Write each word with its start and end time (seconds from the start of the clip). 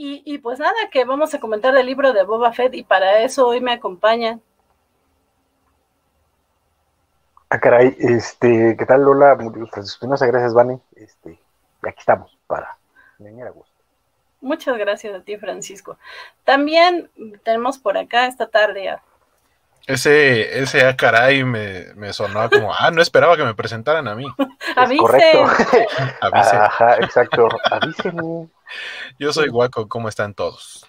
Y, 0.00 0.38
pues 0.38 0.60
nada, 0.60 0.76
que 0.92 1.04
vamos 1.04 1.34
a 1.34 1.40
comentar 1.40 1.76
el 1.76 1.84
libro 1.84 2.12
de 2.12 2.22
Boba 2.22 2.52
Fett 2.52 2.72
y 2.72 2.84
para 2.84 3.18
eso 3.22 3.48
hoy 3.48 3.60
me 3.60 3.72
acompaña. 3.72 4.38
Ah, 7.50 7.58
caray, 7.58 7.96
este, 7.98 8.76
¿qué 8.78 8.86
tal 8.86 9.02
Lola? 9.02 9.34
Muchas 9.34 9.98
gracias, 10.00 10.54
Vani. 10.54 10.78
Este, 10.94 11.32
y 11.32 11.88
aquí 11.88 11.98
estamos 11.98 12.38
para 12.46 12.78
venir 13.18 13.44
a 13.44 13.50
gusto. 13.50 13.74
Muchas 14.40 14.78
gracias 14.78 15.16
a 15.16 15.20
ti, 15.20 15.36
Francisco. 15.36 15.98
También 16.44 17.10
tenemos 17.42 17.76
por 17.76 17.98
acá 17.98 18.26
esta 18.26 18.46
tarde 18.46 18.90
a 18.90 19.02
ese, 19.88 20.60
ese 20.60 20.86
ah, 20.86 20.94
caray 20.94 21.44
me, 21.44 21.94
me 21.94 22.12
sonó 22.12 22.50
como, 22.50 22.74
ah, 22.78 22.90
no 22.90 23.00
esperaba 23.00 23.38
que 23.38 23.42
me 23.42 23.54
presentaran 23.54 24.06
a 24.06 24.14
mí. 24.14 24.26
Correcto. 24.98 25.44
Ajá, 26.20 26.96
exacto. 26.96 27.48
Avísenme. 27.70 28.48
Yo 29.18 29.32
soy 29.32 29.48
Guaco, 29.48 29.88
¿cómo 29.88 30.08
están 30.08 30.34
todos? 30.34 30.86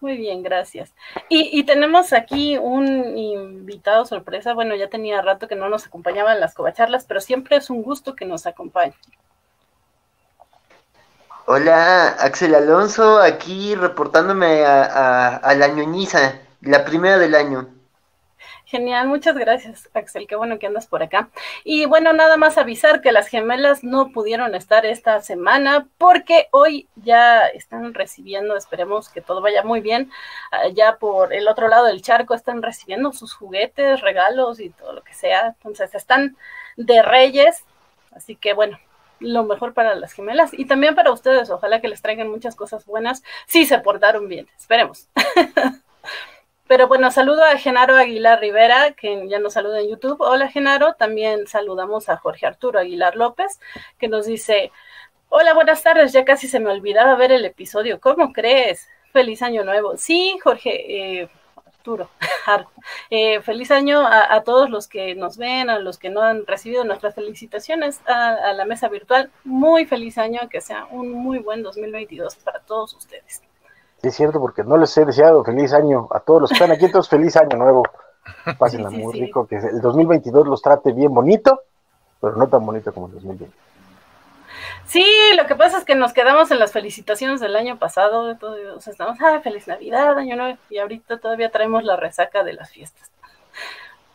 Muy 0.00 0.16
bien, 0.16 0.42
gracias. 0.42 0.94
Y, 1.28 1.58
y, 1.58 1.64
tenemos 1.64 2.12
aquí 2.12 2.56
un 2.56 3.18
invitado 3.18 4.06
sorpresa. 4.06 4.54
Bueno, 4.54 4.76
ya 4.76 4.88
tenía 4.88 5.20
rato 5.22 5.48
que 5.48 5.56
no 5.56 5.68
nos 5.68 5.86
acompañaban 5.86 6.34
en 6.36 6.40
las 6.40 6.54
covacharlas, 6.54 7.04
pero 7.04 7.20
siempre 7.20 7.56
es 7.56 7.68
un 7.68 7.82
gusto 7.82 8.14
que 8.14 8.24
nos 8.24 8.46
acompañe. 8.46 8.94
Hola, 11.46 12.10
Axel 12.20 12.54
Alonso, 12.54 13.18
aquí 13.18 13.74
reportándome 13.74 14.64
a, 14.64 14.84
a, 14.84 15.36
a 15.36 15.54
la 15.54 15.66
ñoñiza. 15.68 16.40
La 16.60 16.84
primera 16.84 17.18
del 17.18 17.34
año. 17.34 17.77
Genial, 18.70 19.08
muchas 19.08 19.34
gracias, 19.34 19.88
Axel. 19.94 20.26
Qué 20.26 20.36
bueno 20.36 20.58
que 20.58 20.66
andas 20.66 20.86
por 20.86 21.02
acá. 21.02 21.30
Y 21.64 21.86
bueno, 21.86 22.12
nada 22.12 22.36
más 22.36 22.58
avisar 22.58 23.00
que 23.00 23.12
las 23.12 23.26
gemelas 23.26 23.82
no 23.82 24.12
pudieron 24.12 24.54
estar 24.54 24.84
esta 24.84 25.22
semana 25.22 25.88
porque 25.96 26.48
hoy 26.50 26.86
ya 26.94 27.46
están 27.46 27.94
recibiendo, 27.94 28.58
esperemos 28.58 29.08
que 29.08 29.22
todo 29.22 29.40
vaya 29.40 29.62
muy 29.62 29.80
bien, 29.80 30.10
ah, 30.52 30.68
ya 30.68 30.98
por 30.98 31.32
el 31.32 31.48
otro 31.48 31.68
lado 31.68 31.86
del 31.86 32.02
charco 32.02 32.34
están 32.34 32.60
recibiendo 32.60 33.10
sus 33.14 33.32
juguetes, 33.32 34.02
regalos 34.02 34.60
y 34.60 34.68
todo 34.68 34.92
lo 34.92 35.02
que 35.02 35.14
sea. 35.14 35.46
Entonces 35.46 35.94
están 35.94 36.36
de 36.76 37.00
reyes. 37.00 37.64
Así 38.14 38.36
que 38.36 38.52
bueno, 38.52 38.78
lo 39.18 39.44
mejor 39.44 39.72
para 39.72 39.94
las 39.94 40.12
gemelas 40.12 40.52
y 40.52 40.66
también 40.66 40.94
para 40.94 41.10
ustedes. 41.10 41.48
Ojalá 41.48 41.80
que 41.80 41.88
les 41.88 42.02
traigan 42.02 42.28
muchas 42.28 42.54
cosas 42.54 42.84
buenas 42.84 43.22
si 43.46 43.64
se 43.64 43.78
portaron 43.78 44.28
bien. 44.28 44.46
Esperemos. 44.58 45.08
Pero 46.68 46.86
bueno, 46.86 47.10
saludo 47.10 47.42
a 47.44 47.56
Genaro 47.56 47.96
Aguilar 47.96 48.40
Rivera, 48.40 48.92
que 48.92 49.26
ya 49.26 49.38
nos 49.38 49.54
saluda 49.54 49.80
en 49.80 49.88
YouTube. 49.88 50.20
Hola 50.20 50.48
Genaro, 50.48 50.92
también 50.94 51.46
saludamos 51.46 52.10
a 52.10 52.18
Jorge 52.18 52.46
Arturo 52.46 52.78
Aguilar 52.78 53.16
López, 53.16 53.58
que 53.98 54.06
nos 54.06 54.26
dice, 54.26 54.70
hola, 55.30 55.54
buenas 55.54 55.82
tardes, 55.82 56.12
ya 56.12 56.26
casi 56.26 56.46
se 56.46 56.60
me 56.60 56.70
olvidaba 56.70 57.16
ver 57.16 57.32
el 57.32 57.46
episodio, 57.46 58.00
¿cómo 58.00 58.34
crees? 58.34 58.86
Feliz 59.14 59.40
año 59.40 59.64
nuevo. 59.64 59.96
Sí, 59.96 60.38
Jorge, 60.44 61.20
eh, 61.22 61.30
Arturo, 61.66 62.10
eh, 63.10 63.40
feliz 63.40 63.70
año 63.70 64.06
a, 64.06 64.42
todos 64.44 64.68
los 64.68 64.88
que 64.88 65.14
nos 65.14 65.38
ven, 65.38 65.70
a 65.70 65.78
los 65.78 65.96
que 65.96 66.10
no 66.10 66.20
han 66.20 66.46
recibido 66.46 66.84
nuestras 66.84 67.14
felicitaciones 67.14 68.02
a, 68.06 68.34
a 68.34 68.52
la 68.52 68.66
mesa 68.66 68.88
virtual. 68.88 69.30
Muy 69.42 69.86
feliz 69.86 70.18
año, 70.18 70.40
que 70.50 70.60
sea 70.60 70.86
un 70.90 71.12
muy 71.12 71.38
buen 71.38 71.62
2022 71.62 72.36
para 72.36 72.60
todos 72.60 72.92
ustedes 72.92 73.42
es 74.02 74.14
cierto, 74.14 74.40
porque 74.40 74.62
no 74.62 74.76
les 74.76 74.96
he 74.96 75.04
deseado 75.04 75.42
feliz 75.44 75.72
año 75.72 76.08
a 76.12 76.20
todos 76.20 76.42
los 76.42 76.50
que 76.50 76.54
están 76.54 76.70
aquí, 76.70 76.84
entonces 76.84 77.10
feliz 77.10 77.36
año 77.36 77.56
nuevo. 77.56 77.82
Pásenla 78.58 78.90
muy 78.90 79.18
rico, 79.18 79.46
que 79.46 79.56
el 79.56 79.80
2022 79.80 80.46
los 80.46 80.62
trate 80.62 80.92
bien 80.92 81.12
bonito, 81.12 81.62
pero 82.20 82.36
no 82.36 82.46
tan 82.48 82.64
bonito 82.64 82.92
como 82.92 83.06
el 83.06 83.14
2020. 83.14 83.56
Sí, 84.86 85.04
lo 85.36 85.46
que 85.46 85.54
pasa 85.54 85.78
es 85.78 85.84
que 85.84 85.94
nos 85.94 86.12
quedamos 86.12 86.50
en 86.50 86.58
las 86.58 86.72
felicitaciones 86.72 87.40
del 87.40 87.56
año 87.56 87.78
pasado, 87.78 88.36
todos 88.36 88.86
estamos, 88.86 89.18
ah, 89.20 89.40
feliz 89.42 89.68
Navidad, 89.68 90.16
año 90.16 90.36
nuevo, 90.36 90.58
y 90.70 90.78
ahorita 90.78 91.18
todavía 91.18 91.50
traemos 91.50 91.84
la 91.84 91.96
resaca 91.96 92.42
de 92.42 92.54
las 92.54 92.70
fiestas. 92.70 93.10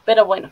Pero 0.06 0.26
bueno, 0.26 0.52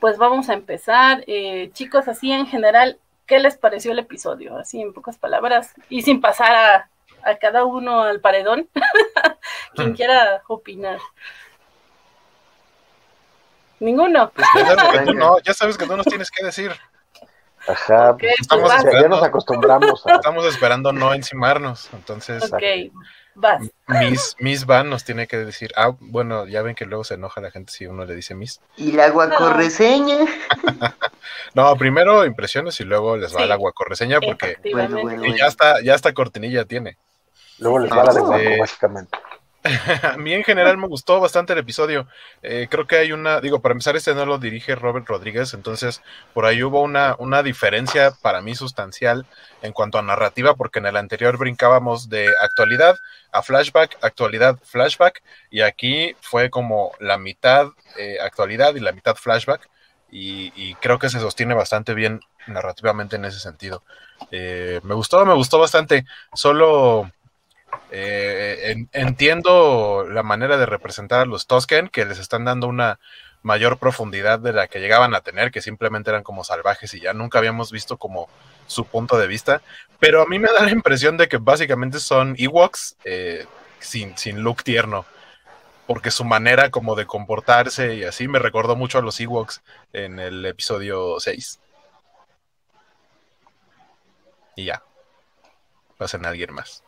pues 0.00 0.16
vamos 0.16 0.48
a 0.48 0.54
empezar. 0.54 1.22
Eh, 1.26 1.70
chicos, 1.72 2.08
así 2.08 2.32
en 2.32 2.46
general, 2.46 2.98
¿qué 3.26 3.38
les 3.38 3.56
pareció 3.56 3.92
el 3.92 3.98
episodio? 3.98 4.56
Así 4.56 4.80
en 4.80 4.92
pocas 4.92 5.18
palabras, 5.18 5.74
y 5.88 6.02
sin 6.02 6.20
pasar 6.20 6.54
a 6.54 6.90
a 7.26 7.36
cada 7.38 7.64
uno 7.64 8.02
al 8.02 8.20
paredón. 8.20 8.68
Quien 9.74 9.94
quiera 9.94 10.42
opinar. 10.46 10.98
Ninguno. 13.80 14.30
Pues 14.30 14.46
ya, 15.44 15.52
sabes 15.52 15.76
que 15.76 15.86
no, 15.86 15.96
nos 15.96 16.06
tienes 16.06 16.30
que 16.30 16.44
decir. 16.44 16.72
Ajá, 17.68 18.16
pues 18.16 18.32
estamos 18.40 18.70
ya 18.84 19.08
nos 19.08 19.24
acostumbramos. 19.24 20.04
Estamos 20.06 20.46
esperando 20.46 20.92
no 20.92 21.12
encimarnos, 21.12 21.90
entonces. 21.92 22.44
Ok, 22.52 22.62
vas. 23.34 23.68
Miss, 23.88 24.36
Miss 24.38 24.66
Van 24.66 24.88
nos 24.88 25.02
tiene 25.04 25.26
que 25.26 25.36
decir, 25.36 25.72
ah, 25.76 25.96
bueno, 25.98 26.46
ya 26.46 26.62
ven 26.62 26.76
que 26.76 26.86
luego 26.86 27.02
se 27.02 27.14
enoja 27.14 27.40
la 27.40 27.50
gente 27.50 27.72
si 27.72 27.86
uno 27.86 28.04
le 28.04 28.14
dice 28.14 28.36
Miss. 28.36 28.60
¿Y 28.76 28.92
la 28.92 29.10
guacorreseña? 29.10 30.18
no, 31.54 31.76
primero 31.76 32.24
impresiones 32.24 32.78
y 32.78 32.84
luego 32.84 33.16
les 33.16 33.34
va 33.34 33.46
la 33.46 33.56
guacorreseña 33.56 34.20
porque 34.20 34.58
ya 35.36 35.46
está, 35.46 35.82
ya 35.82 35.96
está 35.96 36.14
cortinilla 36.14 36.64
tiene. 36.66 36.98
Luego 37.58 37.78
les 37.78 37.90
va 37.90 38.04
la 38.04 38.38
de 38.38 38.58
básicamente. 38.58 39.18
A 40.02 40.16
mí 40.16 40.32
en 40.32 40.44
general 40.44 40.76
me 40.78 40.86
gustó 40.86 41.20
bastante 41.20 41.52
el 41.52 41.58
episodio. 41.58 42.06
Eh, 42.42 42.68
creo 42.70 42.86
que 42.86 42.96
hay 42.96 43.12
una, 43.12 43.40
digo, 43.40 43.60
para 43.60 43.72
empezar, 43.72 43.96
este 43.96 44.14
no 44.14 44.26
lo 44.26 44.38
dirige 44.38 44.74
Robert 44.74 45.06
Rodríguez, 45.06 45.54
entonces 45.54 46.02
por 46.34 46.46
ahí 46.46 46.62
hubo 46.62 46.82
una, 46.82 47.16
una 47.18 47.42
diferencia 47.42 48.12
para 48.22 48.40
mí 48.40 48.54
sustancial 48.54 49.26
en 49.62 49.72
cuanto 49.72 49.98
a 49.98 50.02
narrativa, 50.02 50.54
porque 50.54 50.78
en 50.78 50.86
el 50.86 50.96
anterior 50.96 51.36
brincábamos 51.36 52.08
de 52.08 52.28
actualidad 52.40 52.98
a 53.32 53.42
flashback, 53.42 53.98
actualidad, 54.02 54.58
flashback, 54.62 55.22
y 55.50 55.62
aquí 55.62 56.14
fue 56.20 56.50
como 56.50 56.92
la 57.00 57.18
mitad 57.18 57.68
eh, 57.98 58.18
actualidad 58.20 58.74
y 58.74 58.80
la 58.80 58.92
mitad 58.92 59.16
flashback, 59.16 59.68
y, 60.08 60.74
creo 60.76 60.98
que 60.98 61.10
se 61.10 61.20
sostiene 61.20 61.52
bastante 61.52 61.92
bien 61.92 62.20
narrativamente 62.46 63.16
en 63.16 63.26
ese 63.26 63.38
sentido. 63.38 63.82
Eh, 64.30 64.80
me 64.82 64.94
gustó, 64.94 65.26
me 65.26 65.34
gustó 65.34 65.58
bastante, 65.58 66.06
solo 66.32 67.10
eh, 67.90 68.86
entiendo 68.92 70.06
la 70.10 70.22
manera 70.22 70.56
de 70.56 70.66
representar 70.66 71.20
a 71.20 71.26
los 71.26 71.46
Tosken, 71.46 71.88
que 71.88 72.04
les 72.04 72.18
están 72.18 72.44
dando 72.44 72.66
una 72.66 72.98
mayor 73.42 73.78
profundidad 73.78 74.40
de 74.40 74.52
la 74.52 74.66
que 74.66 74.80
llegaban 74.80 75.14
a 75.14 75.20
tener, 75.20 75.52
que 75.52 75.62
simplemente 75.62 76.10
eran 76.10 76.24
como 76.24 76.42
salvajes 76.42 76.92
y 76.94 77.00
ya 77.00 77.12
nunca 77.12 77.38
habíamos 77.38 77.70
visto 77.70 77.96
como 77.96 78.28
su 78.66 78.84
punto 78.86 79.18
de 79.18 79.28
vista. 79.28 79.62
Pero 80.00 80.22
a 80.22 80.26
mí 80.26 80.38
me 80.38 80.48
da 80.52 80.64
la 80.64 80.70
impresión 80.70 81.16
de 81.16 81.28
que 81.28 81.36
básicamente 81.36 82.00
son 82.00 82.34
Ewoks 82.38 82.96
eh, 83.04 83.46
sin, 83.78 84.18
sin 84.18 84.40
look 84.40 84.64
tierno. 84.64 85.06
Porque 85.86 86.10
su 86.10 86.24
manera 86.24 86.70
como 86.70 86.96
de 86.96 87.06
comportarse 87.06 87.94
y 87.94 88.02
así 88.02 88.26
me 88.26 88.40
recordó 88.40 88.74
mucho 88.74 88.98
a 88.98 89.02
los 89.02 89.20
Ewoks 89.20 89.62
en 89.92 90.18
el 90.18 90.44
episodio 90.44 91.20
6. 91.20 91.60
Y 94.56 94.64
ya. 94.64 94.82
Pasen 95.96 96.26
a 96.26 96.30
alguien 96.30 96.52
más. 96.52 96.82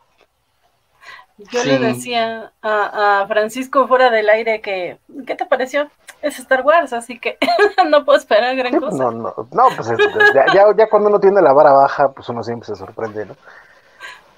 Yo 1.38 1.62
le 1.62 1.78
decía 1.78 2.52
a, 2.62 3.24
Francisco 3.28 3.86
fuera 3.86 4.10
del 4.10 4.28
aire 4.28 4.60
que, 4.60 4.98
¿qué 5.24 5.36
te 5.36 5.46
pareció? 5.46 5.88
Es 6.20 6.38
Star 6.40 6.62
Wars, 6.62 6.92
así 6.92 7.20
que 7.20 7.38
no 7.88 8.04
puedo 8.04 8.18
esperar 8.18 8.56
gran 8.56 8.80
cosa. 8.80 8.96
No, 8.96 9.12
no, 9.12 9.34
no, 9.52 9.64
pues 9.76 9.88
ya, 10.34 10.74
ya, 10.76 10.88
cuando 10.88 11.08
uno 11.08 11.20
tiene 11.20 11.40
la 11.40 11.52
vara 11.52 11.72
baja, 11.72 12.10
pues 12.10 12.28
uno 12.28 12.42
siempre 12.42 12.66
se 12.66 12.74
sorprende, 12.74 13.24
¿no? 13.26 13.36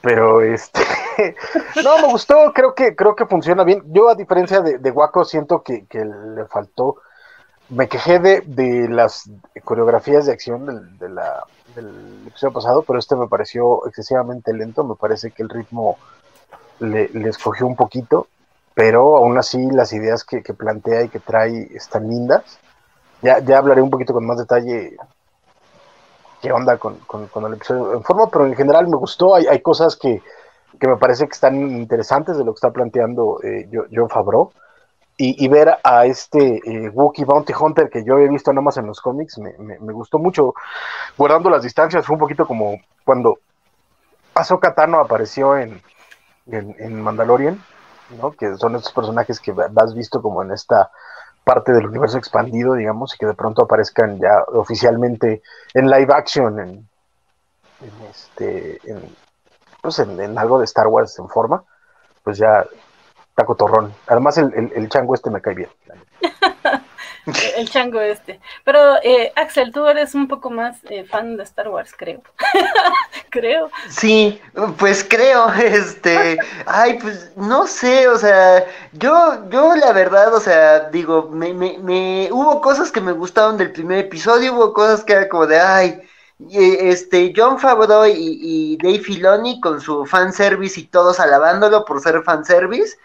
Pero 0.03 0.43
este, 0.43 0.81
no, 1.83 1.99
me 1.99 2.09
gustó, 2.09 2.53
creo 2.55 2.75
que, 2.75 2.94
creo 2.94 3.17
que 3.17 3.27
funciona 3.27 3.65
bien. 3.65 3.82
Yo 3.87 4.11
a 4.11 4.15
diferencia 4.15 4.61
de, 4.61 4.78
de 4.78 4.91
Waco 4.91 5.25
siento 5.25 5.62
que, 5.62 5.87
le 5.93 6.44
faltó, 6.47 6.97
me 7.71 7.88
quejé 7.88 8.19
de, 8.19 8.43
de 8.43 8.88
las 8.88 9.31
coreografías 9.65 10.27
de 10.27 10.32
acción 10.32 10.67
del, 10.67 10.99
de 10.99 11.09
la, 11.09 11.44
del 11.75 12.27
episodio 12.27 12.53
pasado, 12.53 12.82
pero 12.82 12.99
este 12.99 13.17
me 13.17 13.28
pareció 13.28 13.87
excesivamente 13.87 14.53
lento, 14.53 14.84
me 14.84 14.97
parece 14.97 15.31
que 15.31 15.43
el 15.43 15.49
ritmo 15.49 15.99
le, 16.81 17.11
escogió 17.29 17.67
un 17.67 17.77
poquito, 17.77 18.27
pero 18.75 19.17
aún 19.17 19.38
así 19.38 19.71
las 19.71 19.93
ideas 19.93 20.25
que, 20.25 20.43
plantea 20.55 21.03
y 21.03 21.09
que 21.09 21.21
trae 21.21 21.69
están 21.75 22.09
lindas. 22.09 22.59
Ya, 23.23 23.37
hablaré 23.56 23.82
un 23.82 23.91
poquito 23.91 24.15
con 24.15 24.27
más 24.27 24.38
detalle 24.38 24.97
qué 26.41 26.53
onda 26.53 26.79
con, 26.79 26.99
el 27.12 27.53
episodio 27.55 27.93
en 27.93 28.03
forma, 28.03 28.31
pero 28.31 28.47
en 28.47 28.56
general 28.56 28.88
me 28.88 28.97
gustó. 28.97 29.35
Hay, 29.35 29.61
cosas 29.61 29.97
que, 29.97 30.23
me 30.81 30.97
parece 30.97 31.27
que 31.27 31.32
están 31.32 31.56
interesantes 31.56 32.38
de 32.38 32.44
lo 32.44 32.53
que 32.53 32.56
está 32.56 32.71
planteando 32.71 33.41
eh, 33.43 33.69
John 33.93 34.09
Favreau. 34.09 34.53
Y, 35.23 35.47
ver 35.49 35.76
a 35.85 36.06
este 36.06 36.62
eh, 36.65 36.88
Wookiee 36.88 37.26
Bounty 37.26 37.53
Hunter 37.53 37.91
que 37.91 38.03
yo 38.03 38.15
había 38.15 38.31
visto 38.31 38.55
nomás 38.55 38.79
en 38.79 38.87
los 38.87 39.03
cómics 39.03 39.37
me, 39.37 39.53
me, 39.59 39.93
gustó 39.93 40.19
mucho. 40.19 40.55
Guardando 41.19 41.50
las 41.50 41.62
distancias, 41.62 42.06
fue 42.06 42.15
un 42.15 42.21
poquito 42.21 42.47
como 42.47 42.81
cuando 43.05 43.38
Ahsoka 44.35 44.75
Tano 44.75 44.99
apareció 44.99 45.59
en, 45.59 45.83
en, 46.50 47.00
Mandalorian, 47.00 47.62
¿no? 48.20 48.32
que 48.32 48.56
son 48.56 48.76
estos 48.76 48.93
personajes 48.93 49.41
que 49.41 49.55
has 49.76 49.94
visto 49.94 50.20
como 50.23 50.43
en 50.43 50.52
esta 50.52 50.91
parte 51.44 51.73
del 51.73 51.87
universo 51.87 52.19
expandido, 52.19 52.75
digamos, 52.75 53.14
y 53.14 53.19
que 53.19 53.26
de 53.26 53.35
pronto 53.35 53.62
aparezcan 53.62 54.19
ya 54.19 54.44
oficialmente 54.49 55.43
en 55.75 55.91
live 55.91 56.12
action, 56.12 56.61
en, 56.61 56.88
este, 58.11 58.81
pues 59.81 59.99
en, 59.99 60.38
algo 60.38 60.58
de 60.58 60.67
Star 60.67 60.88
Wars 60.88 61.19
en 61.19 61.29
forma, 61.29 61.64
pues 62.23 62.38
ya 62.38 62.67
está 63.29 63.44
cotorrón. 63.44 63.94
Además 64.06 64.37
el, 64.38 64.73
el 64.75 64.88
chango 64.88 65.14
este 65.14 65.31
me 65.31 65.41
cae 65.41 65.55
bien. 65.55 65.70
el 67.56 67.69
chango 67.71 68.00
este. 68.00 68.41
Pero 68.65 68.97
eh, 69.03 69.32
Axel, 69.37 69.73
tú 69.73 69.87
eres 69.87 70.15
un 70.15 70.29
poco 70.29 70.50
más 70.50 70.79
eh, 70.88 71.05
fan 71.05 71.37
de 71.37 71.43
Star 71.44 71.69
Wars, 71.69 71.93
creo. 71.97 72.23
creo. 73.31 73.71
Sí, 73.88 74.41
pues 74.79 75.05
creo, 75.09 75.53
este, 75.55 76.38
ay, 76.67 76.99
pues 77.00 77.32
no 77.37 77.67
sé, 77.67 78.09
o 78.09 78.19
sea, 78.19 78.65
yo, 78.93 79.49
yo 79.50 79.75
la 79.77 79.93
verdad, 79.93 80.35
o 80.35 80.41
sea, 80.41 80.91
digo, 80.91 81.29
me, 81.31 81.53
me, 81.55 81.79
me, 81.79 82.29
hubo 82.32 82.61
cosas 82.61 82.91
que 82.91 83.00
me 83.00 83.12
gustaron 83.12 83.56
del 83.56 83.73
primer 83.73 83.99
episodio, 84.00 84.55
hubo 84.55 84.73
cosas 84.73 85.05
que 85.05 85.12
era 85.12 85.29
como 85.29 85.47
de, 85.47 85.61
ay, 85.61 86.03
este, 86.53 87.33
John 87.37 87.59
Favreau 87.59 88.06
y, 88.06 88.15
y 88.17 88.76
Dave 88.79 89.00
Filoni 89.00 89.61
con 89.61 89.81
su 89.81 90.06
fanservice 90.06 90.81
y 90.81 90.85
todos 90.85 91.21
alabándolo 91.21 91.85
por 91.85 92.00
ser 92.00 92.23
fanservice 92.23 92.97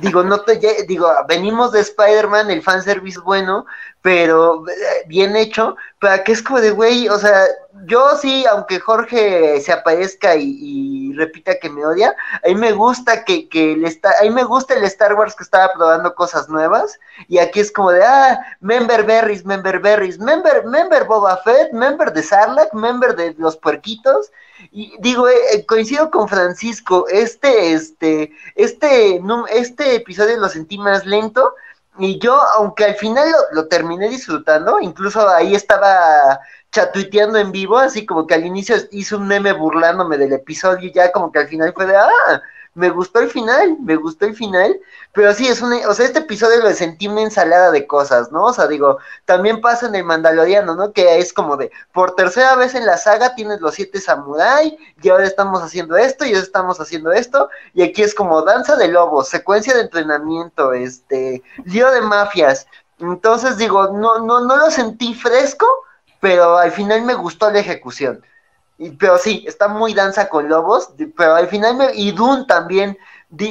digo, 0.00 0.22
no 0.22 0.40
te, 0.40 0.58
digo, 0.86 1.10
venimos 1.28 1.72
de 1.72 1.80
Spider-Man, 1.80 2.50
el 2.50 2.62
fanservice 2.62 3.20
bueno, 3.20 3.66
pero 4.00 4.66
eh, 4.68 5.04
bien 5.06 5.36
hecho, 5.36 5.76
pero 5.98 6.22
que 6.24 6.32
es 6.32 6.42
como 6.42 6.60
de, 6.60 6.70
güey, 6.70 7.08
o 7.08 7.18
sea, 7.18 7.46
yo 7.84 8.16
sí, 8.16 8.44
aunque 8.46 8.80
Jorge 8.80 9.60
se 9.60 9.72
aparezca 9.72 10.34
y, 10.36 11.12
repita 11.14 11.58
que 11.60 11.68
me 11.68 11.84
odia, 11.84 12.14
a 12.42 12.54
me 12.54 12.72
gusta 12.72 13.24
que, 13.24 13.48
que 13.48 13.74
el 13.74 13.84
está, 13.84 14.12
a 14.18 14.22
mí 14.22 14.30
me 14.30 14.44
gusta 14.44 14.74
el 14.74 14.84
Star 14.84 15.14
Wars 15.14 15.34
que 15.34 15.44
estaba 15.44 15.70
probando 15.74 16.14
cosas 16.14 16.48
nuevas, 16.48 16.98
y 17.28 17.38
aquí 17.38 17.60
es 17.60 17.70
como 17.70 17.92
de, 17.92 18.02
ah, 18.02 18.38
member 18.60 19.04
berries, 19.04 19.44
member 19.44 19.78
berries, 19.78 20.18
member, 20.18 20.64
member 20.64 21.04
Boba 21.04 21.36
Fett, 21.38 21.72
member 21.72 22.12
de 22.12 22.22
Sarlacc, 22.22 22.72
member 22.72 23.14
de 23.14 23.34
los 23.38 23.56
puerquitos, 23.56 24.32
y 24.70 24.94
digo, 25.00 25.28
eh, 25.28 25.34
eh, 25.54 25.66
coincido 25.66 26.10
con 26.10 26.28
Francisco, 26.28 27.06
este, 27.08 27.72
este, 27.72 28.32
este, 28.54 29.20
este 29.50 29.94
episodio 29.96 30.36
lo 30.38 30.48
sentí 30.48 30.78
más 30.78 31.04
lento, 31.06 31.54
y 31.98 32.18
yo, 32.18 32.40
aunque 32.56 32.84
al 32.84 32.94
final 32.94 33.28
lo, 33.52 33.68
terminé 33.68 34.08
disfrutando, 34.08 34.80
incluso 34.80 35.28
ahí 35.28 35.54
estaba 35.54 36.40
chatuiteando 36.70 37.38
en 37.38 37.52
vivo, 37.52 37.76
así 37.76 38.06
como 38.06 38.26
que 38.26 38.34
al 38.34 38.46
inicio 38.46 38.76
hice 38.92 39.16
un 39.16 39.26
meme 39.26 39.52
burlándome 39.52 40.16
del 40.16 40.32
episodio 40.32 40.88
y 40.88 40.92
ya 40.92 41.12
como 41.12 41.30
que 41.30 41.40
al 41.40 41.48
final 41.48 41.72
fue 41.74 41.86
de, 41.86 41.96
ah, 41.96 42.42
me 42.74 42.88
gustó 42.88 43.20
el 43.20 43.28
final, 43.28 43.76
me 43.80 43.96
gustó 43.96 44.24
el 44.24 44.34
final, 44.34 44.80
pero 45.12 45.34
sí, 45.34 45.46
es 45.46 45.60
un, 45.60 45.72
o 45.72 45.94
sea, 45.94 46.06
este 46.06 46.20
episodio 46.20 46.62
lo 46.62 46.72
sentí 46.72 47.06
una 47.06 47.22
ensalada 47.22 47.70
de 47.70 47.86
cosas, 47.86 48.32
¿no? 48.32 48.44
O 48.44 48.52
sea, 48.52 48.66
digo, 48.66 48.98
también 49.26 49.60
pasa 49.60 49.86
en 49.86 49.94
el 49.94 50.04
Mandaloriano, 50.04 50.74
¿no? 50.74 50.92
Que 50.92 51.18
es 51.18 51.32
como 51.32 51.56
de, 51.58 51.70
por 51.92 52.14
tercera 52.14 52.56
vez 52.56 52.74
en 52.74 52.86
la 52.86 52.96
saga 52.96 53.34
tienes 53.34 53.60
los 53.60 53.74
siete 53.74 54.00
samurai, 54.00 54.76
y 55.02 55.08
ahora 55.10 55.26
estamos 55.26 55.62
haciendo 55.62 55.96
esto, 55.96 56.24
y 56.24 56.30
ahora 56.30 56.42
estamos 56.42 56.80
haciendo 56.80 57.12
esto, 57.12 57.50
y 57.74 57.82
aquí 57.82 58.02
es 58.02 58.14
como 58.14 58.42
danza 58.42 58.76
de 58.76 58.88
lobos, 58.88 59.28
secuencia 59.28 59.74
de 59.74 59.82
entrenamiento, 59.82 60.72
este, 60.72 61.42
lío 61.64 61.90
de 61.90 62.00
mafias, 62.00 62.66
entonces 62.98 63.58
digo, 63.58 63.88
no, 63.88 64.20
no, 64.20 64.40
no 64.40 64.56
lo 64.56 64.70
sentí 64.70 65.14
fresco, 65.14 65.66
pero 66.20 66.56
al 66.56 66.70
final 66.70 67.02
me 67.02 67.14
gustó 67.14 67.50
la 67.50 67.58
ejecución 67.58 68.24
pero 68.90 69.18
sí, 69.18 69.44
está 69.46 69.68
muy 69.68 69.94
danza 69.94 70.28
con 70.28 70.48
lobos, 70.48 70.90
pero 71.16 71.34
al 71.34 71.48
final 71.48 71.76
me, 71.76 71.94
y 71.94 72.12
Dune 72.12 72.44
también, 72.46 72.98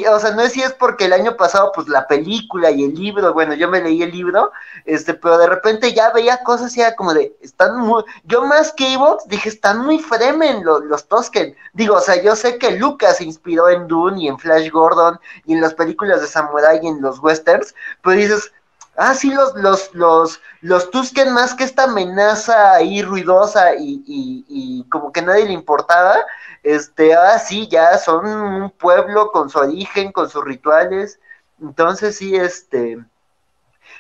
o 0.10 0.20
sea, 0.20 0.32
no 0.32 0.42
sé 0.44 0.50
si 0.50 0.62
es 0.62 0.74
porque 0.74 1.06
el 1.06 1.14
año 1.14 1.36
pasado, 1.38 1.72
pues 1.74 1.88
la 1.88 2.08
película 2.08 2.70
y 2.70 2.84
el 2.84 2.94
libro, 2.94 3.34
bueno, 3.34 3.54
yo 3.54 3.68
me 3.68 3.82
leí 3.82 4.04
el 4.04 4.12
libro, 4.12 4.52
este, 4.86 5.14
pero 5.14 5.38
de 5.38 5.48
repente 5.48 5.94
ya 5.94 6.12
veía 6.12 6.44
cosas 6.44 6.76
y 6.78 6.82
era 6.82 6.96
como 6.96 7.14
de, 7.14 7.36
están 7.42 7.80
muy, 7.80 8.04
yo 8.26 8.44
más 8.44 8.74
que 8.74 8.94
Evox 8.94 9.28
dije, 9.28 9.50
están 9.50 9.86
muy 9.86 10.00
fremen 10.00 10.64
los, 10.64 10.84
los 10.86 11.08
Tosken, 11.08 11.56
digo, 11.74 11.96
o 11.96 12.02
sea, 12.02 12.22
yo 12.22 12.36
sé 12.36 12.58
que 12.58 12.72
Lucas 12.72 13.18
se 13.18 13.24
inspiró 13.24 13.70
en 13.70 13.88
Dune 13.88 14.24
y 14.24 14.28
en 14.28 14.38
Flash 14.38 14.70
Gordon 14.70 15.20
y 15.46 15.54
en 15.54 15.62
las 15.62 15.74
películas 15.74 16.22
de 16.22 16.28
Samurai 16.28 16.80
y 16.82 16.88
en 16.88 17.02
los 17.02 17.20
westerns, 17.20 17.74
pero 18.04 18.18
dices, 18.18 18.52
Ah, 18.98 19.14
sí, 19.16 19.32
los, 19.34 19.56
los, 19.56 19.94
los, 19.96 20.42
los 20.62 20.92
Tusken 20.92 21.34
más 21.34 21.54
que 21.54 21.64
esta 21.64 21.84
amenaza 21.86 22.74
ahí 22.74 23.02
ruidosa 23.02 23.76
y, 23.76 24.04
y, 24.06 24.46
y, 24.48 24.84
como 24.90 25.12
que 25.12 25.22
nadie 25.22 25.46
le 25.46 25.54
importaba, 25.54 26.18
este, 26.62 27.16
ah, 27.16 27.40
sí, 27.40 27.68
ya 27.70 27.98
son 27.98 28.26
un 28.26 28.70
pueblo 28.72 29.32
con 29.32 29.50
su 29.50 29.60
origen, 29.60 30.12
con 30.12 30.30
sus 30.30 30.44
rituales. 30.44 31.20
Entonces 31.62 32.18
sí, 32.18 32.36
este, 32.36 33.04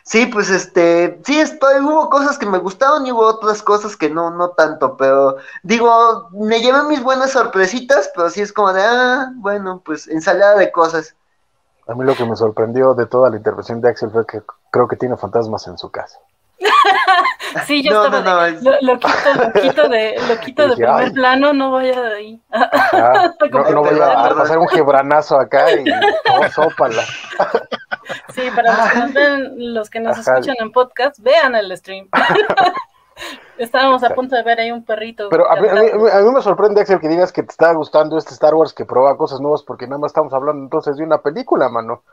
sí, 0.03 0.25
pues 0.25 0.49
este, 0.49 1.19
sí, 1.23 1.39
estoy, 1.39 1.79
hubo 1.79 2.09
cosas 2.09 2.37
que 2.37 2.45
me 2.45 2.57
gustaron 2.57 3.05
y 3.05 3.11
hubo 3.11 3.21
otras 3.21 3.61
cosas 3.63 3.95
que 3.95 4.09
no, 4.09 4.29
no 4.31 4.49
tanto, 4.49 4.97
pero 4.97 5.37
digo, 5.63 6.29
me 6.31 6.59
llevé 6.61 6.83
mis 6.83 7.01
buenas 7.01 7.31
sorpresitas, 7.31 8.11
pero 8.15 8.29
sí 8.29 8.41
es 8.41 8.51
como 8.51 8.73
de, 8.73 8.83
ah, 8.83 9.31
bueno, 9.35 9.81
pues 9.85 10.07
ensalada 10.07 10.57
de 10.57 10.71
cosas. 10.71 11.15
A 11.87 11.93
mí 11.93 12.03
lo 12.03 12.15
que 12.15 12.25
me 12.25 12.35
sorprendió 12.35 12.93
de 12.93 13.05
toda 13.05 13.29
la 13.29 13.37
intervención 13.37 13.81
de 13.81 13.89
Axel 13.89 14.11
fue 14.11 14.25
que 14.25 14.41
creo 14.71 14.87
que 14.87 14.95
tiene 14.95 15.17
fantasmas 15.17 15.67
en 15.67 15.77
su 15.77 15.91
casa. 15.91 16.17
sí, 17.67 17.83
yo 17.83 18.05
estaba 18.05 18.49
lo, 18.49 18.99
quito, 18.99 19.33
lo 19.35 19.53
quito 19.53 19.89
de, 19.89 20.15
lo 20.27 20.39
quito 20.39 20.67
de 20.69 20.75
primer 20.75 21.11
plano, 21.11 21.53
no 21.53 21.71
vaya 21.71 22.01
de 22.01 22.15
ahí. 22.15 22.41
no, 23.51 23.63
no 23.69 23.81
vaya 23.83 24.25
a 24.25 24.35
pasar 24.35 24.57
un 24.57 24.67
gebranazo 24.67 25.39
acá 25.39 25.71
y 25.71 25.83
oh, 25.89 26.49
sópala. 26.49 27.03
sí, 28.33 28.49
para 28.55 28.73
los 28.73 28.91
que 28.91 28.99
nos 28.99 29.13
ven, 29.13 29.73
los 29.73 29.89
que 29.89 29.99
nos 29.99 30.17
escuchan 30.17 30.55
en 30.59 30.71
podcast, 30.71 31.19
vean 31.19 31.55
el 31.55 31.75
stream. 31.77 32.09
Estábamos 33.57 34.03
a 34.03 34.09
punto 34.15 34.35
de 34.35 34.43
ver 34.43 34.59
ahí 34.59 34.71
un 34.71 34.83
perrito. 34.83 35.29
Pero 35.29 35.49
a 35.49 35.55
mí, 35.55 35.67
me 36.33 36.41
sorprende, 36.41 36.81
Axel, 36.81 36.99
que 36.99 37.07
digas 37.07 37.31
que 37.31 37.43
te 37.43 37.51
está 37.51 37.71
gustando 37.73 38.17
este 38.17 38.33
Star 38.33 38.55
Wars 38.55 38.73
que 38.73 38.85
prueba 38.85 39.15
cosas 39.17 39.39
nuevas, 39.39 39.61
porque 39.61 39.85
nada 39.85 39.99
más 39.99 40.09
estamos 40.09 40.33
hablando 40.33 40.63
entonces 40.63 40.97
de 40.97 41.03
una 41.03 41.19
película, 41.19 41.69
mano. 41.69 42.03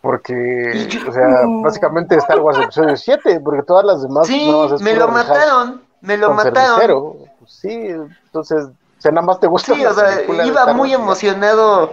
Porque, 0.00 0.88
o 1.08 1.12
sea, 1.12 1.42
básicamente 1.62 2.16
Star 2.16 2.40
Wars 2.40 2.58
episodio 2.58 2.96
7, 2.96 3.40
porque 3.40 3.62
todas 3.62 3.84
las 3.84 4.02
demás. 4.02 4.28
Sí, 4.28 4.50
me 4.80 4.94
lo 4.94 5.08
mataron, 5.08 5.82
me 6.00 6.16
lo 6.16 6.34
mataron. 6.34 7.14
Sí, 7.46 7.88
entonces, 8.26 8.66
o 8.66 9.00
sea, 9.00 9.10
nada 9.10 9.26
más 9.26 9.40
te 9.40 9.48
gusta. 9.48 9.74
Sí, 9.74 9.84
o 9.84 9.92
sea, 9.94 10.22
iba 10.44 10.72
muy 10.72 10.92
emocionado 10.92 11.90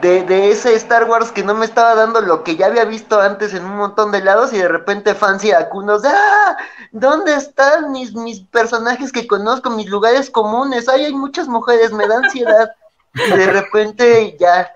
de, 0.00 0.24
de, 0.24 0.50
ese 0.50 0.74
Star 0.74 1.04
Wars 1.04 1.30
que 1.30 1.44
no 1.44 1.54
me 1.54 1.64
estaba 1.64 1.94
dando 1.94 2.20
lo 2.20 2.42
que 2.42 2.56
ya 2.56 2.66
había 2.66 2.84
visto 2.84 3.20
antes 3.20 3.54
en 3.54 3.64
un 3.64 3.76
montón 3.76 4.10
de 4.10 4.22
lados 4.22 4.52
y 4.52 4.58
de 4.58 4.68
repente 4.68 5.14
Fancy 5.14 5.52
Akunos, 5.52 6.02
¡ah! 6.04 6.56
¿Dónde 6.92 7.34
están 7.34 7.92
mis, 7.92 8.14
mis 8.14 8.40
personajes 8.40 9.12
que 9.12 9.26
conozco, 9.26 9.70
mis 9.70 9.88
lugares 9.88 10.30
comunes? 10.30 10.88
Ay, 10.88 11.06
hay 11.06 11.14
muchas 11.14 11.48
mujeres, 11.48 11.92
me 11.92 12.06
da 12.06 12.16
ansiedad. 12.18 12.72
y 13.14 13.30
de 13.30 13.46
repente 13.46 14.36
ya 14.38 14.70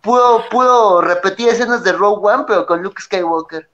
pudo, 0.00 0.48
pudo 0.50 1.00
repetir 1.00 1.48
escenas 1.48 1.84
de 1.84 1.92
Rogue 1.92 2.32
One, 2.32 2.44
pero 2.46 2.66
con 2.66 2.82
Luke 2.82 3.02
Skywalker. 3.02 3.68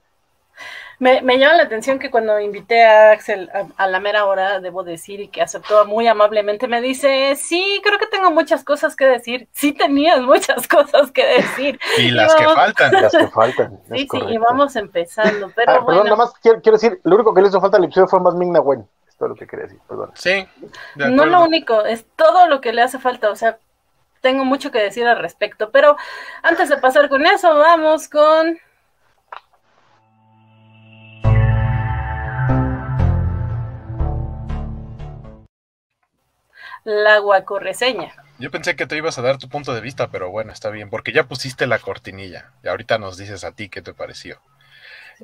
Me, 1.01 1.19
me, 1.23 1.39
llama 1.39 1.55
la 1.55 1.63
atención 1.63 1.97
que 1.97 2.11
cuando 2.11 2.39
invité 2.39 2.83
a 2.83 3.13
Axel 3.13 3.49
a, 3.75 3.87
la 3.87 3.99
mera 3.99 4.25
hora, 4.25 4.59
debo 4.59 4.83
decir, 4.83 5.19
y 5.19 5.29
que 5.29 5.41
aceptó 5.41 5.83
muy 5.87 6.07
amablemente, 6.07 6.67
me 6.67 6.79
dice, 6.79 7.35
sí, 7.35 7.81
creo 7.83 7.97
que 7.97 8.05
tengo 8.05 8.29
muchas 8.29 8.63
cosas 8.63 8.95
que 8.95 9.05
decir. 9.05 9.47
Sí 9.51 9.73
tenías 9.73 10.21
muchas 10.21 10.67
cosas 10.67 11.11
que 11.11 11.25
decir. 11.25 11.79
y 11.97 12.11
las 12.11 12.35
que 12.35 12.43
faltan. 12.43 12.93
Las 12.93 13.11
que 13.11 13.27
faltan. 13.29 13.79
Sí, 13.89 14.07
sí, 14.11 14.19
y 14.29 14.37
vamos 14.37 14.75
empezando. 14.75 15.51
Pero 15.55 15.71
ah, 15.71 15.85
Perdón, 15.87 16.03
nada 16.03 16.17
más 16.17 16.33
quiero, 16.39 16.59
decir, 16.71 17.01
lo 17.03 17.15
único 17.15 17.33
que 17.33 17.41
le 17.41 17.47
hizo 17.47 17.59
falta 17.59 17.77
al 17.77 17.85
episodio 17.85 18.07
fue 18.07 18.19
más 18.19 18.35
Migna 18.35 18.61
Wen. 18.61 18.87
Es 19.07 19.17
todo 19.17 19.29
lo 19.29 19.35
que 19.35 19.47
quería 19.47 19.65
decir, 19.65 19.79
perdón. 19.87 20.11
Sí. 20.13 20.47
No 20.97 21.25
lo 21.25 21.43
único, 21.43 21.83
es 21.83 22.05
todo 22.15 22.47
lo 22.47 22.61
que 22.61 22.73
le 22.73 22.83
hace 22.83 22.99
falta. 22.99 23.31
O 23.31 23.35
sea, 23.35 23.57
tengo 24.21 24.45
mucho 24.45 24.71
que 24.71 24.79
decir 24.79 25.05
al 25.07 25.19
respecto. 25.19 25.71
Pero 25.71 25.97
antes 26.43 26.69
de 26.69 26.77
pasar 26.77 27.09
con 27.09 27.25
eso, 27.25 27.55
vamos 27.57 28.07
con 28.07 28.59
la 36.83 37.19
guacorreseña. 37.19 38.13
Yo 38.39 38.49
pensé 38.49 38.75
que 38.75 38.87
te 38.87 38.97
ibas 38.97 39.19
a 39.19 39.21
dar 39.21 39.37
tu 39.37 39.49
punto 39.49 39.73
de 39.73 39.81
vista, 39.81 40.09
pero 40.09 40.31
bueno, 40.31 40.51
está 40.51 40.71
bien, 40.71 40.89
porque 40.89 41.11
ya 41.11 41.25
pusiste 41.25 41.67
la 41.67 41.77
cortinilla 41.77 42.53
y 42.63 42.69
ahorita 42.69 42.97
nos 42.97 43.17
dices 43.17 43.43
a 43.43 43.51
ti 43.51 43.69
qué 43.69 43.81
te 43.81 43.93
pareció. 43.93 44.41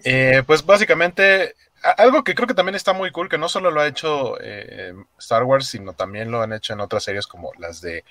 Eh, 0.04 0.44
pues 0.46 0.63
básicamente, 0.63 1.56
algo 1.98 2.24
que 2.24 2.36
creo 2.36 2.48
que 2.48 2.54
también 2.54 2.75
está 2.75 2.94
muy 2.94 3.12
cool, 3.12 3.30
que 3.30 3.39
no 3.39 3.50
solo 3.50 3.72
lo 3.72 3.82
ha 3.82 3.88
hecho 3.88 4.38
eh, 4.39 4.94
Star 5.18 5.44
Wars, 5.44 5.68
sino 5.68 5.94
también 5.94 6.30
lo 6.30 6.44
han 6.44 6.54
hecho 6.54 6.74
en 6.74 6.82
otras 6.82 7.04
series 7.04 7.25
como 7.25 7.51
las 7.58 7.82
de 7.82 8.04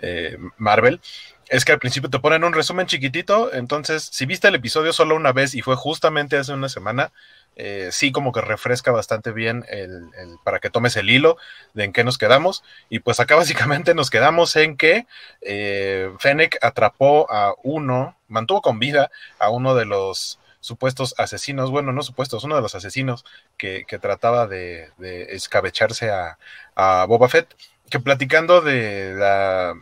eh, 0.00 0.38
Marvel, 0.58 1.00
es 1.48 1.64
que 1.64 1.72
al 1.72 1.78
principio 1.78 2.10
te 2.10 2.18
ponen 2.18 2.44
un 2.44 2.52
resumen 2.52 2.86
chiquitito, 2.86 3.52
entonces 3.52 4.08
si 4.10 4.26
viste 4.26 4.48
el 4.48 4.54
episodio 4.54 4.92
solo 4.92 5.14
una 5.14 5.32
vez 5.32 5.54
y 5.54 5.62
fue 5.62 5.76
justamente 5.76 6.36
hace 6.36 6.52
una 6.52 6.68
semana, 6.68 7.12
eh, 7.56 7.90
sí 7.92 8.10
como 8.10 8.32
que 8.32 8.40
refresca 8.40 8.90
bastante 8.90 9.30
bien 9.30 9.64
el, 9.68 10.10
para 10.42 10.58
que 10.58 10.70
tomes 10.70 10.96
el 10.96 11.08
hilo 11.08 11.36
de 11.72 11.84
en 11.84 11.92
qué 11.92 12.02
nos 12.02 12.18
quedamos. 12.18 12.64
Y 12.88 13.00
pues 13.00 13.20
acá 13.20 13.36
básicamente 13.36 13.94
nos 13.94 14.10
quedamos 14.10 14.56
en 14.56 14.76
que 14.76 15.06
eh, 15.40 16.10
Fennec 16.18 16.58
atrapó 16.62 17.30
a 17.30 17.54
uno, 17.62 18.16
mantuvo 18.28 18.62
con 18.62 18.78
vida 18.78 19.10
a 19.38 19.50
uno 19.50 19.74
de 19.74 19.84
los 19.84 20.38
supuestos 20.60 21.14
asesinos, 21.18 21.70
bueno, 21.70 21.92
no 21.92 22.02
supuestos, 22.02 22.42
uno 22.42 22.56
de 22.56 22.62
los 22.62 22.74
asesinos 22.74 23.26
que, 23.58 23.84
trataba 24.00 24.46
de, 24.46 24.88
escabecharse 25.28 26.10
a, 26.10 26.38
a, 26.74 27.04
Boba 27.04 27.28
Fett, 27.28 27.54
que 27.90 28.00
platicando 28.00 28.60
de 28.60 29.14
la 29.14 29.74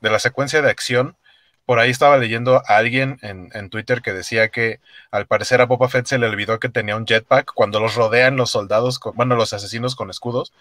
de 0.00 0.10
la 0.10 0.18
secuencia 0.18 0.62
de 0.62 0.70
acción, 0.70 1.16
por 1.66 1.78
ahí 1.78 1.90
estaba 1.90 2.16
leyendo 2.18 2.56
a 2.66 2.76
alguien 2.78 3.18
en, 3.22 3.50
en, 3.54 3.70
Twitter 3.70 4.02
que 4.02 4.12
decía 4.12 4.48
que 4.48 4.80
al 5.10 5.26
parecer 5.26 5.60
a 5.60 5.66
Boba 5.66 5.88
Fett 5.88 6.06
se 6.06 6.18
le 6.18 6.26
olvidó 6.26 6.58
que 6.58 6.68
tenía 6.68 6.96
un 6.96 7.06
jetpack 7.06 7.52
cuando 7.54 7.80
los 7.80 7.94
rodean 7.94 8.36
los 8.36 8.50
soldados, 8.50 8.98
con, 8.98 9.14
bueno, 9.14 9.36
los 9.36 9.52
asesinos 9.52 9.94
con 9.94 10.10
escudos, 10.10 10.52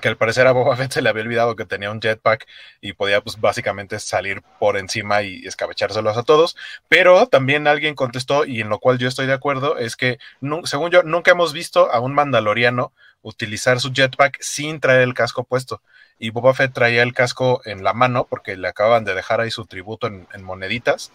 que 0.00 0.08
al 0.08 0.16
parecer 0.16 0.46
a 0.46 0.52
Boba 0.52 0.76
Fett 0.76 0.92
se 0.92 1.02
le 1.02 1.08
había 1.08 1.22
olvidado 1.22 1.56
que 1.56 1.64
tenía 1.64 1.90
un 1.90 2.00
jetpack 2.00 2.46
y 2.80 2.92
podía 2.92 3.20
pues 3.20 3.40
básicamente 3.40 3.98
salir 3.98 4.42
por 4.60 4.76
encima 4.76 5.22
y 5.22 5.44
escabechárselos 5.46 6.16
a 6.16 6.22
todos, 6.22 6.56
pero 6.88 7.26
también 7.26 7.66
alguien 7.66 7.94
contestó 7.94 8.44
y 8.44 8.60
en 8.60 8.68
lo 8.68 8.78
cual 8.78 8.98
yo 8.98 9.08
estoy 9.08 9.26
de 9.26 9.32
acuerdo 9.32 9.78
es 9.78 9.96
que 9.96 10.18
según 10.64 10.90
yo 10.90 11.02
nunca 11.02 11.32
hemos 11.32 11.52
visto 11.52 11.90
a 11.90 12.00
un 12.00 12.14
mandaloriano 12.14 12.92
utilizar 13.22 13.80
su 13.80 13.92
jetpack 13.92 14.38
sin 14.40 14.80
traer 14.80 15.02
el 15.02 15.14
casco 15.14 15.44
puesto 15.44 15.80
y 16.18 16.30
Boba 16.30 16.54
Fett 16.54 16.72
traía 16.72 17.02
el 17.02 17.12
casco 17.12 17.60
en 17.64 17.84
la 17.84 17.92
mano 17.92 18.26
porque 18.28 18.56
le 18.56 18.68
acaban 18.68 19.04
de 19.04 19.14
dejar 19.14 19.40
ahí 19.40 19.50
su 19.50 19.66
tributo 19.66 20.06
en, 20.06 20.42
moneditas 20.42 21.12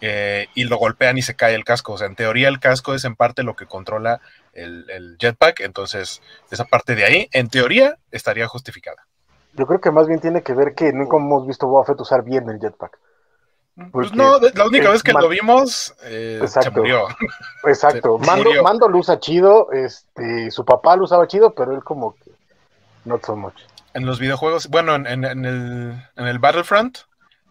eh, 0.00 0.48
y 0.54 0.64
lo 0.64 0.76
golpean 0.76 1.16
y 1.16 1.22
se 1.22 1.34
cae 1.34 1.54
el 1.54 1.64
casco, 1.64 1.92
o 1.92 1.98
sea 1.98 2.06
en 2.06 2.16
teoría 2.16 2.48
el 2.48 2.60
casco 2.60 2.94
es 2.94 3.04
en 3.04 3.16
parte 3.16 3.42
lo 3.42 3.56
que 3.56 3.66
controla 3.66 4.20
el, 4.52 5.16
jetpack, 5.18 5.60
entonces 5.60 6.20
esa 6.50 6.64
parte 6.64 6.94
de 6.94 7.04
ahí, 7.04 7.28
en 7.32 7.48
teoría, 7.48 7.98
estaría 8.10 8.46
justificada. 8.46 9.06
Yo 9.54 9.66
creo 9.66 9.80
que 9.80 9.90
más 9.90 10.06
bien 10.08 10.20
tiene 10.20 10.42
que 10.42 10.52
ver 10.52 10.74
que 10.74 10.92
nunca 10.92 11.16
hemos 11.16 11.46
visto 11.46 11.66
Boba 11.66 11.84
Fett 11.84 12.00
usar 12.00 12.22
bien 12.24 12.48
el 12.48 12.58
jetpack. 12.60 12.98
Pues 13.90 14.12
no, 14.12 14.38
la 14.38 14.66
única 14.66 14.90
vez 14.90 15.02
que 15.02 15.12
lo 15.12 15.28
vimos 15.28 15.94
eh, 16.04 16.40
se 16.46 16.70
murió. 16.70 17.08
Exacto. 17.64 18.18
Mando, 18.18 18.50
Mando 18.62 18.88
lo 18.88 18.98
usa 18.98 19.18
chido, 19.18 19.72
este, 19.72 20.50
su 20.52 20.64
papá 20.64 20.94
lo 20.96 21.04
usaba 21.04 21.26
chido, 21.26 21.54
pero 21.54 21.72
él 21.72 21.82
como 21.82 22.14
que 22.14 22.30
not 23.04 23.24
so 23.24 23.34
much. 23.34 23.54
En 23.92 24.06
los 24.06 24.20
videojuegos, 24.20 24.68
bueno, 24.68 24.94
en, 24.94 25.06
en, 25.06 25.44
el, 25.44 25.92
en 26.16 26.26
el 26.26 26.38
Battlefront, 26.38 26.98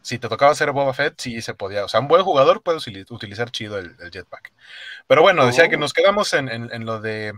si 0.02 0.18
te 0.18 0.30
tocaba 0.30 0.52
hacer 0.52 0.72
Boba 0.72 0.94
Fett, 0.94 1.20
sí 1.20 1.42
se 1.42 1.54
podía. 1.54 1.84
O 1.84 1.90
sea, 1.90 2.00
un 2.00 2.08
buen 2.08 2.24
jugador 2.24 2.62
puede 2.62 2.80
utilizar 3.10 3.52
chido 3.52 3.78
el, 3.78 3.96
jetpack. 4.12 4.54
Pero 5.08 5.22
bueno, 5.22 5.46
decía 5.46 5.70
que 5.70 5.76
oh. 5.76 5.80
nos 5.80 5.94
quedamos 5.94 6.34
en, 6.34 6.86
lo 6.86 7.02
de 7.02 7.34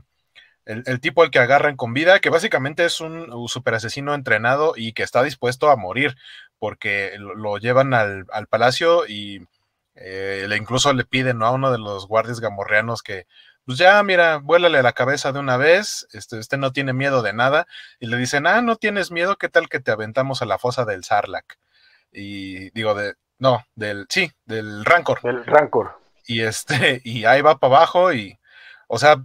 el, 0.65 0.99
tipo 0.99 1.21
al 1.21 1.29
que 1.29 1.39
agarran 1.39 1.75
con 1.75 1.93
vida, 1.93 2.19
que 2.19 2.31
básicamente 2.31 2.85
es 2.85 3.01
un 3.01 3.47
super 3.47 3.75
asesino 3.75 4.13
entrenado 4.15 4.73
y 4.75 4.93
que 4.93 5.03
está 5.03 5.21
dispuesto 5.21 5.69
a 5.69 5.75
morir, 5.75 6.15
porque 6.59 7.15
lo, 7.19 7.57
llevan 7.57 7.93
al, 7.93 8.25
palacio 8.49 9.07
y 9.07 9.45
eh, 9.95 10.45
le 10.47 10.57
incluso 10.57 10.93
le 10.93 11.05
piden 11.05 11.41
a 11.43 11.51
uno 11.51 11.71
de 11.71 11.77
los 11.77 12.07
guardias 12.07 12.39
gamorreanos 12.39 13.01
que, 13.01 13.27
pues 13.65 13.77
ya, 13.77 14.01
mira, 14.03 14.37
vuélale 14.37 14.83
la 14.83 14.93
cabeza 14.93 15.31
de 15.31 15.39
una 15.39 15.57
vez, 15.57 16.07
este, 16.13 16.39
este 16.39 16.57
no 16.57 16.71
tiene 16.71 16.93
miedo 16.93 17.21
de 17.21 17.33
nada, 17.33 17.67
y 17.99 18.07
le 18.07 18.17
dicen, 18.17 18.47
ah, 18.47 18.61
no 18.61 18.75
tienes 18.75 19.11
miedo, 19.11 19.37
¿qué 19.37 19.49
tal 19.49 19.69
que 19.69 19.79
te 19.79 19.91
aventamos 19.91 20.41
a 20.41 20.45
la 20.45 20.57
fosa 20.59 20.85
del 20.85 21.03
Sarlacc? 21.03 21.57
y 22.15 22.69
digo, 22.71 22.95
de, 22.95 23.15
no, 23.39 23.65
del, 23.75 24.05
sí, 24.09 24.31
del 24.45 24.85
Rancor. 24.85 25.21
Del 25.21 25.45
Rancor. 25.45 25.99
Y 26.25 26.41
este, 26.41 27.01
y 27.03 27.25
ahí 27.25 27.41
va 27.41 27.57
para 27.57 27.75
abajo 27.75 28.13
y, 28.13 28.39
o 28.87 28.97
sea, 28.97 29.23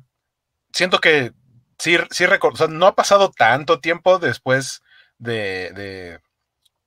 siento 0.73 0.99
que 0.99 1.33
sí, 1.79 1.97
sí, 2.11 2.25
o 2.25 2.57
sea, 2.57 2.67
no 2.69 2.87
ha 2.87 2.95
pasado 2.95 3.31
tanto 3.31 3.81
tiempo 3.81 4.19
después 4.19 4.83
de, 5.19 5.71
de, 5.75 6.21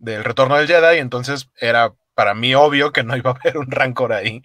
del 0.03 0.23
retorno 0.23 0.57
del 0.57 0.67
Jedi, 0.67 0.99
entonces 0.99 1.49
era 1.57 1.93
para 2.13 2.33
mí 2.35 2.53
obvio 2.55 2.91
que 2.91 3.03
no 3.03 3.15
iba 3.17 3.31
a 3.31 3.33
haber 3.35 3.57
un 3.57 3.71
Rancor 3.71 4.13
ahí. 4.13 4.43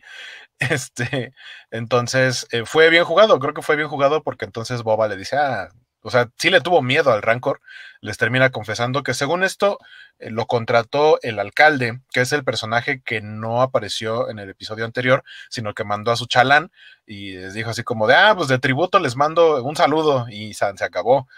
Este, 0.61 1.33
entonces 1.71 2.47
eh, 2.51 2.65
fue 2.67 2.91
bien 2.91 3.05
jugado, 3.05 3.39
creo 3.39 3.55
que 3.55 3.63
fue 3.63 3.77
bien 3.77 3.89
jugado 3.89 4.23
porque 4.23 4.45
entonces 4.45 4.83
Boba 4.83 5.07
le 5.09 5.17
dice, 5.17 5.37
ah, 5.37 5.69
o 6.03 6.11
sea, 6.11 6.31
sí 6.37 6.51
le 6.51 6.61
tuvo 6.61 6.83
miedo 6.83 7.13
al 7.13 7.23
Rancor, 7.23 7.61
les 8.01 8.19
termina 8.19 8.51
confesando 8.51 9.03
que 9.03 9.15
según 9.15 9.45
esto 9.45 9.79
eh, 10.19 10.31
lo 10.31 10.47
contrató 10.47 11.19
el 11.23 11.39
alcalde, 11.39 12.01
que 12.13 12.21
es 12.23 12.33
el 12.33 12.45
personaje 12.45 13.03
que 13.03 13.21
no 13.21 13.63
apareció 13.63 14.31
en 14.31 14.39
el 14.39 14.51
episodio 14.51 14.85
anterior, 14.85 15.25
sino 15.49 15.75
que 15.75 15.85
mandó 15.85 16.11
a 16.13 16.17
su 16.17 16.27
chalán 16.27 16.73
y 17.07 17.35
les 17.37 17.55
dijo 17.55 17.71
así 17.71 17.83
como 17.85 18.07
de, 18.07 18.15
ah, 18.15 18.35
pues 18.37 18.49
de 18.49 18.59
tributo 18.59 18.99
les 19.01 19.17
mando 19.17 19.63
un 19.63 19.77
saludo 19.77 20.27
y 20.31 20.55
se 20.55 20.67
acabó. 20.85 21.29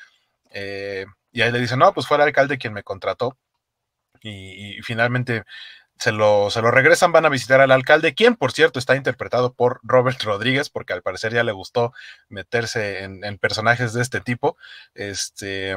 Eh, 0.50 1.06
y 1.32 1.42
ahí 1.42 1.52
le 1.52 1.60
dice, 1.60 1.76
no, 1.76 1.92
pues 1.92 2.06
fue 2.06 2.16
el 2.16 2.22
alcalde 2.22 2.58
quien 2.58 2.72
me 2.72 2.82
contrató. 2.82 3.36
Y, 4.22 4.80
finalmente 4.82 5.44
se 5.96 6.12
lo, 6.12 6.50
se 6.50 6.62
lo 6.62 6.70
regresan, 6.70 7.12
van 7.12 7.26
a 7.26 7.28
visitar 7.28 7.60
al 7.60 7.70
alcalde, 7.70 8.14
quien 8.14 8.34
por 8.34 8.52
cierto 8.52 8.78
está 8.78 8.96
interpretado 8.96 9.52
por 9.52 9.80
Robert 9.82 10.20
Rodríguez, 10.22 10.70
porque 10.70 10.94
al 10.94 11.02
parecer 11.02 11.32
ya 11.32 11.44
le 11.44 11.52
gustó 11.52 11.92
meterse 12.28 13.04
en, 13.04 13.38
personajes 13.38 13.92
de 13.92 14.02
este 14.02 14.20
tipo. 14.20 14.56
Este, 14.94 15.76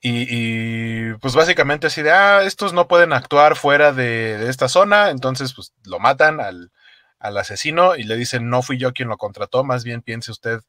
y, 0.00 1.12
pues 1.14 1.34
básicamente 1.34 1.88
así 1.88 2.02
de, 2.02 2.12
ah, 2.12 2.42
estos 2.44 2.72
no 2.72 2.86
pueden 2.86 3.12
actuar 3.12 3.56
fuera 3.56 3.92
de, 3.92 4.48
esta 4.48 4.68
zona, 4.68 5.10
entonces 5.10 5.52
pues 5.54 5.72
lo 5.84 5.98
matan 5.98 6.40
al, 6.40 6.70
asesino 7.18 7.96
y 7.96 8.04
le 8.04 8.16
dicen, 8.16 8.48
no 8.48 8.62
fui 8.62 8.78
yo 8.78 8.92
quien 8.92 9.08
lo 9.08 9.16
contrató, 9.16 9.64
más 9.64 9.82
bien 9.82 10.02
piense 10.02 10.30
usted 10.30 10.60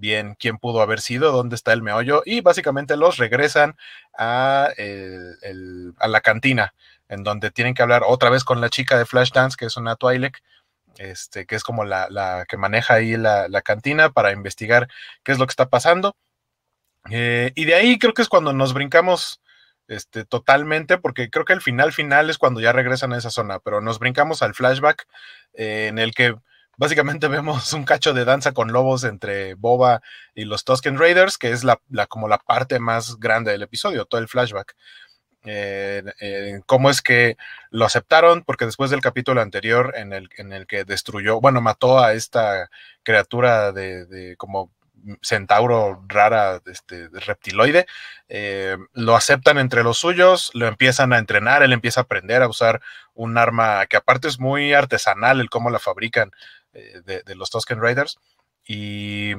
bien 0.00 0.34
quién 0.38 0.58
pudo 0.58 0.82
haber 0.82 1.00
sido, 1.00 1.30
dónde 1.30 1.54
está 1.54 1.72
el 1.72 1.82
meollo, 1.82 2.22
y 2.24 2.40
básicamente 2.40 2.96
los 2.96 3.18
regresan 3.18 3.76
a, 4.18 4.70
la 6.00 6.20
cantina 6.22 6.74
en 7.08 7.22
donde 7.22 7.50
tienen 7.50 7.74
que 7.74 7.82
hablar 7.82 8.02
otra 8.06 8.30
vez 8.30 8.44
con 8.44 8.60
la 8.60 8.70
chica 8.70 8.98
de 8.98 9.04
Flashdance, 9.04 9.56
que 9.56 9.66
es 9.66 9.76
una 9.76 9.96
Twi'lek, 9.96 10.42
este, 10.96 11.46
que 11.46 11.56
es 11.56 11.62
como 11.62 11.84
la, 11.84 12.44
que 12.48 12.56
maneja 12.56 12.94
ahí 12.94 13.16
la, 13.16 13.62
cantina 13.62 14.10
para 14.10 14.32
investigar 14.32 14.88
qué 15.22 15.32
es 15.32 15.38
lo 15.38 15.46
que 15.46 15.52
está 15.52 15.68
pasando. 15.68 16.16
Eh, 17.10 17.52
y 17.54 17.64
de 17.64 17.74
ahí 17.74 17.98
creo 17.98 18.14
que 18.14 18.22
es 18.22 18.28
cuando 18.28 18.52
nos 18.52 18.74
brincamos 18.74 19.40
este, 19.88 20.24
totalmente, 20.24 20.98
porque 20.98 21.30
creo 21.30 21.44
que 21.44 21.52
el 21.52 21.62
final 21.62 21.92
final 21.92 22.30
es 22.30 22.38
cuando 22.38 22.60
ya 22.60 22.72
regresan 22.72 23.12
a 23.12 23.18
esa 23.18 23.30
zona, 23.30 23.58
pero 23.58 23.80
nos 23.80 23.98
brincamos 23.98 24.42
al 24.42 24.54
flashback 24.54 25.06
eh, 25.54 25.88
en 25.88 25.98
el 25.98 26.14
que 26.14 26.36
básicamente 26.80 27.28
vemos 27.28 27.74
un 27.74 27.84
cacho 27.84 28.14
de 28.14 28.24
danza 28.24 28.52
con 28.52 28.72
lobos 28.72 29.04
entre 29.04 29.52
Boba 29.52 30.00
y 30.34 30.46
los 30.46 30.64
Tusken 30.64 30.98
Raiders, 30.98 31.36
que 31.36 31.52
es 31.52 31.62
la, 31.62 31.78
como 32.08 32.26
la 32.26 32.38
parte 32.38 32.80
más 32.80 33.18
grande 33.20 33.52
del 33.52 33.62
episodio, 33.62 34.06
todo 34.06 34.18
el 34.18 34.28
flashback. 34.28 34.74
Cómo 36.64 36.90
es 36.90 37.02
que 37.02 37.36
lo 37.70 37.84
aceptaron, 37.84 38.44
porque 38.44 38.64
después 38.64 38.90
del 38.90 39.02
capítulo 39.02 39.42
anterior 39.42 39.92
en 39.94 40.14
el, 40.14 40.30
en 40.38 40.54
el 40.54 40.66
que 40.66 40.84
destruyó, 40.84 41.38
bueno, 41.38 41.60
mató 41.60 42.02
a 42.02 42.14
esta 42.14 42.70
criatura 43.02 43.72
de, 43.72 44.34
como 44.38 44.70
centauro 45.22 46.02
rara, 46.08 46.60
este, 46.66 47.08
reptiloide, 47.08 47.86
eh, 48.28 48.76
lo 48.92 49.16
aceptan 49.16 49.58
entre 49.58 49.82
los 49.82 49.98
suyos, 49.98 50.50
lo 50.54 50.66
empiezan 50.66 51.12
a 51.12 51.18
entrenar, 51.18 51.62
él 51.62 51.72
empieza 51.72 52.00
a 52.00 52.04
aprender 52.04 52.42
a 52.42 52.48
usar 52.48 52.80
un 53.14 53.38
arma 53.38 53.86
que 53.86 53.96
aparte 53.96 54.28
es 54.28 54.38
muy 54.38 54.72
artesanal, 54.72 55.40
el 55.40 55.50
cómo 55.50 55.70
la 55.70 55.78
fabrican 55.78 56.32
eh, 56.72 57.22
de, 57.24 57.34
los 57.34 57.50
Tusken 57.50 57.80
Raiders. 57.80 58.18
Y, 58.66 59.32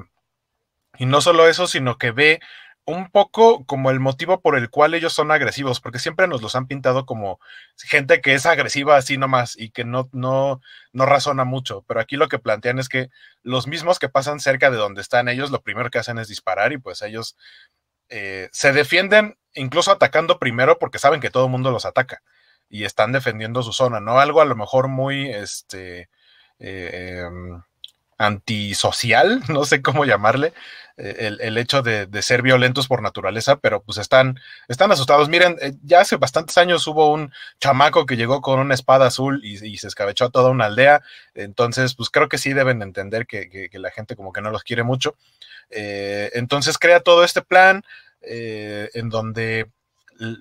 y 0.97 1.05
no 1.05 1.21
solo 1.21 1.47
eso, 1.47 1.67
sino 1.67 1.97
que 1.97 2.11
ve 2.11 2.39
un 2.85 3.09
poco 3.09 3.65
como 3.65 3.91
el 3.91 3.99
motivo 3.99 4.41
por 4.41 4.57
el 4.57 4.69
cual 4.69 4.93
ellos 4.93 5.13
son 5.13 5.31
agresivos, 5.31 5.79
porque 5.79 5.99
siempre 5.99 6.27
nos 6.27 6.41
los 6.41 6.55
han 6.55 6.67
pintado 6.67 7.05
como 7.05 7.39
gente 7.77 8.21
que 8.21 8.33
es 8.33 8.45
agresiva 8.45 8.97
así 8.97 9.17
nomás 9.17 9.55
y 9.57 9.69
que 9.69 9.85
no, 9.85 10.09
no, 10.11 10.61
no 10.91 11.05
razona 11.05 11.45
mucho, 11.45 11.83
pero 11.87 11.99
aquí 11.99 12.15
lo 12.17 12.27
que 12.27 12.39
plantean 12.39 12.79
es 12.79 12.89
que 12.89 13.09
los 13.43 13.67
mismos 13.67 13.99
que 13.99 14.09
pasan 14.09 14.39
cerca 14.39 14.71
de 14.71 14.77
donde 14.77 15.01
están 15.01 15.29
ellos, 15.29 15.51
lo 15.51 15.61
primero 15.61 15.91
que 15.91 15.99
hacen 15.99 16.17
es 16.17 16.27
disparar 16.27 16.73
y 16.73 16.79
pues 16.79 17.01
ellos 17.03 17.37
eh, 18.09 18.49
se 18.51 18.73
defienden 18.73 19.37
incluso 19.53 19.91
atacando 19.91 20.39
primero 20.39 20.79
porque 20.79 20.99
saben 20.99 21.21
que 21.21 21.29
todo 21.29 21.45
el 21.45 21.51
mundo 21.51 21.71
los 21.71 21.85
ataca 21.85 22.23
y 22.69 22.85
están 22.85 23.11
defendiendo 23.11 23.63
su 23.63 23.73
zona, 23.73 23.99
¿no? 23.99 24.19
Algo 24.19 24.41
a 24.41 24.45
lo 24.45 24.55
mejor 24.55 24.87
muy, 24.87 25.29
este, 25.29 26.09
eh, 26.61 27.23
em, 27.25 27.59
antisocial, 28.19 29.41
no 29.49 29.65
sé 29.65 29.81
cómo 29.81 30.05
llamarle, 30.05 30.53
eh, 30.97 31.35
el, 31.39 31.57
hecho 31.57 31.81
de, 31.81 32.07
ser 32.21 32.43
violentos 32.43 32.87
por 32.87 33.01
naturaleza, 33.01 33.55
pero 33.55 33.81
pues 33.81 33.97
están, 33.97 34.39
están 34.67 34.91
asustados. 34.91 35.27
Miren, 35.27 35.57
eh, 35.59 35.73
ya 35.81 36.01
hace 36.01 36.17
bastantes 36.17 36.59
años 36.59 36.85
hubo 36.85 37.11
un 37.11 37.31
chamaco 37.59 38.05
que 38.05 38.17
llegó 38.17 38.41
con 38.41 38.59
una 38.59 38.75
espada 38.75 39.07
azul 39.07 39.41
y, 39.43 39.77
se 39.77 39.87
escabechó 39.87 40.25
a 40.25 40.29
toda 40.29 40.51
una 40.51 40.65
aldea, 40.65 41.01
entonces 41.33 41.95
pues 41.95 42.11
creo 42.11 42.29
que 42.29 42.37
sí 42.37 42.53
deben 42.53 42.83
entender 42.83 43.25
que, 43.25 43.69
la 43.73 43.89
gente 43.89 44.15
como 44.15 44.31
que 44.31 44.41
no 44.41 44.51
los 44.51 44.63
quiere 44.63 44.83
mucho. 44.83 45.15
Entonces 45.71 46.77
crea 46.77 46.99
todo 46.99 47.23
este 47.23 47.41
plan 47.41 47.83
en 48.21 49.09
donde 49.09 49.71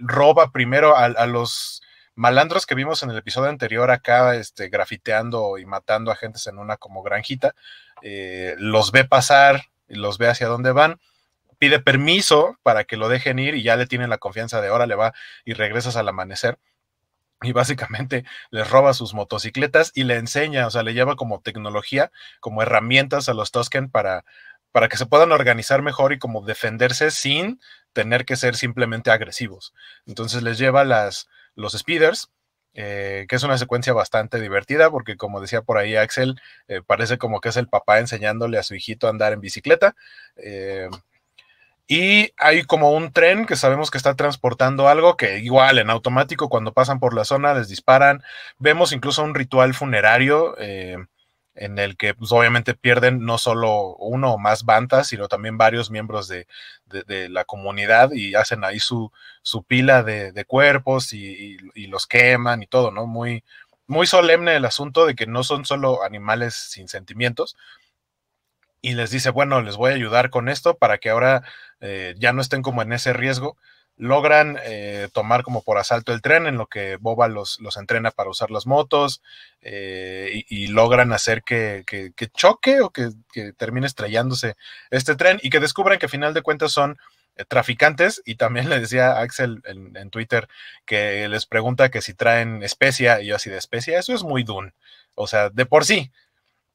roba 0.03 0.51
primero 0.53 0.97
a, 0.97 1.05
a 1.07 1.27
los 1.27 1.83
malandros 2.21 2.67
que 2.67 2.75
vimos 2.75 3.03
en 3.03 3.09
el 3.09 3.17
episodio 3.17 3.49
anterior 3.49 3.91
acá, 3.91 4.37
este, 4.37 4.69
grafiteando 4.69 5.57
y 5.57 5.65
matando 5.65 6.11
a 6.11 6.17
gentes 6.17 6.47
en 6.47 6.59
una 6.59 6.77
como 6.77 7.03
granjita, 7.03 7.55
eh, 8.03 8.55
los 8.59 8.93
ve 8.93 9.07
pasar 9.07 9.63
los 9.89 10.19
ve 10.19 10.29
hacia 10.29 10.47
dónde 10.47 10.71
van, 10.71 11.01
pide 11.59 11.81
permiso 11.81 12.59
para 12.63 12.85
que 12.85 12.99
lo 12.99 13.09
dejen 13.09 13.39
ir 13.39 13.55
y 13.55 13.63
ya 13.63 13.75
le 13.77 13.87
tienen 13.87 14.11
la 14.11 14.19
confianza 14.19 14.61
de 14.61 14.69
ahora 14.69 14.87
le 14.87 14.95
va 14.95 15.15
y 15.45 15.55
regresas 15.55 15.97
al 15.97 16.09
amanecer. 16.09 16.59
Y 17.43 17.53
básicamente 17.53 18.25
les 18.51 18.69
roba 18.69 18.93
sus 18.93 19.15
motocicletas 19.15 19.91
y 19.95 20.05
le 20.05 20.17
enseña, 20.17 20.67
o 20.67 20.71
sea, 20.71 20.83
le 20.83 20.93
lleva 20.93 21.17
como 21.17 21.41
tecnología, 21.41 22.13
como 22.39 22.63
herramientas 22.63 23.31
a 23.31 23.35
los 23.35 23.51
Tusken 23.51 23.91
para, 23.91 24.27
para 24.73 24.89
que 24.89 24.99
se 24.99 25.07
puedan 25.07 25.33
organizar 25.33 25.81
mejor 25.81 26.13
y 26.13 26.19
como 26.19 26.43
defenderse 26.43 27.11
sin 27.11 27.61
tener 27.95 28.27
que 28.27 28.37
ser 28.37 28.57
simplemente 28.57 29.11
agresivos. 29.11 29.73
Entonces 30.07 30.43
les 30.43 30.59
lleva 30.59 30.85
las, 30.85 31.29
los 31.55 31.73
speeders, 31.73 32.31
eh, 32.73 33.27
que 33.29 33.37
es 33.37 33.43
una 33.43 33.59
secuencia 33.59 33.93
bastante 33.93 34.41
divertida 34.41 34.91
porque 34.91 35.17
como 35.17 35.41
decía 35.41 35.63
por 35.63 35.77
ahí 35.79 35.97
Axel, 35.97 36.41
eh, 36.69 36.83
parece 36.87 37.19
como 37.19 37.41
que 37.41 37.49
es 37.49 37.57
el 37.57 37.69
papá 37.69 37.99
enseñándole 37.99 38.59
a 38.59 38.63
su 38.63 38.75
hijito 38.75 39.07
a 39.07 39.11
andar 39.11 39.33
en 39.33 39.41
bicicleta. 39.41 39.97
Eh, 40.37 40.89
y 41.89 42.33
hay 42.37 42.63
como 42.63 42.93
un 42.93 43.13
tren 43.13 43.47
que 43.47 43.57
sabemos 43.57 43.91
que 43.91 43.99
está 43.99 44.15
transportando 44.15 44.89
algo 44.89 45.17
que 45.17 45.41
igual 45.41 45.79
en 45.79 45.91
automático 45.91 46.49
cuando 46.49 46.73
pasan 46.73 47.01
por 47.01 47.15
la 47.15 47.25
zona 47.25 47.55
les 47.55 47.69
disparan. 47.69 48.23
Vemos 48.59 48.93
incluso 48.93 49.25
un 49.25 49.35
ritual 49.35 49.75
funerario 49.75 50.55
en 51.55 51.79
el 51.79 51.97
que 51.97 52.15
pues, 52.15 52.33
obviamente 52.33 52.75
pierden 52.75 53.25
no 53.25 53.39
solo 53.39 53.97
uno 53.97 54.35
o 54.35 54.39
más 54.39 54.65
bandas, 54.65 55.09
sino 55.09 55.29
también 55.29 55.59
varios 55.59 55.91
miembros 55.91 56.29
de, 56.29 56.47
la 57.29 57.45
comunidad 57.45 58.11
y 58.13 58.35
hacen 58.35 58.65
ahí 58.65 58.81
su, 58.81 59.13
su 59.43 59.63
pila 59.63 60.03
de, 60.03 60.45
cuerpos 60.45 61.13
y, 61.13 61.59
los 61.89 62.07
queman 62.07 62.63
y 62.63 62.67
todo, 62.67 62.91
¿no? 62.91 63.07
Muy, 63.07 63.45
muy 63.87 64.07
solemne 64.07 64.57
el 64.57 64.65
asunto 64.65 65.07
de 65.07 65.15
que 65.15 65.27
no 65.27 65.45
son 65.45 65.65
solo 65.65 66.03
animales 66.03 66.55
sin 66.55 66.89
sentimientos. 66.89 67.57
Y 68.83 68.95
les 68.95 69.11
dice, 69.11 69.31
bueno, 69.31 69.61
les 69.61 69.77
voy 69.77 69.93
a 69.93 69.95
ayudar 69.95 70.31
con 70.31 70.49
esto 70.49 70.79
para 70.79 70.99
que 70.99 71.11
ahora 71.11 71.43
eh, 71.81 72.15
ya 72.19 72.33
no 72.33 72.41
estén 72.41 72.63
como 72.63 72.83
en 72.83 72.93
ese 72.93 73.13
riesgo 73.13 73.59
logran 74.01 74.59
eh, 74.65 75.09
tomar 75.13 75.43
como 75.43 75.63
por 75.63 75.77
asalto 75.77 76.15
el 76.15 76.23
tren, 76.23 76.47
en 76.47 76.57
lo 76.57 76.67
que 76.67 76.97
Boba 76.97 77.29
los, 77.29 77.61
los 77.61 77.77
entrena 77.77 78.11
para 78.11 78.31
usar 78.31 78.51
las 78.51 78.67
motos 78.67 79.23
eh, 79.61 80.43
y, 80.49 80.69
logran 80.69 81.13
hacer 81.13 81.43
que, 81.43 81.85
choque 82.35 82.81
o 82.81 82.91
que, 82.91 83.11
termine 83.59 83.87
estrellándose 83.87 84.57
este 84.91 85.17
tren 85.17 85.39
y 85.43 85.51
que 85.51 85.61
descubran 85.61 85.99
que 85.99 86.07
a 86.07 86.09
final 86.09 86.33
de 86.33 86.41
cuentas 86.41 86.73
son 86.73 86.97
eh, 87.37 87.45
traficantes. 87.47 88.23
Y 88.25 88.37
también 88.37 88.69
le 88.71 88.81
decía 88.81 89.21
Axel 89.21 89.61
en, 89.67 89.95
en, 89.95 90.09
Twitter 90.09 90.49
que 90.87 91.29
les 91.29 91.45
pregunta 91.45 91.91
que 91.91 92.01
si 92.01 92.15
traen 92.15 92.63
especia 92.63 93.21
y 93.21 93.27
yo 93.27 93.37
así 93.37 93.51
de 93.51 93.59
especia, 93.59 93.99
eso 93.99 94.15
es 94.15 94.23
muy 94.23 94.45
dun, 94.45 94.73
o 95.15 95.27
sea, 95.27 95.51
de 95.51 95.67
por 95.67 95.85
sí, 95.85 96.11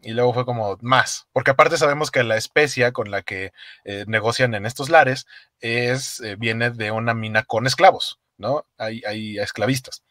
y 0.05 0.13
luego 0.13 0.33
fue 0.33 0.45
como 0.45 0.77
más, 0.81 1.27
porque 1.33 1.51
aparte 1.51 1.77
sabemos 1.77 2.11
que 2.11 2.23
la 2.23 2.37
especia 2.37 2.91
con 2.91 3.09
la 3.09 3.23
que 3.23 3.53
eh, 3.85 4.05
negocian 4.07 4.53
en 4.53 4.67
estos 4.67 4.91
lares 4.91 5.25
es, 5.61 6.19
eh, 6.21 6.35
viene 6.37 6.69
de 6.69 6.91
una 6.91 7.15
mina 7.15 7.43
con 7.43 7.65
esclavos, 7.65 8.19
¿no? 8.37 8.67
Hay, 8.77 9.01
hay 9.07 9.39
esclavistas. 9.39 10.03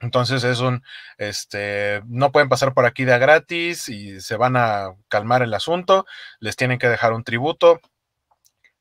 Entonces 0.00 0.42
es 0.42 0.58
un, 0.58 0.82
este, 1.18 2.02
no 2.06 2.32
pueden 2.32 2.48
pasar 2.48 2.74
por 2.74 2.84
aquí 2.84 3.04
de 3.04 3.16
gratis 3.16 3.88
y 3.88 4.20
se 4.20 4.36
van 4.36 4.56
a 4.56 4.96
calmar 5.08 5.42
el 5.42 5.54
asunto, 5.54 6.04
les 6.40 6.56
tienen 6.56 6.78
que 6.80 6.88
dejar 6.88 7.12
un 7.12 7.22
tributo, 7.22 7.80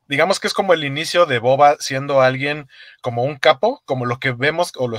digamos 0.07 0.39
que 0.39 0.47
es 0.47 0.53
como 0.53 0.73
el 0.73 0.83
inicio 0.83 1.25
de 1.25 1.39
Boba 1.39 1.77
siendo 1.79 2.21
alguien 2.21 2.69
como 3.01 3.23
un 3.23 3.37
capo, 3.37 3.81
como 3.85 4.05
lo 4.05 4.19
que 4.19 4.31
vemos 4.31 4.71
o 4.77 4.87
lo, 4.87 4.97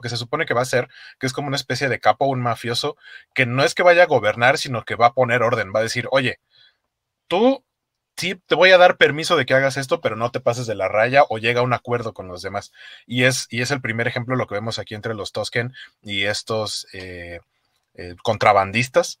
que 0.00 0.08
se 0.08 0.16
supone 0.16 0.46
que 0.46 0.54
va 0.54 0.62
a 0.62 0.66
ser, 0.66 0.88
que 1.18 1.26
es 1.26 1.32
como 1.32 1.48
una 1.48 1.56
especie 1.56 1.88
de 1.88 2.00
capo, 2.00 2.26
un 2.26 2.40
mafioso, 2.40 2.96
que 3.34 3.46
no 3.46 3.64
es 3.64 3.74
que 3.74 3.82
vaya 3.82 4.04
a 4.04 4.06
gobernar, 4.06 4.58
sino 4.58 4.84
que 4.84 4.96
va 4.96 5.06
a 5.06 5.12
poner 5.12 5.42
orden, 5.42 5.72
va 5.74 5.80
a 5.80 5.84
decir, 5.84 6.08
oye, 6.10 6.40
tú 7.28 7.64
sí 8.16 8.34
te 8.46 8.54
voy 8.54 8.70
a 8.72 8.78
dar 8.78 8.96
permiso 8.96 9.36
de 9.36 9.46
que 9.46 9.54
hagas 9.54 9.76
esto, 9.76 10.00
pero 10.00 10.16
no 10.16 10.30
te 10.30 10.40
pases 10.40 10.66
de 10.66 10.74
la 10.74 10.88
raya 10.88 11.24
o 11.28 11.38
llega 11.38 11.60
a 11.60 11.64
un 11.64 11.72
acuerdo 11.72 12.12
con 12.12 12.28
los 12.28 12.42
demás. 12.42 12.72
Y 13.06 13.24
es, 13.24 13.46
y 13.50 13.62
es 13.62 13.70
el 13.70 13.80
primer 13.80 14.08
ejemplo 14.08 14.36
lo 14.36 14.46
que 14.46 14.56
vemos 14.56 14.78
aquí 14.78 14.94
entre 14.94 15.14
los 15.14 15.32
Tosken 15.32 15.72
y 16.02 16.24
estos 16.24 16.88
eh, 16.92 17.40
eh, 17.94 18.16
contrabandistas. 18.22 19.20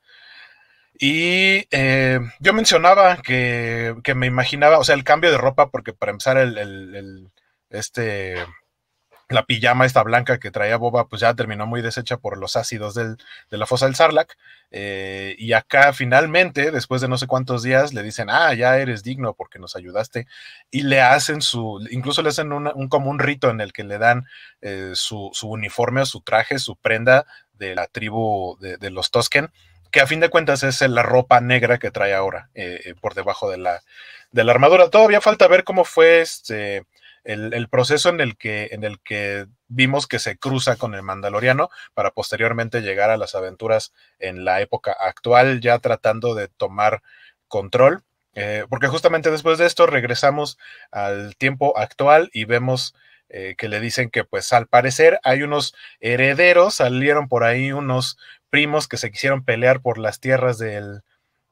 Y 0.98 1.66
eh, 1.70 2.20
yo 2.40 2.52
mencionaba 2.52 3.18
que, 3.18 3.94
me 4.16 4.26
imaginaba, 4.26 4.78
o 4.78 4.84
sea, 4.84 4.96
el 4.96 5.04
cambio 5.04 5.30
de 5.30 5.38
ropa, 5.38 5.70
porque 5.70 5.92
para 5.92 6.10
empezar, 6.10 6.38
el, 6.38 7.30
este, 7.70 8.36
la 9.28 9.44
pijama 9.44 9.86
esta 9.86 10.02
blanca 10.02 10.38
que 10.38 10.50
traía 10.50 10.76
Boba, 10.76 11.06
pues 11.08 11.20
ya 11.20 11.34
terminó 11.34 11.66
muy 11.66 11.82
deshecha 11.82 12.16
por 12.16 12.38
los 12.38 12.56
ácidos 12.56 12.94
de 12.94 13.16
la 13.50 13.66
fosa 13.66 13.86
del 13.86 13.94
Sarlacc. 13.94 14.32
Eh, 14.70 15.36
y 15.38 15.52
acá 15.52 15.92
finalmente, 15.92 16.70
después 16.70 17.00
de 17.00 17.08
no 17.08 17.18
sé 17.18 17.26
cuántos 17.26 17.62
días, 17.62 17.92
le 17.94 18.02
dicen, 18.02 18.28
ah, 18.30 18.52
ya 18.54 18.78
eres 18.78 19.02
digno 19.02 19.34
porque 19.34 19.58
nos 19.58 19.76
ayudaste. 19.76 20.26
Y 20.70 20.82
le 20.82 21.00
hacen 21.00 21.42
su, 21.42 21.86
incluso 21.90 22.22
le 22.22 22.30
hacen 22.30 22.52
un, 22.52 22.88
como 22.88 23.10
un 23.10 23.18
rito 23.18 23.50
en 23.50 23.60
el 23.60 23.72
que 23.72 23.84
le 23.84 23.98
dan 23.98 24.26
eh, 24.62 24.92
su, 24.94 25.30
su, 25.32 25.48
uniforme 25.48 26.00
o 26.00 26.06
su 26.06 26.22
traje, 26.22 26.58
su 26.58 26.76
prenda 26.76 27.26
de 27.52 27.74
la 27.74 27.86
tribu 27.86 28.56
de, 28.60 28.78
de 28.78 28.90
los 28.90 29.10
Tosken 29.10 29.50
que 29.90 30.00
a 30.00 30.06
fin 30.06 30.20
de 30.20 30.28
cuentas 30.28 30.62
es 30.62 30.80
la 30.82 31.02
ropa 31.02 31.40
negra 31.40 31.78
que 31.78 31.90
trae 31.90 32.14
ahora 32.14 32.50
eh, 32.54 32.80
eh, 32.84 32.94
por 33.00 33.14
debajo 33.14 33.50
de 33.50 33.58
la, 33.58 33.82
de 34.30 34.44
la, 34.44 34.52
armadura. 34.52 34.90
Todavía 34.90 35.20
falta 35.20 35.48
ver 35.48 35.64
cómo 35.64 35.84
fue 35.84 36.20
este, 36.20 36.84
el, 37.24 37.68
proceso 37.68 38.08
en 38.08 38.20
el, 38.20 38.36
que, 38.36 38.68
en 38.72 38.84
el 38.84 39.00
que 39.00 39.46
vimos 39.68 40.06
que 40.06 40.18
se 40.18 40.38
cruza 40.38 40.76
con 40.76 40.94
el 40.94 41.02
Mandaloriano 41.02 41.70
para 41.94 42.10
posteriormente 42.10 42.80
llegar 42.80 43.10
a 43.10 43.16
las 43.16 43.34
aventuras 43.34 43.92
en 44.18 44.44
la 44.44 44.60
época 44.60 44.96
actual, 44.98 45.60
ya 45.60 45.78
tratando 45.78 46.34
de 46.34 46.48
tomar 46.48 47.02
control. 47.48 48.02
Eh, 48.34 48.64
porque 48.68 48.86
justamente 48.86 49.30
después 49.30 49.58
de 49.58 49.66
esto 49.66 49.86
regresamos 49.86 50.58
al 50.92 51.34
tiempo 51.36 51.76
actual 51.76 52.30
y 52.32 52.44
vemos 52.44 52.94
que 53.58 53.68
le 53.68 53.78
dicen 53.80 54.08
que 54.08 54.24
pues 54.24 54.54
al 54.54 54.68
parecer 54.68 55.20
hay 55.22 55.42
unos 55.42 55.74
herederos, 56.00 56.76
salieron 56.76 57.28
por 57.28 57.44
ahí 57.44 57.72
unos 57.72 58.16
primos 58.50 58.88
que 58.88 58.96
se 58.96 59.10
quisieron 59.10 59.44
pelear 59.44 59.80
por 59.80 59.98
las 59.98 60.20
tierras 60.20 60.58
del, 60.58 61.02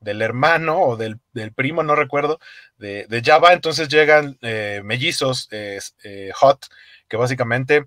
hermano 0.00 0.80
o 0.80 0.96
del, 0.96 1.20
primo, 1.54 1.82
no 1.82 1.94
recuerdo, 1.94 2.38
de, 2.78 3.22
Java. 3.24 3.52
Entonces 3.52 3.88
llegan 3.88 4.38
eh, 4.42 4.80
mellizos 4.84 5.48
eh, 5.50 5.80
hot 6.34 6.66
que 7.08 7.16
básicamente 7.16 7.86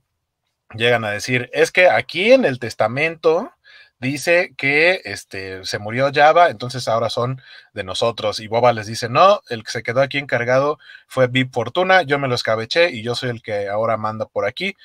llegan 0.75 1.03
a 1.03 1.11
decir, 1.11 1.49
es 1.53 1.71
que 1.71 1.89
aquí 1.89 2.31
en 2.31 2.45
el 2.45 2.59
testamento 2.59 3.51
dice 3.99 4.53
que 4.57 5.01
este, 5.03 5.65
se 5.65 5.79
murió 5.79 6.11
Java, 6.13 6.49
entonces 6.49 6.87
ahora 6.87 7.09
son 7.09 7.41
de 7.73 7.83
nosotros. 7.83 8.39
Y 8.39 8.47
Boba 8.47 8.73
les 8.73 8.87
dice, 8.87 9.09
no, 9.09 9.41
el 9.49 9.63
que 9.63 9.71
se 9.71 9.83
quedó 9.83 10.01
aquí 10.01 10.17
encargado 10.17 10.79
fue 11.07 11.27
Bib 11.27 11.51
Fortuna, 11.51 12.03
yo 12.03 12.17
me 12.19 12.27
lo 12.27 12.35
escabeché 12.35 12.91
y 12.91 13.03
yo 13.03 13.15
soy 13.15 13.29
el 13.29 13.41
que 13.41 13.67
ahora 13.67 13.97
manda 13.97 14.25
por 14.25 14.45
aquí. 14.45 14.75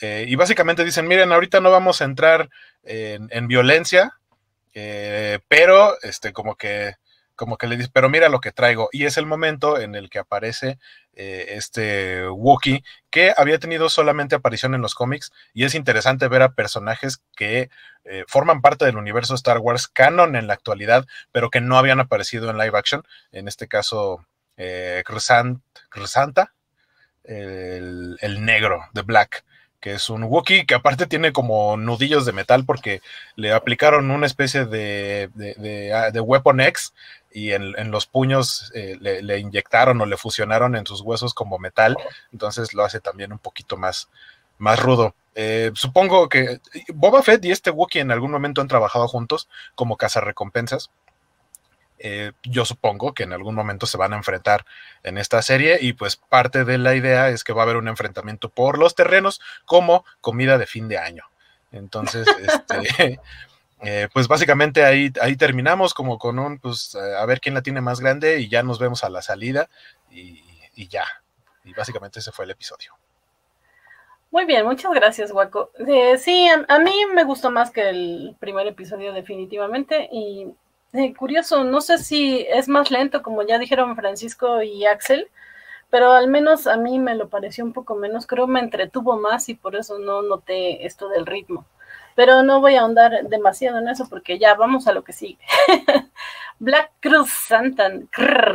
Eh, 0.00 0.26
y 0.28 0.36
básicamente 0.36 0.84
dicen, 0.84 1.08
miren, 1.08 1.32
ahorita 1.32 1.60
no 1.60 1.70
vamos 1.70 2.00
a 2.00 2.04
entrar 2.04 2.50
en, 2.82 3.48
violencia, 3.48 4.12
eh, 4.74 5.40
pero 5.48 6.00
este, 6.02 6.32
como 6.32 6.54
que, 6.56 6.94
como 7.34 7.56
que 7.56 7.66
le 7.66 7.76
dice, 7.76 7.90
pero 7.92 8.08
mira 8.08 8.28
lo 8.28 8.40
que 8.40 8.52
traigo. 8.52 8.88
Y 8.92 9.06
es 9.06 9.16
el 9.16 9.26
momento 9.26 9.80
en 9.80 9.94
el 9.94 10.10
que 10.10 10.18
aparece 10.18 10.78
eh, 11.14 11.46
este 11.50 12.28
Wookiee, 12.28 12.84
que 13.10 13.32
había 13.36 13.58
tenido 13.58 13.88
solamente 13.88 14.34
aparición 14.34 14.74
en 14.74 14.82
los 14.82 14.94
cómics, 14.94 15.32
y 15.54 15.64
es 15.64 15.74
interesante 15.74 16.28
ver 16.28 16.42
a 16.42 16.54
personajes 16.54 17.20
que 17.34 17.70
forman 18.28 18.62
parte 18.62 18.84
del 18.84 18.98
universo 18.98 19.34
Star 19.34 19.58
Wars 19.58 19.88
canon 19.88 20.36
en 20.36 20.46
la 20.46 20.54
actualidad, 20.54 21.06
pero 21.32 21.50
que 21.50 21.60
no 21.60 21.76
habían 21.76 21.98
aparecido 21.98 22.48
en 22.50 22.56
live 22.56 22.78
action. 22.78 23.02
En 23.32 23.48
este 23.48 23.66
caso, 23.66 24.24
Cruzanta, 25.04 26.54
el, 27.24 28.16
el 28.20 28.44
negro 28.44 28.84
de 28.92 29.02
Black 29.02 29.44
que 29.86 29.92
es 29.92 30.10
un 30.10 30.24
Wookiee 30.24 30.66
que 30.66 30.74
aparte 30.74 31.06
tiene 31.06 31.32
como 31.32 31.76
nudillos 31.76 32.26
de 32.26 32.32
metal 32.32 32.64
porque 32.64 33.02
le 33.36 33.52
aplicaron 33.52 34.10
una 34.10 34.26
especie 34.26 34.64
de, 34.64 35.30
de, 35.36 35.92
ah, 35.94 36.10
Weapon 36.20 36.60
X 36.60 36.92
y 37.32 37.52
en, 37.52 37.92
los 37.92 38.06
puños 38.06 38.72
eh, 38.74 38.96
le, 38.98 39.38
inyectaron 39.38 40.00
o 40.00 40.06
le 40.06 40.16
fusionaron 40.16 40.74
en 40.74 40.88
sus 40.88 41.02
huesos 41.02 41.34
como 41.34 41.60
metal, 41.60 41.96
entonces 42.32 42.74
lo 42.74 42.82
hace 42.82 42.98
también 42.98 43.30
un 43.30 43.38
poquito 43.38 43.76
más, 43.76 44.08
más 44.58 44.80
rudo. 44.80 45.14
Eh, 45.36 45.70
supongo 45.76 46.28
que 46.28 46.58
Boba 46.92 47.22
Fett 47.22 47.44
y 47.44 47.52
este 47.52 47.70
Wookiee 47.70 48.02
en 48.02 48.10
algún 48.10 48.32
momento 48.32 48.60
han 48.60 48.66
trabajado 48.66 49.06
juntos 49.06 49.48
como 49.76 49.96
cazarrecompensas. 49.96 50.90
Eh, 51.98 52.32
yo 52.42 52.64
supongo 52.64 53.14
que 53.14 53.22
en 53.22 53.32
algún 53.32 53.54
momento 53.54 53.86
se 53.86 53.96
van 53.96 54.12
a 54.12 54.16
enfrentar 54.16 54.66
en 55.02 55.16
esta 55.16 55.40
serie 55.40 55.78
y 55.80 55.94
pues 55.94 56.16
parte 56.16 56.64
de 56.64 56.76
la 56.76 56.94
idea 56.94 57.30
es 57.30 57.42
que 57.42 57.54
va 57.54 57.62
a 57.62 57.64
haber 57.64 57.76
un 57.76 57.88
enfrentamiento 57.88 58.50
por 58.50 58.78
los 58.78 58.94
terrenos 58.94 59.40
como 59.64 60.04
comida 60.20 60.58
de 60.58 60.66
fin 60.66 60.88
de 60.88 60.98
año. 60.98 61.24
Entonces, 61.72 62.26
este, 62.40 63.20
eh, 63.82 64.08
pues 64.12 64.28
básicamente 64.28 64.84
ahí, 64.84 65.12
ahí 65.20 65.36
terminamos 65.36 65.94
como 65.94 66.18
con 66.18 66.38
un, 66.38 66.58
pues 66.58 66.94
a 66.94 67.24
ver 67.26 67.40
quién 67.40 67.54
la 67.54 67.62
tiene 67.62 67.80
más 67.80 68.00
grande 68.00 68.40
y 68.40 68.48
ya 68.48 68.62
nos 68.62 68.78
vemos 68.78 69.04
a 69.04 69.10
la 69.10 69.22
salida 69.22 69.68
y, 70.10 70.88
ya. 70.88 71.04
Y 71.64 71.72
básicamente 71.72 72.20
ese 72.20 72.32
fue 72.32 72.44
el 72.44 72.50
episodio. 72.50 72.92
Muy 74.30 74.44
bien, 74.44 74.66
muchas 74.66 74.92
gracias, 74.92 75.30
Waco. 75.32 75.70
Eh, 75.86 76.18
sí, 76.18 76.48
a, 76.48 76.78
mí 76.78 76.92
me 77.14 77.24
gustó 77.24 77.50
más 77.50 77.70
que 77.70 77.88
el 77.88 78.36
primer 78.38 78.66
episodio 78.66 79.12
definitivamente 79.12 80.08
y 80.12 80.46
curioso, 81.16 81.64
no 81.64 81.80
sé 81.80 81.98
si 81.98 82.46
es 82.48 82.68
más 82.68 82.90
lento, 82.90 83.22
como 83.22 83.42
ya 83.42 83.58
dijeron 83.58 83.96
Francisco 83.96 84.62
y 84.62 84.86
Axel, 84.86 85.28
pero 85.90 86.12
al 86.12 86.28
menos 86.28 86.66
a 86.66 86.76
mí 86.76 86.98
me 86.98 87.14
lo 87.14 87.28
pareció 87.28 87.64
un 87.64 87.72
poco 87.72 87.94
menos, 87.94 88.26
creo 88.26 88.46
me 88.46 88.60
entretuvo 88.60 89.16
más 89.16 89.48
y 89.48 89.54
por 89.54 89.76
eso 89.76 89.98
no 89.98 90.22
noté 90.22 90.86
esto 90.86 91.08
del 91.08 91.26
ritmo. 91.26 91.66
Pero 92.14 92.42
no 92.42 92.60
voy 92.60 92.76
a 92.76 92.80
ahondar 92.82 93.28
demasiado 93.28 93.78
en 93.78 93.88
eso 93.88 94.08
porque 94.08 94.38
ya 94.38 94.54
vamos 94.54 94.86
a 94.88 94.92
lo 94.92 95.04
que 95.04 95.12
sigue. 95.12 95.38
Black 96.58 96.92
Cruz 97.00 97.30
Santan, 97.30 98.08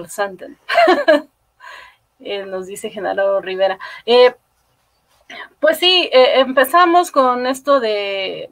Santan. 0.08 0.58
Eh, 2.24 2.46
nos 2.46 2.68
dice 2.68 2.92
Genaro 2.92 3.42
Rivera. 3.42 3.80
Eh, 4.06 4.36
Pues 5.60 5.78
sí, 5.80 6.10
eh, 6.12 6.40
empezamos 6.40 7.12
con 7.12 7.48
esto 7.48 7.80
de, 7.80 8.52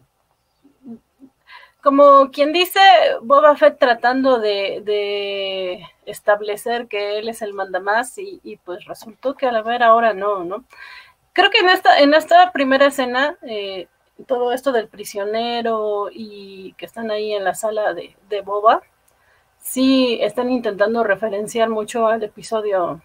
como 1.82 2.30
quien 2.32 2.52
dice, 2.52 2.80
Boba 3.22 3.56
Fett 3.56 3.80
tratando 3.80 4.40
de, 4.40 5.86
establecer 6.06 6.88
que 6.88 7.20
él 7.20 7.30
es 7.30 7.42
el 7.42 7.54
mandamás 7.54 8.18
y, 8.18 8.60
pues 8.66 8.86
resultó 8.86 9.36
que 9.36 9.48
a 9.48 9.52
la 9.52 9.62
ver 9.62 9.84
ahora 9.84 10.14
no, 10.14 10.44
¿no? 10.44 10.66
Creo 11.34 11.52
que 11.52 11.60
en 11.60 11.70
esta, 11.70 12.00
en 12.00 12.14
esta 12.14 12.52
primera 12.52 12.88
escena, 12.88 13.38
eh, 13.44 13.88
todo 14.28 14.52
esto 14.52 14.72
del 14.72 14.88
prisionero 14.90 16.10
y 16.12 16.74
que 16.74 16.86
están 16.86 17.12
ahí 17.12 17.34
en 17.34 17.44
la 17.44 17.56
sala 17.56 17.94
de, 17.94 18.16
de 18.30 18.42
Boba, 18.42 18.82
sí 19.62 20.20
están 20.22 20.50
intentando 20.52 21.04
referenciar 21.04 21.70
mucho 21.70 22.08
al 22.08 22.24
episodio, 22.24 23.02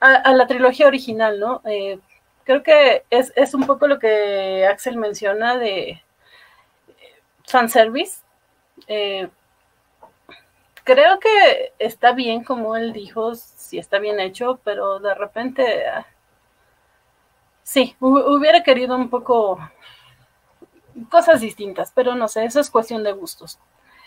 a, 0.00 0.32
la 0.32 0.46
trilogía 0.46 0.86
original, 0.86 1.40
¿no? 1.40 1.62
Eh, 1.64 1.98
creo 2.44 2.62
que 2.62 3.04
es, 3.10 3.32
es, 3.36 3.54
un 3.54 3.66
poco 3.66 3.86
lo 3.88 3.98
que 3.98 4.66
Axel 4.66 4.96
menciona 4.96 5.58
de 5.58 6.02
fanservice. 7.44 8.22
Eh, 8.86 9.28
creo 10.84 11.18
que 11.18 11.72
está 11.78 12.12
bien, 12.12 12.44
como 12.44 12.76
él 12.76 12.92
dijo, 12.92 13.34
si 13.34 13.78
está 13.78 13.98
bien 13.98 14.20
hecho, 14.20 14.60
pero 14.64 14.98
de 15.00 15.14
repente, 15.14 15.84
sí, 17.62 17.96
hubiera 18.00 18.62
querido 18.62 18.96
un 18.96 19.08
poco 19.10 19.58
cosas 21.10 21.40
distintas, 21.40 21.92
pero 21.94 22.14
no 22.14 22.28
sé, 22.28 22.44
eso 22.44 22.60
es 22.60 22.70
cuestión 22.70 23.02
de 23.02 23.12
gustos. 23.12 23.58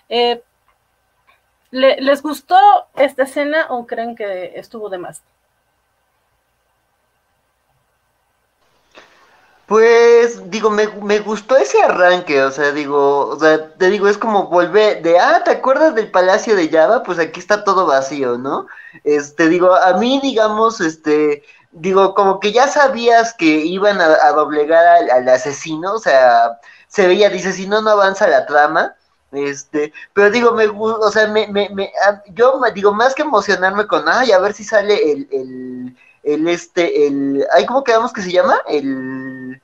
Eh, 0.09 0.41
¿Les 1.69 2.21
gustó 2.21 2.57
esta 2.95 3.23
escena 3.23 3.67
o 3.69 3.85
creen 3.85 4.15
que 4.15 4.53
estuvo 4.57 4.89
de 4.89 4.99
más? 4.99 5.21
Pues, 9.67 10.49
digo, 10.49 10.69
me, 10.69 10.87
me, 10.87 11.19
gustó 11.19 11.57
ese 11.57 11.81
arranque, 11.83 12.41
o 12.41 12.51
sea, 12.51 12.71
digo, 12.71 13.27
o 13.27 13.37
sea, 13.37 13.73
te 13.73 13.89
digo, 13.89 14.07
es 14.07 14.17
como 14.17 14.47
volver 14.47 15.01
de, 15.01 15.19
ah, 15.19 15.43
¿te 15.43 15.51
acuerdas 15.51 15.93
del 15.93 16.09
Palacio 16.09 16.55
de 16.55 16.69
Java? 16.69 17.03
Pues 17.03 17.19
aquí 17.19 17.41
está 17.41 17.65
todo 17.65 17.85
vacío, 17.85 18.37
¿no? 18.37 18.67
Este, 19.03 19.49
digo, 19.49 19.75
a 19.75 19.97
mí, 19.97 20.21
digamos, 20.23 20.79
este, 20.79 21.43
digo, 21.71 22.13
como 22.15 22.39
que 22.39 22.53
ya 22.53 22.69
sabías 22.69 23.33
que 23.33 23.45
iban 23.45 23.99
a, 23.99 24.31
doblegar 24.31 24.85
al, 25.11 25.27
asesino, 25.29 25.95
o 25.95 25.99
sea, 25.99 26.59
se 26.87 27.05
veía, 27.07 27.29
dice, 27.29 27.51
si 27.51 27.67
no, 27.67 27.81
no 27.81 27.91
avanza 27.91 28.25
la 28.27 28.45
trama, 28.45 28.95
este, 29.33 29.91
pero 30.13 30.31
digo, 30.31 30.53
me 30.53 30.67
o 30.67 31.11
sea, 31.11 31.27
me, 31.27 31.47
me, 31.47 31.69
me, 31.69 31.91
yo 32.33 32.61
digo, 32.73 32.93
más 32.93 33.13
que 33.13 33.23
emocionarme 33.23 33.85
con, 33.87 34.07
ay, 34.07 34.31
a 34.31 34.39
ver 34.39 34.53
si 34.53 34.63
sale 34.63 35.11
el, 35.11 35.97
el 36.27 36.47
este, 36.47 37.07
el, 37.07 37.45
ay, 37.55 37.65
¿cómo 37.65 37.83
quedamos 37.83 38.11
que 38.11 38.21
se 38.21 38.31
llama? 38.31 38.59
El, 38.67 39.61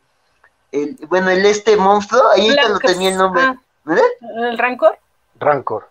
el 0.71 0.97
bueno, 1.07 1.29
el 1.29 1.45
este 1.45 1.75
monstruo, 1.75 2.23
ahí 2.31 2.49
lo 2.69 2.79
tenía 2.79 3.09
el 3.09 3.17
nombre. 3.17 3.43
Ah, 3.43 3.57
¿El 3.85 4.57
Rancor? 4.57 4.97
Rancor. 5.39 5.89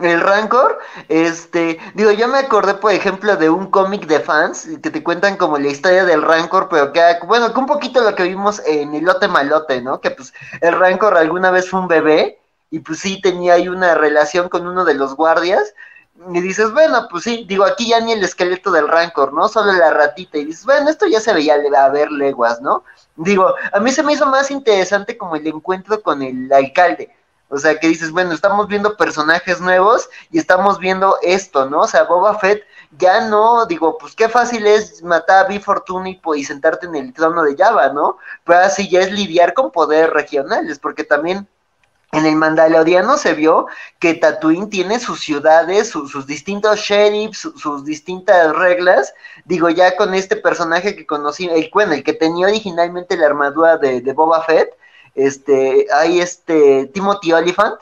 El 0.00 0.20
Rancor, 0.20 0.78
este, 1.08 1.78
digo, 1.94 2.12
yo 2.12 2.28
me 2.28 2.38
acordé, 2.38 2.74
por 2.74 2.92
ejemplo, 2.92 3.36
de 3.36 3.50
un 3.50 3.66
cómic 3.66 4.06
de 4.06 4.20
fans 4.20 4.68
que 4.80 4.90
te 4.90 5.02
cuentan 5.02 5.36
como 5.36 5.58
la 5.58 5.68
historia 5.68 6.04
del 6.04 6.22
Rancor, 6.22 6.68
pero 6.70 6.92
que, 6.92 7.02
bueno, 7.26 7.52
que 7.52 7.58
un 7.58 7.66
poquito 7.66 8.00
lo 8.00 8.14
que 8.14 8.22
vimos 8.22 8.62
en 8.64 8.94
el 8.94 9.04
lote 9.04 9.26
malote, 9.26 9.82
¿no? 9.82 10.00
Que 10.00 10.12
pues 10.12 10.32
el 10.60 10.78
Rancor 10.78 11.18
alguna 11.18 11.50
vez 11.50 11.68
fue 11.68 11.80
un 11.80 11.88
bebé 11.88 12.38
y 12.70 12.78
pues 12.78 13.00
sí 13.00 13.20
tenía 13.20 13.54
ahí 13.54 13.68
una 13.68 13.94
relación 13.94 14.48
con 14.48 14.66
uno 14.66 14.84
de 14.84 14.94
los 14.94 15.16
guardias. 15.16 15.74
Y 16.34 16.40
dices, 16.40 16.72
bueno, 16.72 17.06
pues 17.10 17.24
sí, 17.24 17.44
digo, 17.48 17.64
aquí 17.64 17.88
ya 17.88 18.00
ni 18.00 18.12
el 18.12 18.24
esqueleto 18.24 18.70
del 18.70 18.88
Rancor, 18.88 19.32
¿no? 19.32 19.48
Solo 19.48 19.72
la 19.72 19.90
ratita. 19.90 20.38
Y 20.38 20.46
dices, 20.46 20.64
bueno, 20.64 20.90
esto 20.90 21.06
ya 21.06 21.20
se 21.20 21.32
veía 21.32 21.54
a 21.54 21.88
ver 21.90 22.10
leguas, 22.10 22.60
¿no? 22.60 22.84
Digo, 23.16 23.54
a 23.72 23.80
mí 23.80 23.90
se 23.92 24.02
me 24.02 24.12
hizo 24.12 24.26
más 24.26 24.50
interesante 24.50 25.16
como 25.16 25.36
el 25.36 25.46
encuentro 25.46 26.02
con 26.02 26.22
el 26.22 26.52
alcalde 26.52 27.14
o 27.50 27.56
sea, 27.56 27.78
que 27.78 27.88
dices, 27.88 28.10
bueno, 28.10 28.32
estamos 28.32 28.68
viendo 28.68 28.96
personajes 28.96 29.60
nuevos 29.60 30.08
y 30.30 30.38
estamos 30.38 30.78
viendo 30.78 31.16
esto, 31.22 31.68
¿no? 31.68 31.80
O 31.80 31.86
sea, 31.86 32.04
Boba 32.04 32.38
Fett 32.38 32.62
ya 32.98 33.26
no, 33.26 33.64
digo, 33.66 33.96
pues 33.98 34.14
qué 34.14 34.28
fácil 34.28 34.66
es 34.66 35.02
matar 35.02 35.46
a 35.46 35.48
B 35.48 35.58
Fortune 35.58 36.20
y, 36.36 36.44
sentarte 36.44 36.86
en 36.86 36.94
el 36.94 37.12
trono 37.14 37.42
de 37.42 37.56
Java, 37.56 37.88
¿no? 37.88 38.18
Pero 38.44 38.60
así 38.60 38.88
ya 38.90 39.00
es 39.00 39.12
lidiar 39.12 39.54
con 39.54 39.70
poderes 39.70 40.10
regionales, 40.10 40.78
porque 40.78 41.04
también 41.04 41.48
en 42.12 42.24
el 42.24 42.36
Mandaloriano 42.36 43.18
se 43.18 43.34
vio 43.34 43.66
que 43.98 44.14
Tatooine 44.14 44.70
tiene 44.70 44.98
sus 44.98 45.20
ciudades, 45.20 45.90
sus 45.90 46.26
distintos 46.26 46.80
sheriffs, 46.80 47.50
sus 47.56 47.84
distintas 47.84 48.54
reglas. 48.56 49.12
Digo, 49.44 49.68
ya 49.68 49.94
con 49.96 50.14
este 50.14 50.36
personaje 50.36 50.96
que 50.96 51.06
conocí, 51.06 51.48
el, 51.48 51.68
bueno, 51.72 51.92
el 51.92 52.02
que 52.02 52.14
tenía 52.14 52.46
originalmente 52.46 53.16
la 53.16 53.26
armadura 53.26 53.76
de, 53.76 54.00
Boba 54.12 54.42
Fett, 54.42 54.70
este, 55.14 55.86
hay 55.92 56.20
este 56.20 56.86
Timothy 56.86 57.32
Oliphant, 57.32 57.78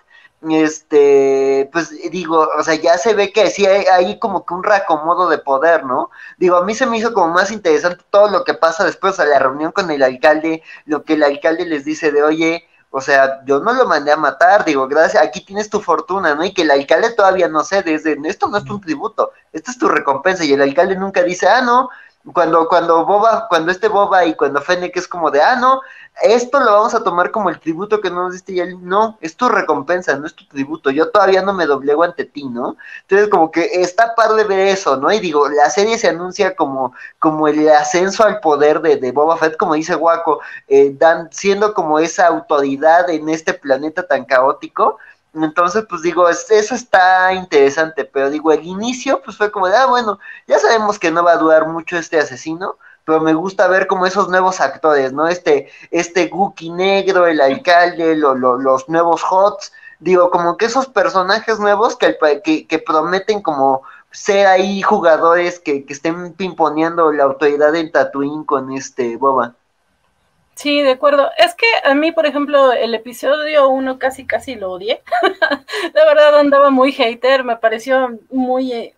este, 0.50 1.68
pues 1.72 1.90
digo, 2.10 2.48
o 2.58 2.62
sea, 2.62 2.74
ya 2.74 2.98
se 2.98 3.14
ve 3.14 3.32
que 3.32 3.50
sí 3.50 3.64
hay, 3.66 4.18
como 4.18 4.44
que 4.44 4.54
un 4.54 4.62
reacomodo 4.62 5.28
de 5.28 5.38
poder, 5.38 5.84
¿no? 5.84 6.10
Digo, 6.38 6.56
a 6.56 6.64
mí 6.64 6.74
se 6.74 6.86
me 6.86 6.98
hizo 6.98 7.12
como 7.14 7.28
más 7.32 7.50
interesante 7.50 8.04
todo 8.10 8.28
lo 8.28 8.44
que 8.44 8.54
pasa 8.54 8.84
después 8.84 9.18
a 9.18 9.24
la 9.24 9.38
reunión 9.38 9.72
con 9.72 9.90
el 9.90 10.02
alcalde, 10.02 10.62
lo 10.84 11.04
que 11.04 11.14
el 11.14 11.22
alcalde 11.22 11.64
les 11.66 11.84
dice 11.84 12.12
de, 12.12 12.22
oye, 12.22 12.64
o 12.90 13.00
sea, 13.00 13.44
yo 13.44 13.60
no 13.60 13.72
lo 13.72 13.86
mandé 13.86 14.12
a 14.12 14.16
matar, 14.16 14.64
digo, 14.64 14.86
gracias, 14.88 15.22
aquí 15.22 15.44
tienes 15.44 15.68
tu 15.68 15.80
fortuna, 15.80 16.34
¿no? 16.34 16.44
Y 16.44 16.54
que 16.54 16.62
el 16.62 16.70
alcalde 16.70 17.10
todavía 17.10 17.48
no 17.48 17.62
sé, 17.62 17.82
desde, 17.82 18.16
esto 18.24 18.48
no 18.48 18.58
es 18.58 18.64
un 18.64 18.80
tributo, 18.80 19.32
esto 19.52 19.70
es 19.70 19.78
tu 19.78 19.88
recompensa, 19.88 20.44
y 20.44 20.52
el 20.52 20.62
alcalde 20.62 20.96
nunca 20.96 21.22
dice, 21.22 21.46
ah, 21.46 21.60
no, 21.60 21.90
cuando, 22.32 22.68
cuando 22.68 23.04
Boba, 23.04 23.46
cuando 23.48 23.70
este 23.70 23.88
Boba 23.88 24.24
y 24.24 24.34
cuando 24.34 24.60
Fennec 24.60 24.96
es 24.96 25.06
como 25.06 25.30
de, 25.30 25.40
ah, 25.40 25.56
no, 25.56 25.80
esto 26.22 26.58
lo 26.60 26.72
vamos 26.72 26.94
a 26.94 27.04
tomar 27.04 27.30
como 27.30 27.50
el 27.50 27.60
tributo 27.60 28.00
que 28.00 28.10
no 28.10 28.22
nos 28.24 28.32
diste 28.32 28.52
y 28.52 28.60
él, 28.60 28.76
no, 28.80 29.18
es 29.20 29.36
tu 29.36 29.48
recompensa, 29.48 30.16
no 30.16 30.26
es 30.26 30.34
tu 30.34 30.46
tributo, 30.46 30.90
yo 30.90 31.10
todavía 31.10 31.42
no 31.42 31.52
me 31.52 31.66
doblego 31.66 32.02
ante 32.02 32.24
ti, 32.24 32.44
¿no? 32.44 32.76
Entonces 33.02 33.28
como 33.28 33.50
que 33.50 33.64
está 33.80 34.14
par 34.14 34.32
de 34.32 34.44
ver 34.44 34.60
eso, 34.68 34.96
¿no? 34.96 35.12
Y 35.12 35.20
digo, 35.20 35.48
la 35.48 35.70
serie 35.70 35.98
se 35.98 36.08
anuncia 36.08 36.56
como, 36.56 36.94
como 37.18 37.48
el 37.48 37.68
ascenso 37.68 38.24
al 38.24 38.40
poder 38.40 38.80
de, 38.80 38.96
de 38.96 39.12
Boba 39.12 39.36
Fett, 39.36 39.56
como 39.56 39.74
dice 39.74 39.94
Waco, 39.94 40.40
eh, 40.68 40.94
dan, 40.98 41.28
siendo 41.32 41.74
como 41.74 41.98
esa 41.98 42.26
autoridad 42.26 43.08
en 43.10 43.28
este 43.28 43.54
planeta 43.54 44.06
tan 44.06 44.24
caótico, 44.24 44.98
entonces, 45.44 45.84
pues 45.88 46.02
digo, 46.02 46.28
eso 46.28 46.74
está 46.74 47.32
interesante, 47.34 48.04
pero 48.04 48.30
digo, 48.30 48.52
el 48.52 48.64
inicio, 48.64 49.20
pues 49.22 49.36
fue 49.36 49.50
como 49.50 49.68
de, 49.68 49.76
ah, 49.76 49.86
bueno, 49.86 50.18
ya 50.46 50.58
sabemos 50.58 50.98
que 50.98 51.10
no 51.10 51.22
va 51.22 51.32
a 51.32 51.36
durar 51.36 51.68
mucho 51.68 51.96
este 51.98 52.18
asesino, 52.18 52.76
pero 53.04 53.20
me 53.20 53.34
gusta 53.34 53.68
ver 53.68 53.86
como 53.86 54.06
esos 54.06 54.28
nuevos 54.28 54.60
actores, 54.60 55.12
¿no? 55.12 55.28
Este, 55.28 55.68
este 55.90 56.26
Guki 56.28 56.70
negro, 56.70 57.26
el 57.26 57.40
alcalde, 57.40 58.16
los 58.16 58.88
nuevos 58.88 59.22
Hots, 59.30 59.72
digo, 60.00 60.30
como 60.30 60.56
que 60.56 60.66
esos 60.66 60.86
personajes 60.86 61.58
nuevos 61.58 61.96
que, 61.96 62.16
que, 62.42 62.66
que 62.66 62.78
prometen 62.78 63.42
como 63.42 63.82
ser 64.10 64.46
ahí 64.46 64.82
jugadores 64.82 65.60
que, 65.60 65.84
que 65.84 65.92
estén 65.92 66.32
pimponeando 66.32 67.12
la 67.12 67.24
autoridad 67.24 67.74
en 67.74 67.92
Tatooine 67.92 68.44
con 68.44 68.72
este 68.72 69.16
Boba. 69.16 69.54
Sí, 70.56 70.80
de 70.80 70.92
acuerdo. 70.92 71.30
Es 71.36 71.54
que 71.54 71.66
a 71.84 71.94
mí, 71.94 72.12
por 72.12 72.24
ejemplo, 72.26 72.72
el 72.72 72.94
episodio 72.94 73.68
1 73.68 73.98
casi 73.98 74.26
casi 74.26 74.54
lo 74.56 74.72
odié. 74.72 75.02
de 75.94 76.04
verdad 76.06 76.38
andaba 76.40 76.70
muy 76.70 76.92
hater, 76.92 77.44
me 77.44 77.56
pareció 77.56 78.18
muy, 78.30 78.72
eh, 78.72 78.94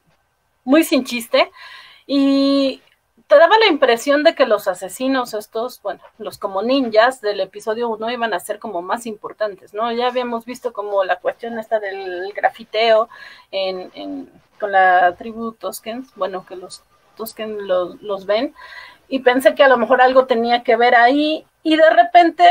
muy 0.64 0.85
sin 0.85 1.05
chiste. 1.05 1.51
Y 2.07 2.81
te 3.27 3.37
daba 3.37 3.59
la 3.59 3.66
impresión 3.66 4.23
de 4.23 4.37
que 4.37 4.47
los 4.47 4.68
asesinos 4.68 5.35
estos, 5.35 5.83
bueno, 5.83 6.01
los 6.18 6.38
como 6.38 6.62
ninjas 6.62 7.21
del 7.21 7.40
episodio 7.40 7.88
1 7.88 8.11
iban 8.12 8.35
a 8.35 8.40
ser 8.40 8.61
como 8.61 8.81
más 8.81 9.05
importantes, 9.07 9.75
¿no? 9.75 9.92
Ya 9.92 10.07
habíamos 10.07 10.44
visto 10.44 10.73
como 10.73 11.05
la 11.05 11.16
cuestión 11.18 11.59
esta 11.59 11.81
del 11.81 12.33
grafiteo 12.35 13.09
en, 13.51 13.90
en, 13.94 14.31
con 14.61 14.71
la 14.73 15.14
tribu 15.16 15.53
Tosken, 15.53 16.07
bueno, 16.14 16.47
que 16.47 16.55
los 16.57 16.83
Tosken 17.16 17.66
los, 17.66 18.01
los 18.01 18.27
ven, 18.27 18.55
y 19.09 19.21
pensé 19.21 19.55
que 19.55 19.64
a 19.64 19.68
lo 19.68 19.79
mejor 19.79 20.01
algo 20.01 20.27
tenía 20.27 20.62
que 20.62 20.77
ver 20.77 20.94
ahí 20.94 21.47
y 21.62 21.77
de 21.77 21.90
repente 21.90 22.44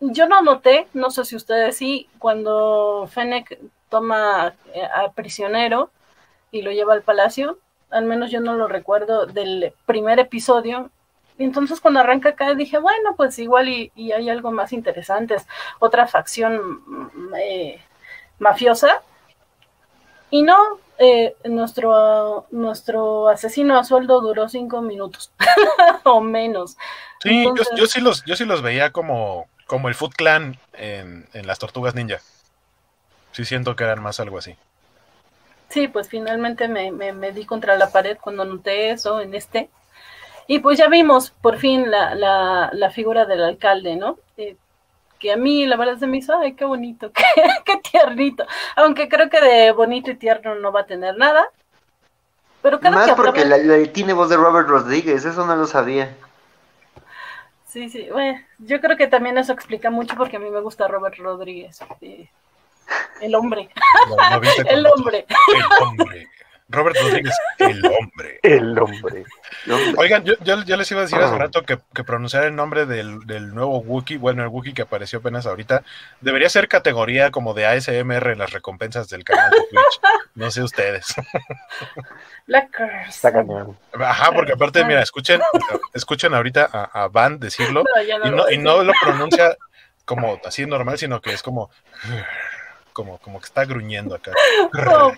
yo 0.00 0.28
no 0.28 0.42
noté, 0.42 0.86
no 0.92 1.10
sé 1.10 1.24
si 1.24 1.36
ustedes 1.36 1.76
sí, 1.76 2.08
cuando 2.18 3.08
Fennec 3.10 3.58
toma 3.88 4.54
eh, 4.74 4.82
al 4.82 5.12
prisionero 5.12 5.90
y 6.50 6.62
lo 6.62 6.72
lleva 6.72 6.94
al 6.94 7.02
palacio, 7.02 7.58
al 7.90 8.04
menos 8.04 8.30
yo 8.30 8.40
no 8.40 8.54
lo 8.54 8.68
recuerdo 8.68 9.26
del 9.26 9.72
primer 9.86 10.18
episodio. 10.18 10.90
Y 11.38 11.44
entonces 11.44 11.80
cuando 11.80 12.00
arranca 12.00 12.30
acá 12.30 12.54
dije, 12.54 12.78
bueno, 12.78 13.16
pues 13.16 13.38
igual 13.38 13.68
y, 13.68 13.90
hay 14.12 14.30
algo 14.30 14.52
más 14.52 14.72
interesante, 14.72 15.36
otra 15.78 16.06
facción 16.06 16.82
mm, 16.86 17.34
eh, 17.38 17.80
mafiosa. 18.38 19.02
Y 20.30 20.42
no, 20.42 20.56
eh, 20.98 21.34
nuestro, 21.44 22.46
nuestro 22.50 23.28
asesino 23.28 23.78
a 23.78 23.84
sueldo 23.84 24.20
duró 24.20 24.48
cinco 24.48 24.80
minutos 24.80 25.32
o 26.04 26.20
menos. 26.20 26.76
Sí, 27.20 27.44
yo, 27.76 27.86
sí 27.86 28.00
los, 28.00 28.24
yo 28.24 28.36
sí 28.36 28.44
los 28.44 28.62
veía 28.62 28.92
como, 28.92 29.46
como 29.66 29.88
el 29.88 29.94
Foot 29.94 30.14
Clan 30.14 30.58
en, 30.72 31.26
las 31.32 31.58
Tortugas 31.58 31.94
Ninja. 31.94 32.20
Sí 33.32 33.44
siento 33.44 33.74
que 33.74 33.84
eran 33.84 34.02
más 34.02 34.20
algo 34.20 34.38
así. 34.38 34.56
Sí, 35.68 35.88
pues 35.88 36.08
finalmente 36.08 36.68
me, 36.68 36.92
me, 36.92 37.32
di 37.32 37.44
contra 37.46 37.76
la 37.76 37.90
pared 37.90 38.16
cuando 38.20 38.44
noté 38.44 38.90
eso 38.90 39.20
en 39.20 39.34
este. 39.34 39.70
Y 40.46 40.60
pues 40.60 40.78
ya 40.78 40.88
vimos 40.88 41.30
por 41.30 41.58
fin 41.58 41.90
la, 41.90 42.14
la, 42.14 42.70
la 42.72 42.90
figura 42.90 43.24
del 43.24 43.42
alcalde, 43.42 43.96
¿no? 43.96 44.18
Eh, 44.36 44.56
que 45.24 45.32
a 45.32 45.36
mí 45.38 45.64
la 45.64 45.76
verdad 45.76 45.96
se 45.96 46.06
me 46.06 46.18
hizo, 46.18 46.38
ay, 46.38 46.52
qué 46.52 46.66
bonito, 46.66 47.10
qué, 47.14 47.24
qué 47.64 47.78
tiernito. 47.90 48.44
Aunque 48.76 49.08
creo 49.08 49.30
que 49.30 49.40
de 49.40 49.72
bonito 49.72 50.10
y 50.10 50.16
tierno 50.16 50.54
no 50.56 50.70
va 50.70 50.80
a 50.80 50.86
tener 50.86 51.16
nada. 51.16 51.46
Pero 52.60 52.78
cada 52.78 52.96
Más 52.96 53.06
que 53.08 53.14
porque 53.14 53.40
hablamos- 53.40 53.66
la, 53.66 53.76
la- 53.78 53.92
tiene 53.92 54.12
voz 54.12 54.28
de 54.28 54.36
Robert 54.36 54.68
Rodríguez, 54.68 55.24
eso 55.24 55.46
no 55.46 55.56
lo 55.56 55.66
sabía. 55.66 56.14
Sí, 57.66 57.88
sí, 57.88 58.06
bueno, 58.12 58.38
yo 58.58 58.80
creo 58.82 58.96
que 58.98 59.06
también 59.06 59.36
eso 59.38 59.52
explica 59.52 59.90
mucho 59.90 60.14
porque 60.16 60.36
a 60.36 60.40
mí 60.40 60.50
me 60.50 60.60
gusta 60.60 60.86
Robert 60.88 61.16
Rodríguez. 61.16 61.80
eh, 62.02 62.28
el 63.22 63.34
hombre, 63.34 63.70
¿No- 64.10 64.30
no 64.30 64.40
viste 64.40 64.62
el 64.68 64.86
hombre. 64.86 65.24
El 65.28 65.82
hombre. 65.86 66.28
Robert 66.68 66.96
Rodríguez, 67.00 67.34
el 67.58 67.84
hombre. 67.84 68.40
El 68.42 68.78
hombre. 68.78 69.24
Oigan, 69.98 70.24
yo, 70.24 70.34
yo, 70.40 70.62
yo 70.64 70.76
les 70.76 70.90
iba 70.90 71.00
a 71.00 71.04
decir 71.04 71.18
hace 71.18 71.34
Ah. 71.34 71.38
rato 71.38 71.62
que, 71.62 71.78
que 71.94 72.04
pronunciar 72.04 72.44
el 72.44 72.54
nombre 72.56 72.86
del, 72.86 73.20
del 73.26 73.54
nuevo 73.54 73.78
Wookiee, 73.80 74.16
bueno, 74.18 74.42
el 74.42 74.48
Wookiee 74.48 74.72
que 74.74 74.82
apareció 74.82 75.18
apenas 75.18 75.46
ahorita, 75.46 75.82
debería 76.20 76.48
ser 76.48 76.68
categoría 76.68 77.30
como 77.30 77.52
de 77.54 77.66
ASMR 77.66 78.30
en 78.32 78.38
las 78.38 78.52
recompensas 78.52 79.08
del 79.08 79.24
canal 79.24 79.50
de 79.50 79.58
Twitch. 79.58 80.00
No 80.34 80.50
sé 80.50 80.62
ustedes. 80.62 81.14
La 82.46 82.66
curse. 82.66 83.08
Está 83.08 83.32
cañón. 83.32 83.76
Ajá, 83.98 84.32
porque 84.32 84.52
aparte, 84.52 84.84
mira, 84.84 85.02
escuchen, 85.02 85.40
escuchen 85.92 86.34
ahorita 86.34 86.68
a, 86.72 87.04
a 87.04 87.08
Van 87.08 87.38
decirlo 87.38 87.84
No, 87.94 88.02
ya 88.02 88.18
no 88.18 88.26
y 88.26 88.30
no, 88.30 88.50
y 88.50 88.58
no 88.58 88.82
lo 88.82 88.92
pronuncia 89.02 89.56
como 90.04 90.38
así 90.44 90.66
normal, 90.66 90.98
sino 90.98 91.20
que 91.20 91.32
es 91.32 91.42
como 91.42 91.70
como, 92.94 93.18
como 93.18 93.38
que 93.40 93.44
está 93.44 93.66
gruñendo 93.66 94.14
acá. 94.14 94.32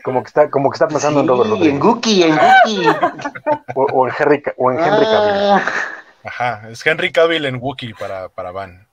Como 0.03 0.23
que 0.25 0.27
está, 0.29 0.51
como 0.51 0.71
que 0.71 0.75
está 0.75 0.89
pensando 0.89 1.21
en 1.21 1.29
Robert 1.29 1.47
Sí, 1.51 1.53
en 1.69 1.81
Rodríguez. 1.81 1.81
Guki, 1.81 2.23
en 2.25 2.37
Guki. 2.37 2.87
O, 3.77 3.85
o 3.85 4.09
en 4.09 4.15
Henry, 4.19 4.43
o 4.57 4.73
en 4.73 4.79
Henry 4.81 5.07
Cavill. 5.07 5.33
Ah, 5.35 5.63
Ajá, 6.25 6.69
es 6.71 6.85
Henry 6.85 7.13
Cavill 7.13 7.45
en 7.47 7.57
Wookiee 7.63 7.95
para, 7.95 8.29
para 8.29 8.51
Van. 8.51 8.89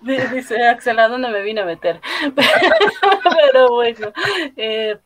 di- 0.00 0.16
dice 0.32 0.66
Axel, 0.66 0.98
¿a 0.98 1.08
dónde 1.08 1.28
me 1.28 1.42
vine 1.42 1.60
a 1.60 1.66
meter? 1.66 2.00
Pero 2.32 3.68
bueno, 3.70 4.12
eh, 4.56 4.96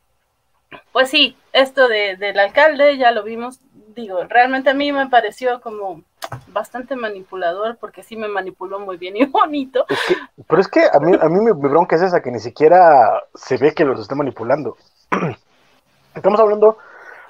pues 0.93 1.11
sí, 1.11 1.37
esto 1.53 1.89
de, 1.89 2.17
del 2.17 2.39
alcalde 2.39 2.97
ya 2.97 3.11
lo 3.11 3.25
vimos. 3.25 3.59
Digo, 3.95 4.25
realmente 4.25 4.71
a 4.71 4.75
mí 4.75 4.93
me 4.93 5.09
pareció 5.09 5.61
como 5.61 6.03
bastante 6.49 6.97
manipulador 6.97 7.77
porque 7.77 8.03
sí 8.03 8.17
me 8.17 8.29
manipuló 8.29 8.81
muy 8.81 8.97
bien 8.97 9.17
y 9.17 9.25
bonito. 9.27 9.87
Es 9.89 10.01
que- 10.07 10.17
pero 10.49 10.61
es 10.61 10.69
que 10.69 10.85
a 10.93 10.99
mí, 11.01 11.17
a 11.21 11.29
mí 11.29 11.39
mi, 11.41 11.53
mi 11.53 11.69
bronca 11.69 11.97
es 11.97 12.03
esa, 12.03 12.21
que 12.23 12.31
ni 12.31 12.41
siquiera 12.41 13.23
se 13.35 13.57
ve 13.57 13.73
que 13.75 13.85
los 13.85 14.01
está 14.01 14.15
manipulando. 14.15 14.77
Estamos 16.15 16.41
hablando 16.41 16.79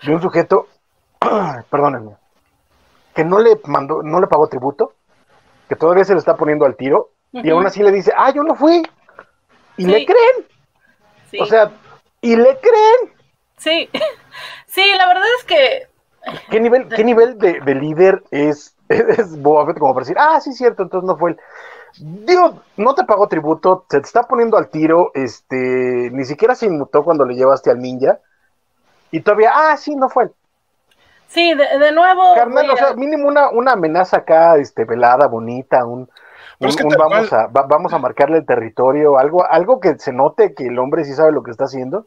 de 0.03 0.15
un 0.15 0.23
sujeto, 0.23 0.69
perdónenme, 1.71 2.17
que 3.15 3.25
no 3.25 3.39
le 3.39 3.61
mandó, 3.65 4.03
no 4.03 4.21
le 4.21 4.27
pagó 4.27 4.49
tributo, 4.49 4.95
que 5.69 5.77
todavía 5.77 6.05
se 6.05 6.13
le 6.13 6.19
está 6.19 6.37
poniendo 6.37 6.67
al 6.67 6.77
tiro, 6.77 7.11
y 7.33 7.51
aún 7.51 7.67
así 7.67 7.83
le 7.83 7.91
dice, 7.91 8.13
ah, 8.17 8.31
yo 8.31 8.43
no 8.43 8.55
fui. 8.55 8.83
Y 9.77 9.85
Sí. 9.85 9.91
le 9.91 10.07
creen, 10.07 10.47
Sí, 11.31 11.39
o 11.41 11.47
sea, 11.47 11.73
y 12.21 12.37
le 12.37 12.59
creen. 12.61 13.15
sí, 13.57 13.91
sí, 14.67 14.83
la 14.97 15.07
verdad 15.09 15.25
es 15.39 15.45
que 15.45 15.89
¿Qué 16.51 16.61
nivel, 16.61 16.89
qué 16.89 17.05
nivel 17.05 17.39
de, 17.39 17.61
de 17.61 17.75
líder 17.75 18.23
es, 18.31 18.75
es 18.89 19.41
Boba 19.41 19.67
Fett 19.67 19.79
como 19.79 19.95
para 19.95 20.05
decir, 20.05 20.17
ah, 20.19 20.41
sí, 20.41 20.53
cierto, 20.53 20.83
entonces 20.83 21.07
no 21.07 21.17
fue 21.17 21.33
él? 21.33 21.41
Digo, 21.97 22.61
no 22.77 22.95
te 22.95 23.05
pagó 23.05 23.29
tributo, 23.29 23.87
se 23.89 24.01
te 24.01 24.07
está 24.07 24.23
poniendo 24.23 24.57
al 24.57 24.69
tiro, 24.69 25.11
este, 25.15 26.11
ni 26.13 26.25
siquiera 26.25 26.55
se 26.55 26.67
inmutó 26.67 27.05
cuando 27.05 27.25
le 27.25 27.35
llevaste 27.35 27.71
al 27.71 27.81
ninja, 27.81 28.19
y 29.11 29.21
todavía, 29.21 29.53
ah, 29.55 29.77
sí, 29.77 29.95
no 29.95 30.09
fue 30.09 30.25
él. 30.25 30.33
sí, 31.29 31.55
de, 31.55 31.79
de 31.79 31.93
nuevo. 31.93 32.35
Carnal, 32.35 32.71
o 32.71 32.77
sea, 32.77 32.95
mínimo 32.95 33.29
una, 33.29 33.51
una 33.51 33.73
amenaza 33.73 34.19
acá, 34.19 34.57
este, 34.57 34.85
velada, 34.85 35.27
bonita, 35.29 35.85
un, 35.85 36.09
es 36.61 36.77
que 36.77 36.85
vamos, 36.85 37.33
a, 37.33 37.47
va- 37.47 37.67
vamos 37.69 37.93
a 37.93 37.99
marcarle 37.99 38.39
el 38.39 38.47
territorio, 38.47 39.19
algo, 39.19 39.45
algo 39.45 39.81
que 39.81 39.99
se 39.99 40.13
note 40.13 40.55
que 40.55 40.67
el 40.67 40.79
hombre 40.79 41.05
sí 41.05 41.13
sabe 41.15 41.33
lo 41.33 41.43
que 41.43 41.51
está 41.53 41.65
haciendo, 41.65 42.07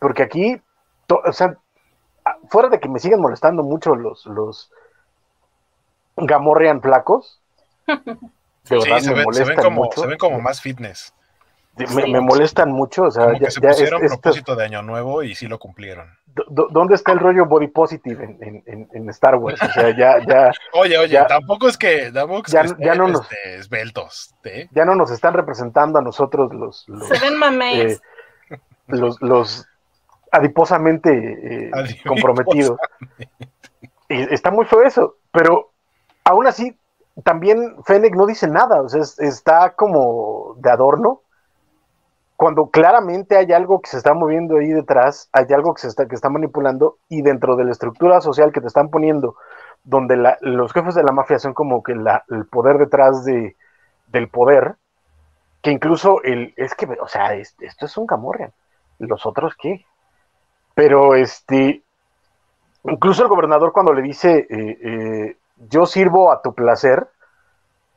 porque 0.00 0.22
aquí, 0.22 0.60
to- 1.06 1.22
o 1.24 1.32
sea, 1.32 1.58
fuera 2.48 2.68
de 2.68 2.80
que 2.80 2.88
me 2.88 2.98
siguen 2.98 3.20
molestando 3.20 3.62
mucho 3.62 3.94
los, 3.94 4.26
los 4.26 4.70
Gamorrean 6.16 6.80
flacos, 6.82 7.40
de 7.86 8.04
Sí, 8.64 8.74
verdad 8.74 8.98
se, 9.00 9.08
me 9.10 9.14
ven, 9.14 9.18
se, 9.18 9.24
molestan 9.24 9.46
ven 9.48 9.56
como, 9.64 9.82
mucho, 9.84 10.00
se 10.02 10.06
ven 10.06 10.18
como 10.18 10.40
más 10.40 10.60
fitness. 10.60 11.14
me, 11.94 12.06
me 12.08 12.20
molestan 12.20 12.70
mucho, 12.72 13.04
o 13.04 13.10
sea, 13.10 13.24
Como 13.24 13.38
ya, 13.38 13.46
que 13.46 13.50
se 13.52 13.60
ya 13.60 13.68
pusieron 13.70 14.04
es- 14.04 14.10
propósito 14.12 14.54
de 14.56 14.64
año 14.64 14.82
nuevo 14.82 15.22
y 15.22 15.34
sí 15.34 15.46
lo 15.48 15.58
cumplieron. 15.58 16.18
¿dónde 16.48 16.94
está 16.94 17.10
el 17.10 17.18
rollo 17.18 17.46
body 17.46 17.66
positive 17.68 18.22
en, 18.22 18.62
en- 18.92 19.08
Star 19.10 19.34
Wars? 19.36 19.60
O 19.62 19.72
sea, 19.72 19.96
ya, 19.96 20.24
ya, 20.24 20.52
Oye, 20.74 20.96
oye, 20.98 21.08
Ya- 21.14 21.26
tampoco 21.26 21.68
es 21.68 21.76
que, 21.76 22.12
tampoco 22.12 22.42
es 22.46 22.52
ya- 22.52 22.62
que 22.62 22.84
ya 22.84 22.94
no 22.94 23.08
nos- 23.08 23.22
este, 23.22 23.56
esbeltos, 23.56 24.34
¿eh? 24.44 24.68
ya 24.70 24.84
no 24.84 24.94
nos 24.94 25.10
están 25.10 25.34
representando 25.34 25.98
a 25.98 26.02
nosotros 26.02 26.52
los, 26.54 26.88
los, 26.88 27.08
Se 27.08 27.18
ven 27.18 27.36
mames. 27.36 28.00
eh, 28.50 28.58
los, 28.88 29.20
los 29.22 29.66
adiposamente 30.32 31.10
eh, 31.10 31.70
Adiposamente. 31.72 32.08
comprometidos. 32.08 32.78
Y 34.08 34.22
está 34.34 34.50
muy 34.50 34.64
feo 34.64 34.82
eso, 34.82 35.16
pero 35.32 35.70
aún 36.24 36.46
así, 36.46 36.76
también 37.24 37.76
Fennec 37.84 38.14
no 38.14 38.26
dice 38.26 38.48
nada, 38.48 38.82
o 38.82 38.88
sea, 38.88 39.00
es- 39.02 39.18
está 39.20 39.70
como 39.74 40.54
de 40.58 40.70
adorno. 40.70 41.20
Cuando 42.36 42.70
claramente 42.70 43.36
hay 43.36 43.52
algo 43.52 43.80
que 43.82 43.90
se 43.90 43.98
está 43.98 44.14
moviendo 44.14 44.56
ahí 44.56 44.68
detrás, 44.72 45.28
hay 45.32 45.44
algo 45.52 45.74
que 45.74 45.82
se 45.82 45.88
está, 45.88 46.08
que 46.08 46.14
está 46.14 46.30
manipulando, 46.30 46.96
y 47.08 47.20
dentro 47.22 47.54
de 47.54 47.64
la 47.64 47.72
estructura 47.72 48.20
social 48.22 48.50
que 48.52 48.60
te 48.62 48.66
están 48.66 48.88
poniendo, 48.88 49.36
donde 49.84 50.16
la- 50.16 50.38
los 50.40 50.72
jefes 50.72 50.94
de 50.94 51.02
la 51.02 51.12
mafia 51.12 51.38
son 51.38 51.52
como 51.52 51.82
que 51.82 51.94
la- 51.94 52.24
el 52.30 52.46
poder 52.46 52.78
detrás 52.78 53.24
de, 53.24 53.56
del 54.06 54.28
poder, 54.28 54.76
que 55.62 55.70
incluso 55.70 56.22
el, 56.22 56.54
es 56.56 56.74
que, 56.74 56.86
o 57.00 57.08
sea, 57.08 57.34
es- 57.34 57.54
esto 57.60 57.84
es 57.84 57.96
un 57.98 58.06
Gamorrean, 58.06 58.52
los 58.98 59.26
otros 59.26 59.54
qué. 59.60 59.84
Pero 60.80 61.14
este, 61.14 61.82
incluso 62.84 63.22
el 63.22 63.28
gobernador 63.28 63.70
cuando 63.70 63.92
le 63.92 64.00
dice, 64.00 64.46
eh, 64.48 64.78
eh, 64.82 65.36
yo 65.68 65.84
sirvo 65.84 66.32
a 66.32 66.40
tu 66.40 66.54
placer, 66.54 67.06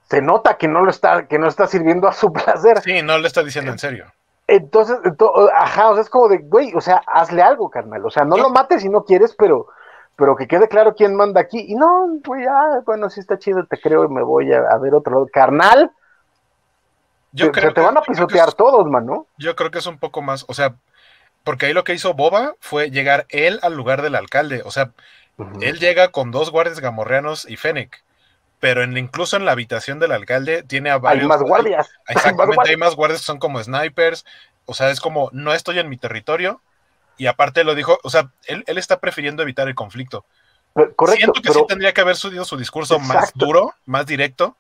se 0.09 0.21
nota 0.21 0.57
que 0.57 0.67
no 0.67 0.83
lo 0.83 0.89
está, 0.89 1.25
que 1.29 1.39
no 1.39 1.47
está 1.47 1.65
sirviendo 1.65 2.09
a 2.09 2.11
su 2.11 2.33
placer. 2.33 2.81
Sí, 2.81 3.01
no 3.01 3.17
le 3.19 3.27
está 3.27 3.41
diciendo 3.41 3.71
en 3.71 3.79
serio. 3.79 4.07
Entonces, 4.47 4.97
ento- 5.03 5.49
ajá, 5.55 5.91
o 5.91 5.93
sea, 5.93 6.01
es 6.01 6.09
como 6.09 6.27
de, 6.27 6.39
güey, 6.39 6.73
o 6.75 6.81
sea, 6.81 7.01
hazle 7.07 7.41
algo, 7.41 7.69
carnal. 7.69 8.05
O 8.05 8.09
sea, 8.09 8.25
no 8.25 8.35
lo 8.35 8.49
mates 8.49 8.81
si 8.81 8.89
no 8.89 9.05
quieres, 9.05 9.33
pero, 9.37 9.67
pero 10.17 10.35
que 10.35 10.45
quede 10.45 10.67
claro 10.67 10.93
quién 10.93 11.15
manda 11.15 11.39
aquí. 11.39 11.63
Y 11.65 11.75
no, 11.75 12.07
güey, 12.25 12.45
ah, 12.45 12.81
bueno, 12.85 13.09
sí 13.09 13.21
está 13.21 13.39
chido, 13.39 13.65
te 13.65 13.79
creo 13.79 14.03
y 14.03 14.09
me 14.09 14.23
voy 14.23 14.51
a, 14.51 14.59
a 14.69 14.77
ver 14.77 14.93
otro 14.93 15.13
lado. 15.13 15.29
Carnal, 15.31 15.89
Yo 17.31 17.45
te, 17.45 17.61
creo 17.61 17.69
te 17.73 17.79
que- 17.79 17.87
van 17.87 17.97
a 17.97 18.01
pisotear 18.01 18.49
es- 18.49 18.55
todos, 18.57 18.85
mano. 18.89 19.27
Yo 19.37 19.55
creo 19.55 19.71
que 19.71 19.77
es 19.79 19.85
un 19.87 19.97
poco 19.99 20.21
más, 20.21 20.43
o 20.49 20.53
sea, 20.53 20.75
porque 21.43 21.65
ahí 21.67 21.73
lo 21.73 21.83
que 21.83 21.93
hizo 21.93 22.13
Boba 22.13 22.55
fue 22.59 22.89
llegar 22.91 23.25
él 23.29 23.59
al 23.63 23.73
lugar 23.75 24.01
del 24.01 24.15
alcalde. 24.15 24.61
O 24.65 24.71
sea, 24.71 24.91
él 25.61 25.79
llega 25.79 26.09
con 26.09 26.31
dos 26.31 26.51
guardias 26.51 26.79
gamorreanos 26.79 27.45
y 27.49 27.57
Fennec. 27.57 28.03
Pero 28.59 28.81
en, 28.81 28.97
incluso 28.97 29.35
en 29.35 29.43
la 29.45 29.51
habitación 29.51 29.99
del 29.99 30.13
alcalde 30.13 30.63
tiene 30.63 30.89
a 30.89 30.97
varios. 30.97 31.23
Hay 31.23 31.27
más 31.27 31.41
guardias. 31.41 31.89
hay 32.07 32.15
Exactamente, 32.15 32.69
hay 32.69 32.77
más 32.77 32.95
guardias 32.95 33.19
que 33.21 33.25
son 33.25 33.39
como 33.39 33.61
snipers. 33.61 34.25
O 34.65 34.73
sea, 34.73 34.89
es 34.89 35.01
como, 35.01 35.29
no 35.33 35.53
estoy 35.53 35.79
en 35.79 35.89
mi 35.89 35.97
territorio. 35.97 36.61
Y 37.17 37.27
aparte 37.27 37.63
lo 37.65 37.75
dijo, 37.75 37.99
o 38.03 38.09
sea, 38.09 38.31
él, 38.45 38.63
él 38.67 38.77
está 38.77 38.99
prefiriendo 38.99 39.43
evitar 39.43 39.67
el 39.67 39.75
conflicto. 39.75 40.25
Pero- 40.73 40.95
Correcto, 40.95 41.17
Siento 41.17 41.33
que 41.41 41.49
pero 41.49 41.53
sí 41.59 41.65
tendría 41.67 41.93
que 41.93 42.01
haber 42.01 42.15
subido 42.15 42.45
su 42.45 42.57
discurso 42.57 42.97
más 42.99 43.31
duro, 43.35 43.73
más 43.85 44.05
directo, 44.05 44.55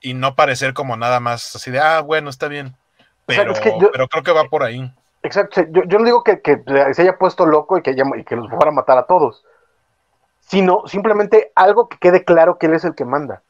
y 0.00 0.14
no 0.14 0.34
parecer 0.34 0.72
como 0.74 0.96
nada 0.96 1.20
más 1.20 1.54
así 1.54 1.70
de, 1.70 1.78
ah, 1.78 2.00
bueno, 2.00 2.30
está 2.30 2.48
bien. 2.48 2.68
sea, 2.98 3.06
Pero, 3.26 3.52
es 3.52 3.60
que 3.60 3.70
yo- 3.80 3.90
pero 3.92 4.08
creo 4.08 4.22
que 4.24 4.32
va 4.32 4.44
por 4.44 4.62
ahí. 4.64 4.90
Exacto, 5.26 5.62
yo, 5.70 5.82
yo 5.84 5.98
no 5.98 6.04
digo 6.04 6.22
que, 6.22 6.40
que 6.40 6.62
se 6.94 7.02
haya 7.02 7.18
puesto 7.18 7.46
loco 7.46 7.78
y 7.78 7.82
que, 7.82 7.90
haya- 7.90 8.04
y 8.16 8.24
que 8.24 8.36
los 8.36 8.48
fuera 8.48 8.68
a 8.70 8.74
matar 8.74 8.98
a 8.98 9.06
todos, 9.06 9.44
sino 10.40 10.82
simplemente 10.86 11.52
algo 11.54 11.88
que 11.88 11.98
quede 11.98 12.24
claro 12.24 12.58
que 12.58 12.66
él 12.66 12.74
es 12.74 12.84
el 12.84 12.94
que 12.94 13.04
manda. 13.04 13.42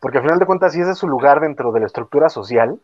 Porque 0.00 0.18
al 0.18 0.24
final 0.24 0.38
de 0.38 0.46
cuentas, 0.46 0.72
si 0.72 0.80
ese 0.80 0.92
es 0.92 0.98
su 0.98 1.08
lugar 1.08 1.40
dentro 1.40 1.72
de 1.72 1.80
la 1.80 1.86
estructura 1.86 2.28
social, 2.28 2.80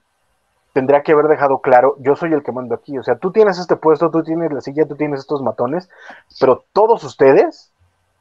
tendría 0.73 1.03
que 1.03 1.13
haber 1.13 1.27
dejado 1.29 1.61
claro, 1.61 1.97
yo 2.01 2.17
soy 2.17 2.33
el 2.33 2.43
que 2.43 2.53
mando 2.53 2.75
aquí. 2.75 2.99
O 2.99 3.03
sea, 3.03 3.19
tú 3.19 3.33
tienes 3.33 3.59
este 3.59 3.77
puesto, 3.77 4.11
tú 4.11 4.23
tienes 4.25 4.53
la 4.53 4.61
silla, 4.63 4.87
tú 4.89 4.97
tienes 4.97 5.21
estos 5.21 5.43
matones, 5.43 5.89
pero 6.41 6.67
todos 6.73 7.05
ustedes 7.05 7.73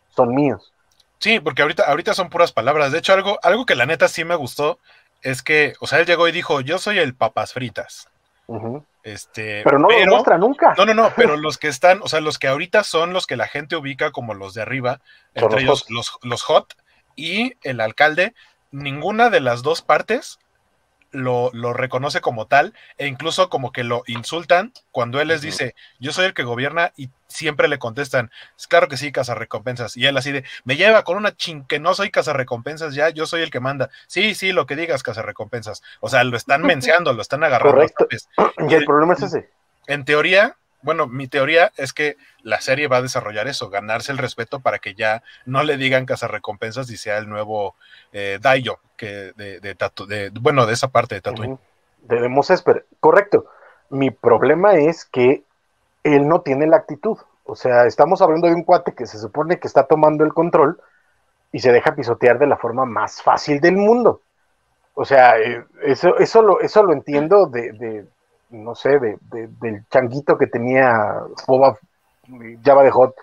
son 0.10 0.36
míos. 0.36 0.74
Sí, 1.20 1.40
porque 1.40 1.62
ahorita, 1.62 1.84
ahorita 1.84 2.14
son 2.14 2.30
puras 2.30 2.52
palabras. 2.52 2.92
De 2.92 3.00
hecho, 3.00 3.14
algo, 3.14 3.40
algo 3.44 3.66
que 3.66 3.76
la 3.76 3.86
neta 3.86 4.08
sí 4.08 4.24
me 4.24 4.36
gustó 4.36 4.80
es 5.22 5.44
que, 5.44 5.74
o 5.82 5.88
sea, 5.88 6.00
él 6.00 6.06
llegó 6.06 6.28
y 6.28 6.32
dijo, 6.32 6.62
yo 6.62 6.80
soy 6.80 7.00
el 7.00 7.16
papas 7.16 7.54
fritas. 7.54 8.08
Este, 9.14 9.64
Pero 9.64 9.80
no 9.80 9.90
lo 9.90 10.06
muestra 10.06 10.38
nunca. 10.38 10.76
No, 10.78 10.86
no, 10.86 10.94
no, 10.94 11.12
pero 11.16 11.36
los 11.36 11.58
que 11.58 11.68
están, 11.68 12.00
o 12.04 12.08
sea, 12.08 12.22
los 12.22 12.38
que 12.38 12.48
ahorita 12.48 12.84
son 12.84 13.12
los 13.12 13.26
que 13.26 13.36
la 13.36 13.48
gente 13.48 13.76
ubica 13.76 14.12
como 14.12 14.36
los 14.36 14.54
de 14.54 14.62
arriba, 14.62 15.02
entre 15.34 15.50
los 15.50 15.62
ellos 15.62 15.86
los, 15.90 16.20
los 16.22 16.44
hot 16.44 16.76
y 17.16 17.56
el 17.64 17.82
alcalde, 17.82 18.36
ninguna 18.72 19.32
de 19.32 19.40
las 19.40 19.64
dos 19.64 19.82
partes 19.82 20.38
lo, 21.12 21.50
lo, 21.54 21.74
reconoce 21.74 22.22
como 22.22 22.48
tal 22.48 22.74
e 22.98 23.08
incluso 23.08 23.50
como 23.50 23.72
que 23.72 23.84
lo 23.84 24.04
insultan 24.08 24.74
cuando 24.92 25.22
él 25.22 25.30
les 25.30 25.42
dice, 25.42 25.76
yo 26.00 26.12
soy 26.12 26.26
el 26.26 26.34
que 26.34 26.44
gobierna 26.44 26.92
y 26.96 27.10
siempre 27.28 27.68
le 27.68 27.80
contestan, 27.80 28.32
es 28.58 28.68
claro 28.68 28.88
que 28.88 28.98
sí, 28.98 29.12
recompensas 29.12 29.96
Y 29.96 30.06
él 30.06 30.18
así 30.18 30.32
de, 30.32 30.44
me 30.64 30.76
lleva 30.76 31.04
con 31.04 31.18
una 31.18 31.36
chin 31.36 31.64
que 31.66 31.80
no 31.80 31.94
soy 31.94 32.12
recompensas 32.34 32.94
ya, 32.96 33.10
yo 33.10 33.26
soy 33.26 33.42
el 33.42 33.52
que 33.52 33.60
manda. 33.60 33.90
Sí, 34.08 34.36
sí, 34.36 34.52
lo 34.52 34.66
que 34.66 34.76
digas, 34.76 35.04
recompensas 35.04 35.82
O 36.00 36.10
sea, 36.10 36.24
lo 36.24 36.38
están 36.38 36.62
menciando, 36.64 37.14
lo 37.14 37.22
están 37.22 37.44
agarrando. 37.44 37.76
Correcto. 37.76 38.08
Y 38.70 38.74
el 38.74 38.86
problema 38.86 39.14
es 39.14 39.24
ese. 39.24 39.50
En 39.88 40.06
teoría, 40.06 40.56
bueno, 40.82 41.08
mi 41.08 41.28
teoría 41.28 41.72
es 41.78 41.94
que 41.94 42.16
la 42.42 42.62
serie 42.62 42.88
va 42.88 42.98
a 42.98 43.02
desarrollar 43.02 43.48
eso, 43.48 43.70
ganarse 43.70 44.12
el 44.12 44.18
respeto 44.18 44.60
para 44.60 44.80
que 44.80 44.94
ya 44.94 45.24
no 45.46 45.64
le 45.64 45.78
digan 45.78 46.06
recompensas 46.28 46.90
y 46.90 46.98
sea 46.98 47.18
el 47.18 47.30
nuevo 47.30 47.76
eh, 48.12 48.40
Daiyo, 48.42 48.80
que 48.96 49.34
de, 49.36 49.60
de, 49.60 49.76
de, 50.08 50.32
bueno, 50.40 50.66
de 50.66 50.74
esa 50.74 50.90
parte 50.90 51.16
de 51.16 51.22
Tatooine. 51.22 51.60
De 52.04 52.22
Demos 52.22 52.50
Esper, 52.50 52.86
correcto. 53.00 53.46
Mi 53.90 54.12
problema 54.12 54.76
es 54.76 55.06
que 55.06 55.44
él 56.04 56.28
no 56.28 56.42
tiene 56.42 56.68
la 56.68 56.78
actitud. 56.78 57.18
O 57.44 57.56
sea, 57.56 57.86
estamos 57.86 58.22
hablando 58.22 58.48
de 58.48 58.54
un 58.54 58.64
cuate 58.64 58.94
que 58.94 59.08
se 59.08 59.18
supone 59.18 59.60
que 59.60 59.68
está 59.68 59.84
tomando 59.84 60.24
el 60.24 60.34
control 60.34 60.80
y 61.52 61.60
se 61.60 61.72
deja 61.72 61.96
pisotear 61.96 62.38
de 62.38 62.48
la 62.48 62.58
forma 62.58 62.86
más 62.86 63.22
fácil 63.22 63.60
del 63.60 63.76
mundo. 63.76 64.22
O 64.94 65.06
sea, 65.06 65.40
eh, 65.40 65.66
eso, 65.84 66.18
eso, 66.18 66.42
lo, 66.42 66.62
eso 66.62 66.84
lo 66.84 66.94
entiendo 66.94 67.48
de, 67.48 68.06
no 68.50 68.76
sé, 68.76 69.00
de, 69.00 69.18
del 69.22 69.86
changuito 69.90 70.38
que 70.38 70.48
tenía 70.48 71.24
Boba 71.48 71.78
Java 72.64 72.84
de 72.84 72.92
Hot, 72.92 73.16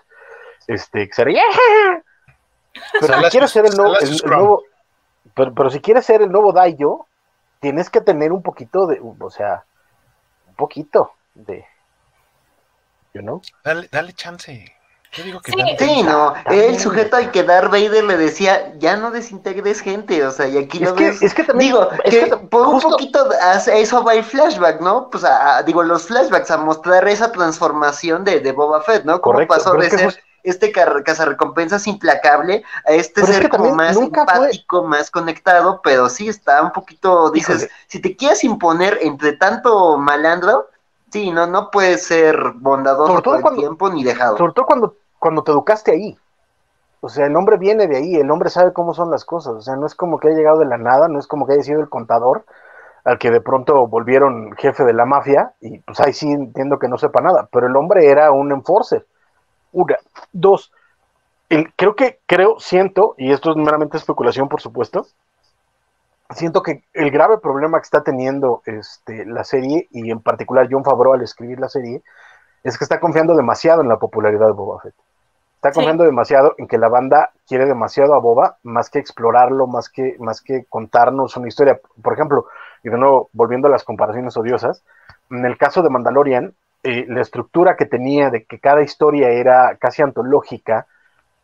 este, 0.67 1.07
que 1.07 1.13
sería, 1.13 1.43
pero 2.99 3.21
si 3.21 3.29
quieres 3.29 3.51
ser 3.51 3.65
el 3.65 3.75
nuevo, 3.75 4.63
pero, 5.33 5.53
pero, 5.53 5.69
si 5.69 5.79
quieres 5.79 6.05
ser 6.05 6.21
el 6.21 6.31
nuevo 6.31 6.51
Daiyo, 6.51 7.05
tienes 7.59 7.89
que 7.89 8.01
tener 8.01 8.31
un 8.31 8.41
poquito 8.41 8.87
de, 8.87 8.99
o 9.01 9.29
sea, 9.29 9.63
un 10.47 10.55
poquito 10.55 11.11
de, 11.35 11.65
Dale, 13.63 13.87
dale 13.91 14.13
chance. 14.13 14.76
Yo 15.13 15.23
digo 15.23 15.41
que 15.41 15.51
sí, 15.79 16.03
no, 16.03 16.33
el 16.45 16.79
sujeto 16.79 17.15
al 17.15 17.31
que 17.31 17.43
Darth 17.43 17.71
Vader 17.71 18.03
le 18.03 18.17
decía, 18.17 18.73
ya 18.77 18.97
no 18.97 19.09
desintegres 19.11 19.79
gente, 19.79 20.25
o 20.25 20.31
sea, 20.31 20.47
y 20.47 20.57
aquí 20.57 20.79
lo 20.79 20.93
ves. 20.93 21.21
Es 21.21 21.33
que 21.33 21.43
también, 21.43 21.71
digo, 21.71 21.89
que, 22.03 22.27
por 22.49 22.67
un 22.67 22.81
poquito 22.81 23.27
eso 23.73 24.03
va 24.03 24.13
el 24.13 24.23
flashback, 24.23 24.81
¿no? 24.81 25.09
Pues 25.09 25.23
a, 25.23 25.63
digo, 25.63 25.81
los 25.81 26.03
flashbacks 26.03 26.51
a 26.51 26.57
mostrar 26.57 27.07
esa 27.07 27.31
transformación 27.31 28.23
de, 28.23 28.41
de 28.41 28.51
Boba 28.51 28.81
Fett, 28.81 29.05
¿no? 29.05 29.21
Cómo 29.21 29.45
pasó 29.47 29.73
de 29.73 29.89
ser 29.89 30.23
este 30.43 30.71
cazarrecompensas 30.71 31.87
implacable 31.87 32.63
a 32.85 32.93
este 32.93 33.25
ser 33.25 33.49
como 33.49 33.75
más 33.75 33.97
empático, 33.97 34.83
más 34.83 35.11
conectado, 35.11 35.81
pero 35.83 36.09
sí 36.09 36.29
está 36.29 36.61
un 36.61 36.71
poquito, 36.71 37.31
dices, 37.31 37.69
si 37.87 37.99
te 37.99 38.15
quieres 38.15 38.43
imponer 38.43 38.97
entre 39.01 39.33
tanto 39.33 39.97
malandro, 39.97 40.69
Sí, 41.11 41.31
no, 41.31 41.47
no 41.47 41.71
puede 41.71 41.97
ser 41.97 42.37
bondadoso 42.55 43.21
todo 43.21 43.35
el 43.35 43.55
tiempo 43.55 43.89
ni 43.89 44.03
dejado. 44.03 44.37
Sobre 44.37 44.53
todo 44.53 44.65
cuando, 44.65 44.95
cuando 45.19 45.43
te 45.43 45.51
educaste 45.51 45.91
ahí. 45.91 46.17
O 46.99 47.09
sea, 47.09 47.27
el 47.27 47.35
hombre 47.35 47.57
viene 47.57 47.87
de 47.87 47.97
ahí, 47.97 48.15
el 48.15 48.29
hombre 48.31 48.49
sabe 48.49 48.73
cómo 48.73 48.93
son 48.93 49.11
las 49.11 49.23
cosas. 49.23 49.53
O 49.53 49.61
sea, 49.61 49.75
no 49.75 49.85
es 49.85 49.95
como 49.95 50.19
que 50.19 50.27
haya 50.27 50.37
llegado 50.37 50.59
de 50.59 50.65
la 50.65 50.77
nada, 50.77 51.07
no 51.07 51.19
es 51.19 51.27
como 51.27 51.45
que 51.45 51.53
haya 51.53 51.63
sido 51.63 51.79
el 51.79 51.89
contador 51.89 52.43
al 53.07 53.19
que 53.19 53.31
de 53.31 53.39
pronto 53.39 53.87
volvieron 53.87 54.51
jefe 54.57 54.83
de 54.83 54.91
la 54.91 55.05
mafia, 55.05 55.53
y 55.61 55.79
pues 55.79 55.97
ahí 56.01 56.11
sí 56.11 56.29
entiendo 56.29 56.77
que 56.77 56.89
no 56.89 56.97
sepa 56.97 57.21
nada, 57.21 57.47
pero 57.53 57.67
el 57.67 57.75
hombre 57.77 58.09
era 58.09 58.31
un 58.31 58.51
enforcer. 58.51 59.05
Una, 59.71 59.95
dos, 60.33 60.73
creo 61.77 61.95
que, 61.95 62.19
creo, 62.25 62.59
siento, 62.59 63.15
y 63.17 63.31
esto 63.31 63.51
es 63.51 63.55
meramente 63.55 63.95
especulación, 63.95 64.49
por 64.49 64.59
supuesto, 64.59 65.07
siento 66.31 66.61
que 66.61 66.83
el 66.93 67.11
grave 67.11 67.37
problema 67.37 67.79
que 67.79 67.85
está 67.85 68.03
teniendo 68.03 68.61
este, 68.65 69.25
la 69.25 69.43
serie, 69.43 69.87
y 69.91 70.11
en 70.11 70.21
particular 70.21 70.67
John 70.69 70.83
Favreau 70.83 71.13
al 71.13 71.21
escribir 71.21 71.59
la 71.59 71.69
serie, 71.69 72.01
es 72.63 72.77
que 72.77 72.83
está 72.83 72.99
confiando 72.99 73.35
demasiado 73.35 73.81
en 73.81 73.87
la 73.87 73.97
popularidad 73.97 74.47
de 74.47 74.53
Boba 74.53 74.81
Fett. 74.81 74.95
Está 75.55 75.71
confiando 75.71 76.03
demasiado 76.03 76.53
en 76.57 76.67
que 76.67 76.77
la 76.77 76.87
banda 76.87 77.31
quiere 77.47 77.65
demasiado 77.65 78.13
a 78.13 78.19
Boba, 78.19 78.57
más 78.63 78.89
que 78.89 78.99
explorarlo, 78.99 79.65
más 79.65 79.89
que, 79.89 80.15
más 80.19 80.41
que 80.41 80.65
contarnos 80.69 81.35
una 81.35 81.47
historia. 81.47 81.79
Por 82.01 82.13
ejemplo, 82.13 82.45
y 82.83 82.89
de 82.89 82.97
nuevo, 82.97 83.29
volviendo 83.33 83.67
a 83.67 83.71
las 83.71 83.83
comparaciones 83.83 84.37
odiosas, 84.37 84.83
en 85.31 85.45
el 85.45 85.57
caso 85.57 85.81
de 85.81 85.89
Mandalorian, 85.89 86.53
eh, 86.83 87.05
la 87.09 87.21
estructura 87.21 87.75
que 87.75 87.85
tenía 87.85 88.29
de 88.29 88.45
que 88.45 88.59
cada 88.59 88.83
historia 88.83 89.29
era 89.29 89.77
casi 89.77 90.03
antológica, 90.03 90.85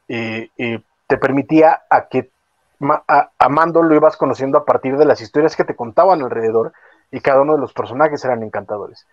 eh, 0.07 0.49
eh, 0.57 0.81
te 1.07 1.17
permitía 1.17 1.81
a 1.89 2.07
que 2.07 2.29
a, 2.81 3.49
Mando 3.49 3.81
lo 3.81 3.95
ibas 3.95 4.17
conociendo 4.17 4.57
a 4.57 4.65
partir 4.65 4.97
de 4.97 5.05
las 5.05 5.21
historias 5.21 5.55
que 5.55 5.63
te 5.63 5.75
contaban 5.75 6.21
alrededor 6.21 6.73
y 7.11 7.21
cada 7.21 7.41
uno 7.41 7.53
de 7.53 7.59
los 7.59 7.73
personajes 7.73 8.23
eran 8.25 8.43
encantadores. 8.43 9.07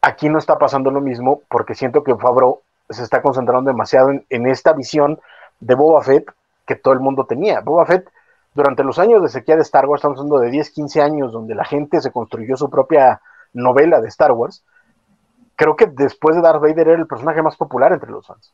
Aquí 0.00 0.28
no 0.28 0.38
está 0.38 0.58
pasando 0.58 0.90
lo 0.90 1.00
mismo 1.00 1.42
porque 1.48 1.74
siento 1.74 2.02
que 2.02 2.16
Fabro 2.16 2.62
se 2.90 3.02
está 3.02 3.22
concentrando 3.22 3.70
demasiado 3.70 4.10
en, 4.10 4.46
esta 4.46 4.72
visión 4.72 5.18
de 5.60 5.74
Boba 5.74 6.02
Fett 6.02 6.30
que 6.66 6.76
todo 6.76 6.94
el 6.94 7.00
mundo 7.00 7.26
tenía. 7.26 7.60
Boba 7.60 7.86
Fett, 7.86 8.10
durante 8.54 8.84
los 8.84 8.98
años 8.98 9.22
de 9.22 9.28
sequía 9.28 9.56
de 9.56 9.62
Star 9.62 9.86
Wars, 9.86 10.00
estamos 10.00 10.18
hablando 10.18 10.38
de 10.38 10.50
10, 10.50 10.70
15 10.70 11.02
años, 11.02 11.32
donde 11.32 11.54
la 11.54 11.64
gente 11.64 12.00
se 12.00 12.12
construyó 12.12 12.56
su 12.56 12.70
propia 12.70 13.20
novela 13.52 14.00
de 14.00 14.08
Star 14.08 14.32
Wars, 14.32 14.64
creo 15.56 15.76
que 15.76 15.86
después 15.86 16.36
de 16.36 16.42
Darth 16.42 16.60
Vader 16.60 16.88
era 16.88 16.98
el 16.98 17.06
personaje 17.06 17.42
más 17.42 17.56
popular 17.56 17.92
entre 17.92 18.10
los 18.10 18.26
fans 18.26 18.52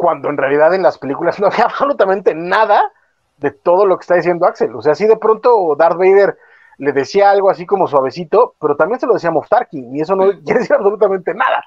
cuando 0.00 0.30
en 0.30 0.38
realidad 0.38 0.72
en 0.72 0.82
las 0.82 0.96
películas 0.96 1.38
no 1.40 1.48
había 1.48 1.64
absolutamente 1.64 2.34
nada 2.34 2.90
de 3.36 3.50
todo 3.50 3.84
lo 3.84 3.98
que 3.98 4.02
está 4.02 4.14
diciendo 4.14 4.46
Axel. 4.46 4.74
O 4.74 4.80
sea, 4.80 4.94
sí 4.94 5.06
de 5.06 5.18
pronto 5.18 5.76
Darth 5.76 5.98
Vader 5.98 6.38
le 6.78 6.92
decía 6.92 7.30
algo 7.30 7.50
así 7.50 7.66
como 7.66 7.86
suavecito, 7.86 8.54
pero 8.58 8.76
también 8.76 8.98
se 8.98 9.06
lo 9.06 9.12
decía 9.12 9.30
Moff 9.30 9.50
Tarkin, 9.50 9.94
y 9.94 10.00
eso 10.00 10.16
no 10.16 10.30
quiere 10.42 10.60
decir 10.60 10.74
absolutamente 10.74 11.34
nada. 11.34 11.62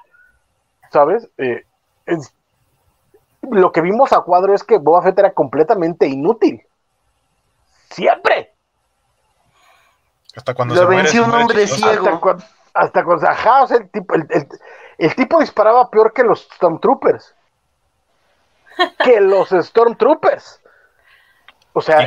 ¿Sabes? 0.90 1.28
Eh, 1.38 1.64
lo 3.42 3.70
que 3.70 3.80
vimos 3.80 4.12
a 4.12 4.22
cuadro 4.22 4.52
es 4.52 4.64
que 4.64 4.78
Boba 4.78 5.02
Fett 5.02 5.18
era 5.20 5.32
completamente 5.32 6.08
inútil. 6.08 6.60
Siempre. 7.90 8.52
Hasta 10.36 10.54
cuando 10.54 10.74
lo 10.74 10.88
venció 10.88 11.24
un 11.24 11.34
hombre 11.34 11.68
ciego. 11.68 12.08
Hasta 12.74 13.04
cuando, 13.04 13.28
hasta 13.28 13.76
el 13.76 13.88
tipo, 13.90 14.14
el 14.98 15.14
tipo 15.14 15.38
disparaba 15.38 15.88
peor 15.88 16.12
que 16.12 16.24
los 16.24 16.48
Stormtroopers 16.56 17.36
que 19.04 19.20
los 19.20 19.50
Stormtroopers. 19.50 20.60
O 21.72 21.80
sea, 21.80 22.06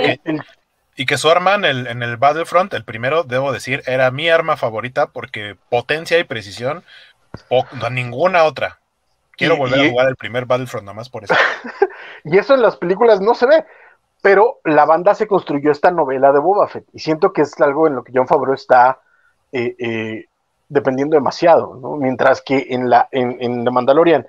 y 1.00 1.06
que, 1.06 1.18
su 1.18 1.30
arma 1.30 1.54
en 1.54 1.66
el, 1.66 1.88
en 1.88 2.02
el 2.02 2.18
Battlefront, 2.18 2.74
el 2.74 2.84
primero, 2.84 3.24
debo 3.24 3.52
decir, 3.52 3.84
era 3.86 4.10
mi 4.10 4.30
arma 4.30 4.58
favorita 4.58 5.08
porque 5.08 5.56
potencia 5.70 6.18
y 6.18 6.24
precisión, 6.24 6.84
o, 7.50 7.66
ninguna 7.92 8.46
otra. 8.46 8.80
Quiero 9.34 9.58
volver 9.58 9.86
a 9.86 9.90
jugar 9.90 10.08
el 10.08 10.16
primer 10.16 10.46
Battlefront, 10.46 10.86
nada 10.86 10.96
más 10.96 11.10
por 11.10 11.24
eso. 11.24 11.36
y 12.24 12.38
eso 12.38 12.56
en 12.56 12.64
las 12.64 12.78
películas 12.78 13.22
no 13.22 13.36
se 13.36 13.46
ve, 13.46 13.66
pero 14.24 14.60
la 14.64 14.86
banda 14.86 15.14
se 15.14 15.28
construyó 15.28 15.72
esta 15.72 15.92
novela 15.92 16.32
de 16.32 16.40
Boba 16.40 16.68
Fett 16.68 16.86
y 16.92 17.00
siento 17.00 17.32
que 17.32 17.44
es 17.44 17.60
algo 17.62 17.86
en 17.86 17.96
lo 17.96 18.04
que 18.04 18.14
John 18.16 18.28
Favreau 18.28 18.56
está 18.56 19.00
eh, 19.52 19.76
eh, 19.78 20.26
dependiendo 20.68 21.16
demasiado, 21.16 21.76
Mientras 21.98 22.42
que 22.42 22.68
en 22.70 22.90
la 22.90 23.08
en, 23.12 23.38
en 23.40 23.64
The 23.64 23.72
Mandalorian 23.72 24.26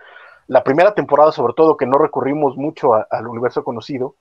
la 0.48 0.64
primera 0.64 0.94
temporada, 0.94 1.30
sobre 1.30 1.52
todo, 1.52 1.76
que 1.76 1.87
no 1.87 1.98
recurrimos 1.98 2.56
mucho 2.56 2.94
al 2.94 3.26
universo 3.26 3.62
conocido, 3.62 4.16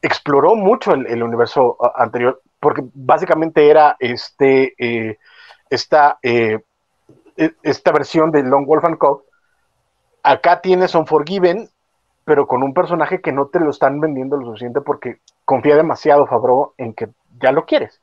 exploró 0.00 0.54
mucho 0.54 0.92
el, 0.94 1.22
universo 1.22 1.76
anterior, 1.96 2.40
porque 2.58 2.82
básicamente 2.94 3.68
era 3.68 3.96
este, 3.98 4.74
eh, 4.78 5.18
esta, 5.68 6.18
eh, 6.22 6.60
e, 7.36 7.54
esta 7.62 7.92
versión 7.92 8.30
de 8.30 8.44
Long 8.44 8.66
Wolf 8.66 8.84
and. 8.84 8.98
Acá 10.22 10.60
tienes 10.60 10.94
Unforgiven, 10.94 11.68
pero 12.24 12.46
con 12.46 12.62
un 12.62 12.72
personaje 12.72 13.20
que 13.20 13.32
no 13.32 13.46
te 13.46 13.58
lo 13.58 13.70
están 13.70 14.00
vendiendo 14.00 14.36
lo 14.36 14.46
suficiente 14.46 14.80
porque 14.80 15.18
confía 15.44 15.76
demasiado 15.76 16.26
Fabro 16.26 16.74
en 16.78 16.94
que 16.94 17.08
ya 17.40 17.50
lo 17.50 17.66
quieres. 17.66 18.00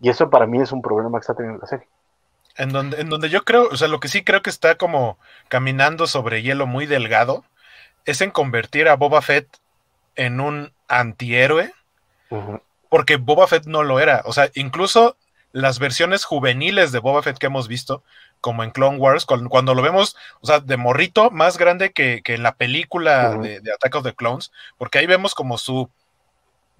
Y 0.00 0.08
eso 0.08 0.28
para 0.28 0.46
mí 0.46 0.60
es 0.60 0.72
un 0.72 0.82
problema 0.82 1.18
que 1.18 1.22
está 1.22 1.34
teniendo 1.34 1.60
la 1.60 1.68
serie. 1.68 1.86
En 2.56 2.70
donde, 2.70 3.00
en 3.00 3.08
donde 3.08 3.28
yo 3.28 3.44
creo, 3.44 3.68
o 3.70 3.76
sea, 3.76 3.88
lo 3.88 4.00
que 4.00 4.08
sí 4.08 4.22
creo 4.22 4.42
que 4.42 4.50
está 4.50 4.76
como 4.76 5.18
caminando 5.48 6.06
sobre 6.06 6.42
hielo 6.42 6.66
muy 6.66 6.86
delgado, 6.86 7.44
es 8.04 8.20
en 8.20 8.30
convertir 8.30 8.88
a 8.88 8.96
Boba 8.96 9.22
Fett 9.22 9.46
en 10.16 10.40
un 10.40 10.72
antihéroe, 10.88 11.72
porque 12.88 13.16
Boba 13.16 13.46
Fett 13.46 13.66
no 13.66 13.82
lo 13.82 14.00
era. 14.00 14.22
O 14.24 14.32
sea, 14.32 14.50
incluso 14.54 15.16
las 15.52 15.78
versiones 15.78 16.24
juveniles 16.24 16.92
de 16.92 16.98
Boba 16.98 17.22
Fett 17.22 17.38
que 17.38 17.46
hemos 17.46 17.68
visto, 17.68 18.02
como 18.40 18.64
en 18.64 18.70
Clone 18.70 18.98
Wars, 18.98 19.26
cuando, 19.26 19.74
lo 19.74 19.82
vemos, 19.82 20.16
o 20.40 20.46
sea, 20.46 20.60
de 20.60 20.76
morrito, 20.76 21.30
más 21.30 21.58
grande 21.58 21.92
que, 21.92 22.22
en 22.24 22.42
la 22.42 22.54
película 22.54 23.36
de, 23.36 23.60
de, 23.60 23.72
Attack 23.72 23.96
of 23.96 24.04
the 24.04 24.14
Clones, 24.14 24.50
porque 24.78 24.98
ahí 24.98 25.06
vemos 25.06 25.34
como 25.34 25.58
su 25.58 25.90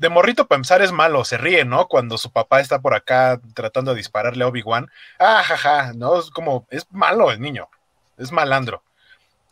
de 0.00 0.08
morrito 0.08 0.48
pensar 0.48 0.80
es 0.80 0.92
malo, 0.92 1.26
se 1.26 1.36
ríe, 1.36 1.66
¿no? 1.66 1.86
Cuando 1.86 2.16
su 2.16 2.32
papá 2.32 2.60
está 2.60 2.80
por 2.80 2.94
acá 2.94 3.38
tratando 3.52 3.90
de 3.90 3.98
dispararle 3.98 4.44
a 4.44 4.46
Obi-Wan. 4.46 4.90
Ah, 5.18 5.42
jaja, 5.44 5.92
¿no? 5.92 6.18
Es 6.18 6.30
como, 6.30 6.66
es 6.70 6.86
malo 6.90 7.30
el 7.30 7.38
niño, 7.38 7.68
es 8.16 8.32
malandro. 8.32 8.82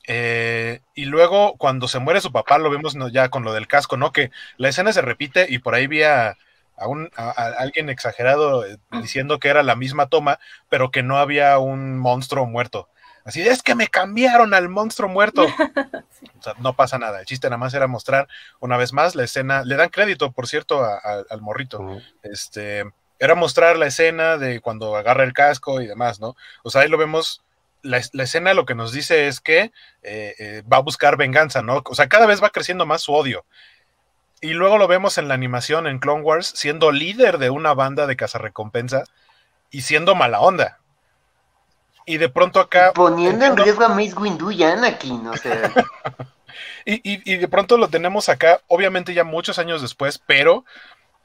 Eh, 0.07 0.81
y 0.95 1.05
luego 1.05 1.59
cuando 1.59 1.87
se 1.87 1.99
muere 1.99 2.23
su 2.23 2.33
papá, 2.33 2.57
lo 2.57 2.71
vemos 2.71 2.97
ya 3.13 3.29
con 3.29 3.45
lo 3.45 3.53
del 3.53 3.67
casco, 3.67 3.99
¿no? 3.99 4.11
Que 4.11 4.31
la 4.57 4.71
escena 4.71 4.91
se 4.95 5.03
repite 5.03 5.47
y 5.51 5.59
por 5.59 5.75
ahí 5.75 5.87
vi 5.87 6.03
a, 6.03 6.39
a, 6.79 6.89
un, 6.89 7.11
a, 7.15 7.31
alguien 7.59 7.91
exagerado 7.91 8.65
eh, 8.65 8.79
diciendo 8.91 9.39
que 9.41 9.49
era 9.49 9.63
la 9.63 9.77
misma 9.77 10.07
toma, 10.07 10.39
pero 10.71 10.91
que 10.91 11.03
no 11.03 11.19
había 11.19 11.59
un 11.59 11.99
monstruo 11.99 12.47
muerto. 12.47 12.89
Así 13.25 13.47
es 13.47 13.63
que 13.63 13.75
me 13.75 13.89
cambiaron 13.89 14.55
al 14.55 14.69
monstruo 14.69 15.09
muerto. 15.09 15.47
O 16.39 16.43
sea, 16.43 16.55
no 16.61 16.75
pasa 16.75 16.99
nada. 16.99 17.19
El 17.19 17.27
chiste 17.27 17.49
nada 17.49 17.59
más 17.59 17.75
era 17.75 17.89
mostrar 17.89 18.29
una 18.61 18.77
vez 18.77 18.93
más 18.93 19.17
la 19.17 19.25
escena. 19.25 19.65
Le 19.65 19.75
dan 19.75 19.89
crédito, 19.89 20.31
por 20.31 20.47
cierto, 20.47 20.85
al 20.85 21.41
morrito. 21.41 22.01
Este 22.23 22.85
era 23.19 23.35
mostrar 23.35 23.77
la 23.77 23.87
escena 23.87 24.39
de 24.39 24.61
cuando 24.61 24.97
agarra 24.97 25.25
el 25.25 25.33
casco 25.33 25.81
y 25.81 25.87
demás, 25.87 26.21
¿no? 26.21 26.37
O 26.63 26.71
sea, 26.71 26.83
ahí 26.83 26.89
lo 26.89 26.99
vemos. 26.99 27.43
La, 27.83 27.99
escena 27.99 28.55
lo 28.55 28.67
que 28.67 28.75
nos 28.75 28.93
dice 28.93 29.29
es 29.29 29.41
que 29.41 29.73
eh, 30.03 30.35
eh, 30.39 30.63
va 30.71 30.79
a 30.79 30.83
buscar 30.83 31.17
venganza, 31.17 31.63
¿no? 31.63 31.83
O 31.85 31.95
sea, 31.95 32.09
cada 32.09 32.27
vez 32.27 32.43
va 32.43 32.51
creciendo 32.51 32.87
más 32.87 33.03
su 33.03 33.13
odio. 33.13 33.45
Y 34.41 34.51
luego 34.51 34.79
lo 34.79 34.89
vemos 34.89 35.19
en 35.19 35.29
la 35.29 35.35
animación 35.35 35.87
en 35.87 35.99
Clone 35.99 36.23
Wars 36.23 36.53
siendo 36.55 36.93
líder 36.93 37.39
de 37.39 37.51
una 37.51 37.75
banda 37.75 38.07
de 38.07 38.17
cazarrecompensas 38.17 39.11
y 39.71 39.83
siendo 39.83 40.15
mala 40.15 40.41
onda. 40.41 40.79
Y 42.09 42.17
de 42.17 42.31
pronto 42.31 42.59
acá. 42.59 42.93
Poniendo 42.95 43.45
en 43.45 43.57
riesgo 43.57 43.85
a 43.85 43.89
Mace 43.89 44.15
Windu 44.15 44.51
y 44.51 44.63
Anakin, 44.63 45.27
o 45.27 45.37
sea. 45.37 45.73
y, 46.87 47.01
y, 47.05 47.37
de 47.37 47.49
pronto 47.49 47.77
lo 47.77 47.89
tenemos 47.89 48.31
acá, 48.31 48.63
obviamente 48.67 49.13
ya 49.13 49.25
muchos 49.25 49.59
años 49.59 49.83
después, 49.83 50.19
pero 50.19 50.65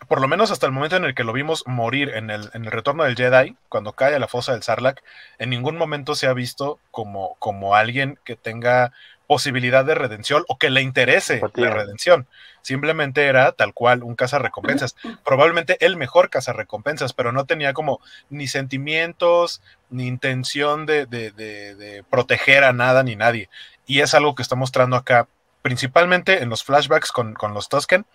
por 0.10 0.20
lo 0.20 0.28
menos 0.28 0.52
hasta 0.52 0.66
el 0.66 0.74
momento 0.74 0.98
en 0.98 1.06
el 1.06 1.16
que 1.16 1.24
lo 1.24 1.32
vimos 1.32 1.64
morir 1.66 2.10
en 2.10 2.30
el, 2.30 2.50
en 2.54 2.66
el 2.66 2.72
retorno 2.72 3.06
del 3.06 3.16
Jedi, 3.16 3.56
cuando 3.70 3.94
cae 3.94 4.14
a 4.14 4.20
la 4.20 4.28
fosa 4.28 4.52
del 4.52 4.64
Sarlacc, 4.64 5.02
en 5.40 5.50
ningún 5.50 5.78
momento 5.78 6.16
se 6.16 6.28
ha 6.28 6.34
visto 6.34 6.80
como, 6.92 7.36
como 7.40 7.76
alguien 7.76 8.20
que 8.26 8.36
tenga 8.36 8.92
posibilidad 9.28 9.86
de 9.86 9.96
redención 9.96 10.44
o 10.48 10.58
que 10.58 10.70
le 10.70 10.82
interese 10.82 11.42
la 11.56 11.70
redención. 11.70 12.28
Simplemente 12.62 13.26
era 13.26 13.52
tal 13.52 13.74
cual 13.74 14.04
un 14.04 14.16
recompensas 14.16 14.96
Probablemente 15.26 15.78
el 15.86 15.98
mejor 15.98 16.30
recompensas 16.32 17.14
pero 17.14 17.32
no 17.32 17.46
tenía 17.46 17.74
como 17.74 18.00
ni 18.30 18.48
sentimientos, 18.48 19.62
ni 19.94 20.08
intención 20.08 20.86
de, 20.86 21.06
de, 21.06 21.32
de, 21.32 22.04
proteger 22.10 22.64
a 22.64 22.74
nada 22.74 23.04
ni 23.04 23.16
nadie. 23.16 23.50
Y 23.86 24.02
es 24.02 24.14
algo 24.14 24.36
que 24.36 24.42
está 24.42 24.56
mostrando 24.56 24.96
acá, 24.96 25.28
principalmente 25.62 26.42
en 26.42 26.50
los 26.50 26.64
flashbacks 26.64 27.12
con, 27.12 27.34
con 27.34 27.54
los 27.54 27.70
Tusken, 27.70 28.06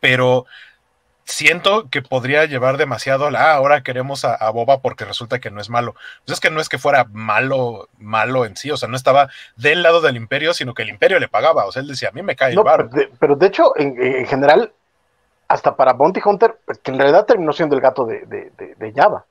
pero 0.00 0.46
siento 1.24 1.88
que 1.88 2.02
podría 2.02 2.44
llevar 2.46 2.76
demasiado 2.76 3.30
la 3.30 3.52
ah, 3.52 3.54
ahora 3.54 3.82
queremos 3.82 4.24
a, 4.24 4.50
Boba 4.50 4.80
porque 4.80 5.04
resulta 5.04 5.38
que 5.38 5.50
no 5.50 5.60
es 5.60 5.70
malo. 5.70 5.94
Pues 6.24 6.36
es 6.36 6.40
que 6.40 6.50
no 6.50 6.60
es 6.60 6.68
que 6.68 6.78
fuera 6.78 7.06
malo, 7.10 7.88
malo 7.98 8.44
en 8.44 8.56
sí, 8.56 8.70
o 8.70 8.76
sea, 8.76 8.88
no 8.88 8.96
estaba 8.96 9.28
del 9.56 9.82
lado 9.82 10.00
del 10.00 10.16
imperio, 10.16 10.54
sino 10.54 10.74
que 10.74 10.82
el 10.82 10.90
imperio 10.90 11.18
le 11.18 11.28
pagaba, 11.28 11.66
o 11.66 11.72
sea, 11.72 11.82
él 11.82 11.88
decía, 11.88 12.10
a 12.10 12.12
mí 12.12 12.22
me 12.22 12.36
cae 12.36 12.54
no, 12.54 12.64
pero, 13.18 13.36
de, 13.36 13.46
hecho, 13.46 13.72
en, 13.76 14.26
general, 14.26 14.72
hasta 15.48 15.76
para 15.76 15.92
Bounty 15.92 16.20
Hunter, 16.24 16.58
que 16.82 16.90
en 16.90 16.98
realidad 16.98 17.26
terminó 17.26 17.52
siendo 17.52 17.74
el 17.74 17.80
gato 17.80 18.04
de, 18.04 18.26
de, 18.26 18.92
Java. 18.94 19.24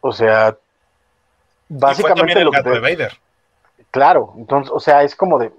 O 0.00 0.12
sea, 0.12 0.56
básicamente 1.68 2.40
el 2.40 2.50
gato 2.50 2.70
de 2.70 2.80
Vader. 2.80 3.18
Claro, 3.90 4.34
entonces, 4.36 4.72
o 4.74 4.80
sea, 4.80 5.02
es 5.02 5.14
como 5.14 5.38
de... 5.38 5.52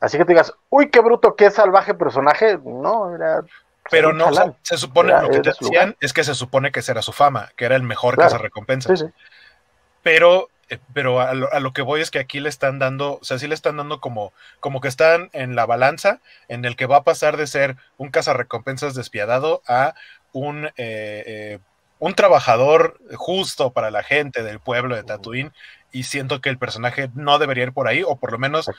Así 0.00 0.16
que 0.16 0.24
te 0.24 0.32
digas, 0.32 0.52
uy, 0.70 0.90
qué 0.90 1.00
bruto, 1.00 1.34
qué 1.34 1.50
salvaje 1.50 1.94
personaje. 1.94 2.58
No, 2.62 3.14
era 3.14 3.42
pero 3.90 4.12
no, 4.12 4.30
se 4.62 4.76
supone, 4.76 5.12
lo 5.20 5.30
que 5.30 5.40
te 5.40 5.50
decían 5.50 5.96
es 6.00 6.12
que 6.12 6.24
se 6.24 6.34
supone 6.34 6.72
que 6.72 6.80
esa 6.80 6.92
era 6.92 7.02
su 7.02 7.12
fama, 7.12 7.50
que 7.56 7.64
era 7.64 7.76
el 7.76 7.82
mejor 7.82 8.14
claro. 8.14 8.30
cazarrecompensas. 8.30 9.06
Pero, 10.02 10.48
eh, 10.68 10.78
pero 10.92 11.20
a 11.20 11.34
lo, 11.34 11.72
que 11.72 11.82
voy 11.82 12.00
es 12.00 12.10
que 12.10 12.18
aquí 12.18 12.40
le 12.40 12.48
están 12.48 12.78
dando, 12.78 13.18
o 13.20 13.24
sea, 13.24 13.38
sí 13.38 13.48
le 13.48 13.54
están 13.54 13.76
dando 13.76 14.00
como, 14.00 14.32
como 14.60 14.80
que 14.80 14.88
están 14.88 15.30
en 15.32 15.56
la 15.56 15.66
balanza 15.66 16.20
en 16.48 16.64
el 16.64 16.76
que 16.76 16.86
va 16.86 16.98
a 16.98 17.04
pasar 17.04 17.36
de 17.36 17.46
ser 17.46 17.76
un 17.96 18.10
cazarrecompensas 18.10 18.94
despiadado 18.94 19.62
a 19.66 19.94
un, 20.32 20.66
eh, 20.66 20.72
eh, 20.76 21.58
un 21.98 22.14
trabajador 22.14 22.98
justo 23.14 23.72
para 23.72 23.90
la 23.90 24.02
gente 24.02 24.42
del 24.42 24.60
pueblo 24.60 24.96
de 24.96 25.04
Tatooine. 25.04 25.52
Y 25.90 26.02
siento 26.02 26.40
que 26.40 26.50
el 26.50 26.58
personaje 26.58 27.10
no 27.14 27.38
debería 27.38 27.64
ir 27.64 27.72
por 27.72 27.88
ahí, 27.88 28.02
o 28.02 28.16
por 28.16 28.32
lo 28.32 28.38
menos 28.38 28.70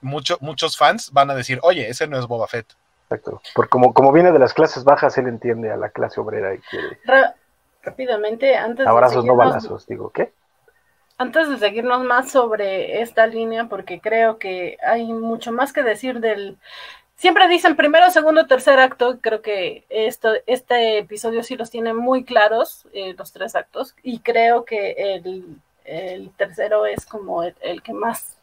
muchos 0.00 0.76
fans 0.76 1.10
van 1.12 1.30
a 1.30 1.34
decir, 1.34 1.60
oye, 1.62 1.88
ese 1.88 2.06
no 2.06 2.18
es 2.18 2.26
Boba 2.26 2.46
Fett. 2.46 2.74
Exacto. 3.04 3.42
Porque 3.54 3.70
como, 3.70 3.92
como 3.92 4.12
viene 4.12 4.32
de 4.32 4.38
las 4.38 4.54
clases 4.54 4.84
bajas, 4.84 5.16
él 5.18 5.28
entiende 5.28 5.70
a 5.70 5.76
la 5.76 5.90
clase 5.90 6.20
obrera 6.20 6.54
y 6.54 6.58
quiere. 6.58 6.98
rápidamente, 7.82 8.56
antes 8.56 8.86
Abrazos, 8.86 9.24
no 9.24 9.36
balazos, 9.36 9.86
digo, 9.86 10.10
¿qué? 10.10 10.32
Antes 11.16 11.48
de 11.48 11.58
seguirnos 11.58 12.02
más 12.02 12.30
sobre 12.32 13.02
esta 13.02 13.26
línea, 13.26 13.66
porque 13.68 14.00
creo 14.00 14.38
que 14.38 14.78
hay 14.84 15.12
mucho 15.12 15.52
más 15.52 15.72
que 15.72 15.82
decir 15.82 16.20
del. 16.20 16.58
Siempre 17.16 17.48
dicen 17.48 17.76
primero, 17.76 18.10
segundo, 18.10 18.46
tercer 18.46 18.78
acto. 18.80 19.18
Creo 19.20 19.40
que 19.40 19.84
esto, 19.88 20.32
este 20.46 20.98
episodio 20.98 21.42
sí 21.42 21.56
los 21.56 21.70
tiene 21.70 21.94
muy 21.94 22.24
claros, 22.24 22.86
eh, 22.92 23.14
los 23.16 23.32
tres 23.32 23.54
actos. 23.54 23.94
Y 24.02 24.18
creo 24.18 24.64
que 24.64 25.14
el, 25.14 26.30
tercero 26.36 26.86
es 26.86 27.06
como 27.06 27.42
el 27.42 27.82
que 27.82 27.92
más 27.92 28.36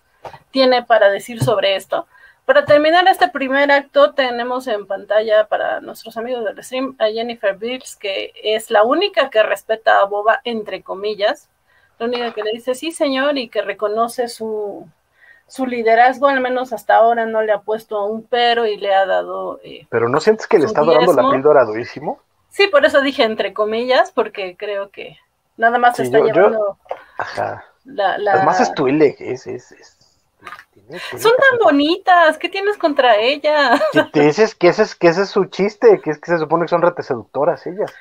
tiene 0.52 0.84
para 0.84 1.10
decir 1.10 1.44
sobre 1.44 1.76
esto. 1.76 2.08
Para 2.46 2.66
terminar 2.66 3.08
este 3.08 3.28
primer 3.28 3.72
acto, 3.72 4.14
tenemos 4.14 4.68
en 4.68 4.88
pantalla 4.88 5.48
para 5.48 5.80
nuestros 5.80 6.18
amigos 6.18 6.44
del 6.44 6.64
stream 6.64 6.96
a 7.00 7.08
Jennifer 7.08 7.56
Bills, 7.56 7.96
que 7.96 8.34
es 8.44 8.72
la 8.72 8.84
única 8.84 9.30
que 9.30 9.44
respeta 9.44 10.00
a 10.00 10.06
Boba, 10.06 10.42
entre 10.44 10.82
comillas, 10.82 11.50
la 12.00 12.08
única 12.08 12.34
que 12.34 12.44
le 12.44 12.52
dice 12.52 12.74
sí, 12.74 12.92
señor, 12.92 13.38
y 13.38 13.48
que 13.48 13.62
reconoce 13.62 14.28
su, 14.28 14.88
su 15.52 15.66
liderazgo, 15.66 16.28
al 16.28 16.40
menos 16.40 16.72
hasta 16.72 16.96
ahora 16.96 17.26
no 17.26 17.42
le 17.42 17.52
ha 17.52 17.60
puesto 17.60 18.06
un 18.06 18.24
pero 18.24 18.66
y 18.66 18.78
le 18.78 18.96
ha 18.96 19.06
dado. 19.06 19.60
Eh, 19.64 19.86
pero 19.90 20.08
¿no 20.08 20.22
sientes 20.22 20.48
que 20.48 20.58
le 20.58 20.66
está 20.66 20.82
dando 20.84 21.14
la 21.14 21.30
píldora 21.30 21.66
durísimo? 21.66 22.20
Sí, 22.50 22.68
por 22.68 22.86
eso 22.86 23.02
dije 23.02 23.24
entre 23.24 23.54
comillas, 23.54 24.12
porque 24.12 24.56
creo 24.58 24.92
que 24.92 25.18
nada 25.58 25.78
más 25.78 25.98
se 25.98 26.04
está 26.04 26.20
llevando. 26.20 26.78
ajá. 27.18 27.66
La, 27.84 28.14
Además 28.14 28.62
es 28.62 28.74
tu 28.76 28.88
es, 28.88 29.20
es, 29.20 29.48
es 29.48 30.02
son 31.18 31.32
tan 31.38 31.60
bonitas, 31.62 32.38
¿qué 32.38 32.48
tienes 32.48 32.78
contra 32.78 33.18
ella? 33.18 33.80
Que 34.14 34.22
dices 34.22 34.56
que 34.56 34.70
ese, 34.70 34.84
es, 34.84 34.96
que 34.96 35.08
ese 35.08 35.24
es 35.24 35.30
su 35.30 35.46
chiste, 35.46 36.00
que 36.02 36.12
es 36.12 36.20
que 36.20 36.32
se 36.32 36.38
supone 36.38 36.66
que 36.66 36.70
son 36.70 36.82
reteseductoras 36.82 37.66
ellas, 37.68 37.94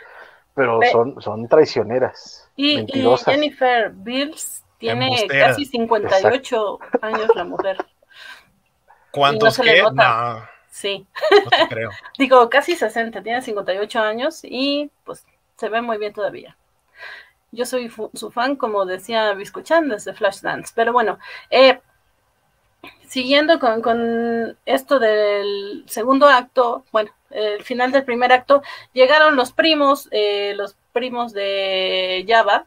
pero 0.54 0.80
son, 0.92 1.20
son 1.20 1.48
traicioneras. 1.48 2.48
Y, 2.56 2.86
Jennifer 3.24 3.90
Bills 3.92 4.59
tiene 4.80 5.26
casi 5.28 5.66
58 5.66 6.78
años 7.02 7.30
la 7.36 7.44
mujer. 7.44 7.76
¿Cuántos 9.12 9.58
no 9.58 9.64
qué? 9.64 9.82
No. 9.92 10.42
Sí. 10.70 11.06
No 11.44 11.50
te 11.50 11.68
creo. 11.68 11.90
Digo, 12.18 12.48
casi 12.48 12.74
60, 12.74 13.22
tiene 13.22 13.42
58 13.42 14.00
años 14.00 14.40
y 14.42 14.90
pues 15.04 15.26
se 15.56 15.68
ve 15.68 15.82
muy 15.82 15.98
bien 15.98 16.14
todavía. 16.14 16.56
Yo 17.52 17.66
soy 17.66 17.92
su 18.14 18.30
fan, 18.30 18.56
como 18.56 18.86
decía 18.86 19.34
Biscuchan, 19.34 19.88
desde 19.88 20.14
Flashdance. 20.14 20.72
Pero 20.74 20.92
bueno, 20.92 21.18
eh, 21.50 21.80
siguiendo 23.06 23.58
con, 23.58 24.56
esto 24.64 24.98
del 24.98 25.84
segundo 25.86 26.26
acto, 26.28 26.84
bueno, 26.92 27.10
el 27.30 27.62
final 27.64 27.92
del 27.92 28.04
primer 28.04 28.32
acto, 28.32 28.62
llegaron 28.94 29.36
los 29.36 29.52
primos, 29.52 30.08
eh, 30.12 30.54
los 30.56 30.76
primos 30.92 31.32
de 31.32 32.24
Java, 32.26 32.66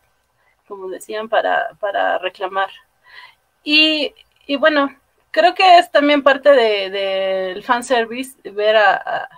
como 0.73 0.89
decían, 0.89 1.29
para, 1.29 1.75
para 1.79 2.17
reclamar. 2.17 2.69
Y, 3.63 4.11
y, 4.47 4.55
bueno, 4.55 4.89
creo 5.29 5.53
que 5.53 5.77
es 5.77 5.91
también 5.91 6.23
parte 6.23 6.49
del 6.49 6.91
de, 6.91 7.53
de 7.55 7.61
fanservice 7.61 8.35
ver 8.51 8.75
a, 8.75 9.29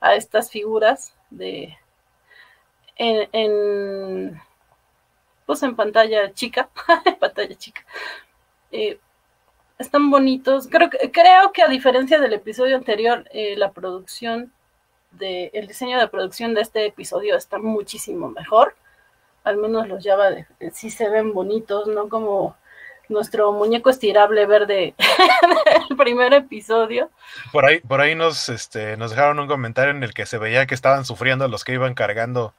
a, 0.00 0.14
estas 0.14 0.50
figuras 0.50 1.14
de 1.28 1.76
en, 2.96 3.28
en, 3.32 4.40
pues 5.44 5.62
en 5.62 5.76
pantalla 5.76 6.32
chica, 6.32 6.70
pantalla 7.20 7.54
chica. 7.54 7.84
Eh, 8.70 8.98
están 9.78 10.10
bonitos. 10.10 10.68
Creo 10.68 10.88
que, 10.88 11.10
creo 11.12 11.52
que 11.52 11.62
a 11.62 11.68
diferencia 11.68 12.18
del 12.18 12.32
episodio 12.32 12.76
anterior, 12.76 13.28
eh, 13.32 13.56
la 13.58 13.72
producción 13.72 14.52
de, 15.10 15.50
el 15.52 15.66
diseño 15.66 15.98
de 15.98 16.08
producción 16.08 16.54
de 16.54 16.62
este 16.62 16.86
episodio 16.86 17.36
está 17.36 17.58
muchísimo 17.58 18.30
mejor. 18.30 18.74
Al 19.44 19.56
menos 19.56 19.88
los 19.88 20.04
Java 20.04 20.30
de, 20.30 20.46
sí 20.72 20.90
se 20.90 21.08
ven 21.08 21.32
bonitos, 21.32 21.88
no 21.88 22.08
como 22.08 22.56
nuestro 23.08 23.52
muñeco 23.52 23.90
estirable 23.90 24.46
verde 24.46 24.94
del 25.88 25.96
primer 25.96 26.32
episodio. 26.32 27.10
Por 27.52 27.66
ahí, 27.66 27.80
por 27.80 28.00
ahí 28.00 28.14
nos, 28.14 28.48
este, 28.48 28.96
nos 28.96 29.10
dejaron 29.10 29.40
un 29.40 29.48
comentario 29.48 29.90
en 29.90 30.02
el 30.02 30.14
que 30.14 30.26
se 30.26 30.38
veía 30.38 30.66
que 30.66 30.74
estaban 30.74 31.04
sufriendo 31.04 31.48
los 31.48 31.64
que 31.64 31.74
iban 31.74 31.94
cargando 31.94 32.54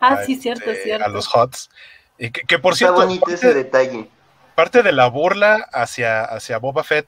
ah, 0.00 0.14
a, 0.14 0.24
sí, 0.24 0.36
cierto, 0.36 0.70
este, 0.70 0.84
cierto. 0.84 1.04
a 1.04 1.08
los 1.08 1.28
HOTS. 1.34 1.70
Y 2.18 2.30
que, 2.30 2.58
por 2.58 2.76
cierto. 2.76 2.94
Está 2.94 3.06
bonito 3.06 3.30
ese 3.30 3.54
detalle 3.54 4.08
parte 4.54 4.82
de 4.82 4.92
la 4.92 5.08
burla 5.08 5.68
hacia, 5.72 6.22
hacia 6.22 6.58
Boba 6.58 6.84
Fett, 6.84 7.06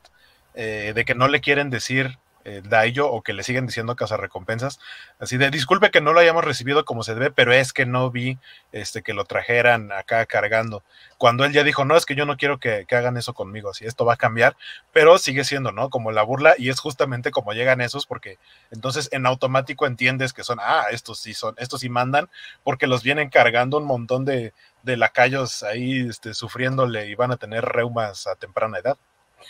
eh, 0.55 0.93
de 0.95 1.05
que 1.05 1.15
no 1.15 1.29
le 1.29 1.41
quieren 1.41 1.71
decir 1.71 2.19
eh, 2.45 2.63
Daiyo 2.65 3.11
o 3.11 3.23
que 3.23 3.33
le 3.33 3.43
siguen 3.43 3.67
diciendo 3.67 3.97
recompensas 4.17 4.79
así 5.19 5.37
de 5.37 5.51
disculpe 5.51 5.91
que 5.91 6.01
no 6.01 6.13
lo 6.13 6.21
hayamos 6.21 6.45
recibido 6.45 6.85
como 6.85 7.03
se 7.03 7.15
debe, 7.15 7.31
pero 7.31 7.53
es 7.53 7.73
que 7.73 7.87
no 7.87 8.11
vi 8.11 8.39
este 8.73 9.03
que 9.03 9.15
lo 9.15 9.25
trajeran 9.25 9.93
acá 9.93 10.27
cargando. 10.27 10.83
Cuando 11.19 11.45
él 11.45 11.53
ya 11.53 11.65
dijo, 11.65 11.85
no, 11.85 11.97
es 11.97 12.07
que 12.07 12.15
yo 12.15 12.27
no 12.27 12.37
quiero 12.37 12.59
que, 12.59 12.87
hagan 12.91 13.17
eso 13.17 13.35
conmigo, 13.35 13.71
así 13.71 13.87
esto 13.87 14.05
va 14.05 14.15
a 14.15 14.17
cambiar, 14.17 14.57
pero 14.93 15.19
sigue 15.19 15.45
siendo, 15.45 15.73
¿no? 15.73 15.91
Como 15.91 16.13
la 16.13 16.23
burla 16.23 16.55
y 16.59 16.69
es 16.69 16.81
justamente 16.81 17.31
como 17.31 17.53
llegan 17.53 17.81
esos 17.81 18.07
porque 18.07 18.39
entonces 18.71 19.09
en 19.13 19.27
automático 19.27 19.87
entiendes 19.87 20.33
que 20.33 20.45
son, 20.45 20.59
ah, 20.61 20.87
estos 20.91 21.19
sí 21.19 21.35
son, 21.35 21.55
estos 21.59 21.81
sí 21.81 21.89
mandan 21.89 22.29
porque 22.63 22.87
los 22.87 23.03
vienen 23.03 23.31
cargando 23.31 23.79
un 23.79 23.85
montón 23.85 24.25
de, 24.25 24.53
de 24.83 24.97
lacayos 24.97 25.63
ahí 25.63 26.09
este, 26.09 26.35
sufriéndole 26.35 27.09
y 27.09 27.15
van 27.15 27.33
a 27.33 27.37
tener 27.37 27.65
reumas 27.65 28.27
a 28.27 28.37
temprana 28.37 28.79
edad. 28.79 28.97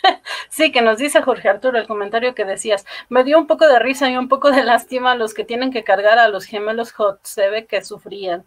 Sí, 0.49 0.71
que 0.71 0.81
nos 0.81 0.97
dice 0.97 1.21
Jorge 1.21 1.49
Arturo 1.49 1.77
el 1.77 1.87
comentario 1.87 2.35
que 2.35 2.45
decías. 2.45 2.85
Me 3.09 3.23
dio 3.23 3.37
un 3.37 3.47
poco 3.47 3.67
de 3.67 3.79
risa 3.79 4.09
y 4.09 4.17
un 4.17 4.29
poco 4.29 4.51
de 4.51 4.63
lástima 4.63 5.13
a 5.13 5.15
los 5.15 5.33
que 5.33 5.43
tienen 5.43 5.71
que 5.71 5.83
cargar 5.83 6.19
a 6.19 6.29
los 6.29 6.45
gemelos 6.45 6.91
Hot. 6.93 7.19
Se 7.23 7.49
ve 7.49 7.65
que 7.65 7.83
sufrían. 7.83 8.45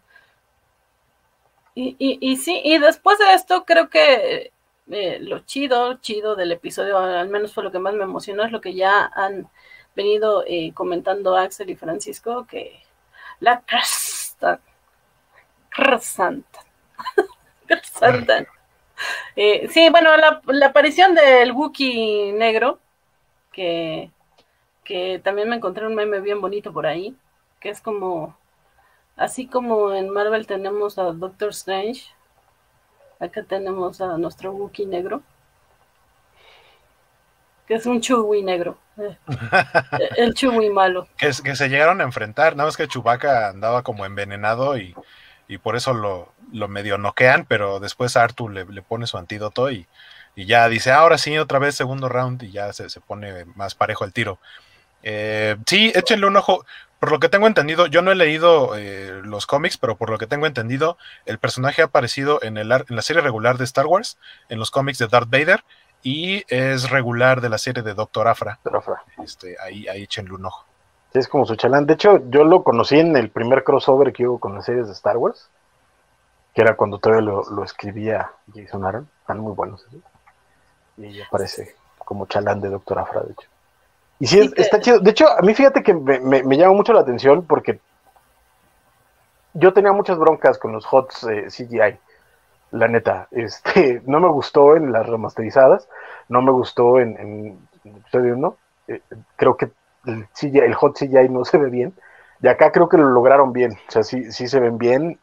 Y, 1.74 1.96
y, 1.98 2.36
sí, 2.38 2.60
y 2.64 2.78
después 2.78 3.18
de 3.20 3.34
esto 3.34 3.64
creo 3.64 3.88
que 3.88 4.52
eh, 4.90 5.18
lo 5.20 5.40
chido, 5.40 5.94
chido 6.00 6.34
del 6.34 6.50
episodio, 6.50 6.98
al 6.98 7.28
menos 7.28 7.54
fue 7.54 7.62
lo 7.62 7.70
que 7.70 7.78
más 7.78 7.94
me 7.94 8.02
emocionó, 8.02 8.42
es 8.44 8.50
lo 8.50 8.60
que 8.60 8.74
ya 8.74 9.08
han 9.14 9.48
venido 9.94 10.42
eh, 10.48 10.72
comentando 10.74 11.36
Axel 11.36 11.70
y 11.70 11.76
Francisco, 11.76 12.48
que 12.48 12.82
la 13.38 13.60
cresta, 13.60 14.60
crasanta, 15.70 16.64
crasanta 17.66 18.44
eh, 19.36 19.68
sí, 19.70 19.88
bueno, 19.90 20.10
la, 20.16 20.66
aparición 20.66 21.14
del 21.14 21.52
Wookiee 21.52 22.32
negro, 22.32 22.78
que, 23.52 24.10
que 24.84 25.20
también 25.22 25.48
me 25.48 25.56
encontré 25.56 25.86
un 25.86 25.94
meme 25.94 26.20
bien 26.20 26.40
bonito 26.40 26.72
por 26.72 26.86
ahí, 26.86 27.16
que 27.60 27.70
es 27.70 27.80
como, 27.80 28.36
así 29.16 29.46
como 29.46 29.92
en 29.92 30.10
Marvel 30.10 30.46
tenemos 30.46 30.98
a 30.98 31.04
Doctor 31.04 31.50
Strange, 31.50 32.02
acá 33.20 33.42
tenemos 33.42 34.00
a 34.00 34.16
nuestro 34.18 34.52
Wookiee 34.52 34.86
negro, 34.86 35.22
que 37.66 37.74
es 37.74 37.84
un 37.86 38.00
Chewie 38.00 38.42
negro. 38.42 38.78
Eh, 38.96 39.16
el 40.16 40.34
Chewie 40.34 40.70
malo. 40.70 41.06
Que, 41.18 41.30
que, 41.44 41.54
se 41.54 41.68
llegaron 41.68 42.00
a 42.00 42.04
enfrentar, 42.04 42.56
nada 42.56 42.66
más 42.66 42.76
que 42.76 42.88
Chewbacca 42.88 43.50
andaba 43.50 43.82
como 43.82 44.06
envenenado 44.06 44.78
y 44.78 44.94
y 45.48 45.56
por 45.56 45.76
eso 45.76 45.94
lo, 45.94 46.28
lo 46.52 46.68
medio 46.68 46.98
noquean, 46.98 47.44
pero 47.46 47.80
después 47.80 48.16
Arthur 48.16 48.52
le, 48.52 48.64
le 48.64 48.82
pone 48.82 49.06
su 49.06 49.18
antídoto 49.18 49.70
y, 49.70 49.86
y, 50.34 50.46
ya 50.46 50.68
dice, 50.68 50.90
ahora 50.92 51.18
sí, 51.18 51.36
otra 51.38 51.58
vez 51.58 51.74
segundo 51.74 52.08
round 52.08 52.42
y 52.42 52.50
ya 52.50 52.72
se, 52.72 52.90
se 52.90 53.00
pone 53.00 53.44
más 53.56 53.74
parejo 53.74 54.04
el 54.04 54.12
tiro. 54.12 54.38
Eh, 55.02 55.56
sí, 55.66 55.92
échenle 55.94 56.26
un 56.26 56.36
ojo. 56.36 56.64
Por 56.98 57.12
lo 57.12 57.20
que 57.20 57.28
tengo 57.28 57.46
entendido, 57.46 57.86
yo 57.86 58.02
no 58.02 58.10
he 58.10 58.16
leído 58.16 58.76
eh, 58.76 59.20
los 59.22 59.46
cómics, 59.46 59.78
pero 59.78 59.96
por 59.96 60.10
lo 60.10 60.18
que 60.18 60.26
tengo 60.26 60.46
entendido, 60.46 60.98
el 61.26 61.38
personaje 61.38 61.82
ha 61.82 61.86
aparecido 61.86 62.42
en, 62.42 62.56
el, 62.56 62.72
en 62.72 62.96
la 62.96 63.02
serie 63.02 63.22
regular 63.22 63.56
de 63.56 63.64
Star 63.64 63.86
Wars, 63.86 64.18
en 64.48 64.58
los 64.58 64.72
cómics 64.72 64.98
de 64.98 65.06
Darth 65.06 65.30
Vader, 65.30 65.62
y 66.02 66.44
es 66.48 66.90
regular 66.90 67.40
de 67.40 67.50
la 67.50 67.58
serie 67.58 67.84
de 67.84 67.94
Doctor 67.94 68.26
Afra. 68.26 68.58
Afra. 68.64 69.04
Este, 69.22 69.56
ahí, 69.60 69.86
ahí 69.86 70.02
échenle 70.02 70.34
un 70.34 70.46
ojo. 70.46 70.64
Sí, 71.12 71.20
es 71.20 71.28
como 71.28 71.46
su 71.46 71.54
chalán. 71.54 71.86
De 71.86 71.94
hecho, 71.94 72.20
yo 72.30 72.42
lo 72.44 72.64
conocí 72.64 72.98
en 72.98 73.16
el 73.16 73.30
primer 73.30 73.62
crossover 73.62 74.12
que 74.12 74.26
hubo 74.26 74.40
con 74.40 74.56
las 74.56 74.64
series 74.64 74.88
de 74.88 74.92
Star 74.92 75.16
Wars, 75.16 75.50
que 76.58 76.62
era 76.62 76.74
cuando 76.74 76.98
todavía 76.98 77.24
lo, 77.24 77.62
escribía 77.62 78.32
Jason 78.52 78.84
Aaron. 78.84 79.08
Están 79.20 79.38
muy 79.38 79.52
buenos. 79.52 79.86
Y 80.96 81.22
aparece 81.22 81.76
como 81.98 82.26
chalán 82.26 82.60
de 82.60 82.68
Doctor 82.68 82.98
Afra, 82.98 83.20
de 83.20 83.30
hecho. 83.30 83.48
Y 84.18 84.26
sí, 84.26 84.52
está 84.56 84.80
chido. 84.80 84.98
De 84.98 85.12
hecho, 85.12 85.28
a 85.28 85.40
mí 85.42 85.54
fíjate 85.54 85.84
que 85.84 85.94
me, 85.94 86.18
me, 86.18 86.56
llama 86.56 86.74
mucho 86.74 86.92
la 86.92 87.02
atención 87.02 87.46
porque 87.46 87.78
yo 89.54 89.72
tenía 89.72 89.92
muchas 89.92 90.18
broncas 90.18 90.58
con 90.58 90.72
los 90.72 90.84
HOTS 90.92 91.24
eh, 91.28 91.46
CGI. 91.46 91.96
La 92.72 92.88
neta, 92.88 93.28
este, 93.30 94.02
no 94.06 94.18
me 94.18 94.28
gustó 94.28 94.74
en 94.74 94.90
las 94.90 95.06
remasterizadas, 95.06 95.88
no 96.28 96.42
me 96.42 96.50
gustó 96.50 96.98
en, 96.98 97.16
en, 97.84 97.98
episodio 97.98 98.34
1. 98.34 98.56
Eh, 98.88 99.00
creo 99.36 99.56
que 99.56 99.70
el, 100.06 100.26
el 100.42 100.74
hot 100.74 100.98
CGI 100.98 101.28
no 101.28 101.44
se 101.44 101.56
ve 101.56 101.70
bien. 101.70 101.94
Y 102.42 102.48
acá 102.48 102.72
creo 102.72 102.88
que 102.88 102.96
lo 102.96 103.10
lograron 103.10 103.52
bien. 103.52 103.78
O 103.88 103.92
sea, 103.92 104.02
sí, 104.02 104.32
sí 104.32 104.48
se 104.48 104.58
ven 104.58 104.76
bien, 104.76 105.20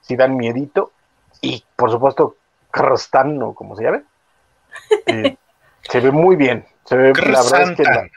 sí 0.00 0.16
dan 0.16 0.36
miedito. 0.36 0.92
Y 1.40 1.64
por 1.76 1.90
supuesto, 1.90 2.36
Krastan, 2.70 3.42
o 3.42 3.54
como 3.54 3.76
se 3.76 3.84
llame, 3.84 4.02
eh, 5.06 5.36
se 5.82 6.00
ve 6.00 6.10
muy 6.10 6.36
bien. 6.36 6.66
Se 6.84 6.96
ve, 6.96 7.12
la 7.14 7.42
verdad 7.42 7.62
es 7.62 7.76
que 7.76 7.82
la, 7.84 8.08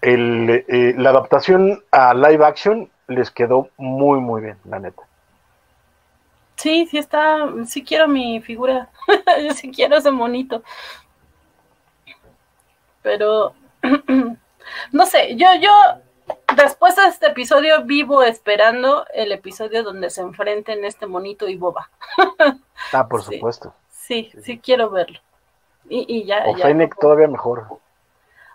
el, 0.00 0.64
eh, 0.68 0.94
la 0.96 1.10
adaptación 1.10 1.82
a 1.90 2.14
live 2.14 2.44
action 2.44 2.90
les 3.06 3.30
quedó 3.30 3.68
muy, 3.76 4.20
muy 4.20 4.42
bien, 4.42 4.58
la 4.64 4.78
neta. 4.78 5.02
Sí, 6.56 6.86
sí 6.90 6.98
está, 6.98 7.48
sí 7.66 7.84
quiero 7.84 8.08
mi 8.08 8.40
figura, 8.40 8.88
yo 9.42 9.52
sí 9.54 9.70
quiero 9.70 9.96
ese 9.96 10.10
monito 10.10 10.62
pero 13.04 13.54
no 14.92 15.06
sé, 15.06 15.36
yo, 15.36 15.46
yo 15.60 15.70
después 16.56 16.96
de 16.96 17.06
este 17.06 17.26
episodio 17.26 17.84
vivo 17.84 18.22
esperando 18.22 19.06
el 19.12 19.32
episodio 19.32 19.82
donde 19.82 20.10
se 20.10 20.20
enfrenten 20.20 20.84
este 20.84 21.06
monito 21.06 21.48
y 21.48 21.56
Boba. 21.56 21.90
ah, 22.92 23.08
por 23.08 23.22
supuesto. 23.22 23.74
Sí, 23.90 24.30
sí, 24.42 24.58
quiero 24.58 24.90
verlo. 24.90 25.18
Y, 25.88 26.24
ya. 26.24 26.44
O 26.46 26.56
Fennec 26.56 26.98
todavía 26.98 27.28
mejor. 27.28 27.66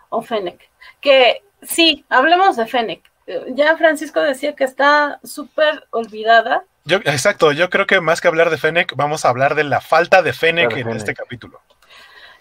O 0.08 0.22
Fennec. 0.22 0.68
Que 1.00 1.42
sí, 1.62 2.04
hablemos 2.08 2.56
de 2.56 2.66
Fennec. 2.66 3.02
Ya 3.48 3.76
Francisco 3.76 4.20
decía 4.20 4.56
que 4.56 4.64
está 4.64 5.20
súper 5.22 5.86
olvidada. 5.90 6.64
Yo, 6.84 6.96
exacto, 6.98 7.52
yo 7.52 7.70
creo 7.70 7.86
que 7.86 8.00
más 8.00 8.20
que 8.20 8.26
hablar 8.26 8.50
de 8.50 8.58
Fennec, 8.58 8.96
vamos 8.96 9.24
a 9.24 9.28
hablar 9.28 9.54
de 9.54 9.64
la 9.64 9.80
falta 9.80 10.22
de 10.22 10.32
Fennec 10.32 10.76
en 10.76 10.88
este 10.90 11.14
capítulo 11.14 11.60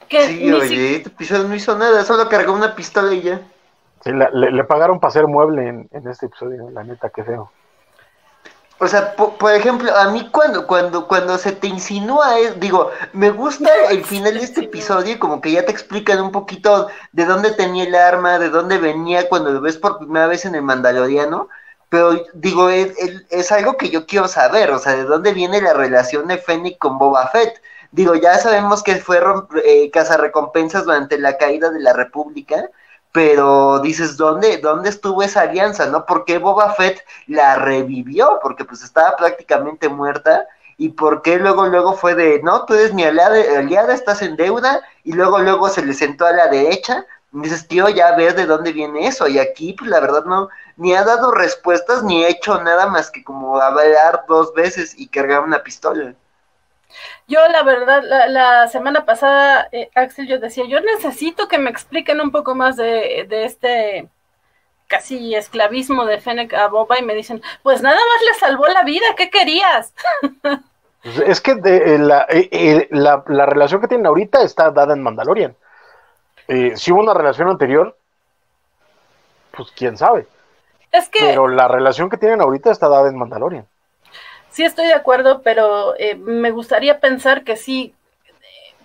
sí, 0.10 0.52
oye, 0.52 0.96
este 0.98 1.10
episodio 1.10 1.44
no 1.48 1.56
hizo 1.56 1.78
nada, 1.78 2.04
solo 2.04 2.28
cargó 2.30 2.54
una 2.54 2.76
pistola 2.76 3.14
y 3.14 3.22
ya. 3.22 3.42
Sí, 4.04 4.12
le, 4.12 4.64
pagaron 4.64 5.00
para 5.00 5.10
hacer 5.10 5.28
mueble 5.28 5.68
en, 5.68 6.08
este 6.08 6.28
episodio, 6.28 6.70
la 6.70 6.84
neta, 6.84 7.10
qué 7.10 7.24
feo. 7.24 7.52
O 8.82 8.88
sea, 8.88 9.14
por, 9.14 9.54
ejemplo, 9.54 9.94
a 9.94 10.10
mí 10.10 10.30
cuando, 10.32 10.66
cuando, 10.66 11.06
cuando 11.06 11.38
se 11.38 11.52
te 11.52 11.68
insinúa, 11.68 12.34
digo, 12.58 12.92
me 13.12 13.30
gusta 13.30 13.70
el 13.90 14.06
final 14.06 14.36
de 14.36 14.44
este 14.46 14.62
episodio, 14.62 15.20
como 15.20 15.42
que 15.42 15.52
ya 15.52 15.66
te 15.66 15.72
explican 15.72 16.22
un 16.22 16.32
poquito 16.32 16.88
de 17.12 17.26
dónde 17.26 17.52
tenía 17.52 17.84
el 17.84 17.94
arma, 17.94 18.40
de 18.40 18.50
dónde 18.50 18.78
venía 18.78 19.28
cuando 19.28 19.52
lo 19.52 19.60
ves 19.60 19.78
por 19.78 19.98
primera 19.98 20.28
vez 20.28 20.46
en 20.46 20.56
el 20.56 20.62
Mandaloriano, 20.62 21.50
pero 21.90 22.24
digo, 22.34 22.70
es, 22.70 22.94
es 23.30 23.52
algo 23.52 23.76
que 23.76 23.90
yo 23.90 24.06
quiero 24.06 24.30
saber, 24.30 24.72
o 24.72 24.80
sea, 24.80 24.96
de 24.96 25.04
dónde 25.04 25.34
viene 25.34 25.62
la 25.62 25.74
relación 25.74 26.28
de 26.28 26.38
Fennec 26.38 26.78
con 26.78 26.98
Boba 26.98 27.28
Fett 27.28 27.60
Digo, 27.92 28.14
ya 28.16 28.38
sabemos 28.38 28.84
que 28.84 28.98
fue 28.98 29.20
eh, 29.66 29.92
recompensas 30.18 30.86
durante 30.86 31.18
la 31.18 31.38
caída 31.38 31.72
de 31.72 31.80
la 31.80 31.94
República, 31.94 32.70
pero 33.12 33.80
dices, 33.80 34.18
¿dónde, 34.18 34.58
¿dónde 34.58 34.90
estuvo 34.90 35.24
esa 35.24 35.42
alianza? 35.42 35.88
¿No? 35.88 36.06
¿Por 36.06 36.26
qué 36.26 36.38
Boba 36.38 36.74
Fett 36.74 37.04
la 37.28 37.56
revivió? 37.56 38.40
Porque 38.42 38.66
pues 38.66 38.84
estaba 38.84 39.16
prácticamente 39.16 39.90
muerta. 39.90 40.48
¿Y 40.78 40.90
por 40.90 41.22
qué 41.22 41.38
luego, 41.38 41.66
luego 41.68 41.94
fue 41.94 42.16
de, 42.16 42.42
no, 42.44 42.66
tú 42.66 42.74
eres 42.74 42.94
mi 42.94 43.04
aliada, 43.04 43.36
aliada, 43.58 43.94
estás 43.94 44.22
en 44.22 44.36
deuda? 44.38 44.82
Y 45.04 45.14
luego, 45.14 45.40
luego 45.40 45.70
se 45.70 45.86
le 45.86 45.94
sentó 45.94 46.26
a 46.26 46.32
la 46.32 46.48
derecha. 46.48 47.06
Y 47.34 47.42
dices, 47.42 47.68
tío, 47.68 47.90
ya 47.90 48.16
ver 48.16 48.36
de 48.36 48.46
dónde 48.46 48.72
viene 48.72 49.08
eso. 49.08 49.28
Y 49.28 49.40
aquí, 49.40 49.74
pues 49.74 49.90
la 49.90 50.00
verdad, 50.00 50.24
no, 50.26 50.50
ni 50.78 50.96
ha 50.96 51.04
dado 51.04 51.32
respuestas, 51.32 52.04
ni 52.04 52.24
ha 52.24 52.30
hecho 52.30 52.62
nada 52.62 52.88
más 52.88 53.12
que 53.12 53.24
como 53.24 53.60
hablar 53.60 54.24
dos 54.28 54.54
veces 54.54 54.94
y 54.98 55.08
cargar 55.08 55.42
una 55.42 55.64
pistola. 55.64 56.14
Yo, 57.28 57.40
la 57.50 57.64
verdad, 57.64 58.04
la, 58.30 58.68
semana 58.68 59.06
pasada, 59.06 59.70
eh, 59.72 59.90
Axel, 59.96 60.28
yo 60.28 60.40
decía, 60.40 60.66
yo 60.66 60.80
necesito 60.82 61.48
que 61.48 61.60
me 61.60 61.70
expliquen 61.70 62.22
un 62.22 62.32
poco 62.32 62.56
más 62.56 62.76
de, 62.78 63.28
este 63.30 64.10
casi 64.88 65.36
esclavismo 65.36 66.06
de 66.06 66.20
Fennec 66.20 66.52
a 66.56 66.68
Boba 66.68 66.98
y 66.98 67.04
me 67.04 67.14
dicen, 67.14 67.44
pues 67.62 67.84
nada 67.84 67.96
más 67.96 68.26
le 68.26 68.40
salvó 68.40 68.68
la 68.68 68.84
vida, 68.84 69.06
¿qué 69.16 69.30
querías? 69.30 69.94
Pues 71.02 71.18
es 71.20 71.40
que 71.40 71.56
de, 71.56 71.96
eh, 71.96 72.50
eh, 72.52 72.88
la, 72.92 73.24
la, 73.28 73.46
relación 73.46 73.80
que 73.80 73.88
tienen 73.88 74.06
ahorita 74.06 74.42
está 74.42 74.70
dada 74.70 74.94
en 74.94 75.02
Mandalorian. 75.02 75.56
si 76.76 76.92
hubo 76.92 77.00
una 77.00 77.14
relación 77.14 77.48
anterior, 77.48 77.96
pues 79.52 79.72
quién 79.72 79.98
sabe. 79.98 80.28
Es 80.92 81.08
que... 81.08 81.20
Pero 81.22 81.48
la 81.48 81.70
relación 81.70 82.10
que 82.10 82.18
tienen 82.18 82.42
ahorita 82.42 82.70
está 82.70 82.90
dada 82.90 83.08
en 83.08 83.18
Mandalorian 83.18 83.66
sí 84.52 84.64
estoy 84.64 84.88
de 84.88 84.94
acuerdo, 84.94 85.42
pero 85.42 85.96
eh, 85.98 86.16
me 86.16 86.52
gustaría 86.52 87.00
pensar 87.00 87.44
que 87.44 87.56
sí, 87.56 87.94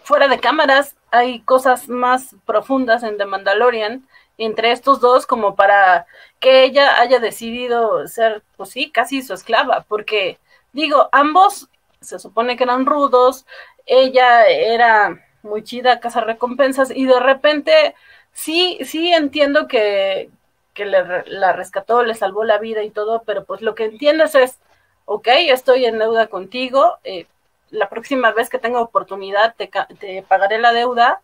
fuera 0.02 0.28
de 0.28 0.38
cámaras, 0.38 0.96
hay 1.10 1.40
cosas 1.40 1.88
más 1.88 2.34
profundas 2.44 3.02
en 3.02 3.16
The 3.16 3.26
Mandalorian 3.26 4.06
entre 4.38 4.72
estos 4.72 5.00
dos 5.00 5.26
como 5.26 5.54
para 5.54 6.06
que 6.40 6.64
ella 6.64 7.00
haya 7.00 7.20
decidido 7.20 8.06
ser, 8.08 8.42
pues 8.56 8.70
sí, 8.70 8.90
casi 8.90 9.22
su 9.22 9.32
esclava, 9.32 9.84
porque 9.88 10.38
digo, 10.72 11.08
ambos 11.12 11.68
se 12.00 12.18
supone 12.18 12.56
que 12.56 12.64
eran 12.64 12.84
rudos, 12.86 13.46
ella 13.86 14.46
era 14.46 15.24
muy 15.42 15.62
chida, 15.62 16.00
casa 16.00 16.20
recompensas, 16.20 16.90
y 16.90 17.06
de 17.06 17.20
repente 17.20 17.94
sí, 18.32 18.78
sí 18.84 19.12
entiendo 19.12 19.68
que, 19.68 20.30
que 20.74 20.84
la 20.84 21.52
rescató, 21.52 22.02
le 22.02 22.14
salvó 22.14 22.44
la 22.44 22.58
vida 22.58 22.82
y 22.82 22.90
todo, 22.90 23.22
pero 23.24 23.44
pues 23.44 23.62
lo 23.62 23.74
que 23.74 23.84
entiendes 23.84 24.34
es, 24.34 24.58
ok, 25.05 25.28
estoy 25.48 25.84
en 25.84 25.98
deuda 25.98 26.26
contigo, 26.28 26.98
eh, 27.05 27.26
la 27.70 27.88
próxima 27.88 28.32
vez 28.32 28.48
que 28.48 28.59
tenga 28.59 28.80
oportunidad 28.80 29.55
te, 29.57 29.70
te 29.98 30.22
pagaré 30.22 30.59
la 30.59 30.72
deuda, 30.72 31.20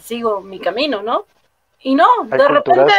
sigo 0.00 0.40
mi 0.40 0.60
camino, 0.60 1.02
¿no? 1.02 1.24
Y 1.80 1.94
no, 1.94 2.06
de 2.24 2.48
repente 2.48 2.92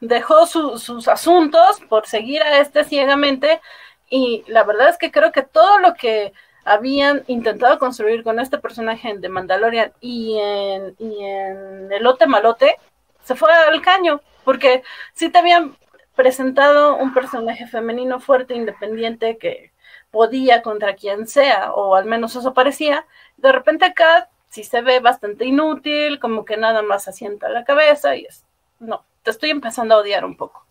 dejó 0.00 0.46
sus 0.46 1.08
asuntos 1.08 1.80
por 1.88 2.06
seguir 2.06 2.42
a 2.42 2.58
este 2.60 2.84
ciegamente 2.84 3.60
y 4.08 4.44
la 4.46 4.64
verdad 4.64 4.88
es 4.88 4.98
que 4.98 5.10
creo 5.10 5.30
que 5.30 5.42
todo 5.42 5.78
lo 5.78 5.94
que 5.94 6.32
habían 6.64 7.22
intentado 7.26 7.78
construir 7.78 8.22
con 8.22 8.38
este 8.38 8.58
personaje 8.58 9.16
de 9.16 9.28
Mandalorian 9.28 9.92
y 10.00 10.38
en, 10.38 10.94
y 10.98 11.24
en 11.24 11.92
Elote 11.92 12.26
Malote 12.26 12.76
se 13.24 13.34
fue 13.34 13.52
al 13.52 13.80
caño, 13.82 14.20
porque 14.44 14.82
sí 15.12 15.28
te 15.30 15.38
habían 15.38 15.76
presentado 16.14 16.96
un 16.96 17.14
personaje 17.14 17.66
femenino 17.66 18.20
fuerte, 18.20 18.54
independiente, 18.54 19.38
que 19.38 19.72
podía 20.10 20.62
contra 20.62 20.94
quien 20.94 21.26
sea, 21.26 21.72
o 21.72 21.94
al 21.94 22.04
menos 22.04 22.36
eso 22.36 22.52
parecía. 22.54 23.06
De 23.36 23.52
repente 23.52 23.84
acá 23.84 24.28
sí 24.48 24.64
se 24.64 24.82
ve 24.82 25.00
bastante 25.00 25.44
inútil, 25.44 26.18
como 26.20 26.44
que 26.44 26.56
nada 26.56 26.82
más 26.82 27.08
asienta 27.08 27.48
la 27.48 27.64
cabeza 27.64 28.16
y 28.16 28.24
es, 28.24 28.44
no, 28.80 29.04
te 29.22 29.30
estoy 29.30 29.50
empezando 29.50 29.94
a 29.94 29.98
odiar 29.98 30.24
un 30.24 30.36
poco. 30.36 30.64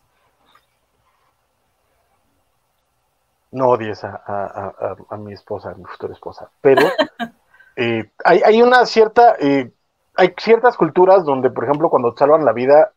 No 3.51 3.69
odies 3.69 4.03
a, 4.03 5.17
mi 5.17 5.33
esposa, 5.33 5.71
a 5.71 5.73
mi 5.73 5.85
futura 5.85 6.13
esposa, 6.13 6.51
pero 6.61 6.87
eh, 7.75 8.11
hay, 8.23 8.61
una 8.61 8.85
cierta, 8.85 9.35
eh, 9.39 9.71
hay 10.15 10.33
ciertas 10.37 10.77
culturas 10.77 11.25
donde, 11.25 11.49
por 11.49 11.63
ejemplo, 11.63 11.89
cuando 11.89 12.13
te 12.13 12.19
salvan 12.19 12.45
la 12.45 12.53
vida, 12.53 12.93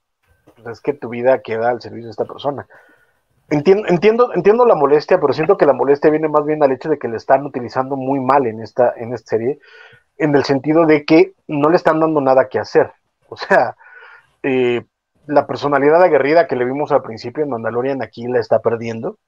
es 0.71 0.81
que 0.81 0.93
tu 0.93 1.09
vida 1.09 1.41
queda 1.41 1.71
al 1.71 1.81
servicio 1.81 2.07
de 2.07 2.13
esta 2.13 2.25
persona. 2.25 2.67
Entiendo, 3.51 3.89
entiendo, 3.89 4.35
entiendo 4.35 4.65
la 4.65 4.75
molestia, 4.75 5.21
pero 5.21 5.33
siento 5.33 5.57
que 5.57 5.67
la 5.67 5.73
molestia 5.73 6.11
viene 6.11 6.29
más 6.29 6.45
bien 6.45 6.63
al 6.63 6.73
hecho 6.73 6.89
de 6.89 6.99
que 6.99 7.09
le 7.09 7.17
están 7.17 7.45
utilizando 7.45 7.97
muy 7.97 8.21
mal 8.21 8.47
en 8.47 8.61
esta, 8.61 8.95
en 8.97 9.13
esta 9.13 9.31
serie, 9.31 9.59
en 10.17 10.35
el 10.35 10.45
sentido 10.45 10.87
de 10.87 11.05
que 11.05 11.35
no 11.49 11.69
le 11.69 11.77
están 11.77 12.01
dando 12.01 12.21
nada 12.21 12.49
que 12.49 12.59
hacer. 12.59 12.93
O 13.29 13.37
sea, 13.37 13.77
eh, 14.43 14.85
la 15.27 15.47
personalidad 15.47 16.03
aguerrida 16.03 16.47
que 16.47 16.57
le 16.57 16.65
vimos 16.65 16.93
al 16.93 17.03
principio 17.03 17.43
en 17.43 17.51
Mandalorian 17.51 18.03
aquí 18.03 18.27
la 18.27 18.41
está 18.41 18.61
perdiendo. 18.61 19.19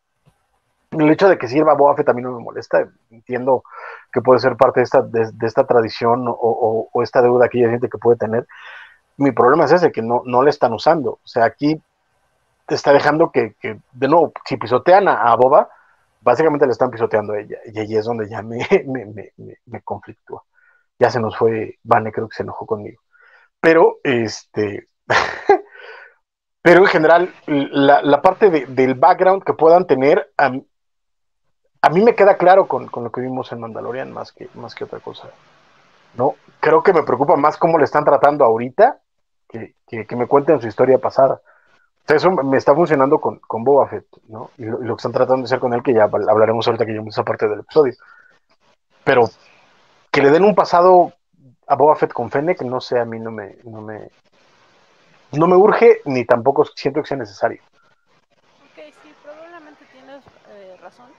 El 0.90 1.10
hecho 1.10 1.28
de 1.28 1.38
que 1.38 1.48
sirva 1.48 1.74
Boba 1.74 1.96
también 2.04 2.28
no 2.28 2.36
me 2.36 2.44
molesta. 2.44 2.88
Entiendo 3.10 3.64
que 4.12 4.20
puede 4.20 4.40
ser 4.40 4.56
parte 4.56 4.80
de 4.80 4.84
esta, 4.84 5.02
de, 5.02 5.46
esta 5.46 5.66
tradición 5.66 6.24
o, 6.26 6.88
esta 7.02 7.20
deuda 7.20 7.48
que 7.48 7.58
ella 7.58 7.68
siente 7.68 7.88
que 7.88 7.98
puede 7.98 8.16
tener. 8.16 8.46
Mi 9.16 9.32
problema 9.32 9.64
es 9.64 9.72
ese, 9.72 9.92
que 9.92 10.02
no, 10.02 10.22
no 10.24 10.42
le 10.42 10.50
están 10.50 10.72
usando. 10.72 11.12
O 11.12 11.26
sea, 11.26 11.44
aquí 11.44 11.80
te 12.66 12.74
está 12.74 12.92
dejando 12.92 13.30
que, 13.30 13.54
de 13.60 14.08
nuevo, 14.08 14.32
si 14.44 14.56
pisotean 14.56 15.08
a, 15.08 15.34
Boba, 15.36 15.68
básicamente 16.20 16.66
le 16.66 16.72
están 16.72 16.90
pisoteando 16.90 17.34
a 17.34 17.40
ella. 17.40 17.58
Y 17.72 17.78
ahí 17.78 17.96
es 17.96 18.04
donde 18.04 18.28
ya 18.28 18.42
me, 18.42 18.66
me, 18.86 19.32
me, 19.66 19.82
conflictúa 19.82 20.42
ya 20.98 21.10
se 21.10 21.20
nos 21.20 21.36
fue, 21.36 21.78
Vane 21.82 22.12
creo 22.12 22.28
que 22.28 22.36
se 22.36 22.42
enojó 22.42 22.66
conmigo. 22.66 23.02
Pero, 23.60 23.98
este, 24.04 24.88
pero 26.62 26.80
en 26.80 26.86
general, 26.86 27.34
la, 27.46 28.22
parte 28.22 28.50
del 28.50 28.94
background 28.94 29.42
que 29.44 29.54
puedan 29.54 29.86
tener, 29.86 30.32
a, 30.36 30.50
mí 31.90 32.02
me 32.02 32.14
queda 32.14 32.36
claro 32.36 32.68
con, 32.68 32.90
lo 32.94 33.12
que 33.12 33.20
vimos 33.20 33.52
en 33.52 33.60
Mandalorian 33.60 34.12
más 34.12 34.32
que, 34.32 34.48
más 34.54 34.74
que 34.74 34.84
otra 34.84 35.00
cosa. 35.00 35.28
¿no? 36.14 36.36
Creo 36.60 36.82
que 36.82 36.92
me 36.92 37.02
preocupa 37.02 37.36
más 37.36 37.56
cómo 37.56 37.78
le 37.78 37.84
están 37.84 38.04
tratando 38.04 38.44
ahorita 38.44 39.00
que, 39.86 40.06
que, 40.06 40.16
me 40.16 40.26
cuenten 40.26 40.60
su 40.60 40.66
historia 40.66 40.98
pasada. 40.98 41.40
eso 42.08 42.30
me 42.30 42.56
está 42.56 42.74
funcionando 42.74 43.20
con, 43.20 43.38
con 43.38 43.64
Boba 43.64 43.88
Fett, 43.88 44.06
¿no? 44.28 44.50
Y 44.58 44.64
lo, 44.64 44.78
que 44.78 44.92
están 44.92 45.12
tratando 45.12 45.42
de 45.42 45.44
hacer 45.44 45.60
con 45.60 45.72
él, 45.72 45.82
que 45.82 45.94
ya 45.94 46.04
hablaremos 46.04 46.66
ahorita 46.66 46.84
que 46.84 46.92
lleguemos 46.92 47.14
esa 47.14 47.24
parte 47.24 47.48
del 47.48 47.60
episodio. 47.60 47.94
Pero 49.04 49.28
que 50.10 50.22
le 50.22 50.30
den 50.30 50.44
un 50.44 50.54
pasado 50.54 51.12
a 51.66 51.76
Boba 51.76 51.96
Fett 51.96 52.12
con 52.12 52.30
Fennec, 52.30 52.62
no 52.62 52.80
sé, 52.80 52.98
a 52.98 53.04
mí 53.04 53.18
no 53.18 53.30
me, 53.30 53.56
no 53.64 53.80
me, 53.80 54.10
no 55.32 55.46
me 55.46 55.56
urge 55.56 56.00
ni 56.04 56.24
tampoco 56.24 56.64
siento 56.64 57.00
que 57.00 57.08
sea 57.08 57.16
necesario. 57.16 57.62
Ok, 58.72 58.84
sí, 59.02 59.14
probablemente 59.22 59.84
tienes 59.92 60.22
eh, 60.50 60.76
razón. 60.80 61.10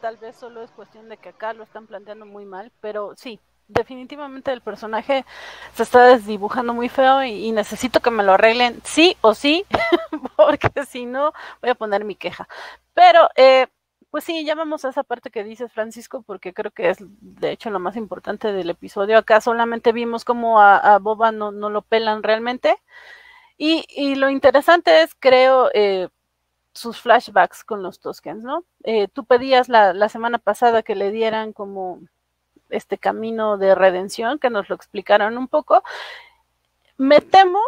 Tal 0.00 0.16
vez 0.18 0.36
solo 0.36 0.62
es 0.62 0.70
cuestión 0.72 1.08
de 1.08 1.16
que 1.16 1.30
acá 1.30 1.52
lo 1.54 1.62
están 1.62 1.86
planteando 1.86 2.26
muy 2.26 2.44
mal, 2.44 2.70
pero 2.80 3.14
sí, 3.16 3.40
definitivamente 3.68 4.52
el 4.52 4.60
personaje 4.60 5.24
se 5.74 5.82
está 5.82 6.04
desdibujando 6.04 6.74
muy 6.74 6.88
feo 6.88 7.24
y, 7.24 7.52
necesito 7.52 8.00
que 8.00 8.10
me 8.10 8.22
lo 8.22 8.32
arreglen 8.34 8.80
sí 8.84 9.16
o 9.20 9.34
sí, 9.34 9.64
porque 10.36 10.70
si 10.86 11.06
no 11.06 11.32
voy 11.60 11.70
a 11.70 11.74
poner 11.74 12.04
mi 12.04 12.16
queja. 12.16 12.48
Pero 12.94 13.28
eh, 13.36 13.66
pues 14.10 14.24
sí, 14.24 14.44
ya 14.44 14.54
vamos 14.54 14.84
a 14.84 14.90
esa 14.90 15.02
parte 15.02 15.30
que 15.30 15.44
dices, 15.44 15.72
Francisco, 15.72 16.22
porque 16.22 16.54
creo 16.54 16.70
que 16.70 16.90
es 16.90 16.98
de 17.00 17.50
hecho 17.50 17.70
lo 17.70 17.80
más 17.80 17.96
importante 17.96 18.52
del 18.52 18.70
episodio. 18.70 19.18
Acá 19.18 19.40
solamente 19.40 19.92
vimos 19.92 20.24
cómo 20.24 20.60
a, 20.60 20.98
Boba 21.00 21.32
no, 21.32 21.50
lo 21.50 21.82
pelan 21.82 22.22
realmente. 22.22 22.76
Y, 23.58 23.84
y 23.88 24.16
lo 24.16 24.30
interesante 24.30 25.02
es, 25.02 25.14
creo, 25.18 25.70
eh, 25.74 26.08
sus 26.74 27.00
flashbacks 27.00 27.64
con 27.64 27.82
los 27.82 28.00
Toskens, 28.00 28.44
¿no? 28.44 28.64
Eh, 28.84 29.08
tú 29.08 29.24
pedías 29.24 29.68
la, 29.68 29.92
la 29.92 30.08
semana 30.08 30.38
pasada 30.38 30.82
que 30.82 30.94
le 30.96 31.10
dieran 31.10 31.52
como 31.52 32.00
este 32.74 32.98
camino 32.98 33.58
de 33.58 33.74
redención, 33.74 34.38
que 34.38 34.50
nos 34.50 34.68
lo 34.68 34.76
explicaron 34.76 35.38
un 35.38 35.48
poco. 35.48 35.82
Me 36.96 37.20
temo 37.20 37.60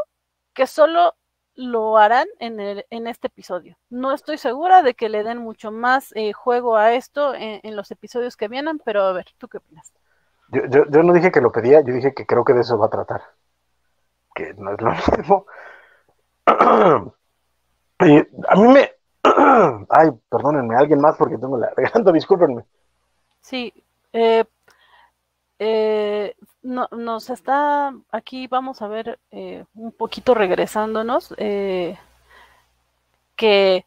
que 0.54 0.66
solo 0.66 1.14
lo 1.56 1.96
harán 1.96 2.26
en, 2.38 2.60
el, 2.60 2.86
en 2.90 3.06
este 3.06 3.28
episodio. 3.28 3.76
No 3.88 4.12
estoy 4.12 4.38
segura 4.38 4.82
de 4.82 4.94
que 4.94 5.08
le 5.08 5.24
den 5.24 5.38
mucho 5.38 5.72
más 5.72 6.12
eh, 6.14 6.32
juego 6.32 6.76
a 6.76 6.92
esto 6.92 7.34
en, 7.34 7.74
los 7.74 7.90
episodios 7.90 8.36
que 8.36 8.48
vienen, 8.48 8.78
pero 8.78 9.02
a 9.02 9.12
ver, 9.12 9.26
¿tú 9.38 9.48
qué 9.48 9.58
opinas? 9.58 9.92
Yo, 10.48 10.62
yo, 10.68 11.02
no 11.02 11.12
dije 11.12 11.32
que 11.32 11.40
lo 11.40 11.50
pedía, 11.50 11.80
yo 11.80 11.92
dije 11.94 12.14
que 12.14 12.26
creo 12.26 12.44
que 12.44 12.52
de 12.52 12.60
eso 12.60 12.78
va 12.78 12.86
a 12.86 12.90
tratar. 12.90 13.22
Que 14.34 14.54
no 14.54 14.72
es 14.72 14.80
lo 14.80 14.90
mismo. 15.16 15.46
y 18.00 18.18
a 18.48 18.54
mí 18.56 18.68
me... 18.68 18.92
Ay, 19.88 20.10
perdónenme, 20.28 20.76
alguien 20.76 21.00
más 21.00 21.16
porque 21.16 21.38
tengo 21.38 21.58
la 21.58 21.72
garganta, 21.74 22.12
discúlpenme. 22.12 22.64
Sí, 23.40 23.72
eh, 24.12 24.44
eh, 25.58 26.34
no, 26.62 26.88
nos 26.92 27.30
está, 27.30 27.94
aquí 28.10 28.46
vamos 28.46 28.82
a 28.82 28.88
ver 28.88 29.18
eh, 29.30 29.64
un 29.74 29.92
poquito 29.92 30.34
regresándonos, 30.34 31.34
eh, 31.38 31.96
que 33.36 33.84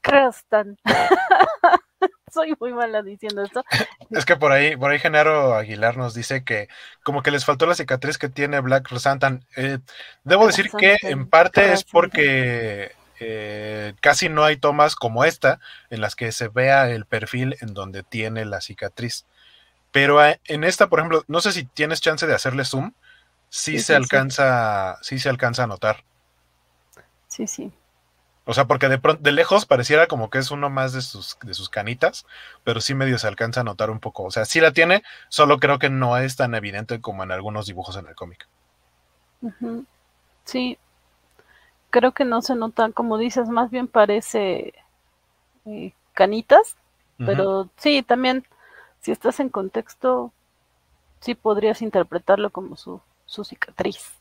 Crastan. 0.00 0.78
Soy 2.32 2.54
muy 2.60 2.72
mala 2.72 3.02
diciendo 3.02 3.42
esto. 3.42 3.64
Es 4.10 4.24
que 4.24 4.36
por 4.36 4.52
ahí, 4.52 4.76
por 4.76 4.90
ahí 4.90 5.00
Genaro 5.00 5.54
Aguilar 5.54 5.96
nos 5.96 6.14
dice 6.14 6.44
que 6.44 6.68
como 7.02 7.22
que 7.22 7.32
les 7.32 7.44
faltó 7.44 7.66
la 7.66 7.74
cicatriz 7.74 8.18
que 8.18 8.28
tiene 8.28 8.60
Black 8.60 8.88
Rosantan. 8.88 9.44
Eh, 9.56 9.78
debo 10.22 10.46
decir 10.46 10.70
que 10.70 10.96
en 11.02 11.28
parte 11.28 11.72
es 11.72 11.82
porque 11.82 12.92
casi 14.00 14.28
no 14.28 14.44
hay 14.44 14.56
tomas 14.56 14.94
como 14.94 15.24
esta 15.24 15.58
en 15.90 16.00
las 16.00 16.14
que 16.14 16.30
se 16.30 16.48
vea 16.48 16.88
el 16.88 17.04
perfil 17.04 17.56
en 17.60 17.74
donde 17.74 18.04
tiene 18.04 18.44
la 18.44 18.60
cicatriz. 18.60 19.26
Pero 19.92 20.24
eh, 20.24 20.40
en 20.46 20.64
esta, 20.64 20.88
por 20.88 21.00
ejemplo, 21.00 21.24
no 21.28 21.40
sé 21.40 21.52
si 21.52 21.64
tienes 21.64 22.00
chance 22.00 22.26
de 22.26 22.34
hacerle 22.34 22.64
zoom, 22.64 22.92
sí, 23.48 23.78
se 23.80 23.94
alcanza, 23.94 24.98
sí. 25.02 25.18
se 25.18 25.28
alcanza 25.28 25.64
a 25.64 25.66
notar. 25.66 26.04
Sí, 27.28 27.46
sí. 27.46 27.72
O 28.44 28.54
sea, 28.54 28.64
porque 28.64 28.88
de 28.88 28.98
pronto, 28.98 29.22
de 29.22 29.32
lejos 29.32 29.66
pareciera 29.66 30.06
como 30.06 30.30
que 30.30 30.38
es 30.38 30.50
uno 30.50 30.70
más 30.70 30.92
de 30.92 31.02
sus, 31.02 31.38
de 31.42 31.54
sus 31.54 31.68
canitas, 31.68 32.26
pero 32.64 32.80
sí 32.80 32.94
medio 32.94 33.18
se 33.18 33.28
alcanza 33.28 33.60
a 33.60 33.64
notar 33.64 33.90
un 33.90 34.00
poco. 34.00 34.24
O 34.24 34.30
sea, 34.30 34.44
sí 34.44 34.60
la 34.60 34.72
tiene, 34.72 35.02
solo 35.28 35.58
creo 35.58 35.78
que 35.78 35.90
no 35.90 36.16
es 36.16 36.36
tan 36.36 36.54
evidente 36.54 37.00
como 37.00 37.22
en 37.22 37.32
algunos 37.32 37.66
dibujos 37.66 37.96
en 37.96 38.06
el 38.06 38.14
cómic. 38.14 38.48
Sí, 40.44 40.78
creo 41.90 42.12
que 42.12 42.24
no 42.24 42.42
se 42.42 42.54
nota, 42.54 42.90
como 42.92 43.18
dices, 43.18 43.48
más 43.48 43.70
bien 43.70 43.86
parece 43.86 44.74
eh, 45.66 45.92
canitas, 46.14 46.76
pero 47.18 47.68
sí, 47.76 48.02
también 48.02 48.46
si 49.00 49.12
estás 49.12 49.40
en 49.40 49.48
contexto, 49.48 50.32
sí 51.20 51.34
podrías 51.34 51.82
interpretarlo 51.82 52.50
como 52.50 52.76
su, 52.76 53.00
cicatriz. 53.26 54.12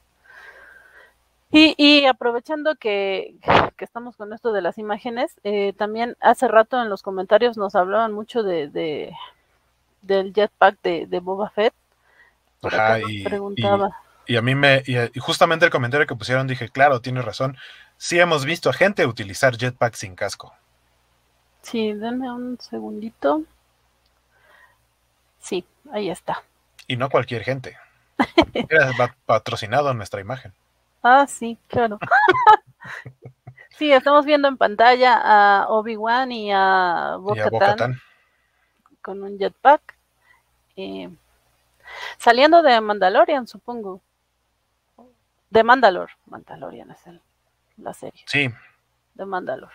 Y, 1.51 2.05
aprovechando 2.05 2.75
que, 2.75 3.35
estamos 3.79 4.15
con 4.15 4.33
esto 4.33 4.53
de 4.53 4.61
las 4.61 4.77
imágenes, 4.77 5.31
eh, 5.43 5.73
también 5.73 6.15
hace 6.19 6.47
rato 6.47 6.79
en 6.79 6.89
los 6.89 7.01
comentarios 7.01 7.57
nos 7.57 7.75
hablaban 7.75 8.13
mucho 8.13 8.43
de, 8.43 9.11
del 10.03 10.33
jetpack 10.33 10.79
de, 10.83 11.07
de 11.07 11.19
Boba 11.19 11.49
Fett. 11.49 11.73
Ajá, 12.61 12.99
y, 12.99 13.23
preguntaba. 13.23 13.97
Y, 14.27 14.35
a 14.35 14.43
mí 14.43 14.53
me, 14.53 14.83
y, 14.85 15.19
justamente 15.19 15.65
el 15.65 15.71
comentario 15.71 16.05
que 16.05 16.15
pusieron 16.15 16.45
dije, 16.45 16.69
claro, 16.69 17.01
tienes 17.01 17.25
razón, 17.25 17.57
sí 17.97 18.19
hemos 18.19 18.45
visto 18.45 18.69
a 18.69 18.73
gente 18.73 19.07
utilizar 19.07 19.57
jetpack 19.57 19.95
sin 19.95 20.15
casco. 20.15 20.53
Sí, 21.63 21.93
denme 21.93 22.31
un 22.31 22.59
segundito. 22.59 23.43
Sí, 25.39 25.65
ahí 25.91 26.09
está. 26.09 26.43
Y 26.87 26.97
no 26.97 27.09
cualquier 27.09 27.43
gente. 27.43 27.77
Era 28.69 28.91
patrocinado 29.25 29.93
nuestra 29.93 30.21
imagen. 30.21 30.53
Ah, 31.01 31.25
sí, 31.27 31.57
claro. 31.67 31.99
sí, 33.77 33.91
estamos 33.91 34.25
viendo 34.25 34.47
en 34.47 34.57
pantalla 34.57 35.19
a 35.23 35.67
Obi-Wan 35.69 36.31
y 36.31 36.51
a 36.53 37.15
bo 37.19 37.35
con 39.01 39.23
un 39.23 39.37
jetpack. 39.37 39.97
Eh, 40.75 41.09
saliendo 42.17 42.61
de 42.61 42.79
Mandalorian, 42.81 43.47
supongo. 43.47 44.01
De 45.49 45.63
Mandalor. 45.63 46.11
Mandalorian 46.25 46.91
es 46.91 47.07
el, 47.07 47.21
la 47.77 47.93
serie. 47.93 48.23
Sí. 48.27 48.49
De 49.15 49.25
Mandalor. 49.25 49.71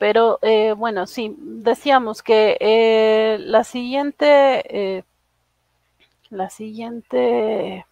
Pero 0.00 0.38
eh, 0.40 0.72
bueno, 0.72 1.06
sí, 1.06 1.36
decíamos 1.38 2.22
que 2.22 2.56
eh, 2.58 3.36
la 3.38 3.64
siguiente, 3.64 4.96
eh, 4.98 5.04
la 6.30 6.48
siguiente 6.48 7.84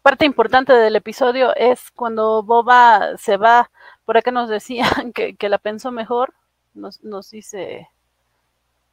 parte 0.00 0.24
importante 0.24 0.72
del 0.72 0.96
episodio 0.96 1.54
es 1.54 1.90
cuando 1.90 2.42
Boba 2.42 3.18
se 3.18 3.36
va, 3.36 3.70
por 4.06 4.16
acá 4.16 4.30
nos 4.30 4.48
decían 4.48 5.12
que, 5.12 5.48
la 5.50 5.58
pensó 5.58 5.92
mejor, 5.92 6.32
nos, 6.72 7.04
nos 7.04 7.28
dice, 7.28 7.86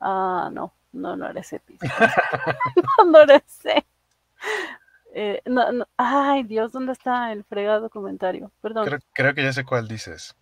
ah, 0.01 0.49
no, 0.51 0.73
no, 0.91 1.15
no 1.15 1.29
era 1.29 1.39
ese 1.39 1.55
episodio, 1.55 1.89
no, 3.05 3.11
no 3.11 3.21
era 3.21 3.37
ese. 3.37 3.85
no, 5.45 5.87
ay, 5.95 6.43
Dios, 6.43 6.73
¿dónde 6.73 6.91
está 6.91 7.31
el 7.31 7.45
fregado 7.45 7.89
comentario? 7.89 8.51
Perdón. 8.59 8.87
Creo, 8.87 8.99
creo 9.13 9.33
que 9.33 9.43
ya 9.43 9.53
sé 9.53 9.63
cuál 9.63 9.87
dices. 9.87 10.35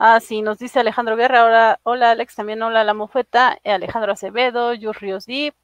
Ah, 0.00 0.20
sí, 0.20 0.42
nos 0.42 0.58
dice 0.58 0.78
Alejandro 0.78 1.16
Guerra, 1.16 1.44
hola, 1.44 1.80
hola 1.82 2.10
Alex, 2.12 2.36
también 2.36 2.62
hola 2.62 2.84
La 2.84 2.94
Mofeta, 2.94 3.58
eh, 3.64 3.72
Alejandro 3.72 4.12
Acevedo, 4.12 4.72
Yus 4.74 5.00
Ríos 5.00 5.26
Deep, 5.26 5.54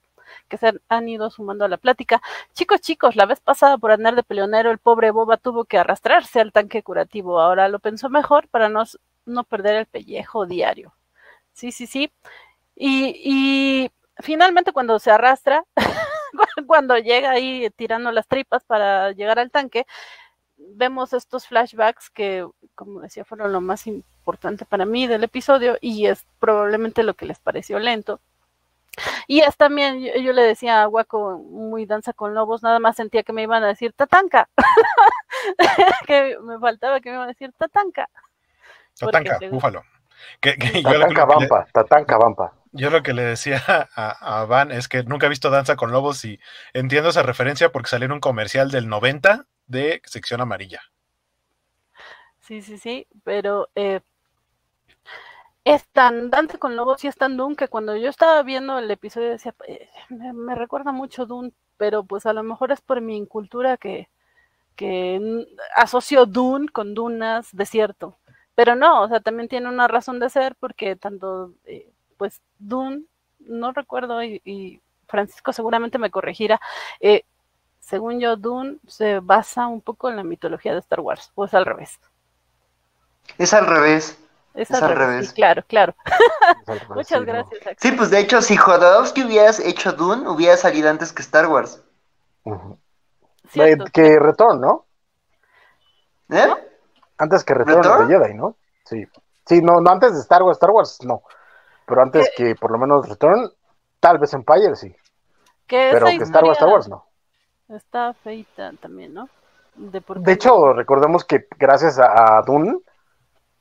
que 0.48 0.56
se 0.58 0.72
han 0.88 1.08
ido 1.08 1.30
sumando 1.30 1.64
a 1.64 1.68
la 1.68 1.76
plática. 1.76 2.20
Chicos, 2.52 2.80
chicos, 2.80 3.14
la 3.16 3.26
vez 3.26 3.40
pasada 3.40 3.78
por 3.78 3.92
andar 3.92 4.16
de 4.16 4.24
peleonero, 4.24 4.72
el 4.72 4.78
pobre 4.78 5.12
Boba 5.12 5.36
tuvo 5.36 5.64
que 5.66 5.78
arrastrarse 5.78 6.40
al 6.40 6.52
tanque 6.52 6.82
curativo. 6.82 7.40
Ahora 7.40 7.68
lo 7.68 7.78
pensó 7.80 8.10
mejor 8.10 8.48
para 8.48 8.68
no, 8.68 8.84
no 9.26 9.44
perder 9.44 9.76
el 9.76 9.86
pellejo 9.86 10.46
diario. 10.46 10.94
Sí, 11.52 11.72
sí, 11.72 11.86
sí. 11.86 12.12
Y, 12.76 13.14
y 13.24 13.92
finalmente 14.18 14.72
cuando 14.72 14.98
se 14.98 15.10
arrastra, 15.12 15.64
cuando 16.66 16.98
llega 16.98 17.30
ahí 17.32 17.70
tirando 17.76 18.12
las 18.12 18.28
tripas 18.28 18.64
para 18.64 19.12
llegar 19.12 19.38
al 19.38 19.50
tanque, 19.52 19.86
vemos 20.56 21.12
estos 21.12 21.46
flashbacks 21.48 22.10
que, 22.10 22.48
como 22.74 23.00
decía, 23.02 23.24
fueron 23.24 23.52
lo 23.52 23.60
más 23.60 23.86
importante 23.86 24.13
para 24.68 24.84
mí 24.84 25.06
del 25.06 25.24
episodio 25.24 25.76
y 25.80 26.06
es 26.06 26.24
probablemente 26.40 27.02
lo 27.02 27.14
que 27.14 27.26
les 27.26 27.38
pareció 27.38 27.78
lento. 27.78 28.20
Y 29.26 29.40
es 29.40 29.56
también, 29.56 30.00
yo, 30.00 30.32
le 30.32 30.42
decía 30.42 30.82
a 30.82 30.88
Waco, 30.88 31.38
muy 31.38 31.84
danza 31.86 32.12
con 32.12 32.34
lobos, 32.34 32.62
nada 32.62 32.78
más 32.78 32.96
sentía 32.96 33.22
que 33.22 33.32
me 33.32 33.42
iban 33.42 33.62
a 33.64 33.68
decir 33.68 33.92
tatanca, 33.92 34.48
que 36.06 36.38
me 36.40 36.58
faltaba 36.58 37.00
que 37.00 37.10
me 37.10 37.16
iban 37.16 37.24
a 37.24 37.32
decir 37.32 37.52
tatanca. 37.58 38.08
Tatanca, 38.98 39.38
búfalo. 39.50 39.82
tatanca 40.40 41.24
Vampa, 41.24 41.66
Tatanca 41.72 42.18
Vampa. 42.18 42.52
Yo 42.70 42.90
lo 42.90 43.02
que 43.02 43.14
le 43.14 43.22
decía 43.22 43.62
a, 43.68 44.40
a, 44.40 44.44
Van 44.46 44.72
es 44.72 44.88
que 44.88 45.04
nunca 45.04 45.26
he 45.26 45.28
visto 45.28 45.50
Danza 45.50 45.76
con 45.76 45.92
Lobos 45.92 46.24
y 46.24 46.40
entiendo 46.72 47.10
esa 47.10 47.22
referencia 47.22 47.70
porque 47.70 47.88
salió 47.88 48.06
en 48.06 48.12
un 48.12 48.20
comercial 48.20 48.70
del 48.70 48.88
90 48.88 49.46
de 49.66 50.02
sección 50.04 50.40
amarilla. 50.40 50.82
Sí, 52.40 52.62
sí, 52.62 52.76
sí, 52.76 53.06
pero 53.22 53.70
eh, 53.74 54.00
es 55.64 55.86
tan 55.88 56.30
Dante 56.30 56.58
con 56.58 56.76
Lobos 56.76 57.02
y 57.04 57.08
es 57.08 57.16
tan 57.16 57.36
Dune 57.36 57.56
que 57.56 57.68
cuando 57.68 57.96
yo 57.96 58.10
estaba 58.10 58.42
viendo 58.42 58.78
el 58.78 58.90
episodio 58.90 59.30
decía, 59.30 59.54
eh, 59.66 59.88
me, 60.10 60.54
recuerda 60.54 60.92
mucho 60.92 61.26
Dune, 61.26 61.52
pero 61.78 62.04
pues 62.04 62.26
a 62.26 62.34
lo 62.34 62.42
mejor 62.42 62.70
es 62.70 62.80
por 62.82 63.00
mi 63.00 63.16
incultura 63.16 63.78
que, 63.78 64.08
que 64.76 65.46
asocio 65.76 66.26
Dune 66.26 66.68
con 66.68 66.94
dunas, 66.94 67.48
desierto. 67.52 68.18
Pero 68.54 68.76
no, 68.76 69.02
o 69.02 69.08
sea, 69.08 69.20
también 69.20 69.48
tiene 69.48 69.68
una 69.68 69.88
razón 69.88 70.20
de 70.20 70.30
ser 70.30 70.54
porque 70.56 70.96
tanto, 70.96 71.52
eh, 71.64 71.90
pues 72.18 72.40
Dune, 72.58 73.04
no 73.40 73.72
recuerdo 73.72 74.22
y, 74.22 74.40
y, 74.44 74.80
Francisco 75.06 75.52
seguramente 75.52 75.98
me 75.98 76.10
corregirá, 76.10 76.60
eh, 76.98 77.24
según 77.78 78.18
yo, 78.18 78.36
Dune 78.36 78.78
se 78.86 79.20
basa 79.20 79.66
un 79.66 79.82
poco 79.82 80.08
en 80.08 80.16
la 80.16 80.24
mitología 80.24 80.72
de 80.72 80.78
Star 80.80 81.00
Wars, 81.00 81.30
o 81.34 81.44
es 81.44 81.52
al 81.54 81.66
revés. 81.66 82.00
Es 83.38 83.52
al 83.52 83.66
revés. 83.66 84.23
Es, 84.54 84.70
al, 84.70 84.94
revés. 84.94 85.32
claro, 85.32 85.64
claro. 85.66 85.94
Muchas 86.94 87.24
gracias. 87.24 87.76
Sí, 87.78 87.92
pues 87.92 88.10
de 88.10 88.20
hecho, 88.20 88.40
si 88.40 88.56
Jodorowsky 88.56 89.24
hubieras 89.24 89.58
hecho 89.58 89.92
Dune, 89.92 90.28
hubiera 90.28 90.56
salido 90.56 90.88
antes 90.88 91.12
que 91.12 91.22
Star 91.22 91.48
Wars. 91.48 91.82
que 93.92 94.18
Return, 94.18 94.60
¿no? 94.60 94.86
¿Eh? 96.30 96.54
Antes 97.18 97.44
que 97.44 97.54
Return, 97.54 98.08
de 98.08 98.14
Jedi, 98.14 98.34
¿no? 98.34 98.56
Sí. 98.84 99.06
Sí, 99.46 99.60
no, 99.60 99.80
no 99.80 99.90
antes 99.90 100.14
de 100.14 100.20
Star 100.20 100.42
Wars, 100.42 100.56
Star 100.56 100.70
Wars 100.70 100.98
no. 101.02 101.22
Pero 101.86 102.02
antes 102.02 102.30
que 102.36 102.54
por 102.54 102.70
lo 102.70 102.78
menos 102.78 103.08
Return, 103.08 103.50
tal 104.00 104.18
vez 104.18 104.32
Empire 104.32 104.76
sí. 104.76 104.94
Pero 105.66 106.06
que 106.06 106.16
Star 106.16 106.44
Wars, 106.44 106.58
Star 106.58 106.70
Wars 106.70 106.88
no. 106.88 107.04
Está 107.68 108.14
feita 108.14 108.72
también, 108.80 109.14
¿no? 109.14 109.28
De, 109.76 110.32
hecho, 110.32 110.72
recordemos 110.72 111.24
que 111.24 111.48
gracias 111.58 111.98
a, 111.98 112.42
Dune, 112.46 112.78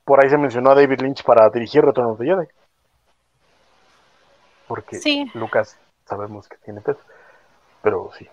por 0.04 0.22
ahí 0.22 0.30
se 0.30 0.38
mencionó 0.38 0.70
a 0.70 0.74
David 0.74 1.00
Lynch 1.00 1.22
para 1.22 1.48
dirigir 1.50 1.84
Retorno 1.84 2.12
of 2.12 2.18
the 2.18 2.26
Jedi. 2.26 2.46
Porque 4.66 5.00
Lucas 5.34 5.78
sabemos 6.06 6.48
que 6.48 6.56
tiene 6.58 6.80
peso, 6.80 7.00
pero 7.82 8.10
sí. 8.16 8.28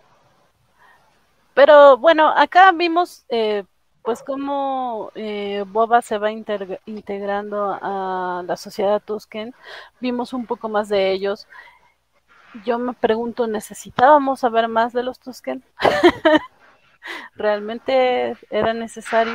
Pero 1.54 1.98
bueno, 1.98 2.30
acá 2.30 2.72
vimos 2.72 3.26
eh, 3.30 3.66
pues 4.02 4.24
cómo 4.24 5.12
eh, 5.16 5.66
Boba 5.68 6.02
se 6.02 6.18
va 6.18 6.32
integrando 6.32 7.78
a 7.82 8.44
la 8.46 8.56
sociedad 8.56 9.02
Tusken. 9.04 9.54
Vimos 10.00 10.34
un 10.34 10.46
poco 10.46 10.70
más 10.70 10.88
de 10.88 11.12
ellos 11.12 11.48
yo 12.66 12.78
me 12.80 12.94
pregunto, 12.94 13.48
¿necesitábamos 13.48 14.42
saber 14.42 14.68
más 14.68 14.94
de 14.94 15.04
los 15.04 15.20
Tusken? 15.20 15.64
¿Realmente 17.36 18.38
era 18.50 18.74
necesario? 18.74 19.34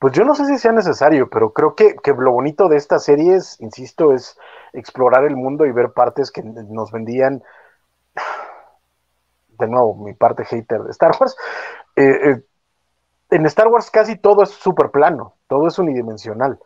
Pues 0.00 0.14
yo 0.14 0.24
no 0.24 0.34
sé 0.34 0.46
si 0.46 0.58
sea 0.58 0.72
necesario, 0.72 1.30
pero 1.30 1.52
creo 1.52 1.76
que, 1.76 1.94
lo 2.18 2.32
bonito 2.32 2.68
de 2.68 2.76
estas 2.76 3.04
series, 3.04 3.60
insisto, 3.60 4.12
es 4.12 4.36
explorar 4.72 5.24
el 5.24 5.36
mundo 5.36 5.66
y 5.66 5.72
ver 5.72 5.92
partes 5.92 6.32
que 6.32 6.42
nos 6.42 6.90
vendían. 6.90 7.42
De 9.48 9.68
nuevo, 9.68 9.94
mi 9.94 10.14
parte 10.14 10.44
hater 10.44 10.82
de 10.82 10.90
Star 10.90 11.12
Wars. 11.20 11.36
Eh, 11.94 12.30
eh, 12.30 12.44
en 13.30 13.46
Star 13.46 13.68
Wars 13.68 13.90
casi 13.90 14.16
todo 14.16 14.42
es 14.42 14.50
súper 14.50 14.90
plano, 14.90 15.34
todo 15.46 15.68
es 15.68 15.78
unidimensional 15.78 16.58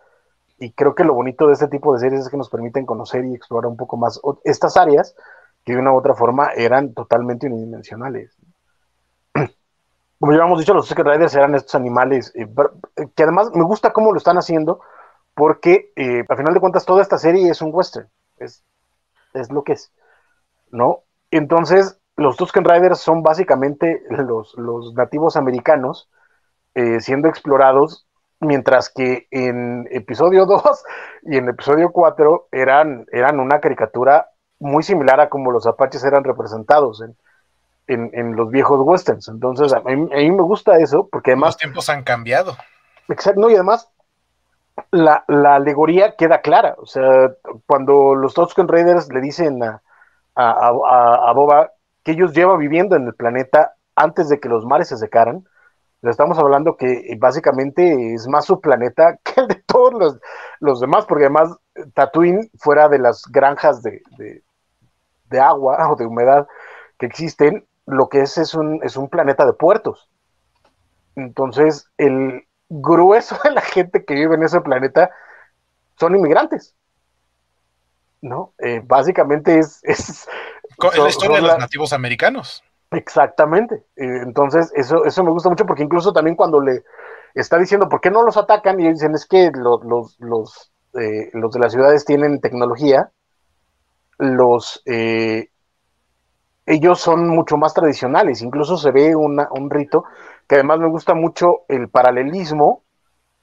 y 0.58 0.72
creo 0.72 0.94
que 0.94 1.04
lo 1.04 1.14
bonito 1.14 1.46
de 1.46 1.54
este 1.54 1.68
tipo 1.68 1.92
de 1.92 2.00
series 2.00 2.22
es 2.22 2.28
que 2.28 2.36
nos 2.36 2.48
permiten 2.48 2.86
conocer 2.86 3.24
y 3.24 3.34
explorar 3.34 3.70
un 3.70 3.76
poco 3.76 3.96
más 3.96 4.20
estas 4.44 4.76
áreas 4.76 5.14
que 5.64 5.72
de 5.72 5.78
una 5.78 5.92
u 5.92 5.96
otra 5.96 6.14
forma 6.14 6.50
eran 6.54 6.94
totalmente 6.94 7.46
unidimensionales. 7.46 8.36
Como 10.24 10.34
ya 10.34 10.42
hemos 10.42 10.58
dicho, 10.58 10.72
los 10.72 10.88
Secret 10.88 11.06
Riders 11.06 11.34
eran 11.34 11.54
estos 11.54 11.74
animales 11.74 12.32
eh, 12.34 12.48
eh, 12.96 13.08
que 13.14 13.24
además 13.24 13.50
me 13.52 13.62
gusta 13.62 13.92
cómo 13.92 14.10
lo 14.10 14.16
están 14.16 14.38
haciendo 14.38 14.80
porque 15.34 15.92
eh, 15.96 16.24
al 16.26 16.36
final 16.38 16.54
de 16.54 16.60
cuentas 16.60 16.86
toda 16.86 17.02
esta 17.02 17.18
serie 17.18 17.50
es 17.50 17.60
un 17.60 17.68
western, 17.74 18.08
es, 18.38 18.64
es 19.34 19.52
lo 19.52 19.64
que 19.64 19.74
es, 19.74 19.92
¿no? 20.70 21.00
Entonces, 21.30 22.00
los 22.16 22.38
Tusken 22.38 22.64
Riders 22.64 23.00
son 23.00 23.22
básicamente 23.22 24.02
los, 24.08 24.54
los 24.56 24.94
nativos 24.94 25.36
americanos 25.36 26.08
siendo 27.00 27.28
explorados 27.28 28.06
mientras 28.40 28.88
que 28.88 29.28
en 29.30 29.86
episodio 29.90 30.46
2 30.46 30.62
y 31.24 31.36
en 31.36 31.50
episodio 31.50 31.92
4 31.92 32.48
eran, 32.50 33.04
eran 33.12 33.40
una 33.40 33.60
caricatura 33.60 34.30
muy 34.58 34.84
similar 34.84 35.20
a 35.20 35.28
como 35.28 35.50
los 35.50 35.66
apaches 35.66 36.02
eran 36.02 36.24
representados 36.24 37.02
en, 37.02 37.14
los 37.86 38.50
viejos 38.50 38.80
westerns. 38.82 39.28
Entonces, 39.28 39.72
a 39.72 39.80
mí, 39.80 39.96
me 40.06 40.42
gusta 40.42 40.78
eso, 40.78 41.08
porque 41.10 41.32
además... 41.32 41.50
Los 41.50 41.58
tiempos 41.58 41.88
han 41.88 42.02
cambiado. 42.02 42.56
Exacto, 43.08 43.50
y 43.50 43.54
además 43.54 43.90
la, 44.90 45.24
alegoría 45.28 46.16
queda 46.16 46.40
clara. 46.40 46.74
O 46.78 46.86
sea, 46.86 47.30
cuando 47.66 48.14
los 48.14 48.34
Tusken 48.34 48.68
Raiders 48.68 49.12
le 49.12 49.20
dicen 49.20 49.62
a, 49.62 49.82
a, 50.34 50.68
a 50.68 51.32
Boba 51.32 51.72
que 52.02 52.12
ellos 52.12 52.32
llevan 52.32 52.58
viviendo 52.58 52.96
en 52.96 53.06
el 53.06 53.14
planeta 53.14 53.74
antes 53.96 54.28
de 54.28 54.40
que 54.40 54.48
los 54.48 54.64
mares 54.64 54.88
se 54.88 54.96
secaran, 54.96 55.44
estamos 56.10 56.38
hablando 56.38 56.76
que 56.76 56.92
eh, 56.92 57.16
básicamente 57.18 58.14
es 58.14 58.28
más 58.28 58.44
su 58.44 58.60
planeta 58.60 59.18
que 59.24 59.40
el 59.40 59.48
de 59.48 59.62
todos 59.66 60.18
los, 60.60 60.80
demás, 60.80 61.06
porque 61.06 61.24
además 61.24 61.56
Tatooine, 61.94 62.50
fuera 62.58 62.88
de 62.88 62.98
las 62.98 63.22
granjas 63.30 63.82
de, 63.82 64.02
agua 65.40 65.88
o 65.90 65.96
de 65.96 66.06
humedad 66.06 66.46
que 66.98 67.06
existen, 67.06 67.66
lo 67.86 68.08
que 68.08 68.20
es 68.20 68.38
es 68.38 68.54
un, 68.54 68.80
es 68.82 68.96
un 68.96 69.08
planeta 69.08 69.44
de 69.46 69.52
puertos. 69.52 70.10
Entonces, 71.16 71.88
el 71.98 72.46
grueso 72.68 73.38
de 73.44 73.50
la 73.50 73.60
gente 73.60 74.04
que 74.04 74.14
vive 74.14 74.34
en 74.34 74.42
ese 74.42 74.60
planeta 74.60 75.10
son 75.98 76.16
inmigrantes. 76.16 76.74
¿no? 78.24 78.54
Eh, 78.58 78.80
básicamente 78.84 79.58
es... 79.58 79.80
es 79.84 80.26
es 80.92 80.98
la 80.98 81.08
historia 81.08 81.36
de 81.36 81.42
los 81.42 81.58
nativos 81.58 81.92
americanos. 81.92 82.64
Exactamente. 82.90 83.76
Eh, 83.96 84.22
entonces, 84.24 84.72
eso, 84.74 85.04
eso 85.04 85.22
me 85.22 85.30
gusta 85.30 85.50
mucho 85.50 85.66
porque 85.66 85.82
incluso 85.82 86.12
también 86.12 86.34
cuando 86.34 86.60
le 86.60 86.82
está 87.34 87.58
diciendo 87.58 87.88
por 87.88 88.00
qué 88.00 88.10
no 88.10 88.22
los 88.22 88.36
atacan 88.36 88.80
y 88.80 88.88
dicen 88.90 89.14
es 89.14 89.26
que 89.26 89.52
los, 89.54 89.84
los, 89.84 90.16
los, 90.18 90.72
eh, 90.94 91.30
los 91.32 91.52
de 91.52 91.60
las 91.60 91.72
ciudades 91.72 92.04
tienen 92.04 92.40
tecnología, 92.40 93.10
los 94.18 94.82
ellos 96.66 97.00
son 97.00 97.28
mucho 97.28 97.56
más 97.56 97.74
tradicionales, 97.74 98.42
incluso 98.42 98.76
se 98.76 98.90
ve 98.90 99.14
un 99.14 99.70
rito 99.70 100.04
que 100.48 100.56
además 100.56 100.78
me 100.78 100.88
gusta 100.88 101.14
mucho 101.14 101.62
el 101.68 101.88
paralelismo. 101.88 102.84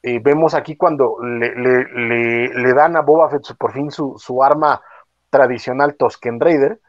vemos 0.01 0.55
aquí 0.55 0.76
cuando 0.76 1.17
le, 1.22 1.55
le, 1.55 2.47
le, 2.49 2.74
dan 2.74 2.95
a 2.95 3.01
Boba 3.01 3.30
Fett 3.30 3.55
por 3.57 3.74
fin 3.74 3.91
su, 3.91 4.15
su 4.17 4.43
arma 4.43 4.82
tradicional 5.30 5.95
Tosken 5.95 6.39
Raider, 6.39 6.80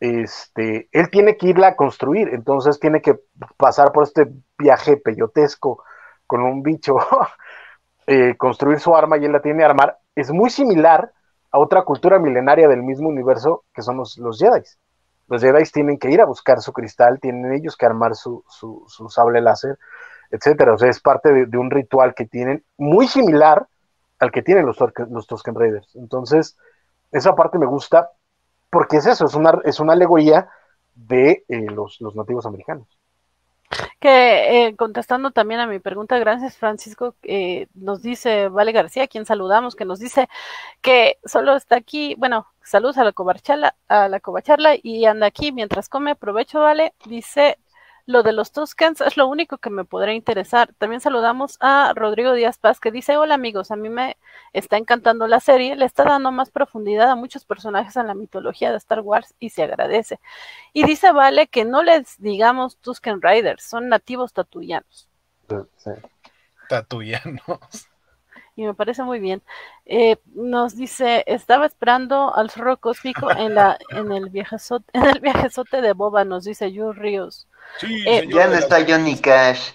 este, 0.00 0.88
él 0.92 1.10
tiene 1.10 1.36
que 1.36 1.48
irla 1.48 1.68
a 1.68 1.76
construir, 1.76 2.28
entonces 2.28 2.78
tiene 2.78 3.02
que 3.02 3.18
pasar 3.56 3.92
por 3.92 4.04
este 4.04 4.28
viaje 4.56 4.96
peyotesco 4.96 5.82
con 6.26 6.42
un 6.42 6.62
bicho, 6.62 6.96
eh, 8.06 8.36
construir 8.36 8.78
su 8.78 8.94
arma 8.94 9.18
y 9.18 9.24
él 9.24 9.32
la 9.32 9.42
tiene 9.42 9.60
que 9.60 9.64
armar. 9.64 9.98
Es 10.14 10.30
muy 10.30 10.50
similar 10.50 11.12
a 11.50 11.58
otra 11.58 11.82
cultura 11.82 12.18
milenaria 12.18 12.68
del 12.68 12.82
mismo 12.82 13.08
universo 13.08 13.64
que 13.74 13.82
son 13.82 13.96
los, 13.96 14.18
los 14.18 14.38
Jedi. 14.38 14.62
Los 15.28 15.42
Jedi 15.42 15.62
tienen 15.64 15.98
que 15.98 16.10
ir 16.10 16.20
a 16.20 16.26
buscar 16.26 16.60
su 16.60 16.72
cristal, 16.72 17.20
tienen 17.20 17.52
ellos 17.52 17.76
que 17.76 17.86
armar 17.86 18.14
su, 18.16 18.44
su, 18.48 19.08
sable 19.10 19.40
láser, 19.40 19.78
etcétera. 20.30 20.72
O 20.72 20.78
sea, 20.78 20.88
es 20.88 21.00
parte 21.00 21.46
de, 21.46 21.58
un 21.58 21.70
ritual 21.70 22.14
que 22.14 22.26
tienen 22.26 22.64
muy 22.76 23.06
similar 23.06 23.66
al 24.18 24.32
que 24.32 24.42
tienen 24.42 24.66
los, 24.66 24.78
los 25.10 25.26
Tusken 25.26 25.54
Raiders. 25.54 25.94
Entonces, 25.96 26.56
esa 27.12 27.34
parte 27.34 27.58
me 27.58 27.66
gusta, 27.66 28.10
porque 28.70 28.96
es 28.96 29.06
eso, 29.06 29.26
es 29.26 29.34
una, 29.34 29.60
es 29.64 29.80
una 29.80 29.92
alegoría 29.92 30.48
de 30.94 31.44
eh, 31.48 31.66
los, 31.70 32.00
nativos 32.14 32.46
americanos. 32.46 32.97
Que 34.00 34.66
eh, 34.68 34.76
contestando 34.76 35.30
también 35.30 35.60
a 35.60 35.66
mi 35.66 35.78
pregunta, 35.78 36.18
gracias 36.18 36.56
Francisco, 36.56 37.16
eh, 37.22 37.66
nos 37.74 38.02
dice 38.02 38.48
Vale 38.48 38.72
García, 38.72 39.08
quien 39.08 39.26
saludamos, 39.26 39.74
que 39.76 39.84
nos 39.84 39.98
dice 39.98 40.28
que 40.80 41.18
solo 41.24 41.56
está 41.56 41.76
aquí, 41.76 42.14
bueno, 42.16 42.46
saludos 42.62 42.98
a 42.98 43.04
la 43.04 43.12
cobacharla, 43.12 43.76
a 43.88 44.08
la 44.08 44.20
cobacharla 44.20 44.76
y 44.82 45.04
anda 45.06 45.26
aquí 45.26 45.52
mientras 45.52 45.88
come, 45.88 46.12
aprovecho, 46.12 46.60
Vale, 46.60 46.94
dice 47.06 47.58
lo 48.08 48.22
de 48.22 48.32
los 48.32 48.52
Tuskens 48.52 49.02
es 49.02 49.18
lo 49.18 49.28
único 49.28 49.58
que 49.58 49.68
me 49.68 49.84
podría 49.84 50.14
interesar. 50.14 50.72
También 50.78 51.02
saludamos 51.02 51.58
a 51.60 51.92
Rodrigo 51.94 52.32
Díaz 52.32 52.56
Paz 52.56 52.80
que 52.80 52.90
dice, 52.90 53.18
hola 53.18 53.34
amigos, 53.34 53.70
a 53.70 53.76
mí 53.76 53.90
me 53.90 54.16
está 54.54 54.78
encantando 54.78 55.26
la 55.26 55.40
serie, 55.40 55.76
le 55.76 55.84
está 55.84 56.04
dando 56.04 56.32
más 56.32 56.48
profundidad 56.48 57.10
a 57.10 57.16
muchos 57.16 57.44
personajes 57.44 57.96
en 57.96 58.06
la 58.06 58.14
mitología 58.14 58.70
de 58.70 58.78
Star 58.78 59.00
Wars 59.00 59.34
y 59.38 59.50
se 59.50 59.62
agradece. 59.62 60.20
Y 60.72 60.84
dice 60.84 61.12
Vale 61.12 61.48
que 61.48 61.66
no 61.66 61.82
les 61.82 62.16
digamos 62.16 62.78
Tusken 62.78 63.20
Riders, 63.20 63.62
son 63.62 63.90
nativos 63.90 64.32
tatuyanos. 64.32 65.06
Tatuyanos 66.66 67.88
y 68.58 68.64
me 68.64 68.74
parece 68.74 69.04
muy 69.04 69.20
bien. 69.20 69.40
Eh, 69.86 70.16
nos 70.34 70.74
dice, 70.74 71.22
estaba 71.28 71.64
esperando 71.64 72.34
al 72.34 72.50
zorro 72.50 72.76
cósmico 72.78 73.30
en 73.30 73.54
la 73.54 73.78
en 73.90 74.10
el 74.10 74.30
viajezote, 74.30 74.86
en 74.94 75.04
el 75.04 75.20
viajezote 75.20 75.80
de 75.80 75.92
Boba, 75.92 76.24
nos 76.24 76.44
dice 76.44 76.72
Yu 76.72 76.92
Ríos. 76.92 77.46
Sí, 77.78 78.04
eh, 78.06 78.26
ya 78.28 78.48
no 78.48 78.54
está 78.54 78.84
Johnny 78.86 79.18
Cash. 79.18 79.72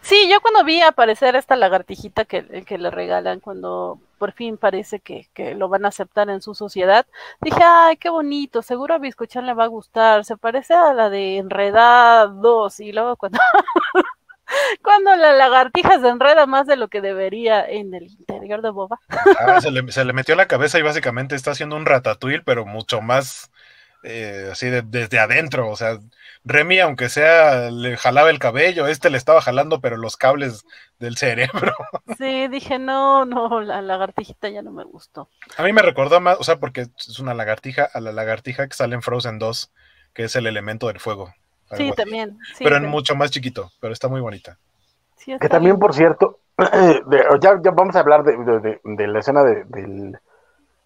Sí, 0.00 0.28
yo 0.30 0.40
cuando 0.40 0.64
vi 0.64 0.80
aparecer 0.80 1.36
esta 1.36 1.56
lagartijita 1.56 2.24
que, 2.24 2.64
que 2.64 2.78
le 2.78 2.90
regalan 2.90 3.40
cuando 3.40 3.98
por 4.18 4.32
fin 4.32 4.56
parece 4.56 5.00
que, 5.00 5.28
que, 5.34 5.54
lo 5.54 5.68
van 5.68 5.84
a 5.84 5.88
aceptar 5.88 6.30
en 6.30 6.40
su 6.40 6.54
sociedad, 6.54 7.06
dije, 7.40 7.60
ay, 7.64 7.96
qué 7.96 8.08
bonito, 8.08 8.62
seguro 8.62 8.94
a 8.94 8.98
Biscochan 8.98 9.46
le 9.46 9.54
va 9.54 9.64
a 9.64 9.68
gustar, 9.68 10.24
se 10.24 10.36
parece 10.36 10.74
a 10.74 10.94
la 10.94 11.10
de 11.10 11.38
Enredados, 11.38 12.80
y 12.80 12.92
luego 12.92 13.16
cuando 13.16 13.38
cuando 14.82 15.16
la 15.16 15.32
lagartija 15.32 15.98
se 16.00 16.08
enreda 16.08 16.46
más 16.46 16.66
de 16.66 16.76
lo 16.76 16.88
que 16.88 17.00
debería 17.00 17.64
en 17.64 17.94
el 17.94 18.04
interior 18.04 18.62
de 18.62 18.70
Boba. 18.70 19.00
Ah, 19.40 19.60
se, 19.60 19.70
le, 19.70 19.90
se, 19.90 20.04
le, 20.04 20.12
metió 20.12 20.34
la 20.36 20.46
cabeza 20.46 20.78
y 20.78 20.82
básicamente 20.82 21.34
está 21.34 21.52
haciendo 21.52 21.76
un 21.76 21.86
ratatouille, 21.86 22.42
pero 22.44 22.64
mucho 22.64 23.00
más 23.00 23.50
eh, 24.02 24.48
así 24.52 24.68
desde 24.68 25.18
adentro. 25.18 25.68
O 25.68 25.76
sea, 25.76 25.98
Remy, 26.44 26.80
aunque 26.80 27.08
sea, 27.08 27.70
le 27.70 27.96
jalaba 27.96 28.30
el 28.30 28.38
cabello, 28.38 28.88
este 28.88 29.10
le 29.10 29.18
estaba 29.18 29.40
jalando, 29.40 29.80
pero 29.80 29.96
los 29.96 30.16
cables 30.16 30.64
del 30.98 31.16
cerebro. 31.16 31.74
Sí, 32.18 32.46
dije, 32.48 32.78
no, 32.78 33.24
no, 33.24 33.60
la 33.60 33.82
lagartijita 33.82 34.48
ya 34.48 34.62
no 34.62 34.70
me 34.70 34.84
gustó. 34.84 35.28
A 35.56 35.62
mí 35.62 35.72
me 35.72 35.82
recordó 35.82 36.20
más, 36.20 36.36
o 36.38 36.44
sea, 36.44 36.58
porque 36.58 36.82
es 36.82 37.18
una 37.18 37.34
lagartija, 37.34 37.88
a 37.92 38.00
la 38.00 38.12
lagartija 38.12 38.68
que 38.68 38.74
sale 38.74 38.94
en 38.94 39.02
Frozen 39.02 39.38
2, 39.38 39.72
que 40.12 40.24
es 40.24 40.36
el 40.36 40.46
elemento 40.46 40.88
del 40.88 41.00
fuego. 41.00 41.32
Sí, 41.76 41.90
también. 41.96 42.38
pero 42.58 42.76
en 42.76 42.86
mucho 42.86 43.14
más 43.14 43.30
chiquito, 43.30 43.70
pero 43.80 43.92
está 43.92 44.08
muy 44.08 44.20
bonita. 44.20 44.58
que 45.40 45.48
también, 45.48 45.78
por 45.78 45.94
cierto, 45.94 46.40
ya, 47.40 47.54
vamos 47.72 47.96
a 47.96 48.00
hablar 48.00 48.24
de, 48.24 49.06
la 49.08 49.18
escena 49.18 49.42
del, 49.42 50.18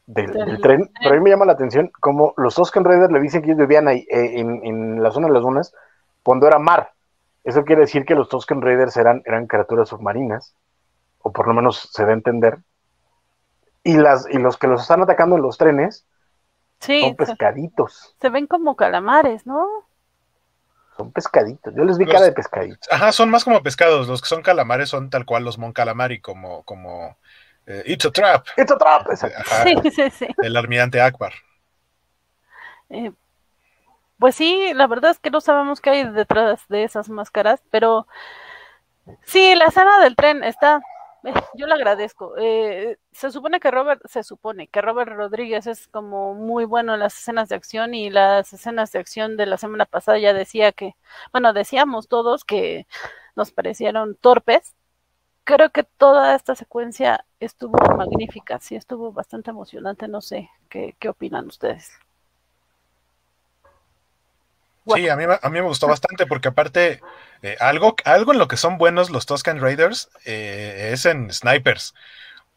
del, 0.06 0.60
tren, 0.60 0.90
pero 1.00 1.14
a 1.14 1.18
mí 1.18 1.24
me 1.24 1.30
llama 1.30 1.46
la 1.46 1.52
atención 1.52 1.90
como 2.00 2.32
los 2.36 2.54
Tosken 2.54 2.84
Raiders 2.84 3.12
le 3.12 3.20
dicen 3.20 3.42
que 3.42 3.48
ellos 3.48 3.58
vivían 3.58 3.88
ahí, 3.88 4.06
eh, 4.10 4.38
en, 4.38 5.02
la 5.02 5.10
zona 5.10 5.26
de 5.26 5.32
las 5.32 5.42
dunas 5.42 5.74
cuando 6.22 6.46
era 6.46 6.58
mar. 6.58 6.92
Eso 7.44 7.64
quiere 7.64 7.82
decir 7.82 8.04
que 8.04 8.14
los 8.14 8.28
Tosken 8.28 8.62
Raiders 8.62 8.96
eran, 8.96 9.22
eran 9.24 9.46
criaturas 9.46 9.88
submarinas, 9.88 10.54
o 11.20 11.32
por 11.32 11.46
lo 11.46 11.54
menos 11.54 11.90
se 11.92 12.04
da 12.04 12.10
a 12.10 12.14
entender. 12.14 12.58
Y, 13.82 13.96
las, 13.96 14.28
y 14.28 14.38
los 14.38 14.56
que 14.56 14.66
los 14.66 14.82
están 14.82 15.02
atacando 15.02 15.36
en 15.36 15.42
los 15.42 15.58
trenes 15.58 16.06
son 16.80 17.16
pescaditos. 17.16 18.14
Se 18.20 18.28
ven 18.28 18.46
como 18.46 18.76
calamares, 18.76 19.46
¿no? 19.46 19.66
Son 20.96 21.12
pescaditos. 21.12 21.74
Yo 21.74 21.84
les 21.84 21.98
vi 21.98 22.06
cara 22.06 22.24
de 22.24 22.32
pescaditos. 22.32 22.88
Ajá, 22.90 23.12
son 23.12 23.30
más 23.30 23.44
como 23.44 23.62
pescados. 23.62 24.08
Los 24.08 24.22
que 24.22 24.28
son 24.28 24.42
calamares 24.42 24.88
son 24.88 25.10
tal 25.10 25.26
cual 25.26 25.44
los 25.44 25.58
Mon 25.58 25.72
Calamari, 25.72 26.20
como, 26.20 26.62
como 26.62 27.16
eh, 27.66 27.82
It's 27.86 28.04
a 28.04 28.10
Trap. 28.10 28.46
It's 28.56 28.72
a 28.72 28.78
Trap, 28.78 29.06
sí, 29.14 29.90
sí, 29.90 30.10
sí. 30.10 30.26
El 30.42 30.56
almirante 30.56 31.00
Akbar. 31.00 31.32
Eh, 32.90 33.12
pues 34.18 34.34
sí, 34.34 34.72
la 34.74 34.86
verdad 34.86 35.10
es 35.10 35.18
que 35.18 35.30
no 35.30 35.40
sabemos 35.40 35.80
qué 35.80 35.90
hay 35.90 36.04
detrás 36.10 36.66
de 36.68 36.84
esas 36.84 37.08
máscaras, 37.08 37.62
pero 37.70 38.06
sí, 39.22 39.54
la 39.54 39.66
escena 39.66 40.00
del 40.00 40.16
tren 40.16 40.42
está 40.44 40.80
yo 41.54 41.66
le 41.66 41.74
agradezco. 41.74 42.34
Eh, 42.38 42.98
se 43.12 43.30
supone 43.30 43.60
que 43.60 43.70
Robert, 43.70 44.00
se 44.06 44.22
supone 44.22 44.68
que 44.68 44.80
Robert 44.80 45.12
Rodríguez 45.12 45.66
es 45.66 45.88
como 45.88 46.34
muy 46.34 46.64
bueno 46.64 46.94
en 46.94 47.00
las 47.00 47.18
escenas 47.18 47.48
de 47.48 47.56
acción 47.56 47.94
y 47.94 48.10
las 48.10 48.52
escenas 48.52 48.92
de 48.92 49.00
acción 49.00 49.36
de 49.36 49.46
la 49.46 49.56
semana 49.56 49.86
pasada 49.86 50.18
ya 50.18 50.32
decía 50.32 50.72
que, 50.72 50.94
bueno, 51.32 51.52
decíamos 51.52 52.08
todos 52.08 52.44
que 52.44 52.86
nos 53.34 53.50
parecieron 53.50 54.16
torpes. 54.16 54.75
Creo 55.46 55.70
que 55.70 55.84
toda 55.84 56.34
esta 56.34 56.56
secuencia 56.56 57.24
estuvo 57.38 57.78
magnífica, 57.96 58.58
sí, 58.58 58.74
estuvo 58.74 59.12
bastante 59.12 59.50
emocionante, 59.50 60.08
no 60.08 60.20
sé, 60.20 60.50
¿qué, 60.68 60.96
qué 60.98 61.08
opinan 61.08 61.46
ustedes? 61.46 61.92
Sí, 64.92 65.08
a 65.08 65.14
mí, 65.14 65.24
a 65.24 65.48
mí 65.48 65.60
me 65.60 65.68
gustó 65.68 65.86
bastante 65.86 66.26
porque 66.26 66.48
aparte, 66.48 67.00
eh, 67.42 67.56
algo, 67.60 67.94
algo 68.04 68.32
en 68.32 68.38
lo 68.40 68.48
que 68.48 68.56
son 68.56 68.76
buenos 68.76 69.10
los 69.10 69.24
Toscan 69.24 69.60
Raiders 69.60 70.10
eh, 70.24 70.90
es 70.92 71.06
en 71.06 71.32
snipers, 71.32 71.94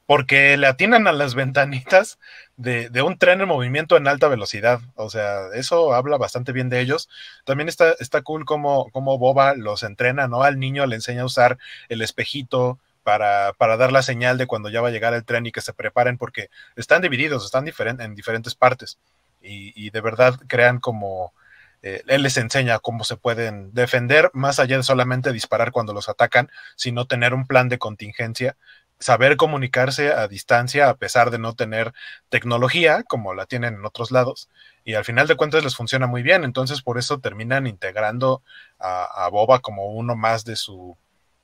porque 0.09 0.57
le 0.57 0.65
atinan 0.65 1.05
a 1.05 1.11
las 1.11 1.35
ventanitas 1.35 2.17
de, 2.57 2.89
un 3.03 3.19
tren 3.19 3.41
en 3.41 3.47
movimiento 3.47 3.95
en 3.95 4.07
alta 4.07 4.27
velocidad. 4.27 4.81
O 4.95 5.11
sea, 5.11 5.49
eso 5.53 5.93
habla 5.93 6.17
bastante 6.17 6.51
bien 6.51 6.67
de 6.67 6.79
ellos. 6.79 7.09
También 7.45 7.69
está, 7.69 7.93
está 7.99 8.23
cool 8.23 8.43
como, 8.43 8.89
como 8.89 9.19
Boba 9.19 9.53
los 9.53 9.83
entrena, 9.83 10.27
¿no? 10.27 10.41
Al 10.41 10.57
niño 10.57 10.87
le 10.87 10.95
enseña 10.95 11.21
a 11.21 11.25
usar 11.25 11.59
el 11.89 12.01
espejito, 12.01 12.79
para, 13.03 13.53
para, 13.53 13.77
dar 13.77 13.91
la 13.91 14.01
señal 14.01 14.39
de 14.39 14.47
cuando 14.47 14.69
ya 14.69 14.81
va 14.81 14.87
a 14.87 14.91
llegar 14.91 15.13
el 15.13 15.25
tren 15.25 15.45
y 15.45 15.51
que 15.51 15.61
se 15.61 15.73
preparen 15.73 16.17
porque 16.17 16.49
están 16.75 17.03
divididos, 17.03 17.45
están 17.45 17.67
en 17.67 18.15
diferentes 18.15 18.55
partes 18.55 18.97
y, 19.41 19.91
de 19.91 20.01
verdad 20.01 20.39
crean 20.47 20.79
como 20.79 21.33
eh, 21.81 22.01
él 22.07 22.23
les 22.23 22.37
enseña 22.37 22.79
cómo 22.79 23.03
se 23.03 23.15
pueden 23.15 23.73
defender, 23.73 24.31
más 24.33 24.59
allá 24.59 24.77
de 24.77 24.83
solamente 24.83 25.31
disparar 25.31 25.71
cuando 25.71 25.93
los 25.93 26.09
atacan, 26.09 26.49
sino 26.75 27.05
tener 27.05 27.33
un 27.33 27.45
plan 27.47 27.69
de 27.69 27.77
contingencia, 27.77 28.57
saber 28.99 29.37
comunicarse 29.37 30.11
a 30.11 30.27
distancia 30.27 30.89
a 30.89 30.95
pesar 30.95 31.31
de 31.31 31.39
no 31.39 31.55
tener 31.55 31.93
tecnología 32.29 33.03
como 33.03 33.33
la 33.33 33.45
tienen 33.45 33.75
en 33.75 33.85
otros 33.85 34.11
lados. 34.11 34.49
Y 34.83 34.95
al 34.95 35.05
final 35.05 35.27
de 35.27 35.35
cuentas 35.35 35.63
les 35.63 35.75
funciona 35.75 36.07
muy 36.07 36.21
bien, 36.21 36.43
entonces 36.43 36.81
por 36.81 36.97
eso 36.97 37.19
terminan 37.19 37.67
integrando 37.67 38.41
a, 38.79 39.27
Boba 39.31 39.59
como 39.59 39.93
uno 39.93 40.15
más 40.15 40.45
de 40.45 40.55
su, 40.55 40.97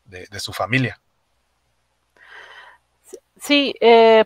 de, 0.06 0.28
de 0.28 0.40
su 0.40 0.54
familia. 0.54 1.00
Sí, 3.40 3.76
eh, 3.80 4.26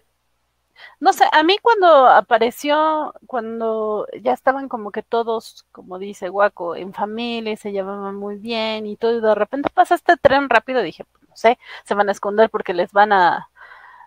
no 0.99 1.13
sé, 1.13 1.23
a 1.31 1.43
mí 1.43 1.57
cuando 1.61 2.07
apareció, 2.07 3.13
cuando 3.25 4.05
ya 4.21 4.33
estaban 4.33 4.67
como 4.67 4.91
que 4.91 5.01
todos, 5.03 5.65
como 5.71 5.97
dice 5.97 6.29
Guaco, 6.29 6.75
en 6.75 6.93
familia, 6.93 7.55
se 7.55 7.71
llevaban 7.71 8.15
muy 8.15 8.35
bien 8.37 8.85
y 8.85 8.97
todo, 8.97 9.13
y 9.17 9.21
de 9.21 9.35
repente 9.35 9.69
pasa 9.73 9.95
este 9.95 10.17
tren 10.17 10.49
rápido, 10.49 10.81
dije, 10.81 11.05
pues 11.05 11.29
no 11.29 11.35
sé, 11.37 11.57
se 11.85 11.93
van 11.95 12.09
a 12.09 12.11
esconder 12.11 12.49
porque 12.49 12.73
les 12.73 12.91
van 12.91 13.13
a, 13.13 13.49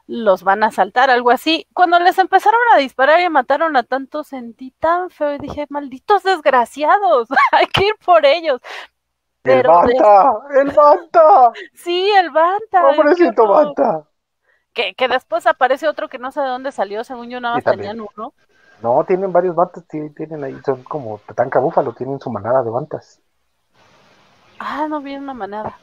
los 0.06 0.42
van 0.42 0.62
a 0.62 0.66
asaltar, 0.66 1.10
algo 1.10 1.30
así. 1.30 1.66
Cuando 1.72 1.98
les 1.98 2.18
empezaron 2.18 2.60
a 2.74 2.78
disparar 2.78 3.20
y 3.20 3.30
mataron 3.30 3.76
a 3.76 3.82
tantos, 3.84 4.28
sentí 4.28 4.72
tan 4.78 5.08
feo 5.10 5.34
y 5.34 5.38
dije, 5.38 5.66
malditos 5.70 6.22
desgraciados, 6.22 7.28
hay 7.52 7.66
que 7.66 7.86
ir 7.86 7.94
por 8.04 8.26
ellos. 8.26 8.60
el 9.44 9.62
Banta, 9.62 10.32
el 10.60 10.70
Banta. 10.72 11.52
Sí, 11.74 12.10
el 12.18 12.30
Banta. 12.30 12.82
Pobrecito 12.94 13.48
Banta. 13.48 14.06
Que, 14.72 14.94
que 14.94 15.08
después 15.08 15.46
aparece 15.46 15.86
otro 15.88 16.08
que 16.08 16.18
no 16.18 16.32
sé 16.32 16.40
de 16.40 16.48
dónde 16.48 16.72
salió, 16.72 17.04
según 17.04 17.28
yo 17.28 17.40
nada 17.40 17.56
más 17.56 17.64
tenían 17.64 18.00
uno. 18.00 18.32
No, 18.82 19.04
tienen 19.04 19.32
varios 19.32 19.54
bantas, 19.54 19.84
tienen 19.86 20.42
ahí, 20.42 20.58
son 20.64 20.82
como 20.82 21.18
Tatanca 21.18 21.60
Búfalo, 21.60 21.92
tienen 21.92 22.18
su 22.18 22.30
manada 22.30 22.62
de 22.64 22.70
bantas. 22.70 23.20
Ah, 24.58 24.86
no 24.88 25.00
vi 25.00 25.14
una 25.14 25.34
manada. 25.34 25.78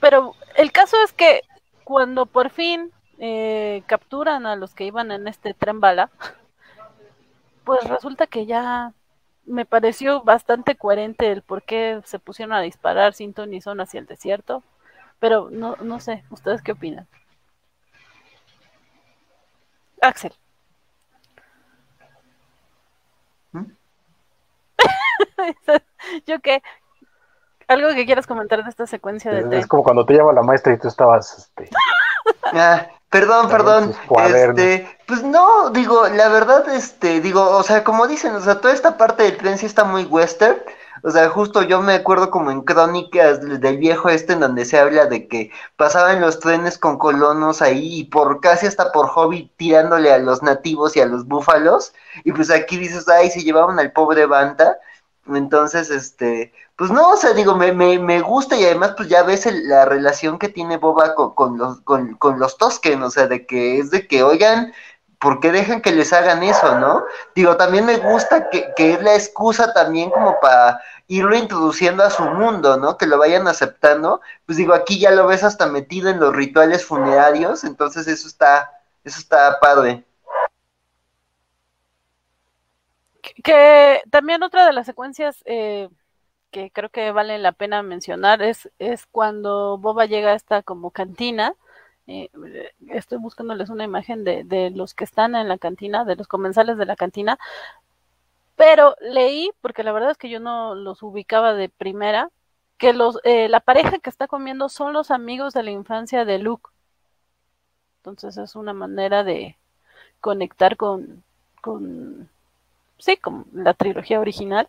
Pero 0.00 0.34
el 0.56 0.72
caso 0.72 0.96
es 1.04 1.12
que 1.12 1.42
cuando 1.84 2.26
por 2.26 2.50
fin 2.50 2.92
eh, 3.18 3.82
capturan 3.86 4.46
a 4.46 4.56
los 4.56 4.74
que 4.74 4.84
iban 4.84 5.10
en 5.10 5.28
este 5.28 5.54
tren 5.54 5.80
bala, 5.80 6.10
pues 7.64 7.84
resulta 7.88 8.26
que 8.26 8.46
ya 8.46 8.92
me 9.44 9.66
pareció 9.66 10.22
bastante 10.22 10.76
coherente 10.76 11.30
el 11.32 11.42
por 11.42 11.62
qué 11.62 12.00
se 12.04 12.18
pusieron 12.18 12.52
a 12.52 12.60
disparar 12.60 13.14
sin 13.14 13.34
ton 13.34 13.50
ni 13.50 13.60
son 13.60 13.80
hacia 13.80 14.00
el 14.00 14.06
desierto. 14.06 14.62
Pero 15.18 15.50
no, 15.50 15.76
no 15.80 15.98
sé, 16.00 16.24
¿ustedes 16.30 16.62
qué 16.62 16.72
opinan? 16.72 17.08
Axel. 20.00 20.34
¿Mm? 23.52 23.64
Yo 26.26 26.40
qué, 26.40 26.62
algo 27.68 27.88
que 27.94 28.06
quieras 28.06 28.26
comentar 28.26 28.64
de 28.64 28.70
esta 28.70 28.86
secuencia 28.86 29.30
de 29.30 29.58
Es 29.58 29.66
como 29.66 29.84
cuando 29.84 30.04
te 30.06 30.14
llama 30.14 30.32
la 30.32 30.42
maestra 30.42 30.72
y 30.72 30.78
tú 30.78 30.88
estabas 30.88 31.36
este, 31.38 31.68
ah, 32.54 32.86
perdón, 33.10 33.48
perdón. 33.48 33.94
Este, 34.26 34.98
pues 35.06 35.22
no, 35.22 35.70
digo, 35.70 36.08
la 36.08 36.28
verdad, 36.28 36.68
este, 36.70 37.20
digo, 37.20 37.48
o 37.50 37.62
sea, 37.62 37.84
como 37.84 38.06
dicen, 38.06 38.34
o 38.34 38.40
sea, 38.40 38.60
toda 38.60 38.72
esta 38.72 38.96
parte 38.96 39.24
del 39.24 39.36
tren 39.36 39.58
sí 39.58 39.66
está 39.66 39.84
muy 39.84 40.04
western. 40.04 40.56
O 41.02 41.10
sea, 41.10 41.28
justo 41.30 41.62
yo 41.62 41.80
me 41.82 41.94
acuerdo 41.94 42.30
como 42.30 42.50
en 42.50 42.62
crónicas 42.62 43.40
del 43.40 43.78
viejo 43.78 44.08
este 44.08 44.32
en 44.34 44.40
donde 44.40 44.64
se 44.64 44.78
habla 44.78 45.06
de 45.06 45.28
que 45.28 45.50
pasaban 45.76 46.20
los 46.20 46.40
trenes 46.40 46.78
con 46.78 46.98
colonos 46.98 47.62
ahí 47.62 48.00
y 48.00 48.04
por 48.04 48.40
casi 48.40 48.66
hasta 48.66 48.92
por 48.92 49.08
hobby 49.08 49.52
tirándole 49.56 50.12
a 50.12 50.18
los 50.18 50.42
nativos 50.42 50.96
y 50.96 51.00
a 51.00 51.06
los 51.06 51.26
búfalos. 51.26 51.92
Y 52.24 52.32
pues 52.32 52.50
aquí 52.50 52.76
dices, 52.76 53.08
ay, 53.08 53.30
se 53.30 53.42
llevaban 53.42 53.78
al 53.78 53.92
pobre 53.92 54.26
Banta. 54.26 54.78
Entonces, 55.26 55.90
este, 55.90 56.52
pues 56.76 56.90
no, 56.90 57.10
o 57.10 57.16
sea, 57.16 57.32
digo, 57.32 57.54
me, 57.56 57.72
me, 57.72 57.98
me 57.98 58.20
gusta 58.20 58.56
y 58.56 58.64
además 58.64 58.94
pues 58.96 59.08
ya 59.08 59.22
ves 59.24 59.46
la 59.64 59.84
relación 59.84 60.38
que 60.38 60.48
tiene 60.48 60.76
Boba 60.78 61.14
con, 61.14 61.34
con 61.34 61.58
los, 61.58 61.80
con, 61.82 62.14
con, 62.14 62.38
los 62.38 62.56
Tosken, 62.56 63.02
o 63.02 63.10
sea, 63.10 63.26
de 63.26 63.46
que 63.46 63.78
es 63.78 63.90
de 63.90 64.06
que, 64.06 64.22
oigan, 64.22 64.72
¿por 65.18 65.40
qué 65.40 65.52
dejan 65.52 65.80
que 65.82 65.92
les 65.92 66.12
hagan 66.12 66.42
eso, 66.42 66.78
no? 66.78 67.04
Digo, 67.34 67.56
también 67.56 67.86
me 67.86 67.96
gusta 67.96 68.48
que, 68.50 68.72
que 68.76 68.92
es 68.92 69.02
la 69.02 69.14
excusa 69.14 69.72
también 69.72 70.10
como 70.10 70.38
para 70.40 70.80
irlo 71.08 71.34
introduciendo 71.36 72.04
a 72.04 72.10
su 72.10 72.22
mundo, 72.22 72.76
¿no? 72.76 72.96
Que 72.96 73.06
lo 73.06 73.18
vayan 73.18 73.48
aceptando. 73.48 74.20
Pues 74.46 74.58
digo, 74.58 74.74
aquí 74.74 75.00
ya 75.00 75.10
lo 75.10 75.26
ves 75.26 75.42
hasta 75.42 75.66
metido 75.66 76.10
en 76.10 76.20
los 76.20 76.34
rituales 76.34 76.84
funerarios, 76.84 77.64
entonces 77.64 78.06
eso 78.06 78.28
está, 78.28 78.70
eso 79.04 79.18
está 79.18 79.58
padre. 79.60 80.04
Que 83.42 84.02
también 84.10 84.42
otra 84.42 84.66
de 84.66 84.72
las 84.72 84.86
secuencias 84.86 85.42
eh, 85.44 85.88
que 86.50 86.70
creo 86.70 86.90
que 86.90 87.12
vale 87.12 87.38
la 87.38 87.52
pena 87.52 87.82
mencionar 87.82 88.42
es, 88.42 88.70
es 88.78 89.06
cuando 89.06 89.78
Boba 89.78 90.06
llega 90.06 90.30
a 90.30 90.34
esta 90.34 90.62
como 90.62 90.90
cantina. 90.90 91.54
Eh, 92.08 92.30
estoy 92.88 93.18
buscándoles 93.18 93.68
una 93.68 93.84
imagen 93.84 94.24
de, 94.24 94.42
de, 94.42 94.70
los 94.70 94.94
que 94.94 95.04
están 95.04 95.34
en 95.36 95.46
la 95.46 95.58
cantina, 95.58 96.04
de 96.04 96.16
los 96.16 96.26
comensales 96.26 96.78
de 96.78 96.86
la 96.86 96.96
cantina, 96.96 97.38
pero 98.56 98.96
leí, 99.00 99.50
porque 99.60 99.84
la 99.84 99.92
verdad 99.92 100.10
es 100.12 100.18
que 100.18 100.30
yo 100.30 100.40
no 100.40 100.74
los 100.74 101.02
ubicaba 101.02 101.54
de 101.54 101.68
primera, 101.68 102.30
que 102.78 102.92
los, 102.92 103.20
eh, 103.24 103.48
la 103.48 103.60
pareja 103.60 103.98
que 103.98 104.10
está 104.10 104.26
comiendo 104.26 104.68
son 104.68 104.92
los 104.94 105.10
amigos 105.10 105.54
de 105.54 105.62
la 105.64 105.70
infancia 105.70 106.24
de 106.24 106.38
Luke. 106.38 106.70
Entonces 107.98 108.36
es 108.38 108.56
una 108.56 108.72
manera 108.72 109.24
de 109.24 109.56
conectar 110.20 110.76
con, 110.76 111.22
con 111.60 112.30
sí, 112.98 113.16
con 113.16 113.46
la 113.52 113.74
trilogía 113.74 114.20
original. 114.20 114.68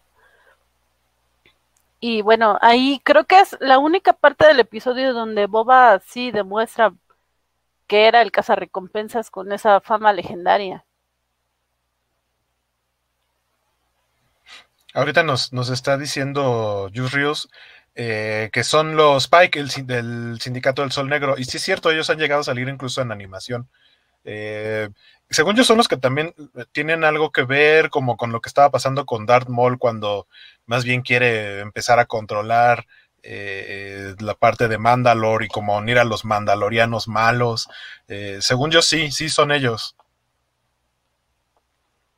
Y 2.02 2.22
bueno, 2.22 2.58
ahí 2.62 3.02
creo 3.04 3.26
que 3.26 3.40
es 3.40 3.58
la 3.60 3.80
única 3.80 4.14
parte 4.14 4.48
del 4.48 4.60
episodio 4.60 5.14
donde 5.14 5.48
Boba 5.48 6.00
sí 6.00 6.32
demuestra 6.32 6.94
que 7.90 8.08
era 8.08 8.22
el 8.22 8.32
cazarrecompensas 8.32 9.32
con 9.32 9.52
esa 9.52 9.82
fama 9.82 10.14
legendaria. 10.14 10.86
Ahorita 14.94 15.24
nos, 15.24 15.52
está 15.70 15.98
diciendo 15.98 16.90
Jus 16.96 17.12
Rios 17.12 17.50
eh, 17.96 18.50
que 18.54 18.64
son 18.64 18.96
los 18.96 19.28
Pike 19.28 19.60
el, 19.60 19.70
del 19.86 20.38
Sindicato 20.40 20.84
del 20.84 20.92
Sol 20.92 21.10
Negro. 21.10 21.36
Y 21.38 21.46
sí 21.46 21.58
es 21.58 21.64
cierto, 21.64 21.90
ellos 21.90 22.10
han 22.10 22.20
llegado 22.20 22.42
a 22.42 22.46
salir 22.46 22.70
incluso 22.70 23.02
en 23.02 23.12
animación. 23.12 23.68
Eh, 24.24 24.90
según 25.30 25.56
yo, 25.56 25.64
son 25.64 25.78
los 25.78 25.88
que 25.88 25.98
también 25.98 26.36
eh, 26.38 26.66
tienen 26.72 27.04
algo 27.04 27.32
que 27.32 27.44
ver 27.44 27.90
como 27.90 28.18
con 28.18 28.32
lo 28.32 28.40
que 28.40 28.50
estaba 28.50 28.70
pasando 28.70 29.06
con 29.06 29.26
Darth 29.26 29.50
Maul 29.50 29.80
cuando 29.80 30.28
más 30.68 30.84
bien 30.86 31.02
quiere 31.02 31.60
empezar 31.62 32.00
a 32.00 32.06
controlar 32.06 32.86
eh, 33.24 34.16
la 34.20 34.34
parte 34.34 34.68
de 34.68 34.78
Mandalore 34.78 35.46
y 35.46 35.50
como 35.50 35.78
unir 35.78 36.00
a 36.00 36.04
los 36.04 36.26
mandalorianos 36.26 37.08
malos. 37.08 37.70
Eh, 38.08 38.40
según 38.42 38.72
yo, 38.72 38.82
sí, 38.82 39.12
sí 39.12 39.30
son 39.30 39.52
ellos. 39.52 39.96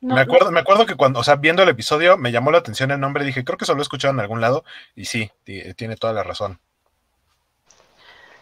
me, 0.00 0.20
acuerdo, 0.20 0.50
me 0.50 0.60
acuerdo 0.60 0.86
que 0.86 0.96
cuando, 0.96 1.20
o 1.20 1.24
sea, 1.24 1.36
viendo 1.36 1.62
el 1.62 1.68
episodio 1.68 2.16
me 2.16 2.32
llamó 2.32 2.50
la 2.50 2.58
atención 2.58 2.90
el 2.90 3.00
nombre, 3.00 3.24
dije, 3.24 3.44
creo 3.44 3.58
que 3.58 3.64
solo 3.64 3.76
lo 3.76 3.82
he 3.82 3.84
escuchado 3.84 4.12
en 4.12 4.20
algún 4.20 4.40
lado, 4.40 4.64
y 4.94 5.04
sí, 5.04 5.30
tiene 5.44 5.96
toda 5.96 6.12
la 6.12 6.22
razón. 6.22 6.58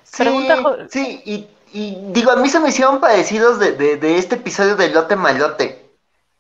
Sí, 0.05 0.49
sí, 0.91 1.23
y 1.25 1.49
y 1.73 1.97
digo, 2.13 2.33
a 2.33 2.37
mí 2.37 2.49
se 2.49 2.59
me 2.59 2.71
hicieron 2.71 3.01
parecidos 3.01 3.59
de, 3.61 3.73
de, 3.97 4.19
este 4.19 4.37
episodio 4.37 4.77
de 4.77 4.91
Lote 4.91 5.15
Malote, 5.15 5.91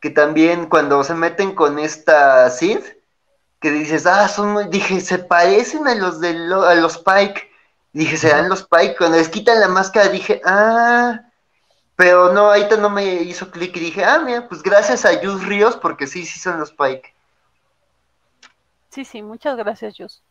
que 0.00 0.10
también 0.10 0.66
cuando 0.66 1.04
se 1.04 1.14
meten 1.14 1.54
con 1.54 1.78
esta 1.78 2.50
Sid, 2.50 2.80
que 3.60 3.70
dices, 3.70 4.06
ah, 4.06 4.26
son 4.28 4.52
muy, 4.52 4.68
dije, 4.68 5.00
se 5.00 5.18
parecen 5.18 5.86
a 5.86 5.94
los 5.94 6.20
de 6.20 6.30
a 6.30 6.74
los 6.74 6.98
Pike. 6.98 7.50
Dije, 7.92 8.16
serán 8.16 8.48
los 8.48 8.66
Pike. 8.66 8.96
Cuando 8.96 9.18
les 9.18 9.28
quitan 9.28 9.60
la 9.60 9.68
máscara 9.68 10.08
dije, 10.08 10.40
ah, 10.44 11.20
pero 11.94 12.32
no, 12.32 12.46
ahorita 12.46 12.78
no 12.78 12.88
me 12.88 13.04
hizo 13.04 13.50
clic 13.50 13.76
y 13.76 13.80
dije, 13.80 14.04
ah, 14.04 14.20
mira, 14.20 14.48
pues 14.48 14.62
gracias 14.62 15.04
a 15.04 15.18
Jus 15.22 15.44
Ríos, 15.44 15.76
porque 15.76 16.06
sí, 16.06 16.24
sí 16.24 16.38
son 16.38 16.58
los 16.58 16.72
Pike. 16.72 17.14
Sí, 18.88 19.04
sí, 19.04 19.22
muchas 19.22 19.56
gracias, 19.56 19.94
Jus. 19.98 20.22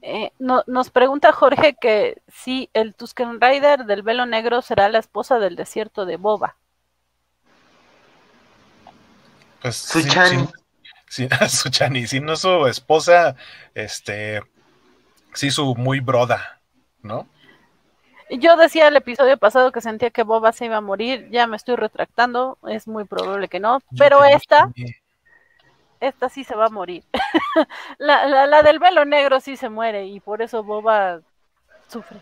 Eh, 0.00 0.32
no, 0.38 0.62
nos 0.66 0.90
pregunta 0.90 1.32
Jorge 1.32 1.76
que 1.80 2.20
si 2.28 2.68
el 2.72 2.94
Tusken 2.94 3.40
Rider 3.40 3.84
del 3.84 4.02
velo 4.02 4.26
negro 4.26 4.60
será 4.60 4.88
la 4.88 4.98
esposa 4.98 5.38
del 5.38 5.56
desierto 5.56 6.04
de 6.04 6.16
Boba. 6.16 6.56
Pues 9.62 9.76
Suchani. 9.76 10.46
Sí, 10.46 10.63
Suchani, 11.48 12.06
si 12.06 12.20
no 12.20 12.36
su 12.36 12.66
esposa, 12.66 13.36
este, 13.74 14.42
sí 15.32 15.50
su 15.50 15.74
muy 15.74 16.00
broda, 16.00 16.60
¿no? 17.02 17.28
Yo 18.30 18.56
decía 18.56 18.88
el 18.88 18.96
episodio 18.96 19.36
pasado 19.36 19.70
que 19.70 19.80
sentía 19.80 20.10
que 20.10 20.22
Boba 20.22 20.52
se 20.52 20.64
iba 20.64 20.78
a 20.78 20.80
morir, 20.80 21.28
ya 21.30 21.46
me 21.46 21.56
estoy 21.56 21.76
retractando, 21.76 22.58
es 22.66 22.88
muy 22.88 23.04
probable 23.04 23.48
que 23.48 23.60
no, 23.60 23.80
pero 23.98 24.24
esta, 24.24 24.72
esta 26.00 26.28
sí 26.28 26.42
se 26.42 26.54
va 26.54 26.66
a 26.66 26.70
morir. 26.70 27.04
la, 27.98 28.26
la, 28.26 28.46
la, 28.46 28.62
del 28.62 28.78
velo 28.78 29.04
negro 29.04 29.40
sí 29.40 29.56
se 29.56 29.68
muere 29.68 30.06
y 30.06 30.20
por 30.20 30.40
eso 30.42 30.62
Boba 30.64 31.20
sufre. 31.88 32.18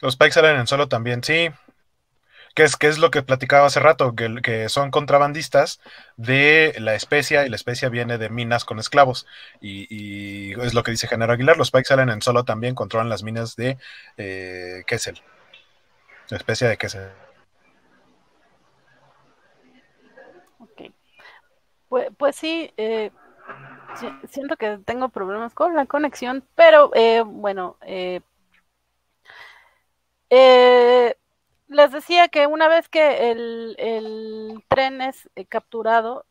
Los 0.00 0.16
Pikes 0.16 0.32
salen 0.32 0.60
en 0.60 0.66
solo 0.66 0.88
también, 0.88 1.22
sí. 1.22 1.50
Que 2.54 2.64
es, 2.64 2.76
que 2.76 2.88
es 2.88 2.98
lo 2.98 3.10
que 3.10 3.22
platicaba 3.22 3.66
hace 3.66 3.80
rato, 3.80 4.14
que, 4.14 4.42
que, 4.42 4.68
son 4.68 4.90
contrabandistas 4.90 5.80
de 6.16 6.74
la 6.78 6.94
especia 6.94 7.46
y 7.46 7.48
la 7.48 7.56
especia 7.56 7.88
viene 7.88 8.18
de 8.18 8.28
minas 8.28 8.64
con 8.64 8.78
esclavos. 8.78 9.26
Y, 9.60 10.60
es 10.60 10.74
lo 10.74 10.82
que 10.82 10.90
dice 10.90 11.08
Genaro 11.08 11.32
Aguilar, 11.32 11.56
los 11.56 11.70
Pikes 11.70 11.84
salen 11.86 12.10
en 12.10 12.22
solo 12.22 12.44
también, 12.44 12.74
controlan 12.74 13.08
las 13.08 13.22
minas 13.22 13.56
de 13.56 13.78
eh, 14.16 14.82
Kessel. 14.86 15.22
La 16.30 16.36
especie 16.36 16.68
de 16.68 16.76
queso. 16.76 16.98
Ok. 20.60 20.92
Pues, 21.88 22.08
pues 22.16 22.36
sí, 22.36 22.72
eh, 22.76 23.10
siento 24.28 24.56
que 24.56 24.78
tengo 24.84 25.08
problemas 25.08 25.54
con 25.54 25.74
la 25.74 25.86
conexión, 25.86 26.44
pero 26.54 26.92
eh, 26.94 27.22
bueno, 27.26 27.76
eh, 27.82 28.20
les 31.70 31.92
decía 31.92 32.28
que 32.28 32.46
una 32.46 32.68
vez 32.68 32.88
que 32.88 33.30
el, 33.30 34.64
tren 34.68 35.00
es 35.00 35.30
capturado, 35.48 36.26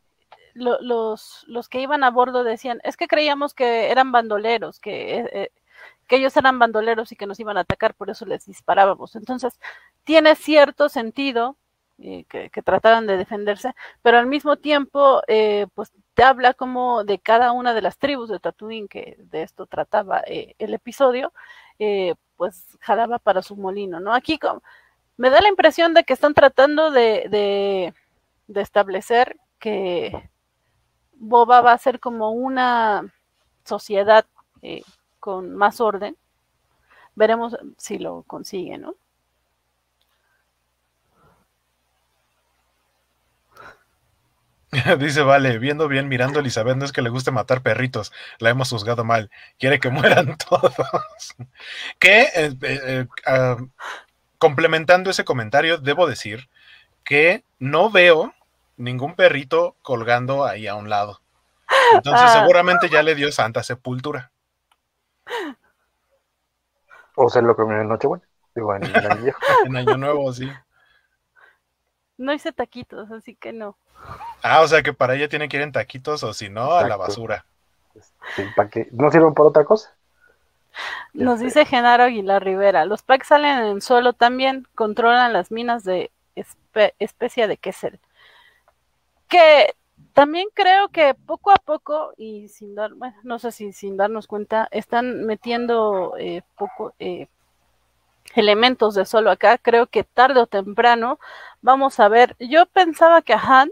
los, 0.53 1.45
los 1.47 1.69
que 1.69 1.79
iban 1.79 2.03
a 2.03 2.11
bordo 2.11 2.43
decían, 2.43 2.81
es 2.83 2.97
que 2.97 3.07
creíamos 3.07 3.53
que 3.53 3.89
eran 3.89 4.11
bandoleros, 4.11 4.79
que, 4.79 5.19
eh, 5.31 5.51
que 6.07 6.17
ellos 6.17 6.35
eran 6.35 6.59
bandoleros 6.59 7.11
y 7.11 7.15
que 7.15 7.25
nos 7.25 7.39
iban 7.39 7.57
a 7.57 7.61
atacar, 7.61 7.95
por 7.95 8.09
eso 8.09 8.25
les 8.25 8.45
disparábamos. 8.45 9.15
Entonces, 9.15 9.57
tiene 10.03 10.35
cierto 10.35 10.89
sentido 10.89 11.55
que, 11.97 12.49
que, 12.51 12.61
trataran 12.61 13.07
de 13.07 13.17
defenderse, 13.17 13.73
pero 14.01 14.17
al 14.17 14.25
mismo 14.27 14.57
tiempo, 14.57 15.21
pues 15.73 15.91
te 16.13 16.23
habla 16.23 16.53
como 16.53 17.03
de 17.05 17.19
cada 17.19 17.51
una 17.53 17.73
de 17.73 17.81
las 17.81 17.97
tribus 17.97 18.29
de 18.29 18.39
Tatooine, 18.39 18.87
que 18.89 19.17
de 19.19 19.43
esto 19.43 19.67
trataba 19.67 20.21
el 20.25 20.73
episodio, 20.73 21.33
pues 22.35 22.77
jalaba 22.81 23.19
para 23.19 23.41
su 23.41 23.55
molino, 23.55 23.99
¿no? 23.99 24.13
Aquí 24.13 24.37
como, 24.37 24.61
me 25.19 25.29
da 25.29 25.41
la 25.41 25.49
impresión 25.49 25.93
de 25.93 26.05
que 26.05 26.13
están 26.13 26.33
tratando 26.33 26.91
de, 26.91 27.93
establecer 28.55 29.35
que 29.59 30.29
Boba 31.11 31.59
va 31.59 31.73
a 31.73 31.77
ser 31.77 31.99
como 31.99 32.31
una 32.31 33.13
sociedad 33.65 34.25
eh, 34.61 34.81
con 35.19 35.55
más 35.55 35.81
orden. 35.81 36.15
Veremos 37.15 37.57
si 37.77 37.99
lo 37.99 38.23
consigue, 38.23 38.77
¿no? 38.77 38.95
Dice, 44.99 45.21
vale, 45.23 45.59
viendo 45.59 45.89
bien, 45.89 46.07
mirando 46.07 46.39
a 46.39 46.41
Elizabeth, 46.41 46.77
no 46.77 46.85
es 46.85 46.93
que 46.93 47.01
le 47.01 47.09
guste 47.09 47.31
matar 47.31 47.61
perritos, 47.61 48.13
la 48.37 48.51
hemos 48.51 48.69
juzgado 48.69 49.03
mal, 49.03 49.29
quiere 49.57 49.81
que 49.81 49.89
mueran 49.89 50.37
todos. 50.37 51.35
que, 51.99 52.21
eh, 52.21 52.55
eh, 52.61 53.07
ah, 53.25 53.57
complementando 54.39 55.09
ese 55.09 55.23
comentario, 55.23 55.77
debo 55.77 56.07
decir 56.07 56.49
que 57.03 57.43
no 57.59 57.91
veo 57.91 58.33
ningún 58.77 59.15
perrito 59.15 59.75
colgando 59.81 60.45
ahí 60.45 60.65
a 60.67 60.75
un 60.75 60.89
lado. 60.89 61.21
Entonces 61.93 62.25
ah. 62.25 62.39
seguramente 62.39 62.89
ya 62.89 63.03
le 63.03 63.13
dio 63.13 63.31
santa 63.31 63.61
sepultura. 63.61 64.31
O 67.15 67.29
se 67.29 67.41
lo 67.41 67.55
comió 67.55 67.79
en 67.79 67.89
Nochebuena. 67.89 68.23
Digo, 68.55 68.73
en, 68.73 68.83
en 69.65 69.75
Año 69.75 69.97
Nuevo, 69.97 70.31
sí. 70.33 70.49
No 72.17 72.33
hice 72.33 72.51
taquitos, 72.51 73.11
así 73.11 73.35
que 73.35 73.53
no. 73.53 73.77
Ah, 74.41 74.61
o 74.61 74.67
sea 74.67 74.81
que 74.81 74.93
para 74.93 75.15
ella 75.15 75.29
tiene 75.29 75.49
que 75.49 75.57
ir 75.57 75.63
en 75.63 75.71
taquitos 75.71 76.23
o 76.23 76.33
si 76.33 76.49
no, 76.49 76.73
a 76.73 76.87
la 76.87 76.95
basura. 76.95 77.45
¿para 78.55 78.69
qué? 78.69 78.87
¿No 78.91 79.11
sirven 79.11 79.33
para 79.33 79.49
otra 79.49 79.65
cosa? 79.65 79.93
Nos 81.13 81.39
dice 81.39 81.65
Genaro 81.65 82.03
Aguilar 82.03 82.43
Rivera, 82.43 82.85
los 82.85 83.03
packs 83.03 83.27
salen 83.27 83.59
en 83.63 83.81
suelo 83.81 84.13
también, 84.13 84.67
controlan 84.75 85.33
las 85.33 85.51
minas 85.51 85.83
de 85.83 86.11
especie 86.99 87.47
de 87.47 87.57
Kessel. 87.57 87.99
Que 89.27 89.75
también 90.13 90.47
creo 90.53 90.89
que 90.89 91.13
poco 91.13 91.51
a 91.51 91.55
poco, 91.55 92.13
y 92.17 92.47
sin 92.49 92.75
dar, 92.75 92.93
bueno, 92.93 93.15
no 93.23 93.39
sé 93.39 93.51
si 93.51 93.73
sin 93.73 93.97
darnos 93.97 94.27
cuenta, 94.27 94.67
están 94.71 95.25
metiendo 95.25 96.15
eh, 96.17 96.41
poco 96.57 96.93
eh, 96.99 97.27
elementos 98.35 98.95
de 98.95 99.05
solo 99.05 99.31
acá. 99.31 99.57
Creo 99.57 99.87
que 99.87 100.03
tarde 100.03 100.41
o 100.41 100.47
temprano 100.47 101.19
vamos 101.61 101.99
a 101.99 102.09
ver. 102.09 102.35
Yo 102.39 102.65
pensaba 102.65 103.21
que 103.21 103.33
a 103.33 103.39
Han, 103.39 103.71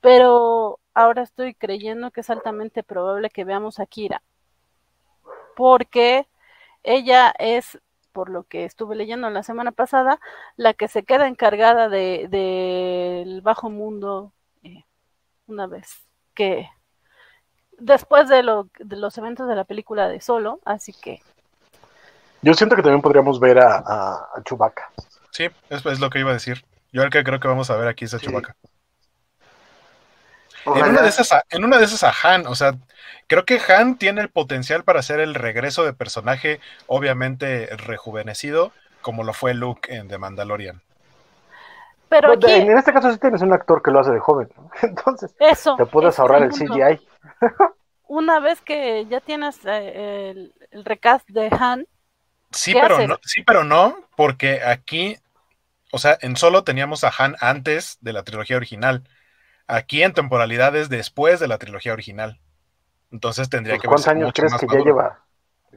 pero 0.00 0.78
ahora 0.94 1.22
estoy 1.22 1.54
creyendo 1.54 2.10
que 2.10 2.20
es 2.22 2.30
altamente 2.30 2.82
probable 2.82 3.30
que 3.30 3.44
veamos 3.44 3.80
a 3.80 3.86
Kira. 3.86 4.22
Porque 5.56 6.26
ella 6.82 7.32
es, 7.38 7.78
por 8.12 8.28
lo 8.28 8.44
que 8.44 8.64
estuve 8.64 8.96
leyendo 8.96 9.28
la 9.30 9.42
semana 9.42 9.72
pasada, 9.72 10.20
la 10.56 10.74
que 10.74 10.88
se 10.88 11.04
queda 11.04 11.28
encargada 11.28 11.88
del 11.88 12.30
de, 12.30 13.40
bajo 13.42 13.70
mundo 13.70 14.32
eh, 14.62 14.84
una 15.46 15.66
vez 15.66 16.06
que 16.34 16.68
después 17.78 18.28
de, 18.28 18.42
lo, 18.42 18.68
de 18.78 18.96
los 18.96 19.16
eventos 19.18 19.48
de 19.48 19.56
la 19.56 19.64
película 19.64 20.08
de 20.08 20.20
Solo, 20.20 20.60
así 20.64 20.92
que 20.92 21.20
yo 22.42 22.54
siento 22.54 22.74
que 22.74 22.82
también 22.82 23.02
podríamos 23.02 23.38
ver 23.38 23.60
a, 23.60 23.76
a, 23.76 24.42
Chewbacca. 24.44 24.90
Sí, 25.30 25.44
es, 25.70 25.86
es, 25.86 26.00
lo 26.00 26.10
que 26.10 26.18
iba 26.18 26.30
a 26.30 26.34
decir. 26.34 26.64
Yo 26.90 27.02
el 27.02 27.10
que 27.10 27.22
creo 27.22 27.38
que 27.38 27.46
vamos 27.46 27.70
a 27.70 27.76
ver 27.76 27.86
aquí 27.86 28.04
es 28.04 28.14
a 28.14 28.18
Chewbacca. 28.18 28.56
En 30.66 30.84
una, 30.84 31.02
de 31.02 31.08
esas, 31.08 31.32
en 31.50 31.64
una 31.64 31.78
de 31.78 31.84
esas 31.84 32.04
a 32.04 32.12
Han, 32.22 32.46
o 32.46 32.54
sea, 32.54 32.74
creo 33.26 33.44
que 33.44 33.60
Han 33.68 33.96
tiene 33.96 34.20
el 34.20 34.28
potencial 34.28 34.84
para 34.84 35.00
hacer 35.00 35.20
el 35.20 35.34
regreso 35.34 35.84
de 35.84 35.92
personaje, 35.92 36.60
obviamente 36.86 37.66
rejuvenecido, 37.76 38.72
como 39.00 39.24
lo 39.24 39.32
fue 39.32 39.54
Luke 39.54 39.94
en 39.94 40.08
The 40.08 40.18
Mandalorian. 40.18 40.80
Pero 42.08 42.38
pues, 42.38 42.52
en 42.52 42.76
este 42.76 42.92
caso 42.92 43.10
sí 43.10 43.18
tienes 43.18 43.42
un 43.42 43.52
actor 43.52 43.82
que 43.82 43.90
lo 43.90 44.00
hace 44.00 44.12
de 44.12 44.20
joven, 44.20 44.48
entonces 44.82 45.34
eso, 45.38 45.76
te 45.76 45.86
puedes 45.86 46.18
ahorrar 46.18 46.42
el 46.42 46.52
CGI. 46.52 47.00
una 48.06 48.40
vez 48.40 48.60
que 48.60 49.06
ya 49.06 49.20
tienes 49.20 49.58
eh, 49.64 50.30
el, 50.30 50.52
el 50.70 50.84
recast 50.84 51.28
de 51.28 51.48
Han, 51.50 51.86
Sí, 52.52 52.74
pero 52.74 53.06
no, 53.06 53.18
sí, 53.24 53.42
pero 53.42 53.64
no, 53.64 53.96
porque 54.16 54.62
aquí, 54.62 55.16
o 55.90 55.98
sea, 55.98 56.18
en 56.20 56.36
solo 56.36 56.64
teníamos 56.64 57.02
a 57.04 57.12
Han 57.18 57.36
antes 57.40 57.98
de 58.00 58.12
la 58.12 58.22
trilogía 58.22 58.56
original. 58.56 59.02
Aquí 59.66 60.02
en 60.02 60.12
temporalidades 60.12 60.88
después 60.88 61.40
de 61.40 61.48
la 61.48 61.58
trilogía 61.58 61.92
original. 61.92 62.40
Entonces 63.10 63.48
tendría 63.50 63.74
pues, 63.74 63.82
que 63.82 63.88
¿Cuántos 63.88 64.08
años 64.08 64.32
crees 64.34 64.54
que 64.54 64.66
ya 64.66 64.78
lleva? 64.78 65.20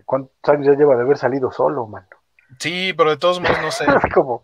¿Cuántos 0.06 0.32
años 0.48 0.68
ya 0.68 0.74
lleva 0.74 0.96
de 0.96 1.04
haber 1.04 1.18
salido 1.18 1.52
solo, 1.52 1.88
mano? 1.88 2.08
Sí, 2.60 2.94
pero 2.96 3.10
de 3.10 3.18
todos 3.18 3.40
modos 3.40 3.58
no 3.62 3.72
sé. 3.72 3.86
Como, 4.14 4.44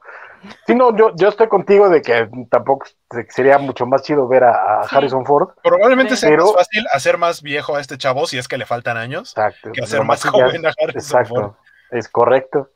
sí, 0.65 0.75
no, 0.75 0.95
yo, 0.95 1.15
yo 1.15 1.29
estoy 1.29 1.47
contigo 1.47 1.89
de 1.89 2.01
que 2.01 2.29
tampoco 2.49 2.87
sería 3.29 3.57
mucho 3.57 3.85
más 3.85 4.03
chido 4.03 4.27
ver 4.27 4.43
a, 4.43 4.81
Harrison 4.81 5.25
Ford. 5.25 5.49
Probablemente 5.63 6.15
sea 6.15 6.35
más 6.35 6.53
fácil 6.53 6.85
hacer 6.91 7.17
más 7.17 7.41
viejo 7.41 7.75
a 7.75 7.81
este 7.81 7.97
chavo 7.97 8.25
si 8.25 8.37
es 8.37 8.47
que 8.47 8.57
le 8.57 8.65
faltan 8.65 8.97
años 8.97 9.35
que 9.73 9.81
hacer 9.81 10.03
más 10.03 10.23
joven 10.23 10.65
a 10.65 10.73
Harrison 10.77 11.25
Ford. 11.25 11.53
Es 11.91 12.07
correcto. 12.07 12.69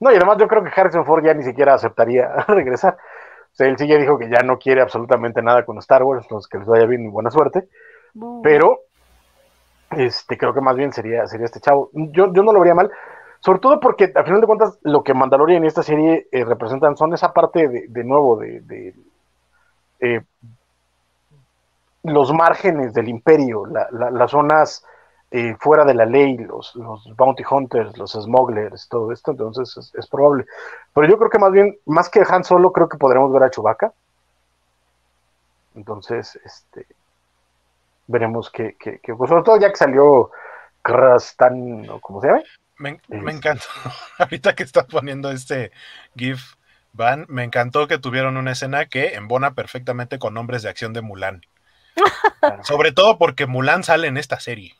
No, 0.00 0.10
y 0.10 0.16
además 0.16 0.36
yo 0.38 0.48
creo 0.48 0.64
que 0.64 0.70
Harrison 0.74 1.06
Ford 1.06 1.24
ya 1.24 1.34
ni 1.34 1.44
siquiera 1.44 1.74
aceptaría 1.74 2.28
regresar. 2.48 2.96
O 3.52 3.54
sea, 3.54 3.66
él 3.68 3.76
sí 3.76 3.86
ya 3.86 3.98
dijo 3.98 4.18
que 4.18 4.30
ya 4.30 4.42
no 4.42 4.58
quiere 4.58 4.80
absolutamente 4.80 5.42
nada 5.42 5.64
con 5.64 5.78
Star 5.78 6.02
Wars, 6.02 6.24
entonces 6.24 6.48
que 6.48 6.58
les 6.58 6.66
vaya 6.66 6.86
bien 6.86 7.04
y 7.04 7.08
buena 7.08 7.30
suerte. 7.30 7.68
Pero 8.42 8.80
este 9.90 10.38
creo 10.38 10.54
que 10.54 10.60
más 10.60 10.76
bien 10.76 10.92
sería, 10.92 11.26
sería 11.26 11.46
este 11.46 11.60
chavo. 11.60 11.90
Yo, 11.92 12.32
yo 12.32 12.42
no 12.42 12.52
lo 12.52 12.60
vería 12.60 12.74
mal, 12.74 12.90
sobre 13.40 13.58
todo 13.58 13.80
porque 13.80 14.12
al 14.14 14.24
final 14.24 14.40
de 14.40 14.46
cuentas 14.46 14.78
lo 14.82 15.02
que 15.02 15.14
Mandalorian 15.14 15.64
y 15.64 15.66
esta 15.66 15.82
serie 15.82 16.28
eh, 16.30 16.44
representan 16.44 16.96
son 16.96 17.12
esa 17.12 17.32
parte 17.32 17.68
de, 17.68 18.04
nuevo 18.04 18.36
de, 18.36 18.94
eh, 20.00 20.22
los 22.04 22.32
márgenes 22.32 22.94
del 22.94 23.08
imperio, 23.08 23.64
las 23.66 24.30
zonas 24.30 24.84
eh, 25.34 25.56
fuera 25.58 25.86
de 25.86 25.94
la 25.94 26.04
ley, 26.04 26.36
los, 26.36 26.74
los 26.76 27.16
bounty 27.16 27.42
hunters, 27.50 27.96
los 27.96 28.12
smugglers, 28.12 28.86
todo 28.86 29.10
esto, 29.12 29.30
entonces 29.30 29.90
es, 29.94 30.06
probable. 30.06 30.44
Pero 30.92 31.08
yo 31.08 31.16
creo 31.16 31.30
que 31.30 31.38
más 31.38 31.50
bien, 31.50 31.78
más 31.86 32.10
que 32.10 32.22
Han 32.28 32.44
Solo, 32.44 32.70
creo 32.70 32.86
que 32.86 32.98
podremos 32.98 33.32
ver 33.32 33.44
a 33.44 33.50
Chewbacca. 33.50 33.94
Entonces, 35.74 36.38
este, 36.44 36.86
veremos 38.08 38.50
que, 38.50 38.76
que, 38.76 39.00
pues 39.14 39.30
sobre 39.30 39.42
todo 39.42 39.58
ya 39.58 39.70
que 39.70 39.76
salió 39.76 40.30
Krastan, 40.82 41.86
¿cómo 42.02 42.20
se 42.20 42.26
llama? 42.26 42.42
Me, 42.76 43.00
me 43.08 43.32
encantó, 43.32 43.64
ahorita 44.18 44.54
que 44.54 44.64
está 44.64 44.86
poniendo 44.86 45.30
este 45.30 45.72
GIF, 46.14 46.56
Van, 46.92 47.24
me 47.30 47.42
encantó 47.42 47.88
que 47.88 47.96
tuvieron 47.96 48.36
una 48.36 48.52
escena 48.52 48.84
que 48.84 49.14
embona 49.14 49.54
perfectamente 49.54 50.18
con 50.18 50.34
nombres 50.34 50.62
de 50.62 50.68
acción 50.68 50.92
de 50.92 51.00
Mulan. 51.00 51.40
Sobre 52.64 52.92
todo 52.92 53.16
porque 53.16 53.46
Mulan 53.46 53.82
sale 53.82 54.08
en 54.08 54.18
esta 54.18 54.38
serie. 54.38 54.74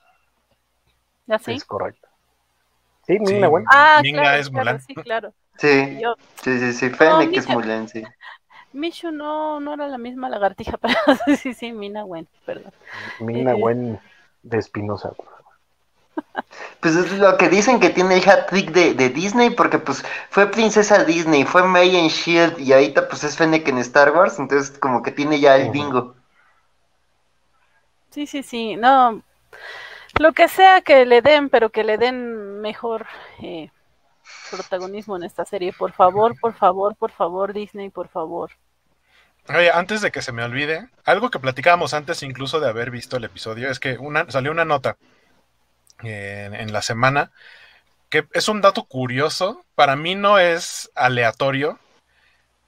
Es 1.27 1.65
correcto. 1.65 2.09
Sí, 3.07 3.19
Minga, 3.19 3.49
bueno. 3.49 3.67
Ah, 3.71 4.01
claro, 4.03 4.39
es 4.39 4.51
Mulan. 4.51 4.81
sí, 4.81 4.95
claro. 4.95 5.33
Sí, 5.59 6.01
sí, 6.43 6.59
sí, 6.59 6.73
sí, 6.73 6.91
Fennec 6.91 7.37
es 7.37 7.49
Mulan, 7.49 7.89
sí. 7.89 8.03
Mishu 8.73 9.11
no, 9.11 9.61
no 9.61 9.75
era 9.75 9.87
la 9.89 9.99
misma 9.99 10.29
lagartija, 10.29 10.77
pero 10.79 10.95
sí, 11.37 11.55
sí, 11.55 11.73
Mina 11.73 12.05
Wen, 12.05 12.27
perdón. 12.47 12.73
Mina 13.21 13.55
Wen 13.55 14.01
de 14.43 14.59
Espinosa. 14.59 15.13
Pues 16.81 16.97
es 16.97 17.13
lo 17.19 17.37
que 17.37 17.49
dicen 17.49 17.81
que 17.81 17.91
tiene 17.91 18.17
el 18.17 18.29
hat 18.29 18.49
trick 18.49 18.73
de, 18.73 18.95
de, 18.95 19.09
Disney, 19.09 19.51
porque 19.51 19.79
pues 19.79 20.05
fue 20.31 20.51
princesa 20.51 21.05
Disney, 21.05 21.45
fue 21.45 21.63
May 21.65 21.97
en 21.97 22.09
Shield 22.09 22.59
y 22.59 22.73
ahorita 22.73 23.09
pues 23.09 23.25
es 23.25 23.37
Fennec 23.37 23.67
en 23.69 23.79
Star 23.79 24.11
Wars, 24.11 24.39
entonces 24.39 24.79
como 24.79 25.03
que 25.03 25.13
tiene 25.13 25.39
ya 25.39 25.57
el 25.57 25.71
bingo. 25.71 26.15
Sí, 28.11 28.27
sí, 28.27 28.43
sí, 28.43 28.77
no, 28.77 29.23
lo 30.19 30.33
que 30.33 30.49
sea 30.49 30.81
que 30.81 31.07
le 31.07 31.23
den, 31.23 31.49
pero 31.49 31.71
que 31.71 31.85
le 31.85 31.99
den 31.99 32.61
mejor 32.61 33.07
eh, 33.43 33.71
protagonismo 34.51 35.17
en 35.17 35.25
esta 35.25 35.45
serie. 35.45 35.73
Por 35.73 35.93
favor, 35.93 36.39
por 36.39 36.55
favor, 36.55 36.97
por 36.97 37.11
favor, 37.11 37.53
Disney, 37.53 37.91
por 37.91 38.09
favor. 38.09 38.51
Oye, 39.49 39.71
antes 39.73 40.01
de 40.01 40.13
que 40.13 40.23
se 40.23 40.33
me 40.33 40.45
olvide, 40.45 40.89
algo 41.05 41.31
que 41.31 41.41
platicábamos 41.41 41.95
antes 41.95 42.23
incluso 42.23 42.61
de 42.61 42.69
haber 42.69 42.91
visto 42.91 43.17
el 43.17 43.25
episodio, 43.25 43.71
es 43.71 43.81
que 43.81 43.99
una, 43.99 44.31
salió 44.31 44.53
una 44.53 44.65
nota 44.65 44.97
en, 46.03 46.73
la 46.73 46.83
semana 46.83 47.33
que 48.09 48.27
es 48.33 48.49
un 48.49 48.61
dato 48.61 48.85
curioso, 48.85 49.65
para 49.75 49.97
mí 49.97 50.15
no 50.15 50.39
es 50.39 50.91
aleatorio, 50.95 51.79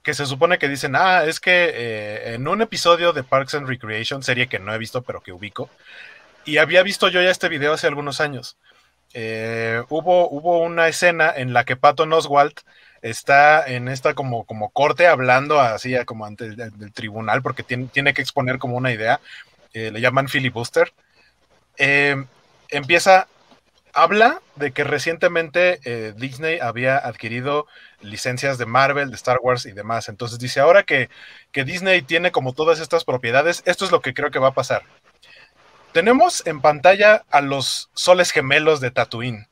que 0.03 0.15
se 0.15 0.27
supone 0.27 0.59
que 0.59 0.69
dicen, 0.69 0.97
ah, 0.97 1.25
es 1.25 1.39
que 1.39 1.71
eh, 1.75 2.35
en 2.35 2.49
un 2.49 2.61
episodio 2.61 3.13
de 3.13 3.23
Parks 3.23 3.55
and 3.55 3.69
Recreation, 3.69 4.23
serie 4.23 4.49
que 4.49 4.59
no 4.59 4.75
he 4.75 4.79
visto 4.79 5.03
pero 5.03 5.23
que 5.23 5.33
ubico, 5.33 5.71
y 6.45 6.59
había 6.59 6.83
visto 6.83 7.09
yo 7.09 7.23
ya 7.23 7.31
este 7.31 7.49
video 7.49 7.73
hace 7.73 7.87
algunos 7.87 8.21
años, 8.21 8.57
eh, 9.13 9.83
hubo, 9.89 10.29
hubo 10.29 10.59
una 10.61 10.89
escena 10.89 11.33
en 11.35 11.53
la 11.53 11.65
que 11.65 11.77
Patton 11.77 12.13
Oswalt 12.13 12.61
está 13.03 13.65
en 13.67 13.89
esta 13.89 14.15
como, 14.15 14.45
como 14.45 14.71
corte 14.71 15.07
hablando 15.07 15.61
así 15.61 15.95
como 16.07 16.25
ante 16.25 16.47
el, 16.47 16.93
tribunal 16.93 17.43
porque 17.43 17.63
tiene, 17.63 17.87
tiene, 17.93 18.15
que 18.15 18.23
exponer 18.23 18.59
como 18.59 18.77
una 18.77 18.93
idea, 18.93 19.21
eh, 19.73 19.91
le 19.91 20.01
llaman 20.01 20.29
filibuster, 20.29 20.93
empieza 22.71 23.29
habla 23.95 24.43
de 24.57 24.73
que 24.73 24.85
recientemente 24.85 25.81
eh, 25.85 26.13
Disney 26.17 26.59
había 26.59 26.99
adquirido 26.99 27.67
licencias 28.01 28.59
de 28.59 28.67
Marvel, 28.67 29.11
de 29.11 29.17
Star 29.17 29.39
Wars 29.41 29.67
y 29.67 29.73
demás. 29.73 30.09
Entonces 30.09 30.39
dice, 30.39 30.61
ahora 30.61 30.83
que, 30.83 31.09
que, 31.53 31.65
Disney 31.65 32.03
tiene 32.03 32.33
como 32.33 32.53
todas 32.53 32.81
estas 32.81 33.05
propiedades, 33.05 33.63
esto 33.65 33.85
es 33.85 33.93
lo 33.93 34.01
que 34.01 34.13
creo 34.13 34.31
que 34.31 34.41
va 34.41 34.49
a 34.49 34.55
pasar. 34.55 34.83
Tenemos 35.95 36.45
en 36.45 36.61
pantalla 36.61 37.25
a 37.31 37.41
los 37.41 37.89
soles 37.95 38.33
gemelos 38.33 38.81
de 38.81 38.91
Tatooine. 38.91 39.47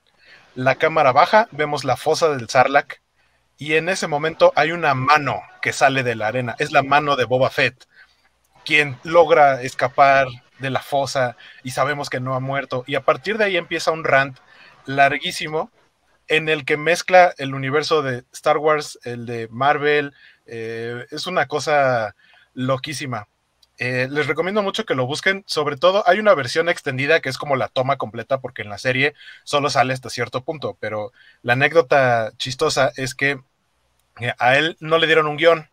La 0.57 0.75
cámara 0.75 1.13
baja, 1.13 1.47
vemos 1.53 1.85
la 1.85 1.97
fosa 1.97 2.31
del 2.31 2.49
Sarlacc 2.49 3.01
y 3.59 3.75
en 3.75 3.89
ese 3.89 4.09
momento 4.09 4.53
hay 4.57 4.73
una 4.73 4.93
mano 4.95 5.41
que 5.61 5.73
sale 5.73 6.03
de 6.03 6.17
la 6.17 6.27
arena. 6.27 6.57
Es 6.59 6.73
la 6.73 6.83
mano 6.83 7.15
de 7.15 7.27
Boba 7.27 7.49
Fett, 7.49 7.85
quien 8.65 8.99
logra 9.05 9.63
escapar 9.63 10.27
de 10.59 10.71
la 10.71 10.81
fosa 10.81 11.37
y 11.63 11.71
sabemos 11.71 12.11
que 12.11 12.19
no 12.19 12.35
ha 12.35 12.41
muerto. 12.41 12.83
Y 12.89 12.97
a 12.97 13.03
partir 13.03 13.39
de 13.39 13.45
ahí 13.45 13.57
empieza 13.57 13.93
un 13.93 14.03
rant 14.03 14.37
larguísimo 14.85 15.71
en 16.27 16.49
el 16.49 16.65
que 16.65 16.77
mezcla 16.77 17.33
el 17.39 17.55
universo 17.55 18.03
de 18.03 18.25
Star 18.33 18.59
Wars, 18.59 18.99
el 19.05 19.27
de 19.27 19.47
Marvel. 19.53 20.13
Eh, 20.47 21.07
es 21.13 21.29
una 21.29 21.47
cosa 21.47 22.17
loquísima. 22.53 23.29
Eh, 23.85 24.07
les 24.09 24.29
recomiendo 24.29 24.63
mucho 24.63 24.87
que 24.87 24.95
lo 24.95 25.07
busquen. 25.07 25.43
Sobre 25.45 25.77
todo, 25.77 26.05
hay 26.07 26.21
una 26.21 26.35
versión 26.35 26.69
extendida 26.69 27.21
que 27.21 27.29
es 27.29 27.37
como 27.37 27.57
la 27.57 27.67
toma 27.67 27.97
completa, 27.99 28.41
porque 28.41 28.63
en 28.63 28.69
la 28.69 28.79
serie 28.79 29.15
solo 29.43 29.71
sale 29.71 29.93
hasta 29.93 30.09
cierto 30.09 30.45
punto. 30.45 30.77
Pero 30.79 31.13
la 31.43 31.55
anécdota 31.55 32.33
chistosa 32.37 32.93
es 32.97 33.17
que 33.17 33.41
eh, 34.21 34.35
a 34.39 34.57
él 34.57 34.77
no 34.79 34.99
le 34.99 35.09
dieron 35.09 35.27
un 35.27 35.37
guion, 35.37 35.69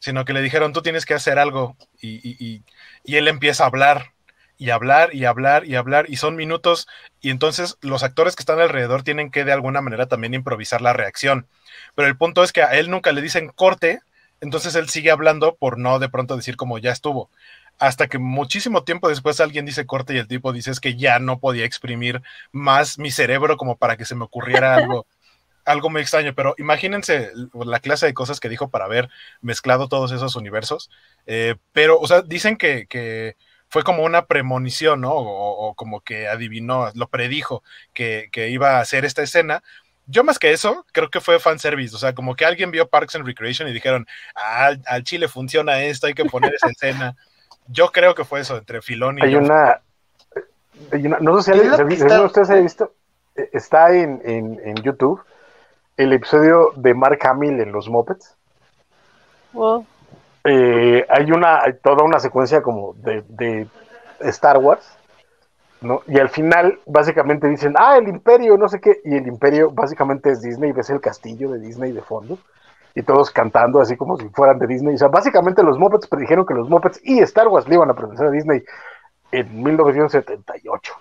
sino 0.00 0.26
que 0.26 0.34
le 0.34 0.42
dijeron, 0.42 0.74
tú 0.74 0.82
tienes 0.82 1.06
que 1.06 1.14
hacer 1.14 1.38
algo. 1.38 1.76
y 2.02 2.62
él 3.06 3.28
empieza 3.28 3.64
a 3.64 3.68
hablar 3.68 4.12
y 4.58 4.70
hablar 4.70 5.14
y 5.14 5.24
hablar 5.24 5.64
y 5.66 5.76
hablar 5.76 6.06
y 6.08 6.16
son 6.16 6.36
minutos 6.36 6.88
y 7.20 7.30
entonces 7.30 7.76
los 7.80 8.02
actores 8.02 8.36
que 8.36 8.42
están 8.42 8.60
alrededor 8.60 9.02
tienen 9.02 9.30
que 9.30 9.44
de 9.44 9.52
alguna 9.52 9.80
manera 9.80 10.06
también 10.06 10.34
improvisar 10.34 10.82
la 10.82 10.92
reacción. 10.92 11.46
Pero 11.94 12.08
el 12.08 12.18
punto 12.18 12.42
es 12.42 12.52
que 12.52 12.62
a 12.62 12.74
él 12.74 12.90
nunca 12.90 13.12
le 13.12 13.22
dicen 13.22 13.48
corte, 13.48 14.00
entonces 14.40 14.74
él 14.74 14.88
sigue 14.88 15.10
hablando 15.10 15.56
por 15.56 15.78
no 15.78 15.98
de 15.98 16.08
pronto 16.08 16.36
decir 16.36 16.56
como 16.56 16.78
ya 16.78 16.92
estuvo. 16.92 17.30
Hasta 17.78 18.08
que 18.08 18.18
muchísimo 18.18 18.84
tiempo 18.84 19.08
después 19.08 19.40
alguien 19.40 19.66
dice 19.66 19.86
corte 19.86 20.14
y 20.14 20.18
el 20.18 20.28
tipo 20.28 20.52
dice 20.52 20.70
es 20.70 20.80
que 20.80 20.96
ya 20.96 21.18
no 21.18 21.38
podía 21.40 21.66
exprimir 21.66 22.22
más 22.52 22.98
mi 22.98 23.10
cerebro 23.10 23.56
como 23.56 23.76
para 23.76 23.96
que 23.96 24.06
se 24.06 24.14
me 24.14 24.24
ocurriera 24.24 24.76
algo, 24.76 25.06
algo 25.66 25.90
muy 25.90 26.00
extraño. 26.00 26.34
Pero 26.34 26.54
imagínense 26.58 27.32
la 27.52 27.80
clase 27.80 28.06
de 28.06 28.14
cosas 28.14 28.40
que 28.40 28.48
dijo 28.48 28.70
para 28.70 28.86
haber 28.86 29.10
mezclado 29.42 29.88
todos 29.88 30.12
esos 30.12 30.36
universos. 30.36 30.90
Eh, 31.26 31.56
pero, 31.72 32.00
o 32.00 32.06
sea, 32.06 32.22
dicen 32.22 32.56
que, 32.56 32.86
que 32.86 33.36
fue 33.68 33.82
como 33.82 34.04
una 34.04 34.26
premonición, 34.26 35.00
¿no? 35.00 35.12
O, 35.14 35.74
como 35.74 36.00
que 36.00 36.28
adivinó, 36.28 36.90
lo 36.94 37.08
predijo 37.08 37.62
que, 37.92 38.30
iba 38.48 38.76
a 38.76 38.80
hacer 38.80 39.04
esta 39.04 39.22
escena. 39.22 39.62
Yo 40.06 40.24
más 40.24 40.38
que 40.38 40.52
eso, 40.52 40.84
creo 40.92 41.10
que 41.10 41.20
fue 41.20 41.38
fanservice, 41.40 41.94
o 41.94 41.98
sea, 41.98 42.14
como 42.14 42.34
que 42.34 42.44
alguien 42.44 42.70
vio 42.70 42.88
Parks 42.88 43.16
and 43.16 43.26
Recreation 43.26 43.68
y 43.68 43.72
dijeron, 43.72 44.06
ah, 44.36 44.70
al 44.86 45.02
Chile 45.02 45.28
funciona 45.28 45.82
esto, 45.82 46.06
hay 46.06 46.14
que 46.14 46.24
poner 46.24 46.54
esa 46.54 46.68
escena. 46.68 47.16
Yo 47.68 47.90
creo 47.90 48.14
que 48.14 48.24
fue 48.24 48.40
eso, 48.40 48.56
entre 48.56 48.80
Filón 48.82 49.18
y... 49.18 49.22
Hay 49.22 49.34
una, 49.36 49.80
no 51.20 51.40
sé 51.40 51.52
si 51.52 51.58
alguien, 51.58 52.20
ustedes 52.20 52.50
han 52.50 52.62
visto, 52.62 52.92
e, 53.34 53.50
está 53.52 53.92
en, 53.92 54.20
en, 54.24 54.76
YouTube 54.76 55.20
el 55.96 56.12
episodio 56.12 56.72
de 56.76 56.94
Mark 56.94 57.18
Hamill 57.26 57.60
en 57.60 57.72
los 57.72 57.88
Muppets. 57.88 58.36
Wow. 59.52 59.86
Eh, 60.44 61.04
hay 61.08 61.32
una, 61.32 61.62
toda 61.82 62.04
una 62.04 62.20
secuencia 62.20 62.62
como 62.62 62.94
de, 62.94 63.66
Star 64.20 64.58
Wars, 64.58 64.86
¿no? 65.80 66.02
Y 66.06 66.18
al 66.18 66.28
final 66.28 66.78
básicamente 66.86 67.48
dicen, 67.48 67.74
ah, 67.78 67.96
el 67.98 68.08
imperio, 68.08 68.56
no 68.56 68.68
sé 68.68 68.80
qué, 68.80 69.00
y 69.04 69.16
el 69.16 69.26
imperio 69.26 69.70
básicamente 69.70 70.30
es 70.30 70.42
Disney, 70.42 70.72
ves 70.72 70.90
el 70.90 71.00
castillo 71.00 71.50
de 71.50 71.58
Disney 71.58 71.92
de 71.92 72.02
fondo, 72.02 72.38
y 72.94 73.02
todos 73.02 73.30
cantando 73.30 73.80
así 73.80 73.96
como 73.96 74.16
si 74.16 74.28
fueran 74.30 74.58
de 74.58 74.66
Disney. 74.66 74.94
O 74.94 74.98
sea, 74.98 75.08
básicamente 75.08 75.62
los 75.62 75.78
Muppets 75.78 76.06
predijeron 76.06 76.46
que 76.46 76.54
los 76.54 76.68
Muppets 76.68 77.00
y 77.04 77.20
Star 77.20 77.48
Wars 77.48 77.68
le 77.68 77.74
iban 77.74 77.90
a 77.90 77.94
pertenecer 77.94 78.26
a 78.26 78.30
Disney 78.30 78.64
en 79.32 79.62
1978. 79.62 80.94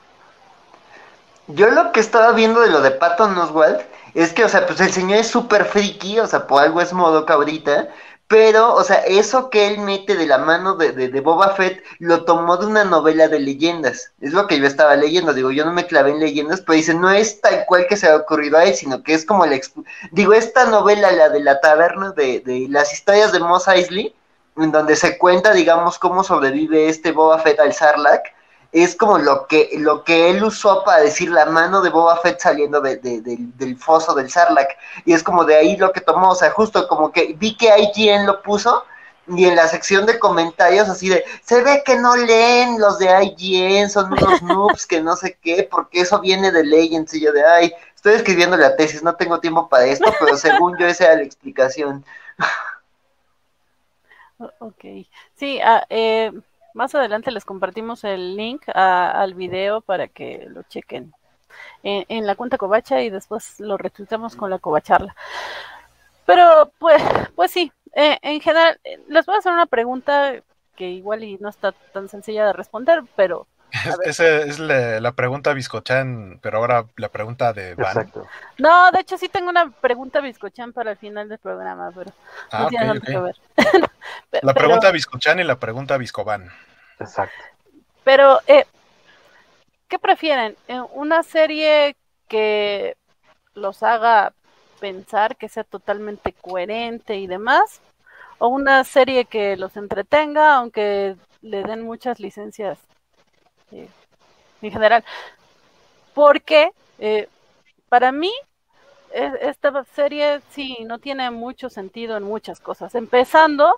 Yo 1.47 1.69
lo 1.69 1.91
que 1.91 1.99
estaba 1.99 2.31
viendo 2.31 2.59
de 2.61 2.69
lo 2.69 2.81
de 2.81 2.91
Patton 2.91 3.37
Oswalt 3.37 3.81
es 4.13 4.33
que, 4.33 4.43
o 4.43 4.49
sea, 4.49 4.65
pues 4.65 4.79
el 4.81 4.91
señor 4.91 5.19
es 5.19 5.27
súper 5.27 5.65
friki, 5.65 6.19
o 6.19 6.27
sea, 6.27 6.47
por 6.47 6.61
algo 6.61 6.81
es 6.81 6.91
modo 6.91 7.25
cabrita, 7.25 7.89
pero, 8.27 8.73
o 8.73 8.83
sea, 8.83 8.97
eso 9.05 9.51
que 9.51 9.67
él 9.67 9.79
mete 9.79 10.15
de 10.15 10.25
la 10.25 10.39
mano 10.39 10.75
de, 10.75 10.93
de, 10.93 11.21
Boba 11.21 11.51
Fett 11.51 11.83
lo 11.99 12.25
tomó 12.25 12.57
de 12.57 12.65
una 12.65 12.83
novela 12.83 13.27
de 13.27 13.39
leyendas. 13.39 14.13
Es 14.19 14.33
lo 14.33 14.47
que 14.47 14.59
yo 14.59 14.65
estaba 14.65 14.95
leyendo. 14.95 15.33
Digo, 15.33 15.51
yo 15.51 15.63
no 15.63 15.71
me 15.71 15.85
clavé 15.85 16.11
en 16.11 16.19
leyendas, 16.19 16.61
pero 16.61 16.75
dice, 16.75 16.95
no 16.95 17.11
es 17.11 17.39
tal 17.39 17.65
cual 17.67 17.85
que 17.87 17.97
se 17.97 18.07
ha 18.07 18.15
ocurrido 18.15 18.57
a 18.57 18.65
él, 18.65 18.73
sino 18.73 19.03
que 19.03 19.13
es 19.13 19.25
como 19.25 19.45
la. 19.45 19.59
Digo, 20.11 20.33
esta 20.33 20.65
novela, 20.65 21.11
la 21.11 21.29
de 21.29 21.39
la 21.41 21.61
taberna 21.61 22.11
de, 22.13 22.39
de 22.39 22.67
las 22.67 22.93
historias 22.93 23.31
de 23.31 23.39
Moss 23.39 23.67
Eisley, 23.67 24.15
en 24.57 24.71
donde 24.71 24.95
se 24.95 25.19
cuenta, 25.19 25.53
digamos, 25.53 25.99
cómo 25.99 26.23
sobrevive 26.23 26.89
este 26.89 27.11
Boba 27.11 27.39
Fett 27.39 27.59
al 27.59 27.73
Sarlacc 27.73 28.34
es 28.83 28.95
como 28.95 29.17
lo 29.17 29.47
que, 29.47 29.69
lo 29.77 30.03
que 30.03 30.29
él 30.29 30.43
usó 30.43 30.83
para 30.83 31.01
decir 31.01 31.29
la 31.29 31.45
mano 31.45 31.81
de 31.81 31.89
Boba 31.89 32.17
Fett 32.17 32.41
saliendo 32.41 32.81
de, 32.81 32.97
del 32.97 33.77
foso 33.77 34.13
del 34.13 34.29
Sarlacc. 34.29 34.71
Y 35.05 35.13
es 35.13 35.23
como 35.23 35.45
de 35.45 35.55
ahí 35.55 35.77
lo 35.77 35.93
que 35.93 36.01
tomó, 36.01 36.31
o 36.31 36.35
sea, 36.35 36.51
justo 36.51 36.85
como 36.89 37.11
que 37.11 37.35
vi 37.37 37.55
que 37.55 37.69
IGN 37.77 38.25
lo 38.25 38.41
puso 38.41 38.83
y 39.27 39.45
en 39.45 39.55
la 39.55 39.67
sección 39.69 40.05
de 40.05 40.19
comentarios 40.19 40.89
así 40.89 41.07
de, 41.07 41.23
se 41.41 41.63
ve 41.63 41.83
que 41.85 41.95
no 41.97 42.17
leen 42.17 42.79
los 42.79 42.99
de 42.99 43.07
IGN, 43.23 43.89
son 43.89 44.11
unos 44.11 44.41
noobs 44.43 44.85
que 44.85 45.01
no 45.01 45.15
sé 45.15 45.37
qué, 45.41 45.67
porque 45.69 46.01
eso 46.01 46.19
viene 46.19 46.51
de 46.51 46.65
Legends 46.65 47.13
y 47.13 47.21
yo 47.21 47.31
de, 47.31 47.45
ay, 47.45 47.73
estoy 47.95 48.15
escribiendo 48.15 48.57
la 48.57 48.75
tesis, 48.75 49.01
no 49.01 49.15
tengo 49.15 49.39
tiempo 49.39 49.69
para 49.69 49.85
esto, 49.85 50.13
pero 50.19 50.35
según 50.37 50.77
yo 50.77 50.85
esa 50.85 51.05
era 51.05 51.15
la 51.15 51.23
explicación. 51.23 52.03
Ok, 54.59 54.83
sí, 55.35 55.61
ah, 55.63 55.85
eh, 55.89 56.33
más 56.75 56.93
adelante 56.93 57.31
les 57.31 57.45
compartimos 57.45 58.03
el 58.03 58.35
link 58.35 58.63
al 58.67 59.33
video 59.33 59.81
para 59.81 60.07
que 60.07 60.45
lo 60.49 60.63
chequen 60.63 61.13
en, 61.83 62.27
la 62.27 62.35
cuenta 62.35 62.57
Covacha 62.57 63.01
y 63.01 63.09
después 63.09 63.59
lo 63.59 63.77
retuitamos 63.77 64.35
con 64.35 64.49
la 64.49 64.59
Covacharla. 64.59 65.15
Pero 66.25 66.71
pues, 66.79 67.01
pues 67.35 67.51
sí, 67.51 67.71
eh, 67.93 68.17
en 68.21 68.41
general, 68.41 68.79
les 69.07 69.25
voy 69.25 69.35
a 69.35 69.39
hacer 69.39 69.53
una 69.53 69.67
pregunta 69.67 70.33
que 70.75 70.89
igual 70.89 71.23
y 71.23 71.37
no 71.37 71.49
está 71.49 71.71
tan 71.71 72.09
sencilla 72.09 72.45
de 72.45 72.53
responder, 72.53 73.03
pero 73.15 73.47
esa 74.03 74.37
es 74.39 74.59
la, 74.59 75.11
pregunta 75.13 75.53
Biscochan, 75.53 76.39
pero 76.41 76.57
ahora 76.57 76.85
la 76.97 77.09
pregunta 77.09 77.53
de 77.53 77.75
Van. 77.75 78.11
No, 78.57 78.91
de 78.91 78.99
hecho 78.99 79.17
sí 79.17 79.29
tengo 79.29 79.49
una 79.49 79.69
pregunta 79.69 80.21
Biscochan 80.21 80.73
para 80.73 80.91
el 80.91 80.97
final 80.97 81.29
del 81.29 81.39
programa, 81.39 81.91
pero 81.93 82.11
ah, 82.51 82.67
que 82.69 83.19
ver. 83.19 83.35
la 84.41 84.53
pregunta 84.53 84.91
Biscochan 84.91 85.39
y 85.39 85.43
la 85.43 85.59
pregunta 85.59 85.97
Biscovan. 85.97 86.49
Exacto. 86.99 87.43
Pero, 88.03 88.39
eh, 88.47 88.65
¿qué 89.87 89.99
prefieren? 89.99 90.55
Eh, 90.67 90.79
¿Una 90.93 91.23
serie 91.23 91.95
que 92.27 92.95
los 93.53 93.83
haga 93.83 94.33
pensar, 94.79 95.35
que 95.35 95.49
sea 95.49 95.63
totalmente 95.63 96.33
coherente 96.33 97.15
y 97.15 97.27
demás? 97.27 97.81
¿O 98.37 98.47
una 98.49 98.83
serie 98.83 99.25
que 99.25 99.57
los 99.57 99.75
entretenga, 99.77 100.55
aunque 100.55 101.15
le 101.41 101.63
den 101.63 101.83
muchas 101.83 102.19
licencias 102.19 102.77
en 103.71 104.71
general. 104.71 105.03
Porque 106.13 106.71
eh, 106.99 107.27
para 107.89 108.11
mí 108.11 108.31
e, 109.11 109.31
esta 109.41 109.83
serie 109.95 110.41
sí 110.51 110.77
no 110.85 110.99
tiene 110.99 111.31
mucho 111.31 111.69
sentido 111.69 112.17
en 112.17 112.23
muchas 112.23 112.59
cosas. 112.59 112.95
Empezando 112.95 113.75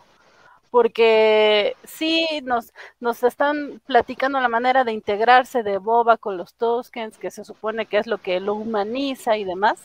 porque 0.71 1.75
sí 1.83 2.27
nos, 2.43 2.73
nos 2.99 3.23
están 3.23 3.81
platicando 3.85 4.39
la 4.39 4.49
manera 4.49 4.83
de 4.83 4.91
integrarse 4.91 5.63
de 5.63 5.77
Boba 5.77 6.17
con 6.17 6.37
los 6.37 6.53
Toskens, 6.55 7.17
que 7.17 7.31
se 7.31 7.45
supone 7.45 7.85
que 7.85 7.97
es 7.97 8.07
lo 8.07 8.17
que 8.17 8.39
lo 8.39 8.53
humaniza 8.55 9.37
y 9.37 9.43
demás. 9.43 9.79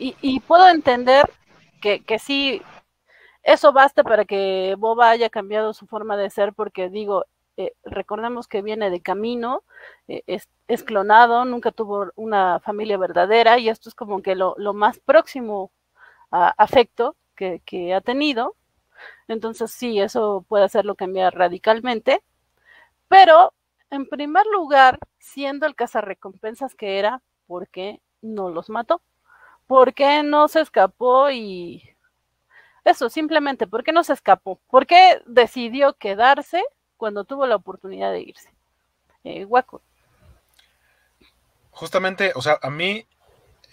Y, 0.00 0.38
puedo 0.40 0.68
entender 0.68 1.28
que, 1.82 2.04
que 2.04 2.20
sí, 2.20 2.62
eso 3.42 3.72
basta 3.72 4.04
para 4.04 4.24
que 4.24 4.76
Boba 4.78 5.10
haya 5.10 5.28
cambiado 5.28 5.74
su 5.74 5.86
forma 5.88 6.16
de 6.16 6.30
ser, 6.30 6.52
porque 6.52 6.88
digo, 6.88 7.24
eh, 7.58 7.74
recordemos 7.82 8.46
que 8.46 8.62
viene 8.62 8.88
de 8.88 9.02
camino, 9.02 9.64
eh, 10.06 10.22
es, 10.28 10.84
clonado, 10.84 11.44
nunca 11.44 11.72
tuvo 11.72 12.12
una 12.14 12.60
familia 12.60 12.96
verdadera 12.98 13.58
y 13.58 13.68
esto 13.68 13.88
es 13.88 13.96
como 13.96 14.22
que 14.22 14.36
lo, 14.36 14.54
más 14.74 15.00
próximo 15.00 15.72
a 16.30 16.50
afecto 16.50 17.16
que, 17.34 17.60
que 17.64 17.94
ha 17.94 18.00
tenido. 18.00 18.54
Entonces 19.28 19.72
sí, 19.72 20.00
eso 20.00 20.44
puede 20.48 20.64
hacerlo 20.66 20.94
cambiar 20.94 21.34
radicalmente. 21.34 22.22
Pero, 23.08 23.54
en 23.90 24.06
primer 24.08 24.46
lugar, 24.46 25.00
siendo 25.18 25.66
el 25.66 25.74
cazarrecompensas 25.74 26.76
que 26.76 26.98
era, 27.00 27.22
¿por 27.48 27.68
qué 27.68 28.00
no 28.22 28.50
los 28.50 28.70
mató? 28.70 29.02
¿Por 29.66 29.94
qué 29.94 30.22
no 30.22 30.48
se 30.48 30.60
escapó 30.60 31.30
y... 31.30 31.82
Eso, 32.84 33.08
simplemente, 33.10 33.66
¿por 33.66 33.84
qué 33.84 33.92
no 33.92 34.04
se 34.04 34.12
escapó? 34.12 34.60
¿Por 34.68 34.86
qué 34.86 35.22
decidió 35.26 35.94
quedarse 35.94 36.62
cuando 36.98 37.24
tuvo 37.24 37.46
la 37.46 37.56
oportunidad 37.56 38.12
de 38.12 38.20
irse? 38.20 38.52
Eh, 39.24 39.46
Waco. 39.46 39.80
Justamente, 41.70 42.32
o 42.34 42.42
sea, 42.42 42.58
a 42.60 42.70
mí, 42.70 43.06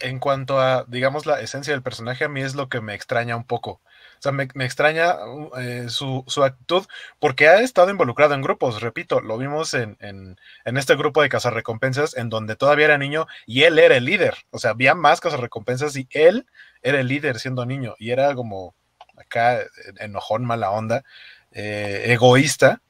en 0.00 0.18
cuanto 0.18 0.60
a, 0.60 0.84
digamos, 0.88 1.26
la 1.26 1.40
esencia 1.40 1.74
del 1.74 1.82
personaje, 1.82 2.24
a 2.24 2.28
mí 2.28 2.40
es 2.40 2.54
lo 2.54 2.68
que 2.68 2.80
me 2.80 2.94
extraña 2.94 3.36
un 3.36 3.44
poco. 3.44 3.80
O 4.18 4.22
sea, 4.22 4.32
me, 4.32 4.44
extraña 4.64 5.16
eh, 5.58 5.86
su, 5.88 6.24
actitud 6.42 6.86
porque 7.18 7.48
ha 7.48 7.60
estado 7.60 7.90
involucrado 7.90 8.34
en 8.34 8.40
grupos, 8.40 8.80
repito, 8.80 9.20
lo 9.20 9.36
vimos 9.36 9.74
en, 9.74 9.98
en, 10.00 10.76
este 10.76 10.96
grupo 10.96 11.20
de 11.20 11.28
cazarrecompensas 11.28 12.16
en 12.16 12.30
donde 12.30 12.56
todavía 12.56 12.86
era 12.86 12.98
niño 12.98 13.26
y 13.44 13.64
él 13.64 13.78
era 13.78 13.96
el 13.96 14.06
líder. 14.06 14.34
O 14.50 14.58
sea, 14.58 14.70
había 14.70 14.94
más 14.94 15.20
cazarrecompensas 15.20 15.96
y 15.96 16.08
él 16.10 16.46
era 16.82 17.00
el 17.00 17.08
líder 17.08 17.38
siendo 17.40 17.66
niño 17.66 17.94
y 17.98 18.10
era 18.10 18.34
como 18.34 18.74
acá 19.16 19.60
enojón, 19.98 20.44
mala 20.44 20.70
onda, 20.70 21.04
eh, 21.52 22.04
egoísta. 22.06 22.80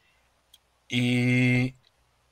Y, 0.88 1.74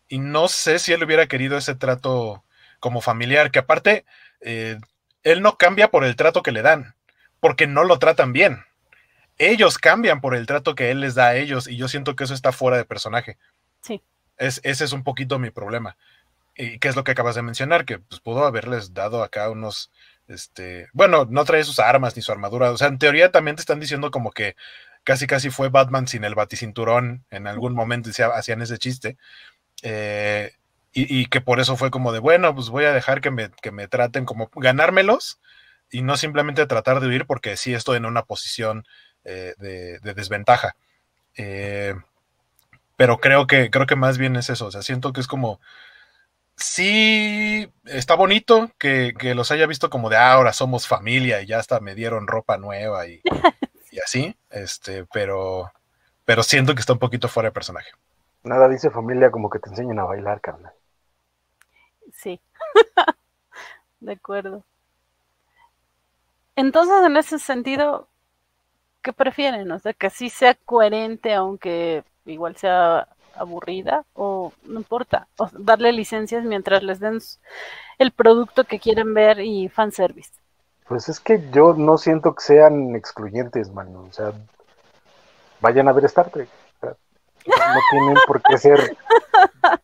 y, 0.09 0.19
no 0.19 0.49
sé 0.49 0.79
si 0.79 0.93
él 0.93 1.03
hubiera 1.03 1.27
querido 1.27 1.57
ese 1.57 1.75
trato 1.75 2.45
como 2.81 3.01
familiar, 3.01 3.51
que 3.51 3.59
aparte, 3.59 4.05
eh, 4.41 4.79
él 5.23 5.43
no 5.43 5.57
cambia 5.57 5.91
por 5.91 6.05
el 6.05 6.17
trato 6.17 6.43
que 6.43 6.53
le 6.53 6.63
dan, 6.63 6.95
porque 7.41 7.67
no 7.67 7.85
lo 7.85 7.99
tratan 7.99 8.33
bien 8.33 8.65
ellos 9.39 9.79
cambian 9.79 10.21
por 10.21 10.35
el 10.35 10.47
trato 10.47 10.75
que 10.75 10.91
él 10.91 11.01
les 11.01 11.15
da 11.15 11.29
a 11.29 11.37
ellos 11.37 11.67
y 11.67 11.77
yo 11.77 11.89
siento 11.89 12.17
que 12.17 12.25
eso 12.25 12.35
está 12.35 12.53
fuera 12.53 12.77
de 12.77 12.85
personaje. 12.85 13.39
Sí. 13.81 14.03
Es, 14.37 14.61
ese 14.65 14.85
es 14.85 14.93
un 14.93 15.03
poquito 15.03 15.39
mi 15.39 15.51
problema. 15.51 15.97
¿Y 16.57 16.79
qué 16.79 16.89
es 16.89 16.97
lo 16.97 17.03
que 17.03 17.13
acabas 17.13 17.35
de 17.35 17.43
mencionar? 17.43 17.85
Que 17.85 17.99
pues, 17.99 18.21
pudo 18.21 18.45
haberles 18.45 18.95
dado 18.95 19.25
acá 19.25 19.51
unos, 19.51 19.91
este, 20.29 20.89
bueno, 20.93 21.27
no 21.29 21.45
trae 21.45 21.65
sus 21.65 21.81
armas 21.81 22.15
ni 22.15 22.23
su 22.23 22.31
armadura. 22.31 22.71
O 22.71 22.77
sea, 22.77 22.89
en 22.89 22.99
teoría 22.99 23.33
también 23.33 23.57
te 23.57 23.63
están 23.63 23.81
diciendo 23.81 24.11
como 24.13 24.31
que 24.31 24.55
casi 25.05 25.27
casi 25.27 25.51
fue 25.51 25.69
Batman 25.69 26.09
sin 26.09 26.25
el 26.25 26.35
baticinturón 26.35 27.25
en 27.31 27.47
algún 27.47 27.75
momento 27.75 28.11
y 28.11 28.23
hacían 28.23 28.63
ese 28.63 28.79
chiste. 28.79 29.17
Eh, 29.83 30.53
y, 30.97 31.27
que 31.27 31.41
por 31.41 31.59
eso 31.59 31.77
fue 31.77 31.91
como 31.91 32.13
de, 32.13 32.21
bueno, 32.21 32.55
pues 32.55 32.69
voy 32.69 32.85
a 32.85 32.93
dejar 32.93 33.21
que 33.21 33.33
me, 33.33 33.51
que 33.51 33.73
me 33.73 33.89
traten 33.89 34.25
como 34.25 34.49
ganármelos 34.55 35.41
y 35.91 36.03
no 36.03 36.17
simplemente 36.17 36.67
tratar 36.67 37.01
de 37.01 37.09
huir 37.09 37.27
porque 37.27 37.57
sí 37.57 37.75
estoy 37.75 37.97
en 37.97 38.07
una 38.07 38.23
posición 38.23 38.87
eh, 39.25 39.55
de, 39.59 39.99
desventaja. 40.15 40.77
Eh, 41.37 41.95
pero 42.97 43.19
creo 43.19 43.47
que, 43.49 43.71
creo 43.71 43.87
que 43.87 43.97
más 43.97 44.19
bien 44.19 44.37
es 44.37 44.51
eso. 44.51 44.67
O 44.67 44.71
sea, 44.71 44.83
siento 44.83 45.13
que 45.13 45.21
es 45.21 45.27
como. 45.27 45.61
Sí, 46.57 47.69
está 47.85 48.15
bonito 48.15 48.71
que, 48.79 49.13
los 49.35 49.51
haya 49.51 49.67
visto 49.67 49.91
como 49.91 50.09
de 50.09 50.17
ah, 50.17 50.33
ahora 50.33 50.53
somos 50.53 50.87
familia 50.87 51.43
y 51.43 51.47
ya 51.47 51.59
hasta 51.59 51.81
me 51.81 51.97
dieron 51.97 52.29
ropa 52.29 52.59
nueva 52.59 53.09
y, 53.09 53.21
y 53.95 54.01
así. 54.01 54.37
Este, 54.51 55.07
pero, 55.13 55.71
pero 56.25 56.43
siento 56.43 56.75
que 56.75 56.81
está 56.81 56.93
un 56.93 56.99
poquito 56.99 57.29
fuera 57.29 57.49
de 57.49 57.55
personaje. 57.55 57.91
Nada 58.43 58.69
dice 58.69 58.91
familia 58.91 59.31
como 59.31 59.49
que 59.49 59.61
te 59.61 59.71
enseñen 59.71 59.99
a 60.01 60.05
bailar, 60.05 60.41
carnal. 60.41 60.73
Sí. 62.13 62.41
de 64.01 64.13
acuerdo. 64.13 64.65
Entonces, 66.57 66.95
en 67.05 67.17
ese 67.17 67.39
sentido, 67.39 68.09
¿qué 69.03 69.13
prefieren? 69.13 69.71
O 69.71 69.79
sea, 69.79 69.93
que 69.93 70.11
sí 70.11 70.29
sea 70.29 70.55
coherente, 70.55 71.33
aunque 71.33 72.05
igual 72.27 72.57
sea 72.57 73.09
aburrida, 73.35 74.05
o 74.13 74.53
no 74.65 74.79
importa, 74.79 75.27
o 75.39 75.49
darle 75.53 75.93
licencias 75.93 76.45
mientras 76.45 76.83
les 76.83 77.01
den 77.01 77.19
el 77.99 78.13
producto 78.13 78.65
que 78.65 78.79
quieren 78.79 79.15
ver 79.15 79.41
y 79.41 79.69
fanservice. 79.69 80.33
Pues 80.87 81.09
es 81.09 81.21
que 81.21 81.51
yo 81.51 81.75
no 81.75 81.97
siento 81.99 82.35
que 82.35 82.43
sean 82.43 82.95
excluyentes, 82.95 83.73
mano. 83.73 84.07
O 84.09 84.13
sea, 84.13 84.33
vayan 85.61 85.89
a 85.89 85.93
ver 85.93 86.05
Star 86.05 86.31
Trek. 86.31 86.49
no 86.83 87.81
tienen 87.91 88.17
por 88.27 88.43
qué 88.43 88.59
ser 88.59 88.97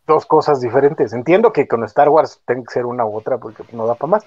dos 0.07 0.27
cosas 0.27 0.61
diferentes. 0.61 1.13
Entiendo 1.13 1.53
que 1.53 1.67
con 1.67 1.85
Star 1.85 2.09
Wars 2.09 2.41
tenga 2.45 2.65
que 2.65 2.75
ser 2.75 2.87
una 2.87 3.05
u 3.05 3.17
otra 3.17 3.39
porque 3.39 3.65
no 3.73 3.87
da 3.87 3.95
para 3.95 4.11
más 4.11 4.25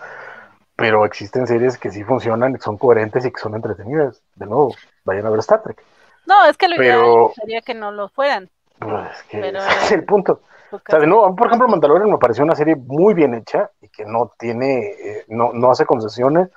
pero 0.75 1.05
existen 1.05 1.47
series 1.47 1.77
que 1.77 1.91
sí 1.91 2.03
funcionan, 2.03 2.59
son 2.59 2.77
coherentes 2.77 3.25
y 3.25 3.31
que 3.31 3.39
son 3.39 3.55
entretenidas. 3.55 4.21
De 4.35 4.45
nuevo, 4.45 4.75
vayan 5.05 5.25
a 5.25 5.29
ver 5.29 5.39
Star 5.39 5.61
Trek. 5.61 5.83
No, 6.25 6.45
es 6.45 6.57
que 6.57 6.67
lo 6.67 6.75
ideal 6.75 7.31
sería 7.35 7.61
que 7.61 7.73
no 7.73 7.91
lo 7.91 8.09
fueran. 8.09 8.49
Pues 8.79 9.11
es 9.11 9.23
que 9.23 9.39
ese 9.49 9.57
es 9.57 9.91
el 9.91 10.05
punto. 10.05 10.41
O 10.73 10.81
sea, 10.89 10.99
de 10.99 11.07
nuevo, 11.07 11.35
por 11.35 11.47
ejemplo, 11.47 11.67
Mandalorian 11.67 12.09
me 12.09 12.17
pareció 12.17 12.43
una 12.43 12.55
serie 12.55 12.75
muy 12.75 13.13
bien 13.13 13.35
hecha 13.35 13.69
y 13.79 13.89
que 13.89 14.05
no 14.05 14.31
tiene, 14.39 14.79
eh, 14.79 15.25
no, 15.27 15.51
no 15.53 15.69
hace 15.71 15.85
concesiones, 15.85 16.49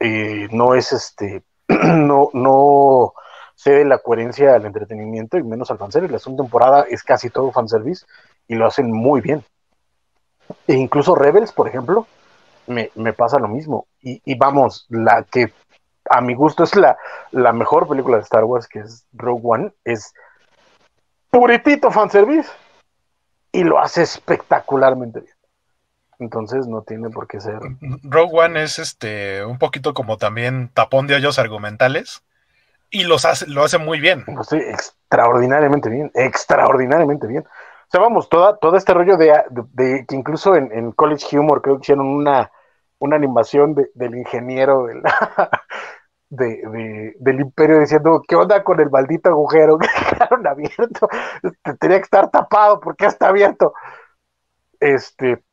y 0.00 0.46
no 0.50 0.74
es 0.74 0.92
este, 0.92 1.42
no, 1.68 2.30
no 2.32 3.12
cede 3.54 3.84
la 3.84 3.98
coherencia 3.98 4.54
al 4.54 4.66
entretenimiento 4.66 5.36
y 5.36 5.42
menos 5.42 5.70
al 5.70 5.78
fanservice. 5.78 6.12
La 6.12 6.18
segunda 6.18 6.44
temporada 6.44 6.86
es 6.88 7.02
casi 7.02 7.30
todo 7.30 7.52
fanservice 7.52 8.06
y 8.48 8.54
lo 8.54 8.66
hacen 8.66 8.90
muy 8.90 9.20
bien. 9.20 9.44
E 10.66 10.74
incluso 10.74 11.14
Rebels, 11.14 11.52
por 11.52 11.68
ejemplo, 11.68 12.06
me, 12.66 13.12
pasa 13.12 13.38
lo 13.38 13.48
mismo. 13.48 13.86
Y, 14.00 14.34
vamos, 14.36 14.86
la 14.88 15.22
que 15.22 15.52
a 16.10 16.20
mi 16.20 16.34
gusto 16.34 16.64
es 16.64 16.74
la, 16.74 16.96
la 17.30 17.52
mejor 17.52 17.86
película 17.86 18.16
de 18.16 18.24
Star 18.24 18.44
Wars, 18.44 18.66
que 18.66 18.80
es 18.80 19.06
Rogue 19.12 19.42
One, 19.44 19.72
es 19.84 20.12
puritito 21.30 21.90
fanservice 21.90 22.50
y 23.52 23.64
lo 23.64 23.78
hace 23.78 24.02
espectacularmente 24.02 25.20
bien. 25.20 25.34
Entonces 26.18 26.66
no 26.66 26.82
tiene 26.82 27.10
por 27.10 27.26
qué 27.26 27.40
ser. 27.40 27.58
Rogue 28.02 28.40
One 28.40 28.62
es 28.62 28.78
este 28.78 29.44
un 29.44 29.58
poquito 29.58 29.92
como 29.92 30.16
también 30.16 30.70
tapón 30.72 31.06
de 31.06 31.16
hoyos 31.16 31.38
argumentales 31.38 32.22
y 32.90 33.04
los 33.04 33.24
hace, 33.24 33.46
lo 33.48 33.64
hace 33.64 33.78
muy 33.78 34.00
bien. 34.00 34.24
Pues 34.24 34.52
extraordinariamente 34.52 35.88
bien, 35.88 36.10
extraordinariamente 36.14 37.26
bien 37.26 37.44
sea, 37.92 38.00
vamos, 38.00 38.28
toda, 38.30 38.56
todo 38.56 38.76
este 38.76 38.94
rollo 38.94 39.16
de, 39.18 40.06
que 40.08 40.16
incluso 40.16 40.56
en, 40.56 40.92
College 40.92 41.38
Humor 41.38 41.60
creo 41.60 41.76
que 41.76 41.82
hicieron 41.82 42.06
una, 42.06 42.50
una 42.98 43.16
animación 43.16 43.74
del 43.94 44.16
ingeniero 44.16 44.86
de, 44.86 45.02
del 46.32 47.40
imperio 47.40 47.80
diciendo, 47.80 48.22
¿qué 48.26 48.36
onda 48.36 48.64
con 48.64 48.80
el 48.80 48.90
maldito 48.90 49.28
agujero 49.28 49.78
que 49.78 49.86
dejaron 50.10 50.46
abierto? 50.46 51.08
Este, 51.42 51.74
tenía 51.78 51.98
que 51.98 52.04
estar 52.04 52.30
tapado, 52.30 52.80
porque 52.80 53.06
está 53.06 53.28
abierto? 53.28 53.74
Este, 54.80 55.44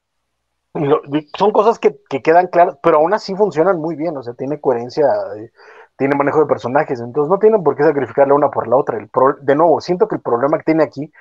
son 1.38 1.52
cosas 1.52 1.80
que, 1.80 2.00
quedan 2.24 2.48
claras, 2.48 2.78
pero 2.82 2.98
aún 2.98 3.14
así 3.14 3.36
funcionan 3.36 3.80
muy 3.80 3.96
bien, 3.96 4.16
o 4.16 4.24
sea, 4.24 4.34
tiene 4.36 4.62
coherencia, 4.62 5.06
eh, 5.38 5.52
tiene 5.98 6.16
manejo 6.16 6.40
de 6.40 6.46
personajes, 6.46 7.02
entonces 7.02 7.30
no 7.30 7.40
tienen 7.40 7.62
por 7.62 7.76
qué 7.76 7.84
sacrificar 7.84 8.28
la 8.30 8.36
una 8.36 8.50
por 8.50 8.68
la 8.68 8.78
otra. 8.78 8.98
El 8.98 9.10
de 9.42 9.56
nuevo, 9.56 9.82
siento 9.82 10.08
que 10.08 10.16
el 10.16 10.22
problema 10.22 10.58
que 10.60 10.64
tiene 10.64 10.84
aquí 10.84 11.12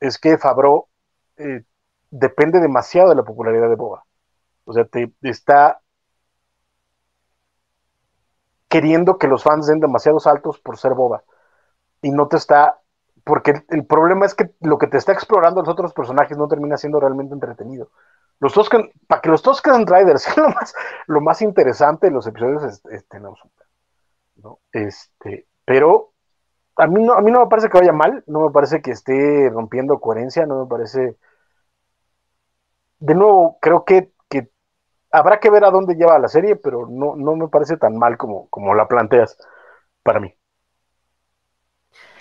es 0.00 0.18
que 0.18 0.38
Fabro 0.38 0.88
eh, 1.36 1.64
depende 2.10 2.60
demasiado 2.60 3.10
de 3.10 3.16
la 3.16 3.24
popularidad 3.24 3.68
de 3.68 3.76
Boba. 3.76 4.04
O 4.64 4.72
sea, 4.72 4.86
te 4.86 5.12
está 5.22 5.81
queriendo 8.72 9.18
que 9.18 9.28
los 9.28 9.42
fans 9.42 9.66
den 9.66 9.80
demasiados 9.80 10.26
altos 10.26 10.58
por 10.58 10.78
ser 10.78 10.94
Boba. 10.94 11.24
Y 12.00 12.10
no 12.10 12.26
te 12.26 12.38
está. 12.38 12.80
Porque 13.22 13.62
el, 13.68 13.84
problema 13.84 14.24
es 14.24 14.34
que 14.34 14.50
lo 14.62 14.78
que 14.78 14.86
te 14.86 14.96
está 14.96 15.12
explorando 15.12 15.60
los 15.60 15.68
otros 15.68 15.92
personajes 15.92 16.38
no 16.38 16.48
termina 16.48 16.78
siendo 16.78 16.98
realmente 16.98 17.34
entretenido. 17.34 17.90
Los 18.40 18.54
Tusken, 18.54 18.90
para 19.06 19.20
que 19.20 19.28
los 19.28 19.42
Tusken 19.42 19.86
Riders 19.86 20.34
lo 20.38 20.48
más, 20.48 20.74
lo 21.06 21.20
más 21.20 21.42
interesante 21.42 22.06
de 22.06 22.14
los 22.14 22.26
episodios, 22.26 22.82
este, 22.90 23.20
no, 23.20 23.34
¿no? 24.36 24.60
Este, 24.72 25.46
pero 25.66 26.12
a 26.76 26.86
mí 26.86 27.04
no, 27.04 27.12
a 27.12 27.20
mí 27.20 27.30
no 27.30 27.40
me 27.40 27.48
parece 27.48 27.68
que 27.68 27.78
vaya 27.78 27.92
mal, 27.92 28.24
no 28.26 28.40
me 28.46 28.50
parece 28.52 28.80
que 28.80 28.92
esté 28.92 29.50
rompiendo 29.50 30.00
coherencia, 30.00 30.46
no 30.46 30.64
me 30.64 30.66
parece. 30.66 31.18
De 33.00 33.14
nuevo, 33.14 33.58
creo 33.60 33.84
que, 33.84 34.12
habrá 35.12 35.38
que 35.40 35.50
ver 35.50 35.64
a 35.64 35.70
dónde 35.70 35.94
lleva 35.94 36.18
la 36.18 36.28
serie, 36.28 36.56
pero 36.56 36.86
no, 36.88 37.16
no 37.16 37.36
me 37.36 37.48
parece 37.48 37.76
tan 37.76 37.96
mal 37.98 38.16
como, 38.16 38.48
como 38.50 38.74
la 38.74 38.88
planteas 38.88 39.36
para 40.02 40.20
mí. 40.20 40.34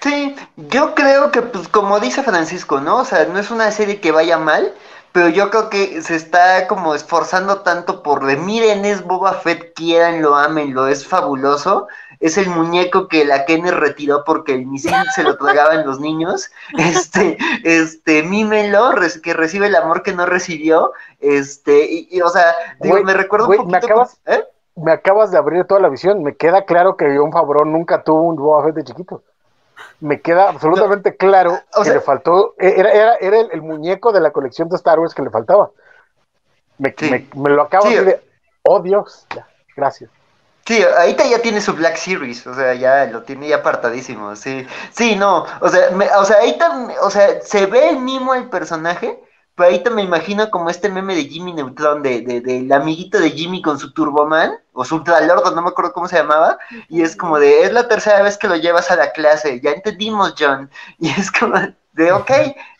Sí, 0.01 0.35
yo 0.57 0.95
creo 0.95 1.31
que, 1.31 1.41
pues, 1.43 1.67
como 1.67 1.99
dice 1.99 2.23
Francisco, 2.23 2.81
¿no? 2.81 2.97
O 2.97 3.05
sea, 3.05 3.25
no 3.25 3.37
es 3.39 3.51
una 3.51 3.71
serie 3.71 4.01
que 4.01 4.11
vaya 4.11 4.37
mal, 4.37 4.73
pero 5.11 5.29
yo 5.29 5.49
creo 5.51 5.69
que 5.69 6.01
se 6.01 6.15
está 6.15 6.67
como 6.67 6.95
esforzando 6.95 7.61
tanto 7.61 8.01
por 8.01 8.25
de 8.25 8.35
miren, 8.37 8.83
es 8.85 9.03
Boba 9.03 9.33
Fett, 9.33 9.73
quieran, 9.75 10.21
lo 10.21 10.35
amen, 10.35 10.73
lo 10.73 10.87
es 10.87 11.07
fabuloso. 11.07 11.87
Es 12.21 12.37
el 12.37 12.47
muñeco 12.49 13.07
que 13.07 13.25
la 13.25 13.45
Kenner 13.45 13.73
retiró 13.75 14.23
porque 14.23 14.53
el 14.53 14.65
misil 14.67 14.93
se 15.15 15.23
lo 15.23 15.37
tragaban 15.37 15.85
los 15.85 15.99
niños. 15.99 16.51
Este, 16.77 17.37
este, 17.63 18.23
mímelo, 18.23 18.91
que 19.23 19.33
recibe 19.33 19.67
el 19.67 19.75
amor 19.75 20.03
que 20.03 20.13
no 20.13 20.25
recibió. 20.25 20.93
Este, 21.19 21.87
y, 22.09 22.21
o 22.21 22.29
sea, 22.29 22.53
digo, 22.79 23.01
me 23.03 23.13
recuerdo 23.13 23.47
un 23.49 23.55
poquito. 23.57 23.71
Me 23.71 23.77
acabas, 23.77 24.19
¿eh? 24.27 24.43
me 24.75 24.91
acabas 24.91 25.31
de 25.31 25.37
abrir 25.37 25.65
toda 25.65 25.81
la 25.81 25.89
visión. 25.89 26.23
Me 26.23 26.35
queda 26.35 26.63
claro 26.65 26.95
que 26.95 27.17
John 27.17 27.31
Favreau 27.31 27.65
nunca 27.65 28.03
tuvo 28.03 28.21
un 28.21 28.35
Boba 28.37 28.63
Fett 28.65 28.75
de 28.75 28.83
chiquito. 28.83 29.23
Me 29.99 30.21
queda 30.21 30.49
absolutamente 30.49 31.15
claro 31.17 31.59
o 31.75 31.79
que 31.79 31.85
sea- 31.85 31.93
le 31.95 32.01
faltó, 32.01 32.53
e, 32.59 32.79
era, 32.79 32.91
era, 32.91 33.15
era 33.15 33.39
el, 33.39 33.49
el 33.51 33.61
muñeco 33.63 34.11
de 34.11 34.19
la 34.21 34.31
colección 34.31 34.69
de 34.69 34.75
Star 34.75 34.99
Wars 34.99 35.13
que 35.15 35.23
le 35.23 35.29
faltaba. 35.31 35.71
Me, 36.77 36.93
Sí. 36.97 37.09
me, 37.09 37.27
me 37.35 37.49
lo 37.49 37.63
acabo 37.63 37.87
Sí. 37.87 37.95
de, 37.95 38.21
oh 38.63 38.79
Dios, 38.79 39.25
ya, 39.35 39.47
gracias. 39.75 40.09
Sí, 40.65 40.81
ahorita 40.83 41.25
ya 41.27 41.41
tiene 41.41 41.59
su 41.59 41.73
Black 41.73 41.95
Series, 41.97 42.45
o 42.47 42.53
sea, 42.53 42.73
ya 42.75 43.05
lo 43.07 43.23
tiene 43.23 43.47
ya 43.47 43.57
apartadísimo, 43.57 44.35
sí. 44.35 44.65
Sí, 44.91 45.15
no, 45.15 45.45
o 45.59 45.69
sea, 45.69 45.91
me- 45.91 46.09
o 46.15 46.23
sea, 46.25 46.37
ahorita, 46.39 46.87
o 47.01 47.09
sea, 47.09 47.41
se 47.41 47.65
ve 47.65 47.89
el 47.89 47.97
mimo 47.99 48.33
el 48.35 48.49
personaje, 48.49 49.19
pero 49.55 49.69
ahorita 49.69 49.89
me 49.89 50.03
imagino 50.03 50.49
como 50.51 50.69
este 50.69 50.89
meme 50.89 51.15
de 51.15 51.25
Jimmy 51.25 51.53
Neutron, 51.53 52.03
de, 52.03 52.21
de, 52.21 52.41
del 52.41 52.71
amiguito 52.71 53.19
de 53.19 53.31
Jimmy 53.31 53.61
con 53.61 53.79
su 53.79 53.91
Turboman, 53.93 54.51
o 54.73 54.85
su 54.85 54.95
Ultralordo, 54.95 55.51
no 55.51 55.61
me 55.61 55.69
acuerdo 55.69 55.93
cómo 55.93 56.07
se 56.07 56.17
llamaba, 56.17 56.57
y 56.87 57.01
es 57.01 57.15
como 57.15 57.39
de, 57.39 57.63
es 57.63 57.73
la 57.73 57.87
tercera 57.87 58.21
vez 58.21 58.37
que 58.37 58.47
lo 58.47 58.55
llevas 58.55 58.89
a 58.91 58.95
la 58.95 59.11
clase, 59.11 59.59
ya 59.61 59.71
entendimos, 59.71 60.33
John, 60.37 60.69
y 60.99 61.09
es 61.09 61.31
como 61.31 61.57
de, 61.93 62.11
ok, 62.11 62.31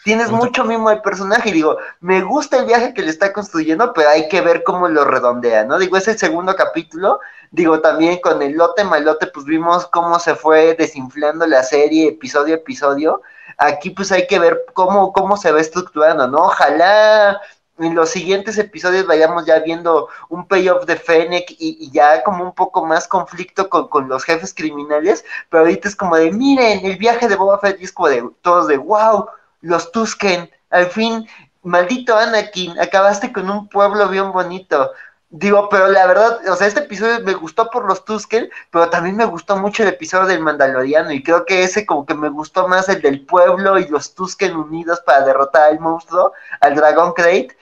tienes 0.05 0.31
mucho 0.31 0.63
mimo 0.63 0.89
al 0.89 1.01
personaje, 1.01 1.49
y 1.49 1.53
digo, 1.53 1.77
me 1.99 2.21
gusta 2.21 2.57
el 2.57 2.65
viaje 2.65 2.93
que 2.93 3.01
le 3.01 3.09
está 3.09 3.33
construyendo, 3.33 3.91
pero 3.93 4.09
hay 4.09 4.29
que 4.29 4.41
ver 4.41 4.63
cómo 4.63 4.87
lo 4.87 5.03
redondea, 5.03 5.65
¿no? 5.65 5.77
Digo, 5.77 5.97
es 5.97 6.07
el 6.07 6.17
segundo 6.17 6.55
capítulo, 6.55 7.19
Digo, 7.51 7.81
también 7.81 8.19
con 8.21 8.41
el 8.41 8.53
lote 8.53 8.85
malote, 8.85 9.27
pues 9.27 9.45
vimos 9.45 9.85
cómo 9.87 10.19
se 10.19 10.35
fue 10.35 10.73
desinflando 10.75 11.45
la 11.45 11.63
serie 11.63 12.07
episodio 12.07 12.55
a 12.55 12.57
episodio. 12.57 13.21
Aquí 13.57 13.89
pues 13.89 14.09
hay 14.13 14.25
que 14.25 14.39
ver 14.39 14.63
cómo, 14.73 15.11
cómo 15.11 15.35
se 15.35 15.51
va 15.51 15.59
estructurando, 15.59 16.29
¿no? 16.29 16.37
Ojalá 16.45 17.41
en 17.83 17.95
los 17.95 18.09
siguientes 18.09 18.57
episodios 18.57 19.05
vayamos 19.05 19.45
ya 19.45 19.59
viendo 19.59 20.07
un 20.29 20.47
payoff 20.47 20.85
de 20.85 20.95
Fennec 20.95 21.55
y, 21.59 21.89
ya 21.91 22.23
como 22.23 22.43
un 22.43 22.53
poco 22.53 22.85
más 22.85 23.07
conflicto 23.07 23.69
con, 23.69 23.87
con 23.87 24.07
los 24.07 24.23
jefes 24.23 24.53
criminales, 24.53 25.23
pero 25.49 25.63
ahorita 25.63 25.87
es 25.87 25.95
como 25.95 26.15
de, 26.15 26.31
miren, 26.31 26.85
el 26.85 26.97
viaje 26.97 27.27
de 27.27 27.35
Boba 27.35 27.59
Fett 27.59 27.79
y 27.81 27.85
es 27.85 27.91
como 27.91 28.09
de, 28.09 28.23
todos 28.41 28.67
de, 28.67 28.77
wow, 28.77 29.27
los 29.61 29.91
Tusken, 29.91 30.49
al 30.69 30.87
fin, 30.87 31.27
maldito 31.63 32.15
Anakin, 32.15 32.79
acabaste 32.79 33.31
con 33.31 33.49
un 33.49 33.67
pueblo 33.67 34.09
bien 34.09 34.31
bonito. 34.31 34.91
Digo, 35.33 35.69
pero 35.69 35.87
la 35.87 36.05
verdad, 36.07 36.45
o 36.45 36.55
sea, 36.57 36.67
este 36.67 36.81
episodio 36.81 37.21
me 37.23 37.33
gustó 37.33 37.69
por 37.69 37.85
los 37.85 38.03
Tusken, 38.03 38.49
pero 38.69 38.89
también 38.89 39.15
me 39.15 39.23
gustó 39.23 39.55
mucho 39.55 39.81
el 39.81 39.89
episodio 39.89 40.25
del 40.27 40.41
Mandaloriano 40.41 41.09
y 41.13 41.23
creo 41.23 41.45
que 41.45 41.63
ese 41.63 41.85
como 41.85 42.05
que 42.05 42.13
me 42.13 42.27
gustó 42.27 42.67
más 42.67 42.89
el 42.89 43.01
del 43.01 43.25
pueblo 43.25 43.79
y 43.79 43.87
los 43.87 44.13
Tusken 44.13 44.57
unidos 44.57 44.99
para 45.05 45.23
derrotar 45.23 45.69
al 45.69 45.79
monstruo, 45.79 46.33
al 46.59 46.75
dragón 46.75 47.13
Crate, 47.13 47.57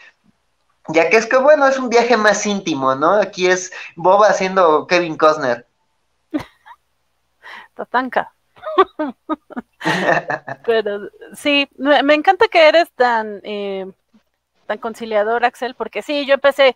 ya 0.88 1.12
que 1.12 1.18
es 1.18 1.28
que 1.28 1.38
bueno, 1.38 1.68
es 1.68 1.78
un 1.78 1.90
viaje 1.90 2.18
más 2.18 2.44
íntimo, 2.48 2.96
¿no? 2.96 3.14
Aquí 3.14 3.46
es 3.46 3.72
Boba 3.96 4.30
haciendo 4.30 4.88
Kevin 4.88 5.16
Costner. 5.16 5.68
Tatanka. 7.76 8.34
Pero 10.66 11.10
sí, 11.36 11.70
me, 11.78 12.16
encanta 12.16 12.48
que 12.48 12.68
eres 12.68 12.90
tan, 12.94 13.42
eh, 13.44 13.86
tan 14.66 14.80
conciliador, 14.80 15.46
Axel, 15.46 15.76
porque 15.76 16.02
sí, 16.02 16.26
yo 16.26 16.34
empecé, 16.34 16.76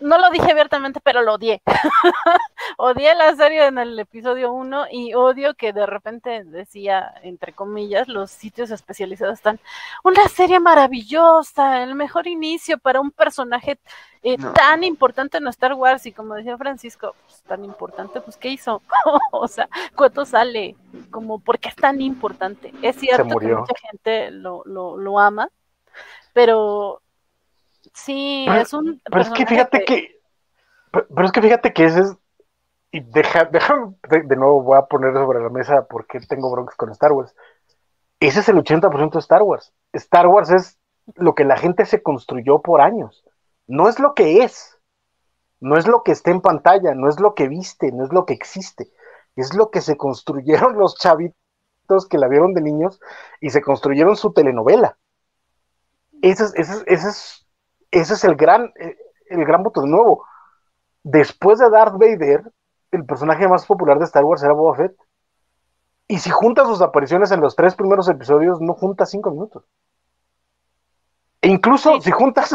no 0.00 0.18
lo 0.18 0.30
dije 0.30 0.50
abiertamente, 0.50 1.00
pero 1.00 1.22
lo 1.22 1.34
odié. 1.34 1.62
odié 2.78 3.14
la 3.14 3.34
serie 3.36 3.66
en 3.66 3.78
el 3.78 3.98
episodio 3.98 4.52
1 4.52 4.86
y 4.90 5.14
odio 5.14 5.54
que 5.54 5.72
de 5.72 5.86
repente 5.86 6.44
decía, 6.44 7.14
entre 7.22 7.52
comillas, 7.52 8.08
los 8.08 8.30
sitios 8.30 8.70
especializados 8.70 9.34
están, 9.34 9.60
una 10.02 10.28
serie 10.28 10.60
maravillosa, 10.60 11.82
el 11.82 11.94
mejor 11.94 12.26
inicio 12.26 12.78
para 12.78 13.00
un 13.00 13.10
personaje 13.10 13.78
eh, 14.22 14.38
No. 14.38 14.52
tan 14.52 14.84
importante 14.84 15.36
en 15.38 15.46
Star 15.48 15.74
Wars 15.74 16.06
y 16.06 16.12
como 16.12 16.34
decía 16.34 16.56
Francisco, 16.56 17.14
pues, 17.26 17.42
tan 17.42 17.64
importante, 17.64 18.20
pues 18.20 18.36
¿qué 18.36 18.48
hizo? 18.48 18.82
o 19.32 19.48
sea, 19.48 19.68
¿cuánto 19.94 20.24
sale? 20.24 20.76
Como, 21.10 21.38
¿por 21.38 21.58
qué 21.58 21.68
es 21.68 21.76
tan 21.76 22.00
importante? 22.00 22.72
Es 22.82 22.96
cierto 22.96 23.36
que 23.36 23.54
mucha 23.54 23.74
gente 23.90 24.30
lo, 24.30 24.62
lo, 24.64 24.96
lo 24.96 25.20
ama, 25.20 25.48
pero 26.32 27.02
sí, 27.94 28.44
Pero- 28.46 28.60
es 28.60 28.72
un 28.72 29.00
Pero 29.04 29.22
es 29.22 29.30
que 29.30 29.46
fíjate 29.46 29.84
que, 29.84 30.20
pero, 30.90 31.06
pero 31.08 31.26
es 31.26 31.32
que 31.32 31.42
fíjate 31.42 31.72
que 31.72 31.84
ese 31.86 32.00
es, 32.00 32.16
y 32.90 33.00
deja, 33.00 33.44
deja, 33.46 33.74
de, 34.08 34.22
de 34.22 34.36
nuevo 34.36 34.62
voy 34.62 34.78
a 34.78 34.82
poner 34.82 35.14
sobre 35.14 35.40
la 35.42 35.48
mesa 35.48 35.86
porque 35.88 36.20
tengo 36.20 36.50
broncas 36.50 36.76
con 36.76 36.90
Star 36.90 37.12
Wars. 37.12 37.34
Ese 38.20 38.40
es 38.40 38.48
el 38.48 38.56
80% 38.56 39.12
de 39.12 39.18
Star 39.18 39.42
Wars. 39.42 39.72
Star 39.92 40.26
Wars 40.28 40.50
es 40.50 40.78
lo 41.16 41.34
que 41.34 41.44
la 41.44 41.56
gente 41.56 41.86
se 41.86 42.02
construyó 42.02 42.60
por 42.62 42.80
años. 42.80 43.24
No 43.66 43.88
es 43.88 43.98
lo 43.98 44.14
que 44.14 44.44
es. 44.44 44.78
No 45.60 45.76
es 45.76 45.86
lo 45.86 46.02
que 46.02 46.12
está 46.12 46.30
en 46.30 46.40
pantalla, 46.40 46.94
no 46.94 47.08
es 47.08 47.18
lo 47.20 47.34
que 47.34 47.48
viste, 47.48 47.90
no 47.90 48.04
es 48.04 48.12
lo 48.12 48.26
que 48.26 48.34
existe. 48.34 48.92
Es 49.34 49.54
lo 49.54 49.70
que 49.70 49.80
se 49.80 49.96
construyeron 49.96 50.76
los 50.78 50.96
chavitos 50.96 51.34
que 52.08 52.18
la 52.18 52.28
vieron 52.28 52.54
de 52.54 52.60
niños 52.60 53.00
y 53.40 53.50
se 53.50 53.62
construyeron 53.62 54.16
su 54.16 54.32
telenovela. 54.32 54.96
Ese 56.22 56.44
es, 56.44 56.54
ese 56.54 56.72
es, 56.72 56.84
ese 56.86 57.08
es, 57.08 57.43
ese 58.00 58.14
es 58.14 58.24
el 58.24 58.36
gran, 58.36 58.72
eh, 58.78 58.96
el 59.28 59.44
gran 59.44 59.62
voto 59.62 59.80
de 59.80 59.88
nuevo. 59.88 60.24
Después 61.02 61.58
de 61.58 61.70
Darth 61.70 61.94
Vader, 61.94 62.42
el 62.90 63.04
personaje 63.04 63.46
más 63.48 63.66
popular 63.66 63.98
de 63.98 64.04
Star 64.04 64.24
Wars 64.24 64.42
era 64.42 64.52
Boba 64.52 64.76
Fett. 64.76 64.96
Y 66.06 66.18
si 66.18 66.30
juntas 66.30 66.66
sus 66.68 66.82
apariciones 66.82 67.30
en 67.32 67.40
los 67.40 67.56
tres 67.56 67.74
primeros 67.74 68.08
episodios, 68.08 68.60
no 68.60 68.74
juntas 68.74 69.10
cinco 69.10 69.30
minutos. 69.30 69.64
E 71.40 71.48
incluso 71.48 71.94
Sí. 71.96 72.02
si 72.02 72.10
juntas 72.10 72.54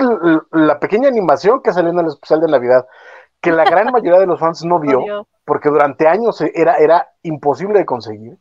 la 0.52 0.80
pequeña 0.80 1.08
animación 1.10 1.62
que 1.62 1.74
salió 1.74 1.92
en 1.92 2.00
el 2.00 2.08
especial 2.08 2.42
de 2.42 2.48
Navidad, 2.48 2.88
que 3.42 3.52
la 3.52 3.64
gran 3.66 3.88
mayoría 3.94 4.20
de 4.20 4.26
los 4.28 4.40
fans 4.40 4.64
no 4.66 4.80
vio, 4.80 5.28
porque 5.46 5.70
durante 5.70 6.08
años 6.08 6.42
era, 6.42 6.76
era 6.78 7.08
imposible 7.24 7.80
de 7.80 7.86
conseguir, 7.86 8.38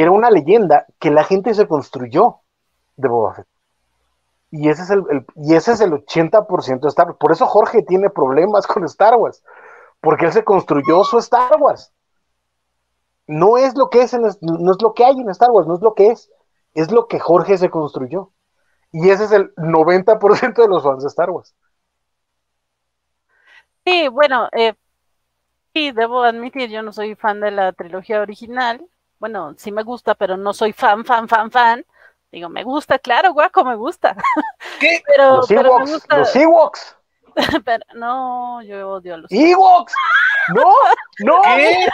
era 0.00 0.10
una 0.10 0.30
leyenda 0.30 0.86
que 0.98 1.10
la 1.10 1.24
gente 1.24 1.52
se 1.54 1.66
construyó 1.66 2.40
de 2.96 3.08
Boba 3.08 3.34
Fett. 3.34 3.46
Y 4.54 4.70
ese 4.70 4.84
es 4.84 4.90
el, 4.90 5.04
el- 5.10 5.26
y 5.36 5.54
ese 5.54 5.72
es 5.72 5.80
el 5.82 5.92
80% 5.92 6.86
de 6.86 6.90
Star 6.90 7.08
Wars. 7.08 7.18
Por 7.20 7.32
eso 7.32 7.46
Jorge 7.46 7.82
tiene 7.82 8.08
problemas 8.10 8.66
con 8.68 8.84
Star 8.84 9.16
Wars. 9.16 9.42
Porque 10.00 10.26
él 10.26 10.32
se 10.32 10.44
construyó 10.44 11.04
su 11.04 11.18
Star 11.18 11.60
Wars. 11.60 11.92
No 13.26 13.58
es 13.58 13.76
lo 13.76 13.90
que 13.90 14.00
es, 14.02 14.14
en, 14.14 14.22
no 14.22 14.72
es 14.72 14.80
lo 14.82 14.94
que 14.94 15.04
hay 15.04 15.14
en 15.20 15.28
Star 15.30 15.50
Wars, 15.50 15.66
no 15.66 15.74
es 15.74 15.82
lo 15.82 15.94
que 15.94 16.08
es. 16.10 16.30
Es 16.74 16.90
lo 16.90 17.06
que 17.06 17.20
Jorge 17.20 17.58
se 17.58 17.70
construyó. 17.70 18.32
Y 18.92 19.10
ese 19.10 19.24
es 19.24 19.32
el 19.32 19.52
90% 19.56 20.62
de 20.62 20.68
los 20.68 20.84
fans 20.84 21.02
de 21.04 21.08
Star 21.08 21.30
Wars. 21.30 21.54
Sí, 23.84 24.08
bueno, 24.08 24.48
eh, 24.52 24.74
sí, 25.74 25.92
debo 25.92 26.22
admitir, 26.24 26.70
yo 26.70 26.82
no 26.82 26.92
soy 26.92 27.14
fan 27.16 27.40
de 27.40 27.50
la 27.50 27.72
trilogía 27.72 28.20
original. 28.22 28.84
Bueno, 29.18 29.54
sí 29.58 29.72
me 29.72 29.82
gusta, 29.82 30.14
pero 30.14 30.36
no 30.36 30.52
soy 30.52 30.72
fan, 30.72 31.04
fan, 31.04 31.28
fan, 31.28 31.50
fan. 31.50 31.86
Digo, 32.34 32.48
me 32.48 32.64
gusta, 32.64 32.98
claro, 32.98 33.32
guaco, 33.32 33.64
me 33.64 33.76
gusta. 33.76 34.16
¿Qué? 34.80 35.00
Pero, 35.06 35.36
Los 35.36 35.46
pero 35.46 35.62
me 35.62 35.68
Ewoks, 35.68 35.90
gusta, 35.92 36.18
los 36.18 36.34
Ewoks, 36.36 36.96
pero 37.64 37.84
no, 37.94 38.60
yo 38.62 38.90
odio 38.90 39.14
a 39.14 39.16
los 39.18 39.30
Ewoks. 39.30 39.94
No, 40.52 40.64
no, 41.20 41.40
¿Qué? 41.42 41.86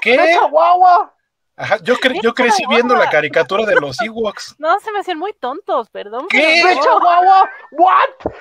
¿Qué? 0.00 0.16
¡Mecha 0.16 0.46
guagua! 0.46 1.12
Ajá, 1.58 1.76
yo, 1.82 1.94
cre- 1.96 2.20
yo 2.22 2.32
crecí 2.32 2.62
viendo 2.70 2.94
la 2.96 3.10
caricatura 3.10 3.66
de 3.66 3.74
los 3.74 4.00
Ewoks. 4.00 4.54
No, 4.58 4.80
se 4.80 4.90
me 4.92 5.00
hacían 5.00 5.18
muy 5.18 5.34
tontos, 5.34 5.90
perdón. 5.90 6.26
¿Qué? 6.28 6.60
pero 6.62 6.74
¡Mecha 6.74 6.90
no. 6.90 7.00
guagua! 7.00 7.50
¿What? 7.72 8.32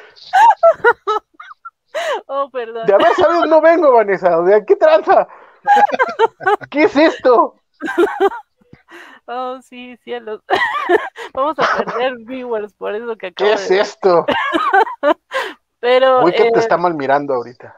Oh, 2.28 2.50
perdón. 2.50 2.86
De 2.86 2.94
haber 2.94 3.14
sabido 3.16 3.46
no 3.46 3.60
vengo, 3.62 3.92
Vanessa. 3.92 4.40
O 4.40 4.48
sea, 4.48 4.64
¿qué 4.64 4.76
tranza? 4.78 5.28
¿Qué 6.70 6.84
es 6.84 6.96
esto? 6.96 7.56
Oh, 9.28 9.60
sí, 9.62 9.98
cielos. 10.04 10.42
Vamos 11.34 11.58
a 11.60 11.84
perder 11.84 12.16
viewers 12.26 12.74
por 12.74 12.96
eso 12.96 13.16
que 13.16 13.28
acabo 13.28 13.50
¿Qué 13.50 13.56
es 13.56 13.70
de 13.70 13.80
esto? 13.80 14.26
Pero, 15.80 16.24
Uy, 16.24 16.32
que 16.32 16.48
eh, 16.48 16.52
te 16.52 16.60
está 16.60 16.78
mal 16.78 16.96
mirando 16.96 17.34
ahorita. 17.36 17.76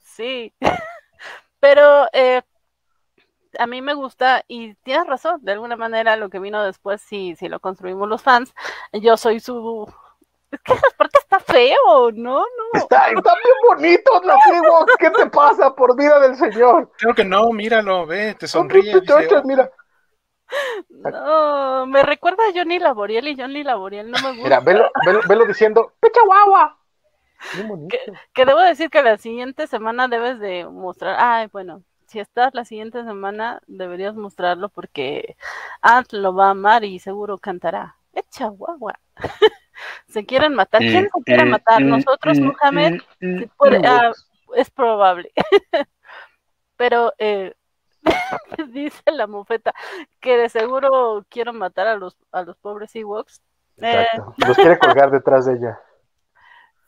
Sí, 0.00 0.52
pero 1.60 2.06
eh, 2.12 2.42
a 3.58 3.66
mí 3.66 3.82
me 3.82 3.94
gusta 3.94 4.42
y 4.48 4.74
tienes 4.76 5.06
razón, 5.06 5.38
de 5.42 5.52
alguna 5.52 5.76
manera 5.76 6.16
lo 6.16 6.30
que 6.30 6.38
vino 6.38 6.64
después, 6.64 7.02
si, 7.02 7.36
si 7.36 7.48
lo 7.48 7.60
construimos 7.60 8.08
los 8.08 8.22
fans, 8.22 8.54
yo 8.92 9.16
soy 9.16 9.38
su... 9.40 9.86
Es 10.50 10.60
que 10.62 10.72
aparte 10.72 11.18
está 11.18 11.40
feo, 11.40 12.10
¿no? 12.14 12.38
No. 12.38 12.44
Está, 12.72 13.08
están 13.08 13.22
bien 13.22 13.56
bonitos 13.66 14.24
los 14.24 14.38
Ewoks. 14.56 14.96
¿Qué 14.98 15.10
te 15.10 15.26
pasa 15.26 15.74
por 15.74 15.94
vida 15.94 16.18
del 16.20 16.36
Señor? 16.36 16.90
Creo 16.96 17.14
que 17.14 17.24
no, 17.24 17.50
míralo, 17.50 18.06
ve, 18.06 18.34
te 18.34 18.48
Son 18.48 18.62
sonríe. 18.62 18.84
dice, 18.84 19.00
pitochos, 19.02 19.44
mira. 19.44 19.70
No, 20.88 21.86
me 21.86 22.02
recuerda 22.02 22.42
a 22.48 22.52
Johnny 22.54 22.78
Laboriel 22.78 23.28
y 23.28 23.36
Johnny 23.36 23.62
Laboriel 23.62 24.10
no 24.10 24.18
me 24.22 24.30
gusta. 24.30 24.42
Mira, 24.44 24.60
velo, 24.60 24.90
velo, 25.04 25.20
velo 25.28 25.44
diciendo, 25.46 25.92
¡Pecha 26.00 26.20
guagua! 26.24 26.78
Que 28.34 28.44
debo 28.44 28.60
decir 28.60 28.90
que 28.90 29.02
la 29.02 29.16
siguiente 29.16 29.66
semana 29.66 30.08
debes 30.08 30.40
de 30.40 30.64
mostrar, 30.66 31.16
ay, 31.18 31.48
bueno, 31.52 31.82
si 32.06 32.18
estás 32.20 32.54
la 32.54 32.64
siguiente 32.64 33.04
semana 33.04 33.60
deberías 33.66 34.14
mostrarlo 34.14 34.70
porque 34.70 35.36
Ant 35.82 36.12
lo 36.12 36.34
va 36.34 36.46
a 36.46 36.50
amar 36.50 36.84
y 36.84 36.98
seguro 36.98 37.38
cantará. 37.38 37.96
Echa 38.14 38.48
guagua. 38.48 38.98
se 40.08 40.24
quieren 40.24 40.54
matar. 40.54 40.80
¿Quién 40.80 41.04
se 41.04 41.22
quiere 41.24 41.44
matar? 41.44 41.82
Nosotros. 41.82 42.38
Si 43.20 43.46
puede- 43.56 43.86
ah, 43.86 44.12
es 44.56 44.70
probable. 44.70 45.30
Pero 46.76 47.12
eh, 47.18 47.54
dice 48.68 49.02
la 49.10 49.26
mofeta 49.26 49.74
que 50.20 50.36
de 50.36 50.48
seguro 50.48 51.24
quiero 51.28 51.52
matar 51.52 51.86
a 51.88 51.96
los, 51.96 52.16
a 52.32 52.42
los 52.42 52.56
pobres 52.58 52.94
Ewoks. 52.94 53.42
Eh, 53.78 54.06
los 54.38 54.56
quiere 54.56 54.78
colgar 54.78 55.10
detrás 55.10 55.46
de 55.46 55.54
ella. 55.54 55.80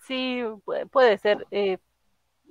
Sí, 0.07 0.43
puede 0.91 1.19
ser. 1.19 1.47
Eh, 1.51 1.79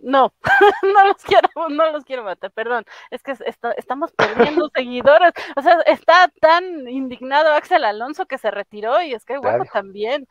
no, 0.01 0.33
no 0.93 1.07
los 1.07 1.23
quiero, 1.23 1.49
no 1.69 1.91
los 1.91 2.05
quiero 2.05 2.23
matar, 2.23 2.51
perdón. 2.51 2.85
Es 3.11 3.21
que 3.21 3.35
estamos 3.77 4.11
perdiendo 4.13 4.69
seguidores. 4.73 5.33
O 5.55 5.61
sea, 5.61 5.79
está 5.85 6.31
tan 6.39 6.87
indignado 6.87 7.53
Axel 7.53 7.83
Alonso 7.83 8.25
que 8.25 8.37
se 8.37 8.51
retiró 8.51 9.01
y 9.01 9.17
Skywalker 9.19 9.69
también. 9.71 10.27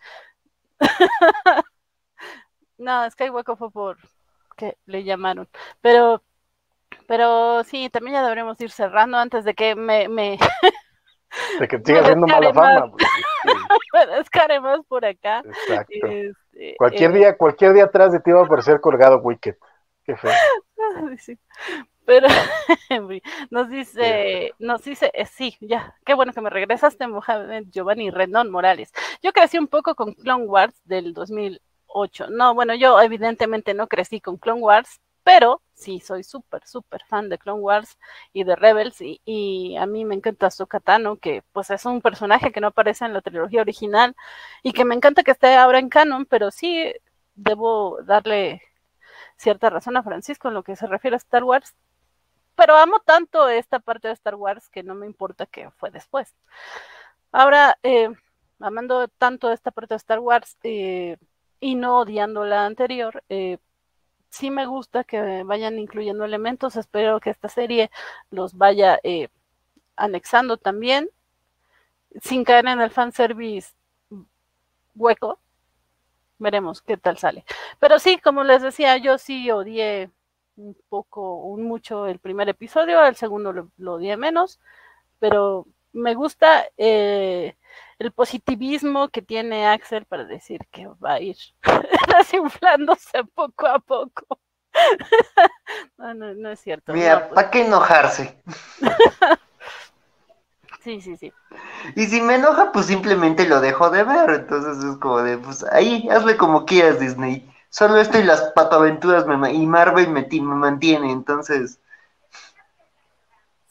no, 2.79 3.11
Skywalker 3.11 3.57
fue 3.57 3.71
por 3.71 3.99
que 4.57 4.77
le 4.87 5.05
llamaron. 5.05 5.49
Pero, 5.81 6.23
pero 7.09 7.65
sí, 7.65 7.89
también 7.89 8.17
ya 8.17 8.23
deberíamos 8.23 8.61
ir 8.61 8.71
cerrando 8.71 9.17
antes 9.17 9.43
de 9.43 9.55
que 9.55 9.75
me, 9.75 10.09
me 10.09 10.39
de 11.59 11.67
que 11.67 11.79
siga 11.85 12.01
haciendo 12.03 12.27
mala 12.27 12.53
fama. 12.53 12.93
me 14.49 14.61
más 14.61 14.81
por 14.87 15.07
acá. 15.07 15.43
Exacto. 15.45 16.07
Este, 16.07 16.75
cualquier 16.77 17.11
eh, 17.13 17.15
día, 17.15 17.37
cualquier 17.37 17.73
día 17.73 17.85
atrás 17.85 18.13
de 18.13 18.21
ti 18.21 18.31
va 18.31 18.43
a 18.43 18.45
aparecer 18.45 18.81
colgado 18.83 19.19
Wicked. 19.21 19.57
Qué 20.05 20.17
feo. 20.17 20.31
Pero 22.05 22.29
nos 23.51 23.71
dice, 23.71 24.53
nos 24.59 24.83
dice, 24.83 25.11
eh, 25.15 25.25
sí, 25.27 25.57
ya, 25.61 25.95
qué 26.05 26.13
bueno 26.15 26.33
que 26.35 26.43
me 26.43 26.51
regresaste, 26.51 27.07
Mohamed 27.07 27.65
Giovanni 27.71 28.11
Renón 28.11 28.51
Morales. 28.51 28.93
Yo 29.23 29.33
crecí 29.33 29.59
un 29.59 29.67
poco 29.67 29.95
con 29.95 30.13
Clone 30.13 30.45
Wars 30.45 30.75
del 30.85 31.15
2008. 31.15 32.29
No, 32.31 32.55
bueno, 32.55 32.75
yo 32.75 33.01
evidentemente 33.01 33.75
no 33.75 33.89
crecí 33.89 34.21
con 34.21 34.39
Clone 34.39 34.61
Wars, 34.61 35.01
pero 35.29 35.61
sí, 35.75 36.01
soy 36.01 36.25
súper, 36.25 36.67
súper 36.67 37.05
fan 37.05 37.29
de 37.29 37.37
Clone 37.37 37.61
Wars 37.61 37.99
y 38.33 38.45
de 38.45 38.57
Rebels 38.57 38.97
y, 39.03 39.77
a 39.77 39.85
mí 39.85 40.07
me 40.07 40.15
encanta 40.15 40.51
Sokatano, 40.51 41.17
que 41.19 41.43
pues 41.53 41.69
es 41.71 41.85
un 41.85 42.01
personaje 42.01 42.51
que 42.51 42.63
no 42.63 42.69
aparece 42.69 43.05
en 43.05 43.13
la 43.13 43.21
trilogía 43.21 43.61
original 43.61 44.17
y 44.63 44.73
que 44.73 44.87
me 44.87 44.95
encanta 44.95 45.23
que 45.23 45.33
esté 45.33 45.55
ahora 45.55 45.81
en 45.81 45.91
canon, 45.91 46.25
pero 46.25 46.51
sí 46.51 46.95
debo 47.35 47.99
darle 48.05 48.63
cierta 49.37 49.69
razón 49.69 49.99
a 49.99 50.03
Francisco 50.03 50.49
en 50.49 50.55
lo 50.55 50.63
que 50.63 50.77
se 50.77 50.87
refiere 50.87 51.17
a 51.17 51.19
Star 51.19 51.45
Wars, 51.45 51.75
pero 52.57 52.77
amo 52.79 53.01
tanto 53.01 53.49
esta 53.51 53.81
parte 53.81 54.09
de 54.09 54.15
Star 54.15 54.37
Wars 54.37 54.71
que 54.71 54.83
no 54.83 54.95
me 54.95 55.07
importa 55.07 55.45
que 55.45 55.71
fue 55.73 55.91
después. 55.91 56.35
Ahora, 57.33 57.79
eh, 57.83 58.09
amando 58.61 59.09
tanto 59.09 59.53
esta 59.53 59.73
parte 59.73 59.95
de 59.95 59.99
Star 59.99 60.21
Wars 60.21 60.57
eh, 60.63 61.19
y 61.61 61.75
no 61.75 61.99
odiando 62.01 62.45
la 62.47 62.65
anterior, 62.67 63.23
eh, 63.29 63.59
sí 64.31 64.51
me 64.51 64.67
gusta 64.67 65.05
que 65.05 65.43
vayan 65.45 65.79
incluyendo 65.79 66.25
elementos. 66.25 66.77
Espero 66.77 67.21
que 67.21 67.31
esta 67.31 67.49
serie 67.49 67.91
los 68.31 68.55
vaya 68.57 68.99
eh, 69.03 69.29
anexando 69.97 70.57
también, 70.57 71.11
sin 72.23 72.45
caer 72.45 72.67
en 72.67 72.81
el 72.81 72.91
fanservice 72.91 73.73
hueco. 74.95 75.39
Veremos 76.39 76.83
qué 76.83 76.97
tal 76.97 77.19
sale. 77.19 77.45
Pero 77.81 77.99
sí, 77.99 78.19
como 78.19 78.45
les 78.45 78.63
decía, 78.63 78.97
yo 78.99 79.19
sí 79.19 79.51
odié 79.51 80.11
un 80.57 80.77
poco, 80.89 81.37
un 81.37 81.65
mucho 81.65 82.07
el 82.07 82.19
primer 82.19 82.49
episodio, 82.49 83.05
el 83.05 83.17
segundo 83.17 83.53
lo, 83.53 83.95
odié 83.95 84.17
menos, 84.17 84.61
pero 85.19 85.67
me 85.93 86.15
gusta 86.15 86.65
eh, 86.77 87.57
el 87.99 88.13
positivismo 88.13 89.09
que 89.09 89.23
tiene 89.23 89.67
Axel 89.67 90.05
para 90.05 90.25
decir 90.25 90.61
que 90.71 90.89
va 91.03 91.15
a 91.15 91.21
ir 91.21 91.37
desinflándose 92.19 93.25
poco 93.35 93.67
a 93.67 93.79
poco. 93.79 94.39
no, 95.99 96.15
no, 96.15 96.51
es 96.51 96.61
cierto. 96.61 96.93
Mira, 96.93 97.29
pues. 97.29 97.35
¿para 97.35 97.51
qué 97.51 97.67
enojarse? 97.67 98.41
sí, 100.85 101.01
sí, 101.01 101.17
sí. 101.17 101.33
Y 101.97 102.07
si 102.07 102.21
me 102.21 102.37
enoja, 102.37 102.71
pues 102.73 102.87
simplemente 102.87 103.49
lo 103.49 103.61
dejo 103.61 103.91
de 103.91 104.05
ver. 104.05 104.31
Entonces 104.31 104.85
es 104.85 104.97
como 104.99 105.23
de, 105.23 105.39
pues 105.39 105.65
ahí, 105.73 106.09
hazle 106.11 106.37
como 106.37 106.65
quieras, 106.65 107.01
Disney. 107.01 107.49
Solo 107.71 107.99
esto 107.99 108.19
y 108.19 108.25
las 108.25 108.43
patoaventuras 108.53 109.27
me, 109.27 109.53
y 109.53 109.67
Marvel 109.67 110.09
me, 110.09 110.27
me 110.31 110.55
mantiene, 110.55 111.13
entonces 111.13 111.81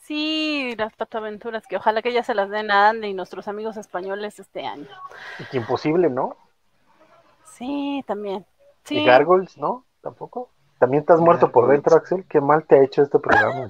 Sí, 0.08 0.74
las 0.78 0.96
patoaventuras, 0.96 1.68
que 1.68 1.76
ojalá 1.76 2.02
que 2.02 2.14
ya 2.14 2.24
se 2.24 2.34
las 2.34 2.50
den 2.50 2.72
a 2.72 2.88
Andy 2.88 3.08
y 3.08 3.14
nuestros 3.14 3.50
amigos 3.50 3.76
españoles 3.76 4.40
este 4.40 4.66
año. 4.66 4.88
Y 5.52 5.58
imposible, 5.58 6.10
¿no? 6.10 6.38
Sí, 7.44 8.02
también. 8.08 8.46
Sí. 8.86 9.00
Y 9.00 9.06
Gargoyles, 9.06 9.58
¿no? 9.58 9.84
Tampoco. 10.02 10.50
También 10.80 11.02
estás 11.02 11.20
muerto 11.20 11.52
por 11.52 11.68
dentro, 11.68 11.98
Axel. 11.98 12.24
Qué 12.30 12.40
mal 12.40 12.64
te 12.64 12.80
ha 12.80 12.84
hecho 12.84 13.02
este 13.02 13.20
programa. 13.20 13.68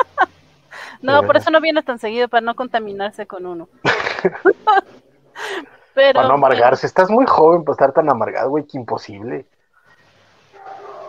no, 1.02 1.22
por 1.24 1.36
eso 1.36 1.50
no 1.50 1.60
vienes 1.60 1.84
tan 1.84 1.98
seguido, 1.98 2.28
para 2.28 2.40
no 2.40 2.54
contaminarse 2.54 3.26
con 3.26 3.44
uno. 3.44 3.68
Pero, 5.94 6.14
para 6.14 6.28
no 6.28 6.34
amargarse. 6.34 6.86
Estás 6.86 7.10
muy 7.10 7.26
joven 7.26 7.62
para 7.62 7.74
estar 7.74 7.92
tan 7.92 8.08
amargado, 8.08 8.48
güey, 8.48 8.64
que 8.64 8.78
imposible. 8.78 9.44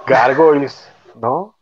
Gargoyles, 0.06 0.92
¿no? 1.16 1.53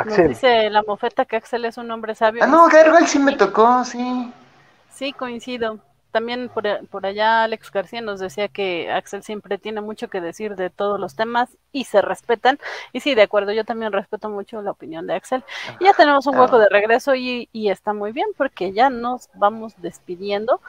Axel. 0.00 0.28
dice 0.28 0.70
la 0.70 0.82
mofeta 0.82 1.24
que 1.24 1.36
Axel 1.36 1.64
es 1.64 1.76
un 1.78 1.90
hombre 1.90 2.14
sabio. 2.14 2.42
Ah, 2.44 2.46
no, 2.46 2.68
Gargoyle 2.68 3.06
sí 3.06 3.18
me 3.18 3.36
tocó, 3.36 3.84
sí. 3.84 4.32
Sí, 4.90 5.12
coincido. 5.12 5.78
También 6.10 6.48
por, 6.48 6.64
por, 6.88 7.04
allá 7.04 7.44
Alex 7.44 7.70
García 7.70 8.00
nos 8.00 8.20
decía 8.20 8.48
que 8.48 8.90
Axel 8.90 9.22
siempre 9.22 9.58
tiene 9.58 9.82
mucho 9.82 10.08
que 10.08 10.22
decir 10.22 10.56
de 10.56 10.70
todos 10.70 10.98
los 10.98 11.14
temas 11.14 11.50
y 11.72 11.84
se 11.84 12.00
respetan. 12.00 12.58
Y 12.94 13.00
sí, 13.00 13.14
de 13.14 13.22
acuerdo, 13.22 13.52
yo 13.52 13.64
también 13.64 13.92
respeto 13.92 14.30
mucho 14.30 14.62
la 14.62 14.70
opinión 14.70 15.06
de 15.06 15.14
Axel. 15.14 15.44
Y 15.78 15.84
ya 15.84 15.92
tenemos 15.92 16.26
un 16.26 16.38
hueco 16.38 16.58
de 16.58 16.70
regreso 16.70 17.14
y, 17.14 17.50
y 17.52 17.68
está 17.68 17.92
muy 17.92 18.12
bien 18.12 18.28
porque 18.36 18.72
ya 18.72 18.88
nos 18.88 19.28
vamos 19.34 19.74
despidiendo. 19.82 20.62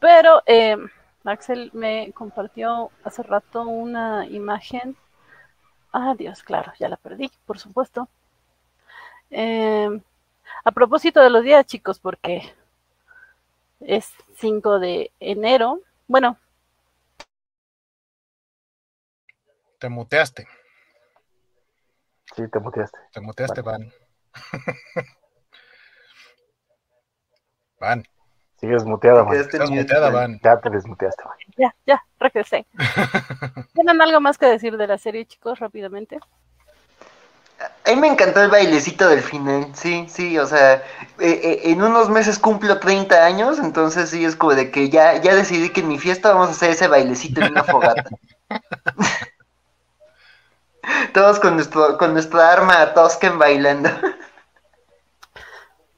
Pero 0.00 0.42
eh, 0.44 0.76
Axel 1.24 1.70
me 1.74 2.12
compartió 2.12 2.90
hace 3.04 3.22
rato 3.22 3.62
una 3.62 4.26
imagen. 4.26 4.96
Ah, 5.92 6.14
Dios, 6.16 6.42
claro, 6.42 6.72
ya 6.78 6.88
la 6.88 6.96
perdí, 6.96 7.30
por 7.46 7.58
supuesto. 7.58 8.08
Eh, 9.30 10.00
a 10.64 10.72
propósito 10.72 11.20
de 11.20 11.30
los 11.30 11.42
días, 11.42 11.64
chicos, 11.66 11.98
porque 11.98 12.52
es 13.80 14.12
5 14.36 14.78
de 14.78 15.10
enero. 15.20 15.80
Bueno. 16.06 16.36
Te 19.78 19.88
muteaste. 19.88 20.46
Sí, 22.36 22.42
te 22.50 22.60
muteaste. 22.60 22.98
Te 23.12 23.20
muteaste, 23.20 23.62
Van. 23.62 23.90
Van. 27.80 28.04
Sigues 28.56 28.84
muteada, 28.84 29.22
Van. 29.22 29.36
Estás 29.36 29.70
muteada, 29.70 30.10
Van. 30.10 30.38
Ya 30.42 30.60
te 30.60 30.68
desmuteaste, 30.68 31.24
Van. 31.24 31.38
Ya, 31.56 31.74
ya, 31.86 32.04
regresé. 32.18 32.66
¿Tienen 33.74 34.02
algo 34.02 34.20
más 34.20 34.36
que 34.36 34.46
decir 34.46 34.76
de 34.76 34.86
la 34.86 34.98
serie, 34.98 35.24
chicos, 35.24 35.58
rápidamente? 35.58 36.20
A 37.60 37.90
mí 37.90 37.96
me 37.96 38.08
encantó 38.08 38.42
el 38.42 38.50
bailecito 38.50 39.08
del 39.08 39.20
final, 39.20 39.68
sí, 39.74 40.06
sí, 40.08 40.38
o 40.38 40.46
sea, 40.46 40.74
eh, 40.74 40.82
eh, 41.18 41.60
en 41.64 41.82
unos 41.82 42.08
meses 42.08 42.38
cumplo 42.38 42.78
30 42.78 43.24
años, 43.24 43.58
entonces 43.58 44.08
sí 44.08 44.24
es 44.24 44.34
como 44.34 44.54
de 44.54 44.70
que 44.70 44.88
ya, 44.88 45.20
ya 45.20 45.34
decidí 45.34 45.68
que 45.68 45.80
en 45.80 45.88
mi 45.88 45.98
fiesta 45.98 46.32
vamos 46.32 46.48
a 46.48 46.52
hacer 46.52 46.70
ese 46.70 46.88
bailecito 46.88 47.42
en 47.42 47.50
una 47.50 47.64
fogata. 47.64 48.08
Todos 51.12 51.38
con, 51.38 51.56
nuestro, 51.56 51.98
con 51.98 52.14
nuestra 52.14 52.50
arma 52.50 52.94
Tosken 52.94 53.38
bailando. 53.38 53.90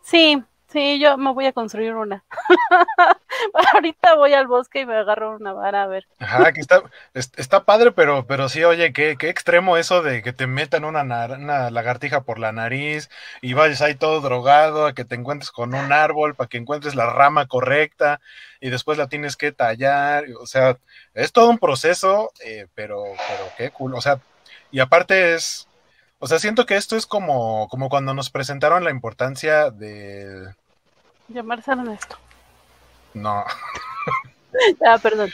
Sí, 0.02 0.42
Sí, 0.72 0.98
yo 0.98 1.18
me 1.18 1.32
voy 1.32 1.44
a 1.46 1.52
construir 1.52 1.94
una. 1.94 2.24
Ahorita 3.74 4.14
voy 4.14 4.32
al 4.32 4.46
bosque 4.46 4.80
y 4.80 4.86
me 4.86 4.96
agarro 4.96 5.36
una 5.36 5.52
vara 5.52 5.82
a 5.82 5.86
ver. 5.86 6.06
Ajá, 6.18 6.52
que 6.52 6.60
está, 6.60 6.82
está 7.12 7.64
padre, 7.64 7.92
pero, 7.92 8.26
pero 8.26 8.48
sí, 8.48 8.64
oye, 8.64 8.94
qué, 8.94 9.16
qué 9.18 9.28
extremo 9.28 9.76
eso 9.76 10.02
de 10.02 10.22
que 10.22 10.32
te 10.32 10.46
metan 10.46 10.84
una, 10.84 11.02
una 11.02 11.70
lagartija 11.70 12.22
por 12.22 12.38
la 12.38 12.52
nariz 12.52 13.10
y 13.42 13.52
vayas 13.52 13.82
ahí 13.82 13.94
todo 13.94 14.22
drogado, 14.22 14.86
a 14.86 14.94
que 14.94 15.04
te 15.04 15.14
encuentres 15.14 15.50
con 15.50 15.74
un 15.74 15.92
árbol 15.92 16.34
para 16.34 16.48
que 16.48 16.56
encuentres 16.56 16.94
la 16.94 17.06
rama 17.06 17.46
correcta 17.46 18.20
y 18.60 18.70
después 18.70 18.96
la 18.96 19.08
tienes 19.08 19.36
que 19.36 19.52
tallar. 19.52 20.24
O 20.40 20.46
sea, 20.46 20.78
es 21.12 21.32
todo 21.32 21.50
un 21.50 21.58
proceso, 21.58 22.32
eh, 22.44 22.66
pero, 22.74 23.04
pero 23.28 23.44
qué 23.58 23.70
cool. 23.70 23.94
O 23.94 24.00
sea, 24.00 24.20
y 24.70 24.80
aparte 24.80 25.34
es. 25.34 25.68
O 26.18 26.28
sea, 26.28 26.38
siento 26.38 26.66
que 26.66 26.76
esto 26.76 26.96
es 26.96 27.06
como, 27.06 27.68
como 27.68 27.88
cuando 27.88 28.14
nos 28.14 28.30
presentaron 28.30 28.84
la 28.84 28.92
importancia 28.92 29.70
de, 29.70 30.54
Llamarse 31.32 31.72
Ernesto. 31.72 32.16
No. 33.14 33.44
ah, 34.86 34.98
perdón. 35.02 35.30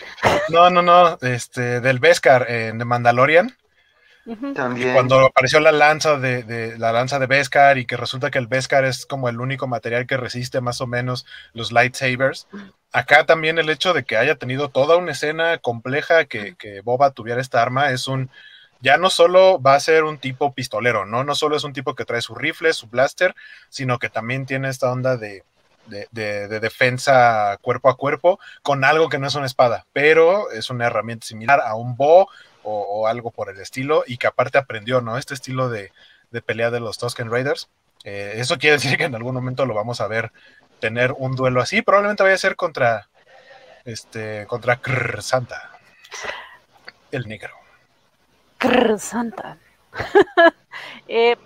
No, 0.49 0.71
no, 0.71 0.83
no. 0.83 1.19
Este, 1.21 1.81
del 1.81 1.99
Beskar 1.99 2.51
en 2.51 2.79
The 2.79 2.85
Mandalorian. 2.85 3.57
También. 4.55 4.93
Cuando 4.93 5.27
apareció 5.27 5.59
la 5.59 5.73
lanza 5.73 6.19
de, 6.19 6.77
la 6.77 6.93
lanza 6.93 7.19
de 7.19 7.27
Beskar 7.27 7.79
y 7.79 7.87
que 7.87 7.97
resulta 7.97 8.31
que 8.31 8.39
el 8.39 8.47
Beskar 8.47 8.85
es 8.85 9.07
como 9.07 9.29
el 9.31 9.41
único 9.41 9.67
material 9.67 10.07
que 10.07 10.19
resiste 10.19 10.61
más 10.61 10.83
o 10.83 10.87
menos 10.87 11.25
los 11.55 11.73
lightsabers. 11.73 12.47
Acá 12.93 13.25
también 13.25 13.59
el 13.59 13.71
hecho 13.71 13.95
de 13.95 14.05
que 14.05 14.19
haya 14.19 14.37
tenido 14.37 14.69
toda 14.69 14.97
una 14.97 15.13
escena 15.13 15.57
compleja 15.59 16.27
que, 16.27 16.57
que 16.57 16.83
Boba 16.83 17.11
tuviera 17.13 17.41
esta 17.41 17.63
arma 17.63 17.91
es 17.91 18.07
un 18.07 18.31
ya 18.81 18.97
no 18.97 19.11
solo 19.11 19.61
va 19.61 19.75
a 19.75 19.81
ser 19.81 20.05
un 20.05 20.19
tipo 20.19 20.53
pistolero, 20.53 21.05
¿no? 21.05 21.25
No 21.25 21.35
solo 21.35 21.57
es 21.57 21.65
un 21.65 21.73
tipo 21.73 21.95
que 21.95 22.05
trae 22.05 22.21
su 22.21 22.35
rifle, 22.35 22.73
su 22.73 22.87
blaster, 22.87 23.35
sino 23.69 23.99
que 23.99 24.09
también 24.09 24.47
tiene 24.47 24.69
esta 24.69 24.93
onda 24.93 25.17
de, 25.17 25.43
de, 25.89 26.49
defensa 26.61 27.59
cuerpo 27.61 27.89
a 27.89 27.97
cuerpo 27.97 28.39
con 28.63 28.85
algo 28.85 29.09
que 29.09 29.19
no 29.19 29.27
es 29.27 29.35
una 29.35 29.47
espada, 29.47 29.87
pero 29.93 30.51
es 30.51 30.71
una 30.71 30.87
herramienta 30.87 31.27
similar 31.27 31.61
a 31.61 31.75
un 31.75 31.97
bow 31.97 32.27
o, 32.63 33.07
algo 33.07 33.31
por 33.31 33.49
el 33.49 33.59
estilo 33.61 34.05
y 34.07 34.19
que 34.19 34.27
aparte 34.27 34.59
aprendió, 34.59 35.01
¿no? 35.01 35.17
Este 35.17 35.35
estilo 35.35 35.71
de, 35.71 35.91
pelea 36.45 36.71
de 36.71 36.81
los 36.81 36.99
Tusken 36.99 37.31
Raiders. 37.31 37.71
Eh, 38.05 38.35
eso 38.37 38.59
quiere 38.59 38.77
decir 38.77 38.97
que 38.99 39.05
en 39.05 39.15
algún 39.15 39.35
momento 39.35 39.65
lo 39.65 39.75
vamos 39.75 40.01
a 40.01 40.07
ver 40.07 40.33
tener 40.79 41.15
un 41.17 41.35
duelo 41.35 41.61
así. 41.61 41.83
Probablemente 41.83 42.23
vaya 42.23 42.35
a 42.35 42.39
ser 42.39 42.57
contra 42.57 43.09
este 43.85 44.47
contra 44.47 44.77
Krr 44.77 45.23
Santa, 45.23 45.71
el 47.11 47.27
negro. 47.27 47.55
Krr 48.59 48.99
Santa. 48.99 49.57
eh, 51.09 51.37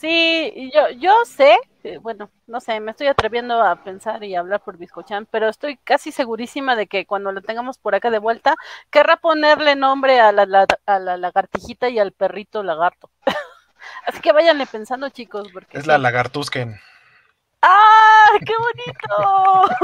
Sí, 0.00 0.70
yo, 0.72 0.88
yo 0.98 1.12
sé, 1.26 1.58
eh, 1.84 1.98
bueno, 1.98 2.30
no 2.46 2.58
sé, 2.62 2.80
me 2.80 2.92
estoy 2.92 3.08
atreviendo 3.08 3.62
a 3.62 3.76
pensar 3.84 4.24
y 4.24 4.34
hablar 4.34 4.62
por 4.62 4.78
Biscochan, 4.78 5.26
pero 5.26 5.46
estoy 5.46 5.76
casi 5.76 6.10
segurísima 6.10 6.74
de 6.74 6.86
que 6.86 7.04
cuando 7.04 7.32
lo 7.32 7.42
tengamos 7.42 7.76
por 7.76 7.94
acá 7.94 8.10
de 8.10 8.18
vuelta, 8.18 8.54
querrá 8.88 9.18
ponerle 9.18 9.76
nombre 9.76 10.18
a 10.18 10.32
la, 10.32 10.66
a 10.86 10.98
la 10.98 11.18
lagartijita 11.18 11.90
y 11.90 11.98
al 11.98 12.12
perrito 12.12 12.62
lagarto. 12.62 13.10
Así 14.06 14.22
que 14.22 14.32
váyanle 14.32 14.64
pensando, 14.64 15.10
chicos. 15.10 15.48
Porque 15.52 15.76
es 15.76 15.86
la 15.86 15.98
lagartusken. 15.98 16.80
¡Ah! 17.60 18.30
¡Qué 18.38 18.54
bonito! 18.58 19.76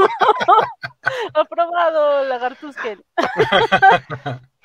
Aprobado, 1.35 2.23
lagartusken. 2.25 3.03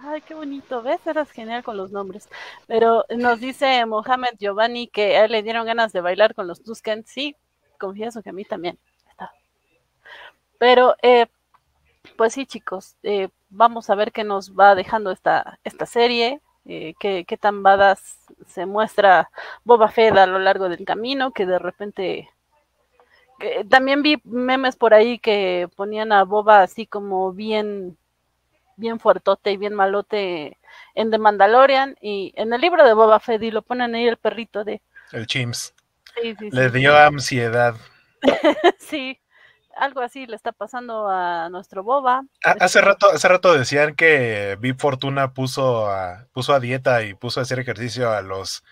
Ay, 0.00 0.20
qué 0.22 0.34
bonito, 0.34 0.80
¿ves? 0.82 1.04
Eras 1.06 1.30
genial 1.32 1.64
con 1.64 1.76
los 1.76 1.90
nombres. 1.90 2.28
Pero 2.68 3.04
nos 3.16 3.40
dice 3.40 3.84
Mohamed 3.84 4.36
Giovanni 4.38 4.86
que 4.86 5.26
le 5.28 5.42
dieron 5.42 5.66
ganas 5.66 5.92
de 5.92 6.00
bailar 6.00 6.34
con 6.34 6.46
los 6.46 6.62
Tusken. 6.62 7.04
Sí, 7.04 7.34
confieso 7.78 8.22
que 8.22 8.30
a 8.30 8.32
mí 8.32 8.44
también. 8.44 8.78
Está. 9.10 9.32
Pero, 10.58 10.94
eh, 11.02 11.26
pues 12.16 12.34
sí, 12.34 12.46
chicos, 12.46 12.96
eh, 13.02 13.28
vamos 13.50 13.90
a 13.90 13.96
ver 13.96 14.12
qué 14.12 14.22
nos 14.24 14.54
va 14.54 14.76
dejando 14.76 15.10
esta, 15.10 15.58
esta 15.64 15.86
serie. 15.86 16.40
Eh, 16.64 16.94
qué, 17.00 17.24
qué, 17.26 17.36
tan 17.36 17.62
badas 17.62 18.18
se 18.46 18.66
muestra 18.66 19.30
Boba 19.64 19.88
Fett 19.88 20.16
a 20.16 20.26
lo 20.26 20.38
largo 20.38 20.68
del 20.68 20.84
camino, 20.84 21.32
que 21.32 21.46
de 21.46 21.58
repente 21.58 22.30
también 23.70 24.02
vi 24.02 24.20
memes 24.24 24.76
por 24.76 24.94
ahí 24.94 25.18
que 25.18 25.68
ponían 25.76 26.12
a 26.12 26.24
Boba 26.24 26.62
así 26.62 26.86
como 26.86 27.32
bien 27.32 27.96
bien 28.78 28.98
fuertote 28.98 29.52
y 29.52 29.56
bien 29.56 29.74
malote 29.74 30.56
en 30.94 31.10
The 31.10 31.18
Mandalorian 31.18 31.96
y 32.00 32.32
en 32.36 32.52
el 32.52 32.60
libro 32.60 32.84
de 32.86 32.94
Boba 32.94 33.20
Fett 33.20 33.42
y 33.42 33.50
lo 33.50 33.62
ponen 33.62 33.94
ahí 33.94 34.06
el 34.06 34.16
perrito 34.16 34.64
de... 34.64 34.80
El 35.12 35.26
Chims. 35.26 35.74
Sí, 36.20 36.34
sí, 36.38 36.50
le 36.50 36.70
dio 36.70 36.96
ansiedad. 36.96 37.74
sí, 38.78 39.20
algo 39.76 40.00
así 40.00 40.26
le 40.26 40.36
está 40.36 40.52
pasando 40.52 41.08
a 41.08 41.48
nuestro 41.50 41.82
Boba. 41.82 42.22
hace 42.42 42.80
rato, 42.80 43.10
hace 43.10 43.28
rato 43.28 43.52
decían 43.54 43.94
que 43.94 44.56
Vip 44.60 44.78
Fortuna 44.78 45.32
puso 45.32 45.90
a, 45.90 46.26
puso 46.32 46.54
a 46.54 46.60
dieta 46.60 47.02
y 47.02 47.14
puso 47.14 47.40
a 47.40 47.44
hacer 47.44 47.58
ejercicio 47.58 48.10
a 48.10 48.22
los 48.22 48.64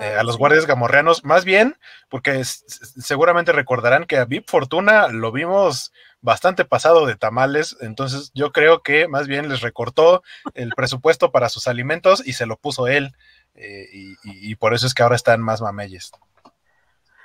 eh, 0.00 0.16
a 0.18 0.22
los 0.22 0.36
guardias 0.36 0.66
gamorreanos, 0.66 1.24
más 1.24 1.46
bien, 1.46 1.76
porque 2.10 2.44
seguramente 2.44 3.52
recordarán 3.52 4.04
que 4.04 4.18
a 4.18 4.26
Vip 4.26 4.46
Fortuna 4.46 5.08
lo 5.08 5.32
vimos 5.32 5.94
bastante 6.20 6.66
pasado 6.66 7.06
de 7.06 7.16
tamales, 7.16 7.74
entonces 7.80 8.30
yo 8.34 8.52
creo 8.52 8.82
que 8.82 9.08
más 9.08 9.26
bien 9.28 9.48
les 9.48 9.62
recortó 9.62 10.22
el 10.52 10.72
presupuesto 10.76 11.32
para 11.32 11.48
sus 11.48 11.68
alimentos 11.68 12.26
y 12.26 12.34
se 12.34 12.44
lo 12.44 12.56
puso 12.56 12.86
él, 12.86 13.14
eh, 13.54 13.88
y, 14.24 14.54
por 14.56 14.74
eso 14.74 14.86
es 14.86 14.92
que 14.92 15.02
ahora 15.02 15.16
están 15.16 15.40
más 15.40 15.62
mameyes. 15.62 16.12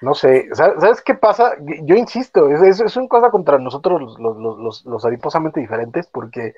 No 0.02 0.16
sé, 0.16 0.50
¿sabes 0.54 1.02
qué 1.02 1.16
pasa? 1.16 1.56
Yo 1.84 1.96
insisto, 1.96 2.50
es, 2.50 2.80
es, 2.80 2.96
una 2.96 3.08
cosa 3.08 3.30
contra 3.30 3.58
nosotros 3.58 4.02
los, 4.02 4.20
los, 4.20 4.86
los, 4.86 5.06
adiposamente 5.06 5.60
diferentes, 5.60 6.08
porque 6.08 6.54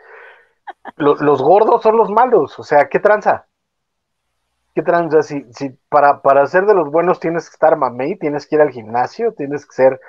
los 0.97 1.41
gordos 1.41 1.81
son 1.81 1.97
los 1.97 2.09
malos, 2.11 2.57
o 2.59 2.63
sea, 2.63 2.89
¿qué 2.89 2.99
tranza? 2.99 3.47
¿Qué 4.75 4.83
tranza? 4.83 5.23
Si, 5.23 5.45
si 5.53 5.69
para, 5.89 6.21
para 6.21 6.45
ser 6.47 6.65
de 6.65 6.73
los 6.75 6.91
buenos 6.91 7.21
tienes 7.21 7.49
que 7.49 7.53
estar 7.53 7.77
mamey, 7.77 8.17
tienes 8.19 8.45
que 8.45 8.55
ir 8.55 8.61
al 8.61 8.71
gimnasio, 8.71 9.33
tienes 9.33 9.65
que 9.65 9.73
ser 9.73 10.01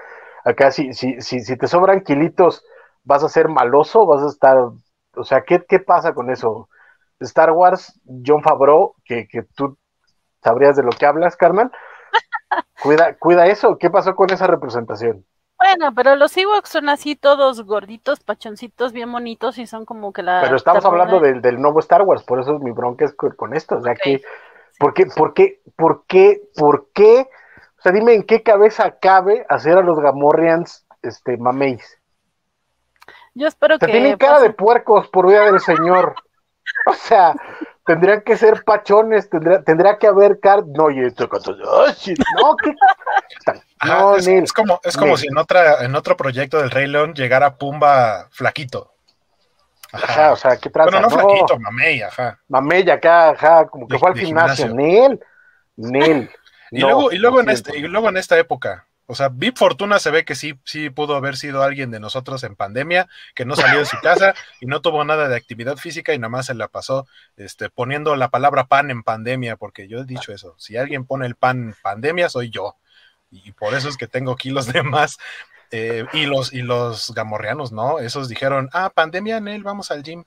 acá, 0.45 0.73
si, 0.73 0.93
si, 0.93 1.21
si, 1.21 1.39
si 1.39 1.57
te 1.57 1.69
sobran 1.69 2.01
kilitos, 2.01 2.65
vas 3.05 3.23
a 3.23 3.29
ser 3.29 3.49
maloso, 3.49 4.07
vas 4.07 4.25
a 4.25 4.27
estar, 4.27 4.59
o 4.59 5.25
sea, 5.25 5.43
¿qué, 5.43 5.65
qué 5.69 5.79
pasa 5.79 6.15
con 6.15 6.31
eso? 6.31 6.69
Star 7.21 7.53
Wars, 7.53 7.99
John 8.27 8.43
Favreau, 8.43 8.97
que, 9.05 9.29
que 9.29 9.45
tú 9.55 9.79
sabrías 10.43 10.77
de 10.77 10.83
lo 10.83 10.91
que 10.91 11.07
hablas, 11.07 11.37
Carmen, 11.37 11.71
cuida, 12.83 13.17
cuida 13.19 13.47
eso, 13.47 13.79
¿qué 13.79 13.89
pasó 13.89 14.17
con 14.17 14.33
esa 14.33 14.49
representación? 14.49 15.25
Bueno, 15.59 15.95
pero 15.95 16.17
los 16.17 16.37
Ewoks 16.37 16.69
son 16.69 16.89
así 16.91 17.17
todos 17.17 17.63
gorditos, 17.63 18.21
pachoncitos, 18.21 18.93
bien 18.93 19.11
bonitos 19.11 19.57
y 19.59 19.67
son 19.67 19.87
como 19.87 20.13
que 20.13 20.23
la... 20.23 20.43
Pero 20.43 20.57
estamos 20.57 20.85
hablando 20.85 21.19
del, 21.19 21.41
del, 21.41 21.61
nuevo 21.61 21.81
Star 21.81 22.03
Wars, 22.03 22.25
por 22.25 22.41
eso 22.41 22.59
mi 22.59 22.73
bronca 22.73 23.07
es 23.07 23.15
con, 23.15 23.55
esto, 23.55 23.77
o 23.77 23.81
sea 23.81 23.95
que 23.95 24.21
¿Por 24.79 24.95
qué, 24.95 25.07
por 25.07 25.35
qué, 25.35 25.61
por 25.77 26.05
qué, 26.07 26.43
por 26.55 26.89
qué? 26.93 27.29
O 27.79 27.83
sea, 27.83 27.93
dime 27.93 28.15
en 28.15 28.23
qué 28.25 28.43
cabeza 28.43 28.99
cabe 28.99 29.47
hacer 29.49 29.79
a 29.79 29.83
los 29.83 29.99
Gamorreans 30.01 30.87
este, 31.03 31.37
mameis. 31.37 31.99
Yo 33.35 33.47
espero 33.47 33.79
que. 33.79 33.87
Tienen 33.87 34.17
cara 34.17 34.41
de 34.41 34.51
puercos 34.51 35.09
por 35.09 35.29
vida 35.29 35.45
del 35.45 35.61
Señor. 35.61 36.15
o 36.87 36.95
sea, 36.95 37.35
tendrían 37.85 38.23
que 38.23 38.37
ser 38.37 38.65
pachones, 38.65 39.31
tendría, 39.31 39.63
tendría 39.63 39.99
que 39.99 40.07
haber 40.07 40.41
car. 40.41 40.65
No, 40.67 40.91
y 40.91 41.05
esto. 41.05 41.29
No, 41.29 42.57
¿qué? 42.57 42.75
No, 43.85 44.17
es, 44.17 44.53
como, 44.53 44.81
es 44.83 44.97
como 44.97 45.17
si 45.17 45.29
en, 45.29 45.37
otra, 45.37 45.85
en 45.85 45.95
otro 45.95 46.17
proyecto 46.17 46.59
del 46.59 46.71
Rey 46.71 46.87
León 46.87 47.15
llegara 47.15 47.57
Pumba 47.57 48.29
flaquito. 48.31 48.96
Ajá, 50.03 50.33
o 50.33 50.37
sea, 50.37 50.57
¿qué 50.57 50.71
trata? 50.71 50.91
Bueno, 50.91 51.09
no, 51.09 51.11
flaquito, 51.11 51.59
mamey, 51.59 52.03
ajá. 52.03 52.39
Mamey 52.49 52.89
acá, 52.91 53.31
ajá, 53.31 53.67
como 53.67 53.89
que 53.89 53.99
fue 53.99 54.11
al 54.11 54.19
gimnasio. 54.19 54.75
Nel, 54.75 55.21
Nel. 55.77 56.31
y, 56.71 56.81
luego, 56.81 57.13
y, 57.13 57.19
luego 57.19 57.41
en 57.41 57.51
este, 57.51 57.79
y 57.79 57.83
luego 57.83 58.09
en 58.09 58.17
esta 58.17 58.39
época, 58.39 58.87
o 59.09 59.15
sea, 59.15 59.29
Vip 59.29 59.57
Fortuna 59.57 60.01
se 60.01 60.11
ve 60.11 60.25
que 60.25 60.35
sí, 60.35 60.59
sí 60.65 60.91
pudo 60.91 61.15
haber 61.15 61.37
sido 61.37 61.63
alguien 61.63 61.93
de 61.93 62.01
nosotros 62.01 62.43
en 62.43 62.57
pandemia, 62.57 63.09
que 63.37 63.45
no 63.45 63.55
salió 63.55 63.79
de 63.79 63.87
su 63.87 63.97
casa 64.01 64.35
y 64.61 64.67
no 64.67 64.83
tuvo 64.83 65.05
nada 65.05 65.29
de 65.29 65.37
actividad 65.37 65.77
física 65.77 66.13
y 66.13 66.19
nada 66.19 66.29
más 66.29 66.47
se 66.47 66.55
la 66.55 66.67
pasó 66.67 67.07
este, 67.37 67.71
poniendo 67.71 68.17
la 68.17 68.31
palabra 68.31 68.65
pan 68.65 68.91
en 68.91 69.05
pandemia, 69.05 69.57
porque 69.57 69.87
yo 69.87 70.01
he 70.01 70.05
dicho 70.05 70.33
eso, 70.33 70.57
si 70.59 70.77
alguien 70.77 71.05
pone 71.07 71.27
el 71.27 71.37
pan 71.37 71.69
en 71.69 71.75
pandemia, 71.83 72.29
soy 72.29 72.51
yo. 72.51 72.77
Y 73.31 73.53
por 73.53 73.75
eso 73.75 73.89
es 73.89 73.97
que 73.97 74.09
tengo 74.09 74.35
kilos 74.37 74.73
de 74.73 74.83
más. 74.83 75.19
Eh, 75.77 76.07
y 76.15 76.25
los 76.25 76.53
y 76.53 76.63
los 76.63 77.13
gamorreanos, 77.15 77.71
¿no? 77.71 77.99
Esos 77.99 78.29
dijeron, 78.29 78.71
ah, 78.73 78.91
pandemia, 78.95 79.41
Nel, 79.41 79.63
vamos 79.63 79.91
al 79.91 80.03
gym. 80.03 80.25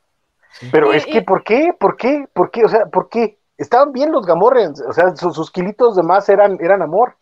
Pero 0.72 0.94
es 0.94 1.06
que, 1.06 1.22
¿por 1.22 1.44
qué? 1.44 1.74
¿Por 1.78 1.98
qué? 1.98 2.26
¿Por 2.34 2.52
qué? 2.52 2.66
O 2.66 2.70
sea, 2.70 2.86
¿por 2.86 3.10
qué? 3.10 3.40
Estaban 3.58 3.92
bien 3.92 4.12
los 4.12 4.26
gamorreans, 4.26 4.82
o 4.82 4.94
sea, 4.94 5.16
sus, 5.16 5.52
kilitos 5.52 5.96
de 5.96 6.04
más 6.04 6.30
eran, 6.30 6.58
eran 6.62 6.82
amor. 6.82 7.18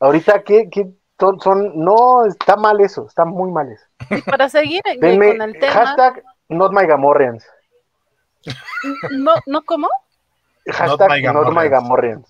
Ahorita, 0.00 0.42
¿qué, 0.42 0.68
qué 0.70 0.88
son, 1.18 1.72
No, 1.74 2.24
está 2.24 2.56
mal 2.56 2.80
eso, 2.80 3.06
está 3.06 3.24
muy 3.24 3.50
mal 3.50 3.70
eso. 3.70 3.84
Y 4.10 4.22
para 4.22 4.48
seguir 4.48 4.82
con 4.82 5.22
el 5.42 5.58
tema... 5.58 5.72
Hashtag 5.72 6.24
not 6.48 6.72
my 6.72 6.86
gamorreans. 6.86 7.44
¿No, 9.10 9.32
¿no 9.46 9.62
cómo? 9.62 9.88
Hashtag 10.66 11.22
not 11.34 11.52
my 11.52 11.68
gamorreans. 11.68 12.26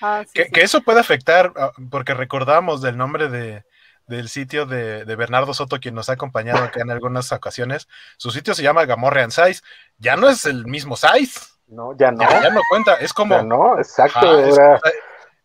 Ah, 0.00 0.24
que, 0.32 0.46
que, 0.46 0.62
eso 0.62 0.82
puede 0.82 1.00
afectar, 1.00 1.52
ah, 1.56 1.70
porque 1.90 2.12
recordamos 2.12 2.82
del 2.82 2.96
nombre 2.96 3.28
de, 3.28 3.64
del 4.06 4.28
sitio 4.28 4.66
de, 4.66 5.04
Bernardo 5.16 5.54
Soto, 5.54 5.80
quien 5.80 5.94
nos 5.94 6.08
ha 6.08 6.14
acompañado 6.14 6.64
acá 6.64 6.80
en 6.80 6.90
algunas 6.90 7.32
ocasiones. 7.32 7.88
Su 8.16 8.30
sitio 8.30 8.54
se 8.54 8.62
llama 8.62 8.86
Gamorrean 8.86 9.30
Size. 9.30 9.62
Ya 9.98 10.16
no 10.16 10.28
es 10.28 10.44
el 10.44 10.66
mismo 10.66 10.96
size. 10.96 11.40
No, 11.68 11.96
ya 11.96 12.10
no. 12.12 12.20
Ya, 12.20 12.50
no 12.50 12.60
cuenta. 12.68 12.94
Es 12.94 13.12
como. 13.12 13.42
no, 13.42 13.78
exacto. 13.78 14.40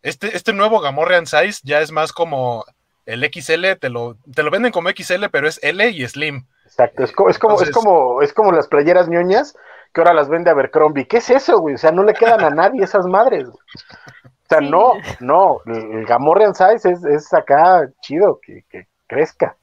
este, 0.02 0.36
este 0.36 0.54
nuevo 0.54 0.80
Gamorrean 0.80 1.26
Size 1.26 1.62
ya 1.64 1.82
es 1.82 1.92
más 1.92 2.14
como 2.14 2.66
el 3.06 3.24
XL, 3.24 3.78
te 3.80 3.90
lo, 3.90 4.18
te 4.34 4.44
lo 4.44 4.52
venden 4.52 4.72
como 4.72 4.90
XL, 4.90 5.26
pero 5.32 5.48
es 5.48 5.60
L 5.64 5.90
y 5.90 6.08
Slim. 6.08 6.46
Exacto, 6.66 7.04
es, 7.04 7.12
como, 7.12 7.30
es, 7.30 7.40
como, 7.40 7.62
es, 7.62 7.72
como, 7.72 8.22
es 8.22 8.34
como 8.34 8.52
las 8.52 8.68
playeras 8.68 9.10
ñoñas 9.10 9.56
que 9.94 10.02
ahora 10.02 10.14
las 10.14 10.30
vende 10.30 10.50
Abercrombie. 10.50 11.08
¿Qué 11.08 11.18
es 11.18 11.30
eso, 11.30 11.60
güey? 11.60 11.76
O 11.76 11.78
sea, 11.78 11.92
no 11.92 12.04
le 12.04 12.14
quedan 12.14 12.44
a 12.44 12.50
nadie 12.50 12.84
esas 12.84 13.06
madres. 13.06 13.48
O 13.50 14.31
sea, 14.52 14.62
no, 14.62 14.94
no, 15.20 15.62
el 15.66 16.06
Gamorrean 16.06 16.54
Size 16.54 16.92
es, 16.92 17.04
es 17.04 17.34
acá 17.34 17.90
chido, 18.02 18.40
que, 18.42 18.66
que 18.70 18.88
crezca. 19.08 19.56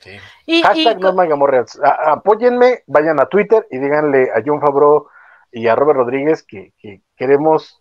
Sí. 0.00 0.16
Y, 0.46 0.62
Hashtag 0.62 1.00
no 1.00 1.14
Gamorrean. 1.14 1.66
Apóyenme, 1.82 2.82
vayan 2.86 3.20
a 3.20 3.26
Twitter 3.26 3.66
y 3.70 3.78
díganle 3.78 4.30
a 4.30 4.42
John 4.44 4.60
Favreau 4.60 5.08
y 5.50 5.68
a 5.68 5.74
Robert 5.74 5.98
Rodríguez 5.98 6.42
que, 6.42 6.72
que 6.78 7.00
queremos 7.16 7.80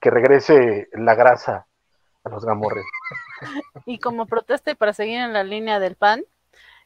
que 0.00 0.10
regrese 0.10 0.88
la 0.92 1.14
grasa 1.14 1.66
a 2.24 2.28
los 2.28 2.44
Gamorreans. 2.44 2.88
Y 3.86 4.00
como 4.00 4.26
protesta 4.26 4.72
y 4.72 4.74
para 4.74 4.92
seguir 4.92 5.20
en 5.20 5.32
la 5.32 5.44
línea 5.44 5.78
del 5.78 5.94
pan, 5.94 6.24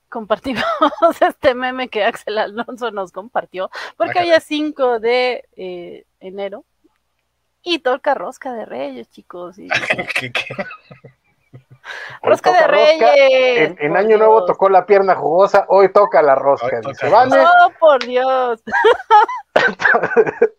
compartimos 0.08 0.64
este 1.20 1.54
meme 1.54 1.88
que 1.88 2.04
Axel 2.04 2.38
Alonso 2.38 2.90
nos 2.90 3.12
compartió, 3.12 3.70
porque 3.96 4.20
hoy 4.20 4.30
es 4.30 4.44
5 4.44 5.00
de 5.00 5.48
eh, 5.56 6.04
enero 6.20 6.64
y 7.62 7.78
toca 7.80 8.14
rosca 8.14 8.52
de 8.52 8.64
reyes, 8.64 9.10
chicos. 9.10 9.58
y- 9.58 9.68
¿Qué, 10.14 10.32
qué? 10.32 10.54
Hoy 12.22 12.30
Rosca 12.30 12.52
de 12.52 12.66
rosca, 12.66 13.12
reyes. 13.12 13.74
En, 13.80 13.96
Año 13.96 14.16
Nuevo 14.16 14.44
tocó 14.44 14.68
la 14.68 14.86
pierna 14.86 15.16
jugosa, 15.16 15.66
hoy 15.68 15.92
toca 15.92 16.22
la 16.22 16.36
rosca. 16.36 16.80
Dice, 16.80 17.06
toca 17.06 17.10
¿vale? 17.10 17.44
Oh, 17.44 17.72
por 17.78 18.04
Dios. 18.04 18.62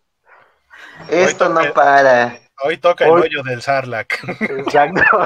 Esto 1.10 1.50
no 1.50 1.74
para. 1.74 2.43
Hoy 2.64 2.78
toca 2.78 3.06
el 3.06 3.12
Hoy- 3.12 3.22
hoyo 3.24 3.44
del 3.44 3.62
Sarlac. 3.62 4.20
Exacto. 4.42 5.02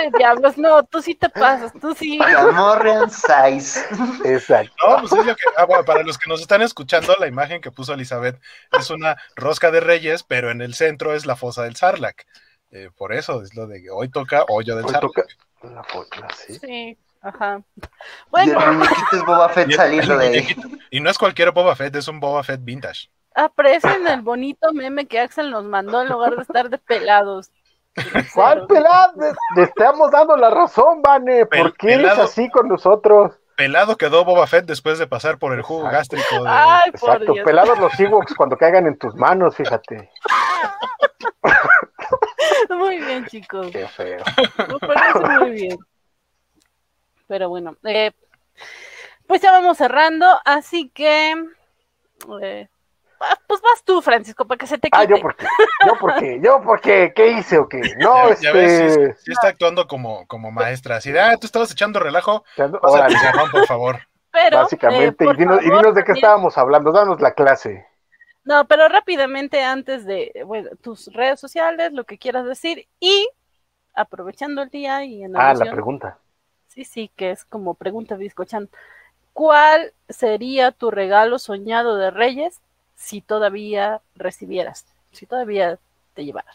De 0.00 0.10
diablos, 0.18 0.56
no, 0.56 0.82
tú 0.84 1.02
sí 1.02 1.14
te 1.14 1.28
pasas, 1.28 1.72
tú 1.80 1.94
sí. 1.94 2.18
Gamorrean 2.18 3.10
Size. 3.10 3.80
Exacto. 4.24 4.72
No, 4.86 4.96
pues 5.00 5.12
es 5.12 5.26
lo 5.26 5.36
que. 5.36 5.42
ah, 5.56 5.64
bueno, 5.64 5.84
para 5.84 6.02
los 6.02 6.16
que 6.18 6.28
nos 6.30 6.40
están 6.40 6.62
escuchando, 6.62 7.14
la 7.18 7.26
imagen 7.26 7.60
que 7.60 7.70
puso 7.70 7.92
Elizabeth 7.94 8.40
es 8.78 8.90
una 8.90 9.16
rosca 9.36 9.70
de 9.70 9.80
reyes, 9.80 10.22
pero 10.22 10.50
en 10.50 10.60
el 10.62 10.74
centro 10.74 11.14
es 11.14 11.26
la 11.26 11.36
fosa 11.36 11.64
del 11.64 11.76
Sarlac. 11.76 12.26
Eh, 12.70 12.88
por 12.96 13.12
eso 13.12 13.42
es 13.42 13.54
lo 13.54 13.66
de 13.66 13.82
que 13.82 13.90
hoy 13.90 14.08
toca 14.08 14.44
hoyo 14.48 14.76
del 14.76 14.86
Hoy 14.86 14.92
Sarlac. 14.92 15.12
toca 15.12 15.74
la 15.74 15.84
foto, 15.84 16.16
sí. 16.36 16.58
Sí, 16.58 16.98
ajá. 17.20 17.60
Y 17.76 17.80
Bueno, 18.30 18.60
el 18.64 18.72
muñequito 18.78 19.16
es 19.16 19.24
Boba 19.24 19.48
Fett 19.50 19.68
Y 19.68 19.72
el- 19.72 19.76
saliendo 19.76 20.14
el 20.14 20.18
de 20.20 20.26
ahí. 20.38 20.56
Y 20.90 21.00
no 21.00 21.10
es 21.10 21.18
cualquier 21.18 21.50
Boba 21.50 21.76
Fett, 21.76 21.94
es 21.96 22.08
un 22.08 22.20
Boba 22.20 22.42
Fett 22.42 22.60
vintage. 22.62 23.08
Aprecien 23.44 24.06
el 24.06 24.22
bonito 24.22 24.72
meme 24.72 25.06
que 25.06 25.20
Axel 25.20 25.50
nos 25.50 25.64
mandó 25.64 26.02
en 26.02 26.08
lugar 26.08 26.36
de 26.36 26.42
estar 26.42 26.68
de 26.70 26.78
pelados. 26.78 27.50
¿Cuál 28.34 28.66
pelado? 28.66 29.12
Le- 29.56 29.62
estamos 29.64 30.10
dando 30.10 30.36
la 30.36 30.50
razón, 30.50 31.02
Vane. 31.02 31.46
¿Por 31.46 31.58
Pel- 31.72 31.74
qué 31.78 31.86
eres 31.94 32.02
pelado. 32.02 32.22
así 32.22 32.48
con 32.50 32.68
nosotros? 32.68 33.32
Pelado 33.56 33.96
quedó 33.96 34.24
Boba 34.24 34.46
Fett 34.46 34.64
después 34.64 34.98
de 34.98 35.06
pasar 35.06 35.38
por 35.38 35.52
el 35.52 35.62
jugo 35.62 35.86
Exacto. 35.90 36.16
gástrico 36.16 36.44
de. 36.44 36.50
Ay, 36.50 36.80
Exacto, 36.86 37.34
pelados 37.44 37.78
los 37.78 37.98
Ewoks 38.00 38.34
cuando 38.34 38.56
caigan 38.56 38.86
en 38.86 38.96
tus 38.98 39.14
manos, 39.16 39.54
fíjate. 39.56 40.10
Muy 42.70 42.98
bien, 42.98 43.26
chicos. 43.26 43.68
Qué 43.70 43.86
feo. 43.88 44.22
Me 44.68 44.78
parece 44.78 45.18
muy 45.40 45.50
bien. 45.50 45.78
Pero 47.26 47.48
bueno, 47.48 47.76
eh, 47.84 48.12
pues 49.26 49.40
ya 49.42 49.52
vamos 49.52 49.76
cerrando, 49.76 50.26
así 50.44 50.88
que 50.90 51.32
eh, 52.42 52.68
ah, 52.68 52.79
pues 53.46 53.60
vas 53.60 53.84
tú, 53.84 54.00
Francisco, 54.00 54.46
para 54.46 54.58
que 54.58 54.66
se 54.66 54.78
te 54.78 54.88
Ah, 54.92 55.02
quite. 55.02 55.14
yo 55.16 55.20
por 55.22 55.36
qué, 55.36 55.46
yo 55.86 55.98
por 55.98 56.14
qué, 56.14 56.40
yo 56.42 56.62
por 56.62 56.80
qué, 56.80 57.12
¿qué 57.14 57.32
hice 57.32 57.58
o 57.58 57.68
qué? 57.68 57.80
No, 57.98 58.28
Ya, 58.30 58.36
ya 58.40 58.52
ves, 58.52 58.94
sí, 58.94 59.00
este, 59.00 59.14
sí 59.24 59.32
está 59.32 59.48
actuando 59.48 59.86
como, 59.86 60.26
como 60.26 60.50
maestra. 60.50 60.96
Así 60.96 61.12
de, 61.12 61.20
ah, 61.20 61.36
tú 61.36 61.46
estabas 61.46 61.70
echando 61.70 62.00
relajo. 62.00 62.44
El 62.56 62.70
jarrón, 63.16 63.50
por 63.50 63.66
favor. 63.66 63.98
Pero, 64.32 64.56
eh, 64.56 64.62
básicamente, 64.62 65.24
y 65.24 65.34
dinos, 65.36 65.60
y 65.60 65.66
favor, 65.66 65.80
dinos 65.80 65.94
de 65.96 66.04
qué 66.04 66.12
estábamos 66.12 66.56
hablando, 66.56 66.92
danos 66.92 67.20
la 67.20 67.34
clase. 67.34 67.86
No, 68.44 68.66
pero 68.66 68.88
rápidamente 68.88 69.62
antes 69.62 70.06
de, 70.06 70.32
bueno, 70.46 70.70
tus 70.80 71.12
redes 71.12 71.38
sociales, 71.40 71.92
lo 71.92 72.04
que 72.04 72.16
quieras 72.16 72.46
decir 72.46 72.86
y 73.00 73.28
aprovechando 73.94 74.62
el 74.62 74.70
día 74.70 75.04
y 75.04 75.24
en 75.24 75.36
Ah, 75.36 75.52
la 75.52 75.70
pregunta. 75.70 76.18
Sí, 76.68 76.84
sí, 76.84 77.10
que 77.16 77.32
es 77.32 77.44
como 77.44 77.74
pregunta 77.74 78.16
bizcochan. 78.16 78.70
¿Cuál 79.32 79.92
sería 80.08 80.72
tu 80.72 80.90
regalo 80.90 81.38
soñado 81.38 81.96
de 81.96 82.10
Reyes 82.10 82.60
si 83.00 83.22
todavía 83.22 84.02
recibieras? 84.14 84.84
Si 85.10 85.24
todavía 85.26 85.78
te 86.14 86.24
llevaran. 86.24 86.54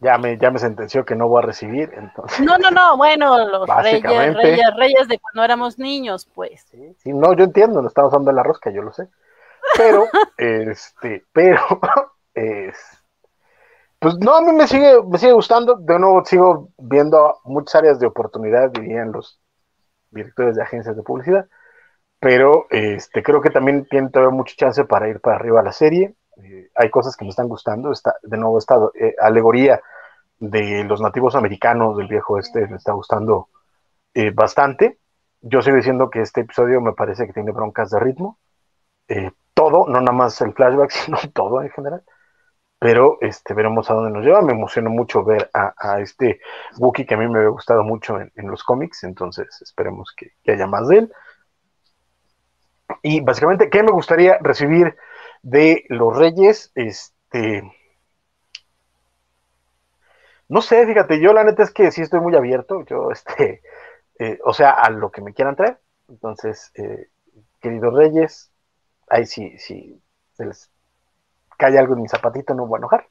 Ya 0.00 0.18
me, 0.18 0.36
ya 0.36 0.50
me 0.50 0.58
sentenció 0.58 1.04
que 1.04 1.16
no 1.16 1.28
voy 1.28 1.42
a 1.42 1.46
recibir, 1.46 1.90
entonces. 1.94 2.40
No, 2.40 2.58
no, 2.58 2.70
no, 2.70 2.96
bueno, 2.98 3.38
los 3.48 3.66
reyes, 3.68 4.02
reyes, 4.02 4.76
reyes 4.76 5.08
de 5.08 5.18
cuando 5.18 5.42
éramos 5.42 5.78
niños, 5.78 6.28
pues. 6.34 6.66
Sí, 6.70 6.94
sí, 6.98 7.12
no, 7.12 7.32
yo 7.32 7.44
entiendo, 7.44 7.80
no 7.80 7.88
estamos 7.88 8.12
dando 8.12 8.30
la 8.32 8.42
rosca, 8.42 8.70
yo 8.70 8.82
lo 8.82 8.92
sé. 8.92 9.08
Pero, 9.78 10.04
este, 10.36 11.24
pero, 11.32 11.62
es, 12.34 12.76
pues 13.98 14.18
no, 14.18 14.36
a 14.36 14.42
mí 14.42 14.52
me 14.52 14.66
sigue, 14.66 15.02
me 15.04 15.16
sigue 15.16 15.32
gustando. 15.32 15.76
De 15.76 15.98
nuevo, 15.98 16.22
sigo 16.26 16.68
viendo 16.76 17.40
muchas 17.44 17.76
áreas 17.76 17.98
de 17.98 18.06
oportunidad, 18.06 18.70
dirían 18.70 19.10
los 19.10 19.40
directores 20.10 20.56
de 20.56 20.62
agencias 20.62 20.96
de 20.96 21.02
publicidad. 21.02 21.46
Pero, 22.24 22.68
este, 22.70 23.22
creo 23.22 23.42
que 23.42 23.50
también 23.50 23.84
tiene 23.84 24.08
todavía 24.08 24.34
mucha 24.34 24.54
chance 24.56 24.86
para 24.86 25.10
ir 25.10 25.20
para 25.20 25.36
arriba 25.36 25.62
la 25.62 25.72
serie. 25.72 26.14
Eh, 26.42 26.70
hay 26.74 26.88
cosas 26.88 27.18
que 27.18 27.24
me 27.26 27.28
están 27.28 27.48
gustando. 27.48 27.92
Está, 27.92 28.14
de 28.22 28.38
nuevo, 28.38 28.56
esta 28.56 28.78
eh, 28.98 29.14
alegoría 29.20 29.82
de 30.38 30.84
los 30.84 31.02
nativos 31.02 31.34
americanos 31.34 31.98
del 31.98 32.08
viejo 32.08 32.38
este 32.38 32.66
me 32.66 32.76
está 32.76 32.92
gustando 32.92 33.50
eh, 34.14 34.30
bastante. 34.30 35.00
Yo 35.42 35.60
sigo 35.60 35.76
diciendo 35.76 36.08
que 36.08 36.22
este 36.22 36.40
episodio 36.40 36.80
me 36.80 36.94
parece 36.94 37.26
que 37.26 37.34
tiene 37.34 37.52
broncas 37.52 37.90
de 37.90 38.00
ritmo. 38.00 38.38
Todo, 39.52 39.86
no 39.86 40.00
nada 40.00 40.12
más 40.12 40.40
el 40.40 40.54
flashback, 40.54 40.90
sino 40.92 41.18
todo 41.34 41.60
en 41.60 41.68
general. 41.72 42.04
Pero 42.78 43.18
este, 43.20 43.52
veremos 43.52 43.90
a 43.90 43.94
dónde 43.94 44.10
nos 44.12 44.24
lleva. 44.24 44.40
Me 44.40 44.54
emociona 44.54 44.88
mucho 44.88 45.24
ver 45.24 45.50
a, 45.52 45.74
a 45.76 46.00
este 46.00 46.40
Wookiee 46.78 47.04
que 47.04 47.16
a 47.16 47.18
mí 47.18 47.28
me 47.28 47.40
había 47.40 47.50
gustado 47.50 47.84
mucho 47.84 48.18
en, 48.18 48.32
en 48.34 48.50
los 48.50 48.64
cómics. 48.64 49.04
Entonces 49.04 49.60
esperemos 49.60 50.10
que, 50.16 50.30
que 50.42 50.52
haya 50.52 50.66
más 50.66 50.88
de 50.88 51.00
él. 51.00 51.12
Y 53.02 53.20
básicamente, 53.20 53.70
¿qué 53.70 53.82
me 53.84 53.92
gustaría 53.92 54.38
recibir 54.40 54.96
de 55.42 55.84
los 55.88 56.16
Reyes? 56.16 56.72
Este. 56.74 57.62
No 60.48 60.60
sé, 60.62 60.86
fíjate, 60.86 61.20
yo 61.20 61.32
la 61.32 61.44
neta 61.44 61.62
es 61.62 61.72
que 61.72 61.90
sí 61.90 62.02
estoy 62.02 62.20
muy 62.20 62.34
abierto. 62.36 62.84
Yo, 62.86 63.10
este. 63.12 63.62
eh, 64.18 64.40
o 64.44 64.54
sea, 64.54 64.72
a 64.72 64.90
lo 64.90 65.10
que 65.10 65.22
me 65.22 65.34
quieran 65.34 65.56
traer. 65.56 65.80
Entonces, 66.08 66.72
eh, 66.76 67.08
queridos 67.60 67.94
Reyes, 67.94 68.52
ahí 69.08 69.26
sí, 69.26 69.58
sí, 69.58 70.02
se 70.34 70.46
les 70.46 70.70
cae 71.58 71.78
algo 71.78 71.94
en 71.94 72.02
mi 72.02 72.08
zapatito, 72.08 72.54
no 72.54 72.66
voy 72.66 72.78
a 72.78 72.80
enojar. 72.80 73.08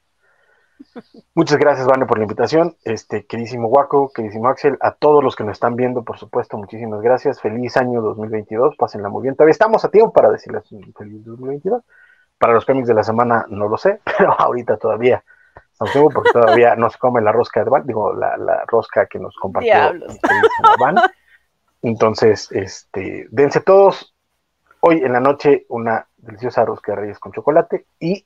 Muchas 1.34 1.58
gracias, 1.58 1.86
Vane, 1.86 2.06
por 2.06 2.18
la 2.18 2.24
invitación. 2.24 2.76
Este, 2.84 3.26
queridísimo 3.26 3.68
Waco, 3.68 4.12
queridísimo 4.12 4.48
Axel, 4.48 4.76
a 4.80 4.92
todos 4.92 5.22
los 5.22 5.36
que 5.36 5.44
nos 5.44 5.54
están 5.54 5.76
viendo, 5.76 6.04
por 6.04 6.18
supuesto, 6.18 6.56
muchísimas 6.56 7.00
gracias. 7.00 7.40
Feliz 7.40 7.76
año 7.76 8.00
2022, 8.00 8.76
pásenla 8.76 9.08
muy 9.08 9.22
bien. 9.22 9.34
Todavía 9.34 9.52
estamos 9.52 9.84
a 9.84 9.90
tiempo 9.90 10.12
para 10.12 10.30
decirles 10.30 10.70
un 10.72 10.92
feliz 10.92 11.24
2022. 11.24 11.82
Para 12.38 12.52
los 12.52 12.64
cómics 12.64 12.88
de 12.88 12.94
la 12.94 13.02
semana 13.02 13.46
no 13.48 13.68
lo 13.68 13.76
sé, 13.76 14.00
pero 14.18 14.38
ahorita 14.38 14.76
todavía 14.76 15.24
estamos 15.72 15.92
tiempo 15.92 16.10
porque 16.10 16.30
todavía 16.32 16.76
no 16.76 16.90
se 16.90 16.98
come 16.98 17.20
la 17.20 17.32
rosca 17.32 17.64
de 17.64 17.70
Van, 17.70 17.86
digo, 17.86 18.12
la, 18.12 18.36
la 18.36 18.64
rosca 18.66 19.06
que 19.06 19.18
nos 19.18 19.36
compartió 19.36 19.72
Diablos. 19.72 20.18
Van. 20.78 20.96
Entonces, 21.82 22.50
este, 22.52 23.26
dense 23.30 23.60
todos 23.60 24.14
hoy 24.80 24.98
en 24.98 25.12
la 25.12 25.20
noche 25.20 25.66
una 25.68 26.06
deliciosa 26.16 26.64
rosca 26.64 26.92
de 26.92 27.00
reyes 27.00 27.18
con 27.18 27.32
chocolate 27.32 27.86
y 27.98 28.24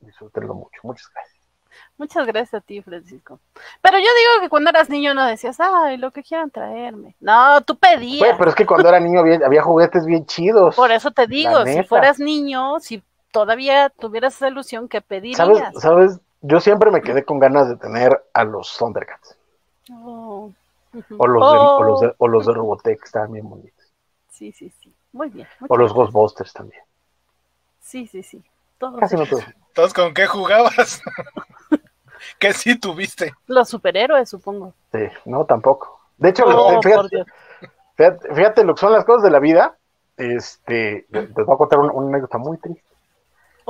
disfrútenlo 0.00 0.54
mucho. 0.54 0.80
Muchas 0.82 1.08
gracias. 1.12 1.33
Muchas 1.96 2.26
gracias 2.26 2.54
a 2.54 2.60
ti, 2.60 2.82
Francisco. 2.82 3.38
Pero 3.80 3.98
yo 3.98 4.04
digo 4.04 4.42
que 4.42 4.48
cuando 4.48 4.70
eras 4.70 4.90
niño 4.90 5.14
no 5.14 5.24
decías, 5.24 5.58
ay, 5.60 5.96
lo 5.96 6.10
que 6.10 6.24
quieran 6.24 6.50
traerme. 6.50 7.14
No, 7.20 7.60
tú 7.60 7.76
pedías. 7.76 8.18
Güey, 8.18 8.36
pero 8.36 8.50
es 8.50 8.56
que 8.56 8.66
cuando 8.66 8.88
era 8.88 8.98
niño 8.98 9.20
había, 9.20 9.36
había 9.46 9.62
juguetes 9.62 10.04
bien 10.04 10.26
chidos. 10.26 10.74
Por 10.74 10.90
eso 10.90 11.12
te 11.12 11.26
digo, 11.28 11.64
si 11.64 11.84
fueras 11.84 12.18
niño, 12.18 12.80
si 12.80 13.02
todavía 13.30 13.90
tuvieras 13.90 14.34
esa 14.34 14.48
ilusión, 14.48 14.88
¿qué 14.88 15.00
pedirías? 15.00 15.36
¿Sabes? 15.36 15.62
¿Sabes? 15.80 16.20
Yo 16.40 16.60
siempre 16.60 16.90
me 16.90 17.00
quedé 17.00 17.24
con 17.24 17.38
ganas 17.38 17.68
de 17.68 17.76
tener 17.76 18.22
a 18.34 18.44
los 18.44 18.76
Thundercats. 18.76 19.36
Oh. 19.92 20.50
O 21.16 21.26
los, 21.26 21.42
de, 21.52 21.58
Oh. 21.58 21.76
o 21.78 21.82
los 21.82 22.00
de, 22.00 22.14
o 22.18 22.28
los 22.28 22.46
de 22.46 22.52
Robotech, 22.52 22.98
que 22.98 23.04
estaban 23.06 23.32
bien 23.32 23.48
bonitos. 23.48 23.92
Sí, 24.30 24.52
sí, 24.52 24.72
sí. 24.82 24.92
Muy 25.12 25.28
bien. 25.30 25.46
O 25.68 25.76
los 25.76 25.92
gracias. 25.92 26.12
Ghostbusters 26.12 26.52
también. 26.52 26.82
Sí, 27.80 28.06
sí, 28.08 28.22
sí. 28.22 28.42
Todos 28.78 28.98
Casi 28.98 29.16
no 29.16 29.26
todos. 29.26 29.44
Entonces, 29.68 29.94
¿con 29.94 30.12
qué 30.12 30.26
jugabas? 30.26 31.00
¿Qué 32.38 32.52
sí 32.52 32.78
tuviste? 32.78 33.34
Los 33.46 33.70
superhéroes, 33.70 34.28
supongo. 34.28 34.74
Sí, 34.92 34.98
no, 35.26 35.44
tampoco. 35.46 36.00
De 36.18 36.28
hecho, 36.30 36.44
Oh, 36.44 36.82
fíjate, 38.34 38.64
lo 38.64 38.74
que 38.74 38.80
son 38.80 38.92
las 38.92 39.04
cosas 39.04 39.22
de 39.22 39.30
la 39.30 39.40
vida. 39.40 39.78
Este, 40.16 41.06
les 41.10 41.28
voy 41.34 41.54
a 41.54 41.58
contar 41.58 41.78
una, 41.80 41.92
una 41.92 42.08
anécdota 42.08 42.38
muy 42.38 42.56
triste. 42.58 42.82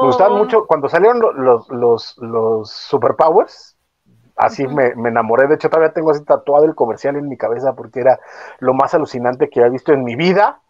Me 0.01 0.07
Oh, 0.07 0.09
gustaban 0.09 0.35
mucho 0.39 0.67
cuando 0.67 0.89
salieron 0.89 1.21
lo- 1.21 1.33
los, 1.33 1.69
los, 1.71 2.17
los 2.19 2.71
superpowers. 2.71 3.77
Así 4.37 4.69
me, 4.69 4.95
me 4.97 5.11
enamoré. 5.11 5.49
De 5.49 5.57
hecho, 5.57 5.71
todavía 5.71 5.93
tengo 5.95 6.11
así 6.13 6.25
tatuado 6.25 6.65
el 6.67 6.75
comercial 6.77 7.17
en 7.17 7.29
mi 7.29 7.37
cabeza 7.39 7.75
porque 7.75 8.01
era 8.01 8.21
lo 8.61 8.75
más 8.75 8.95
alucinante 8.95 9.51
que 9.51 9.61
había 9.61 9.73
visto 9.73 9.93
en 9.93 10.05
mi 10.05 10.17
vida. 10.17 10.63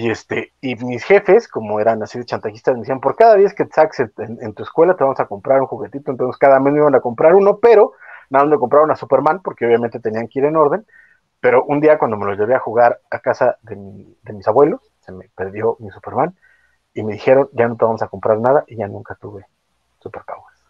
Y 0.00 0.10
este, 0.10 0.54
y 0.62 0.76
mis 0.76 1.04
jefes, 1.04 1.46
como 1.46 1.78
eran 1.78 2.02
así 2.02 2.18
de 2.18 2.24
chantajistas, 2.24 2.72
me 2.74 2.80
decían, 2.80 3.00
por 3.00 3.16
cada 3.16 3.36
vez 3.36 3.52
que 3.54 3.66
te 3.66 3.72
saques 3.74 4.00
en, 4.16 4.38
en 4.40 4.54
tu 4.54 4.62
escuela 4.62 4.96
te 4.96 5.04
vamos 5.04 5.20
a 5.20 5.26
comprar 5.26 5.60
un 5.60 5.66
juguetito. 5.66 6.10
Entonces 6.10 6.38
cada 6.38 6.58
mes 6.58 6.72
me 6.72 6.78
iban 6.78 6.94
a 6.94 7.00
comprar 7.00 7.34
uno, 7.34 7.58
pero 7.58 7.92
nada 8.30 8.46
más 8.46 8.52
me 8.52 8.58
compraron 8.58 8.90
a 8.90 8.96
Superman 8.96 9.42
porque 9.42 9.66
obviamente 9.66 10.00
tenían 10.00 10.26
que 10.26 10.38
ir 10.38 10.46
en 10.46 10.56
orden. 10.56 10.86
Pero 11.40 11.64
un 11.64 11.80
día 11.80 11.98
cuando 11.98 12.16
me 12.16 12.24
lo 12.24 12.32
llevé 12.32 12.54
a 12.54 12.60
jugar 12.60 12.98
a 13.10 13.18
casa 13.18 13.58
de, 13.60 13.76
mi- 13.76 14.16
de 14.22 14.32
mis 14.32 14.48
abuelos, 14.48 14.80
se 15.00 15.12
me 15.12 15.28
perdió 15.36 15.76
mi 15.80 15.90
Superman 15.90 16.34
y 16.94 17.02
me 17.02 17.12
dijeron, 17.12 17.50
ya 17.52 17.68
no 17.68 17.76
te 17.76 17.84
vamos 17.84 18.00
a 18.02 18.08
comprar 18.08 18.38
nada 18.38 18.64
y 18.68 18.76
ya 18.76 18.88
nunca 18.88 19.16
tuve 19.16 19.44
superpowers. 19.98 20.64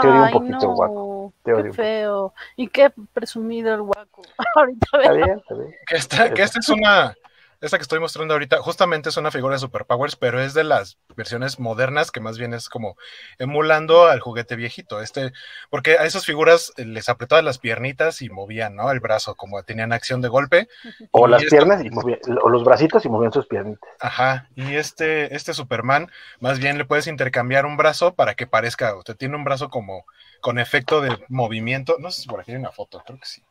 Te 0.00 0.08
odio 0.08 0.24
un 0.24 0.30
poquito, 0.32 0.66
no, 0.66 0.74
guaco. 0.74 1.32
Te 1.44 1.54
odio 1.54 1.64
qué 1.66 1.72
feo. 1.74 2.34
Y 2.56 2.68
qué 2.68 2.92
presumido 3.12 3.72
el 3.72 3.82
guaco. 3.82 4.22
Ahorita 4.56 4.86
Está 4.94 5.12
veo. 5.12 5.24
bien, 5.26 5.38
está 5.38 5.54
bien. 5.54 5.74
Que 5.86 5.96
esta, 5.96 6.34
que 6.34 6.42
esta 6.42 6.58
es 6.58 6.68
una. 6.70 7.14
Esta 7.60 7.76
que 7.76 7.82
estoy 7.82 7.98
mostrando 7.98 8.34
ahorita, 8.34 8.58
justamente 8.58 9.08
es 9.08 9.16
una 9.16 9.32
figura 9.32 9.54
de 9.56 9.58
Superpowers, 9.58 10.14
pero 10.14 10.40
es 10.40 10.54
de 10.54 10.62
las 10.62 10.96
versiones 11.16 11.58
modernas, 11.58 12.12
que 12.12 12.20
más 12.20 12.38
bien 12.38 12.54
es 12.54 12.68
como 12.68 12.96
emulando 13.40 14.06
al 14.06 14.20
juguete 14.20 14.54
viejito. 14.54 15.02
Este, 15.02 15.32
porque 15.68 15.98
a 15.98 16.04
esas 16.04 16.24
figuras 16.24 16.72
eh, 16.76 16.84
les 16.84 17.08
apretaban 17.08 17.44
las 17.44 17.58
piernitas 17.58 18.22
y 18.22 18.28
movían, 18.30 18.76
¿no? 18.76 18.92
El 18.92 19.00
brazo, 19.00 19.34
como 19.34 19.60
tenían 19.64 19.92
acción 19.92 20.20
de 20.22 20.28
golpe. 20.28 20.68
O 21.10 21.26
Y 21.26 21.30
las 21.32 21.42
esto- 21.42 21.56
piernas 21.56 21.84
y 21.84 21.90
movían- 21.90 22.20
o 22.42 22.48
los 22.48 22.62
bracitos 22.62 23.04
y 23.04 23.08
movían 23.08 23.32
sus 23.32 23.46
piernitas. 23.48 23.90
Ajá, 23.98 24.48
y 24.54 24.76
este, 24.76 25.34
este 25.34 25.52
Superman, 25.52 26.12
más 26.38 26.60
bien 26.60 26.78
le 26.78 26.84
puedes 26.84 27.08
intercambiar 27.08 27.66
un 27.66 27.76
brazo 27.76 28.14
para 28.14 28.34
que 28.34 28.46
parezca, 28.46 28.94
usted 28.94 29.16
tiene 29.16 29.34
un 29.34 29.42
brazo 29.42 29.68
como 29.68 30.04
con 30.40 30.60
efecto 30.60 31.00
de 31.00 31.16
movimiento. 31.28 31.96
No 31.98 32.12
sé 32.12 32.22
si 32.22 32.28
por 32.28 32.40
aquí 32.40 32.52
hay 32.52 32.58
una 32.58 32.70
foto, 32.70 33.02
creo 33.04 33.18
que 33.18 33.26
sí. 33.26 33.42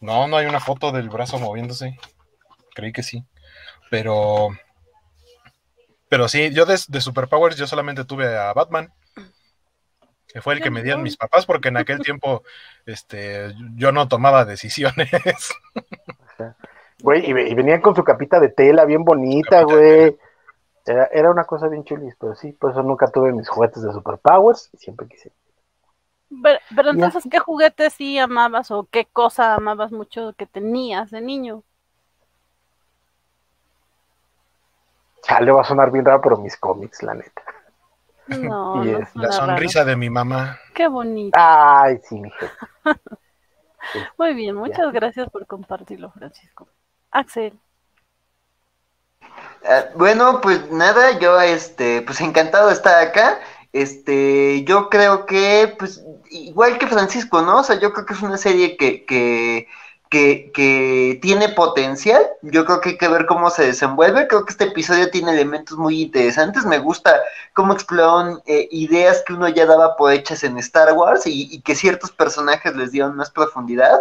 No, 0.00 0.26
no 0.26 0.36
hay 0.36 0.46
una 0.46 0.58
foto 0.60 0.90
del 0.90 1.08
brazo 1.10 1.38
moviéndose. 1.38 1.96
Creí 2.74 2.92
que 2.92 3.02
sí. 3.02 3.24
Pero. 3.90 4.48
Pero 6.08 6.28
sí, 6.28 6.50
yo 6.52 6.66
de, 6.66 6.78
de 6.88 7.00
Superpowers 7.00 7.56
yo 7.56 7.66
solamente 7.66 8.04
tuve 8.04 8.36
a 8.36 8.52
Batman. 8.52 8.92
Que 10.28 10.42
fue 10.42 10.54
el 10.54 10.60
que 10.60 10.70
me 10.70 10.82
dieron 10.82 11.02
mis 11.02 11.16
papás, 11.16 11.46
porque 11.46 11.68
en 11.68 11.76
aquel 11.76 12.00
tiempo 12.00 12.42
este, 12.86 13.54
yo 13.76 13.92
no 13.92 14.08
tomaba 14.08 14.44
decisiones. 14.44 15.08
Güey, 17.00 17.28
y, 17.28 17.32
ve- 17.32 17.48
y 17.48 17.54
venían 17.54 17.80
con 17.80 17.94
su 17.94 18.02
capita 18.02 18.40
de 18.40 18.48
tela 18.48 18.84
bien 18.84 19.04
bonita, 19.04 19.62
güey. 19.62 20.16
Era, 20.86 21.06
era 21.12 21.30
una 21.30 21.44
cosa 21.44 21.68
bien 21.68 21.84
chulis, 21.84 22.14
pero 22.18 22.34
sí, 22.34 22.52
por 22.52 22.70
eso 22.70 22.82
nunca 22.82 23.10
tuve 23.10 23.32
mis 23.32 23.48
juguetes 23.48 23.82
de 23.82 23.92
Superpowers 23.92 24.70
y 24.72 24.78
siempre 24.78 25.06
quise. 25.08 25.32
Pero, 26.42 26.58
pero 26.74 26.90
entonces, 26.90 27.24
¿qué 27.30 27.38
juguete 27.38 27.90
sí 27.90 28.18
amabas 28.18 28.70
o 28.70 28.88
qué 28.90 29.06
cosa 29.06 29.54
amabas 29.54 29.92
mucho 29.92 30.32
que 30.36 30.46
tenías 30.46 31.10
de 31.10 31.20
niño? 31.20 31.62
Chale, 35.24 35.50
va 35.52 35.62
a 35.62 35.64
sonar 35.64 35.90
bien 35.90 36.04
raro, 36.04 36.20
pero 36.20 36.36
mis 36.36 36.56
cómics, 36.56 37.02
la 37.02 37.14
neta. 37.14 37.42
No, 38.26 38.82
Y 38.84 38.92
no 38.92 38.98
es 38.98 39.08
suena 39.10 39.28
La 39.28 39.28
raro. 39.28 39.32
sonrisa 39.32 39.84
de 39.84 39.96
mi 39.96 40.10
mamá. 40.10 40.58
Qué 40.74 40.88
bonito. 40.88 41.38
Ay, 41.40 41.98
sí, 42.02 42.20
mi 42.20 42.30
jefe. 42.30 42.54
Muy 44.18 44.34
bien, 44.34 44.54
muchas 44.56 44.92
gracias 44.92 45.28
por 45.30 45.46
compartirlo, 45.46 46.10
Francisco. 46.10 46.68
Axel. 47.10 47.58
Ah, 49.66 49.84
bueno, 49.94 50.40
pues 50.40 50.70
nada, 50.70 51.18
yo 51.18 51.40
este, 51.40 52.02
pues 52.02 52.20
encantado 52.20 52.68
de 52.68 52.74
estar 52.74 53.02
acá. 53.06 53.40
Este, 53.72 54.64
yo 54.64 54.88
creo 54.88 55.26
que, 55.26 55.74
pues, 55.78 56.02
igual 56.30 56.78
que 56.78 56.86
Francisco, 56.86 57.42
¿no? 57.42 57.58
O 57.60 57.64
sea, 57.64 57.78
yo 57.80 57.92
creo 57.92 58.06
que 58.06 58.14
es 58.14 58.22
una 58.22 58.38
serie 58.38 58.76
que, 58.76 59.04
que, 59.04 59.66
que, 60.52 61.18
tiene 61.20 61.48
potencial. 61.50 62.22
Yo 62.42 62.64
creo 62.64 62.80
que 62.80 62.90
hay 62.90 62.98
que 62.98 63.08
ver 63.08 63.26
cómo 63.26 63.50
se 63.50 63.64
desenvuelve. 63.66 64.26
Creo 64.28 64.44
que 64.44 64.52
este 64.52 64.64
episodio 64.64 65.10
tiene 65.10 65.32
elementos 65.32 65.76
muy 65.78 66.02
interesantes. 66.02 66.64
Me 66.64 66.78
gusta 66.78 67.20
cómo 67.52 67.72
exploraron 67.72 68.40
eh, 68.46 68.68
ideas 68.70 69.22
que 69.26 69.32
uno 69.34 69.48
ya 69.48 69.66
daba 69.66 69.96
por 69.96 70.12
hechas 70.12 70.44
en 70.44 70.58
Star 70.58 70.92
Wars 70.92 71.22
y, 71.26 71.60
que 71.62 71.74
ciertos 71.74 72.12
personajes 72.12 72.76
les 72.76 72.92
dieron 72.92 73.16
más 73.16 73.30
profundidad. 73.30 74.00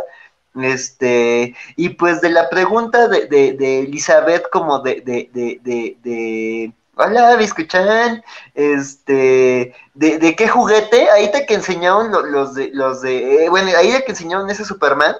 Este, 0.56 1.56
y 1.76 1.90
pues 1.90 2.22
de 2.22 2.30
la 2.30 2.48
pregunta 2.50 3.08
de, 3.08 3.26
de, 3.28 3.54
de 3.54 3.80
Elizabeth 3.82 4.44
como 4.52 4.80
de, 4.80 5.02
de, 5.02 5.30
de, 5.34 5.98
de, 6.04 6.74
hola, 6.96 7.36
¿me 7.38 7.44
escuchan? 7.44 8.24
Este, 8.54 9.74
de, 9.96 10.36
qué 10.36 10.48
juguete, 10.48 11.10
ahorita 11.10 11.46
que 11.48 11.56
enseñaron 11.56 12.12
lo- 12.12 12.22
los 12.22 12.54
de, 12.54 12.70
los 12.72 13.02
de, 13.02 13.46
eh, 13.46 13.50
bueno, 13.50 13.72
ahorita 13.76 14.02
que 14.02 14.12
enseñaron 14.12 14.50
ese 14.52 14.64
Superman, 14.64 15.16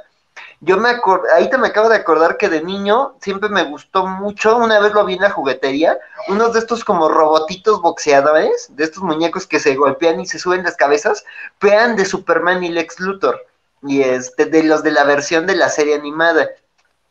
yo 0.66 0.78
me 0.78 0.90
acordé, 0.90 1.32
ahorita 1.32 1.58
me 1.58 1.68
acabo 1.68 1.90
de 1.90 1.98
acordar 1.98 2.38
que 2.38 2.50
de 2.50 2.62
niño 2.64 3.16
siempre 3.22 3.50
me 3.50 3.64
gustó 3.64 4.06
mucho, 4.08 4.58
una 4.58 4.80
vez 4.80 4.94
lo 4.94 5.06
vi 5.06 5.16
en 5.16 5.22
la 5.22 5.30
juguetería, 5.32 5.98
unos 6.28 6.54
de 6.54 6.60
estos 6.60 6.84
como 6.84 7.10
robotitos 7.10 7.82
boxeadores, 7.82 8.68
de 8.70 8.84
estos 8.84 9.04
muñecos 9.04 9.46
que 9.48 9.60
se 9.60 9.76
golpean 9.76 10.20
y 10.20 10.26
se 10.26 10.40
suben 10.40 10.64
las 10.64 10.76
cabezas, 10.76 11.26
pean 11.60 11.96
de 11.96 12.06
Superman 12.06 12.64
y 12.64 12.70
Lex 12.70 13.00
Luthor 13.00 13.46
y 13.82 14.02
este 14.02 14.46
de 14.46 14.64
los 14.64 14.84
de 14.84 14.92
la 14.92 15.04
versión 15.04 15.46
de 15.46 15.56
la 15.56 15.70
serie 15.70 15.96
animada 15.96 16.50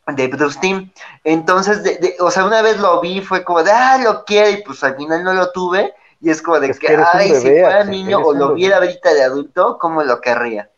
de 0.07 0.27
Bruce 0.27 0.59
Timm. 0.59 0.91
Entonces, 1.23 1.83
de, 1.83 1.97
de- 1.97 2.15
o 2.19 2.31
sea, 2.31 2.45
una 2.45 2.61
vez 2.61 2.79
lo 2.79 2.99
vi, 3.01 3.21
fue 3.21 3.43
como 3.43 3.63
de, 3.63 3.71
ah, 3.71 3.97
lo 4.03 4.25
quiero, 4.25 4.49
y 4.49 4.63
pues 4.63 4.83
al 4.83 4.95
final 4.95 5.23
no 5.23 5.33
lo 5.33 5.51
tuve, 5.51 5.93
y 6.21 6.29
es 6.29 6.41
como 6.41 6.59
de 6.59 6.71
Es 6.71 6.79
que, 6.79 6.87
que 6.87 6.97
ay, 6.97 7.29
si 7.35 7.49
fuera 7.49 7.83
niño 7.83 8.19
o 8.19 8.33
lo 8.33 8.47
bebé". 8.49 8.55
viera 8.55 8.77
ahorita 8.77 9.13
de 9.13 9.23
adulto, 9.23 9.77
¿cómo 9.79 10.03
lo 10.03 10.19
querría? 10.21 10.69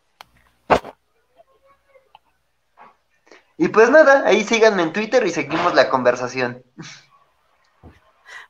Y 3.58 3.68
pues 3.68 3.90
nada, 3.90 4.26
ahí 4.26 4.44
síganme 4.44 4.82
en 4.82 4.92
Twitter 4.92 5.26
y 5.26 5.30
seguimos 5.30 5.74
la 5.74 5.88
conversación. 5.88 6.62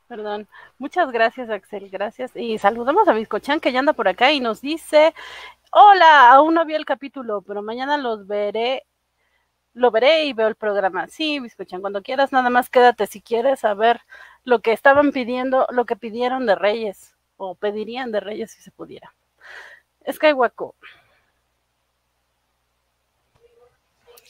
Perdón. 0.07 0.47
Muchas 0.77 1.11
gracias, 1.11 1.49
Axel. 1.49 1.89
Gracias. 1.89 2.31
Y 2.35 2.57
saludamos 2.57 3.07
a 3.07 3.13
Biscochan 3.13 3.59
que 3.59 3.71
ya 3.71 3.79
anda 3.79 3.93
por 3.93 4.07
acá 4.07 4.31
y 4.31 4.39
nos 4.39 4.61
dice: 4.61 5.13
Hola, 5.71 6.31
aún 6.31 6.53
no 6.53 6.65
vi 6.65 6.75
el 6.75 6.85
capítulo, 6.85 7.41
pero 7.41 7.61
mañana 7.61 7.97
los 7.97 8.25
veré. 8.27 8.85
Lo 9.73 9.91
veré 9.91 10.25
y 10.25 10.33
veo 10.33 10.47
el 10.47 10.55
programa. 10.55 11.07
Sí, 11.07 11.39
Biscochan, 11.39 11.81
cuando 11.81 12.01
quieras, 12.01 12.31
nada 12.31 12.49
más 12.49 12.69
quédate 12.69 13.05
si 13.05 13.21
quieres 13.21 13.59
saber 13.59 14.01
lo 14.43 14.59
que 14.61 14.71
estaban 14.73 15.11
pidiendo, 15.11 15.67
lo 15.71 15.85
que 15.85 15.95
pidieron 15.95 16.45
de 16.45 16.55
Reyes, 16.55 17.15
o 17.35 17.53
pedirían 17.55 18.11
de 18.11 18.21
Reyes 18.21 18.51
si 18.51 18.61
se 18.61 18.71
pudiera. 18.71 19.13
Skywalker. 20.09 20.69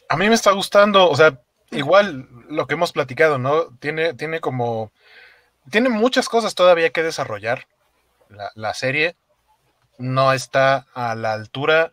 A 0.09 0.17
mí 0.17 0.27
me 0.29 0.35
está 0.35 0.51
gustando, 0.51 1.09
o 1.09 1.15
sea, 1.15 1.39
igual 1.71 2.27
lo 2.49 2.65
que 2.67 2.75
hemos 2.75 2.93
platicado, 2.93 3.37
¿no? 3.37 3.77
Tiene, 3.79 4.13
tiene 4.13 4.39
como, 4.39 4.91
tiene 5.69 5.89
muchas 5.89 6.29
cosas 6.29 6.55
todavía 6.55 6.91
que 6.91 7.03
desarrollar. 7.03 7.67
La, 8.29 8.51
la 8.55 8.73
serie 8.73 9.15
no 9.97 10.31
está 10.33 10.85
a 10.93 11.15
la 11.15 11.33
altura. 11.33 11.91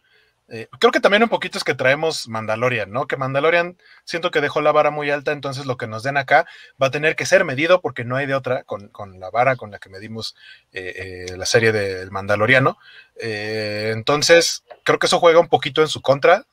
eh, 0.49 0.69
creo 0.79 0.93
que 0.93 1.01
también 1.01 1.23
un 1.25 1.29
poquito 1.29 1.59
es 1.59 1.65
que 1.65 1.75
traemos 1.75 2.29
Mandalorian, 2.29 2.91
¿no? 2.93 3.07
Que 3.09 3.17
Mandalorian 3.17 3.77
siento 4.05 4.31
que 4.31 4.41
dejó 4.41 4.61
la 4.61 4.73
vara 4.73 4.91
muy 4.91 5.11
alta, 5.11 5.33
entonces 5.33 5.67
lo 5.67 5.77
que 5.77 5.87
nos 5.89 6.03
den 6.05 6.17
acá 6.17 6.47
va 6.81 6.89
a 6.89 6.91
tener 6.93 7.17
que 7.17 7.27
ser 7.27 7.45
medido 7.45 7.81
porque 7.81 8.05
no 8.05 8.17
hay 8.17 8.27
de 8.27 8.35
otra 8.35 8.63
con, 8.65 8.89
con 8.89 9.19
la 9.19 9.31
vara 9.31 9.57
con 9.57 9.71
la 9.73 9.79
que 9.81 9.89
medimos 9.89 10.37
eh, 10.73 11.27
eh, 11.31 11.37
la 11.37 11.47
serie 11.47 11.73
del 11.73 12.11
Mandaloriano. 12.13 12.79
Entonces, 13.17 14.63
creo 14.85 14.99
que 15.01 15.07
eso 15.07 15.19
juega 15.19 15.41
un 15.41 15.49
poquito 15.49 15.83
en 15.83 15.89
su 15.89 16.01
contra. 16.01 16.45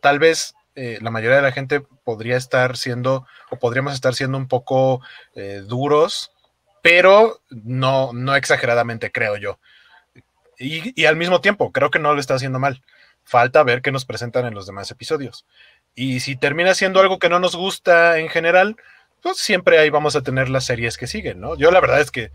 Tal 0.00 0.18
vez 0.18 0.55
eh, 0.76 0.98
la 1.00 1.10
mayoría 1.10 1.36
de 1.36 1.42
la 1.42 1.52
gente 1.52 1.80
podría 1.80 2.36
estar 2.36 2.76
siendo, 2.76 3.26
o 3.50 3.58
podríamos 3.58 3.94
estar 3.94 4.14
siendo 4.14 4.38
un 4.38 4.46
poco 4.46 5.00
eh, 5.34 5.62
duros, 5.66 6.32
pero 6.82 7.40
no, 7.50 8.12
no 8.12 8.36
exageradamente, 8.36 9.10
creo 9.10 9.36
yo. 9.36 9.58
Y, 10.58 11.00
y 11.00 11.06
al 11.06 11.16
mismo 11.16 11.40
tiempo, 11.40 11.72
creo 11.72 11.90
que 11.90 11.98
no 11.98 12.14
lo 12.14 12.20
está 12.20 12.34
haciendo 12.34 12.58
mal. 12.58 12.82
Falta 13.24 13.64
ver 13.64 13.82
qué 13.82 13.90
nos 13.90 14.04
presentan 14.04 14.46
en 14.46 14.54
los 14.54 14.66
demás 14.66 14.90
episodios. 14.90 15.46
Y 15.94 16.20
si 16.20 16.36
termina 16.36 16.74
siendo 16.74 17.00
algo 17.00 17.18
que 17.18 17.28
no 17.28 17.40
nos 17.40 17.56
gusta 17.56 18.18
en 18.18 18.28
general, 18.28 18.76
pues 19.22 19.38
siempre 19.38 19.78
ahí 19.78 19.90
vamos 19.90 20.14
a 20.14 20.22
tener 20.22 20.48
las 20.48 20.64
series 20.64 20.96
que 20.96 21.06
siguen, 21.06 21.40
¿no? 21.40 21.56
Yo 21.56 21.70
la 21.70 21.80
verdad 21.80 22.00
es 22.00 22.10
que 22.10 22.30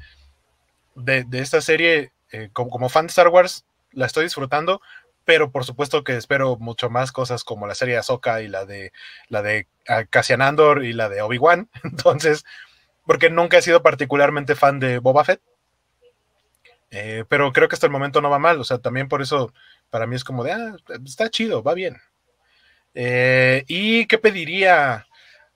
de, 0.96 1.24
de 1.24 1.40
esta 1.40 1.62
serie, 1.62 2.12
eh, 2.32 2.50
como, 2.52 2.70
como 2.70 2.90
fan 2.90 3.06
de 3.06 3.12
Star 3.12 3.30
Wars, 3.30 3.66
la 3.92 4.06
estoy 4.06 4.26
disfrutando, 4.26 4.82
pero 5.32 5.50
por 5.50 5.64
supuesto 5.64 6.04
que 6.04 6.18
espero 6.18 6.58
mucho 6.58 6.90
más 6.90 7.14
cosas 7.14 7.46
como 7.46 7.66
la 7.66 7.74
serie 7.74 7.96
Ahsoka 7.96 8.42
y 8.42 8.50
la 8.50 8.66
de 8.66 8.92
la 9.30 9.42
de 9.42 9.70
uh, 9.88 10.04
Cassian 10.10 10.42
Andor 10.42 10.84
y 10.84 10.92
la 10.92 11.08
de 11.08 11.22
Obi-Wan. 11.22 11.70
Entonces, 11.86 12.44
porque 13.06 13.30
nunca 13.30 13.58
he 13.58 13.62
sido 13.62 13.82
particularmente 13.82 14.56
fan 14.56 14.82
de 14.82 15.00
Boba 15.00 15.24
Fett. 15.24 15.42
Eh, 16.90 17.24
pero 17.30 17.54
creo 17.54 17.70
que 17.70 17.76
hasta 17.76 17.86
el 17.86 17.94
momento 17.94 18.20
no 18.20 18.30
va 18.30 18.40
mal. 18.40 18.60
O 18.60 18.66
sea, 18.66 18.80
también 18.80 19.08
por 19.08 19.22
eso 19.22 19.54
para 19.90 20.06
mí 20.06 20.18
es 20.18 20.26
como 20.26 20.44
de, 20.44 20.52
ah, 20.52 20.76
está 21.06 21.30
chido, 21.30 21.64
va 21.64 21.76
bien. 21.76 21.96
Eh, 22.94 23.64
¿Y 23.70 24.08
qué 24.08 24.18
pediría? 24.18 25.08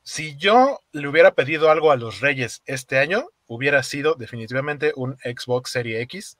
Si 0.04 0.38
yo 0.38 0.80
le 0.94 1.10
hubiera 1.10 1.34
pedido 1.34 1.70
algo 1.70 1.92
a 1.92 1.98
los 1.98 2.22
Reyes 2.22 2.62
este 2.66 2.98
año, 2.98 3.28
hubiera 3.46 3.84
sido 3.84 4.16
definitivamente 4.16 4.94
un 4.96 5.18
Xbox 5.18 5.72
Serie 5.72 6.00
X. 6.04 6.38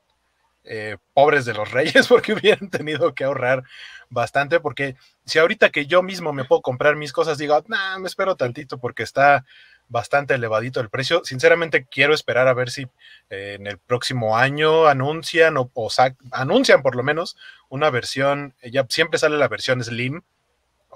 Eh, 0.68 0.98
pobres 1.14 1.46
de 1.46 1.54
los 1.54 1.70
reyes 1.72 2.08
porque 2.08 2.34
hubieran 2.34 2.72
tenido 2.72 3.14
que 3.14 3.24
ahorrar 3.24 3.64
bastante 4.10 4.60
porque 4.60 4.96
si 5.24 5.38
ahorita 5.38 5.70
que 5.70 5.86
yo 5.86 6.02
mismo 6.02 6.34
me 6.34 6.44
puedo 6.44 6.64
comprar 6.64 6.96
mis 6.96 7.14
cosas 7.14 7.38
digo, 7.38 7.64
nah, 7.68 8.00
me 8.00 8.08
espero 8.08 8.36
tantito 8.36 8.80
porque 8.80 9.04
está 9.04 9.46
bastante 9.90 10.34
elevadito 10.34 10.80
el 10.80 10.90
precio, 10.90 11.22
sinceramente 11.24 11.86
quiero 11.86 12.16
esperar 12.16 12.48
a 12.48 12.56
ver 12.56 12.72
si 12.72 12.88
eh, 13.30 13.58
en 13.60 13.68
el 13.68 13.78
próximo 13.78 14.38
año 14.38 14.88
anuncian 14.88 15.58
o, 15.58 15.70
o 15.74 15.90
anuncian 16.32 16.82
por 16.82 16.96
lo 16.96 17.04
menos 17.04 17.38
una 17.70 17.92
versión, 17.92 18.56
ya 18.64 18.88
siempre 18.90 19.20
sale 19.20 19.38
la 19.38 19.48
versión 19.48 19.84
Slim 19.84 20.24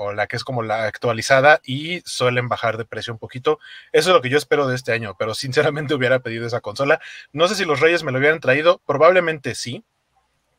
o 0.01 0.13
la 0.13 0.27
que 0.27 0.37
es 0.37 0.45
como 0.45 0.63
la 0.63 0.85
actualizada 0.85 1.59
y 1.61 1.99
suelen 2.05 2.47
bajar 2.47 2.77
de 2.77 2.85
precio 2.85 3.11
un 3.11 3.19
poquito. 3.19 3.59
Eso 3.91 4.09
es 4.09 4.15
lo 4.15 4.21
que 4.21 4.29
yo 4.29 4.37
espero 4.37 4.65
de 4.65 4.75
este 4.75 4.93
año, 4.93 5.17
pero 5.19 5.35
sinceramente 5.35 5.93
hubiera 5.95 6.19
pedido 6.19 6.47
esa 6.47 6.61
consola. 6.61 7.01
No 7.33 7.49
sé 7.49 7.55
si 7.55 7.65
los 7.65 7.81
Reyes 7.81 8.03
me 8.03 8.13
lo 8.13 8.19
hubieran 8.19 8.39
traído, 8.39 8.79
probablemente 8.85 9.55
sí, 9.55 9.83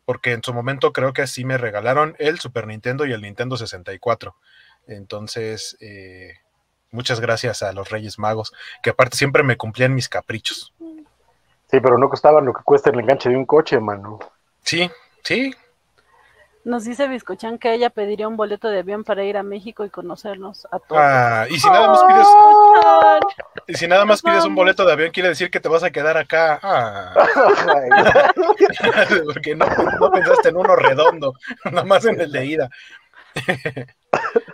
porque 0.05 0.33
en 0.33 0.43
su 0.43 0.53
momento 0.53 0.93
creo 0.93 1.15
que 1.15 1.23
así 1.23 1.47
me 1.47 1.57
regalaron 1.57 2.17
el 2.19 2.39
Super 2.39 2.67
Nintendo 2.67 3.07
y 3.07 3.15
el 3.15 3.23
Nintendo 3.23 3.57
64. 3.57 4.37
Entonces, 4.87 5.79
eh, 5.81 6.35
muchas 6.91 7.21
gracias 7.21 7.63
a 7.63 7.73
los 7.73 7.89
Reyes 7.89 8.19
Magos, 8.19 8.53
que 8.83 8.91
aparte 8.91 9.17
siempre 9.17 9.43
me 9.43 9.57
cumplían 9.57 9.95
mis 9.95 10.11
caprichos. 10.11 10.75
Sí, 11.71 11.81
pero 11.81 11.97
no 11.97 12.11
costaban 12.11 12.45
lo 12.45 12.53
que 12.53 12.63
cuesta 12.63 12.91
el 12.91 13.01
enganche 13.01 13.31
de 13.31 13.37
un 13.37 13.47
coche, 13.47 13.81
mano. 13.81 14.19
Sí, 14.65 14.91
sí. 15.25 15.55
Nos 16.63 16.85
dice 16.85 17.09
Biscochan 17.09 17.59
que 17.59 17.73
ella 17.73 17.89
pediría 17.89 18.29
un 18.29 18.37
boleto 18.37 18.69
de 18.69 18.81
avión 18.81 19.03
para 19.03 19.25
ir 19.25 19.39
a 19.39 19.43
México 19.43 19.85
y 19.85 19.91
conocernos 19.91 20.67
a 20.71 20.79
todos. 20.79 21.01
Ah, 21.03 21.47
y 21.49 21.59
si 21.59 21.69
nada 21.71 21.89
más 21.89 22.01
pides, 22.05 22.27
y 23.67 23.75
si 23.75 23.89
nada 23.89 24.05
más 24.05 24.23
Nos 24.23 24.31
pides 24.33 24.45
un 24.45 24.55
boleto 24.55 24.85
de 24.85 24.93
avión, 24.93 25.11
quiere 25.11 25.31
decir 25.31 25.51
que 25.51 25.59
te 25.61 25.71
vas 25.71 25.83
a 25.83 25.91
quedar 25.91 26.19
acá. 26.19 26.61
Ah, 26.63 27.15
porque 29.25 29.55
no, 29.57 29.67
no 30.01 30.11
pensaste 30.11 30.51
en 30.51 30.57
uno 30.59 30.77
redondo, 30.77 31.35
nada 31.65 31.85
más 31.85 32.05
en 32.05 32.21
el 32.21 32.31
de 32.31 32.45
ida. 32.45 32.71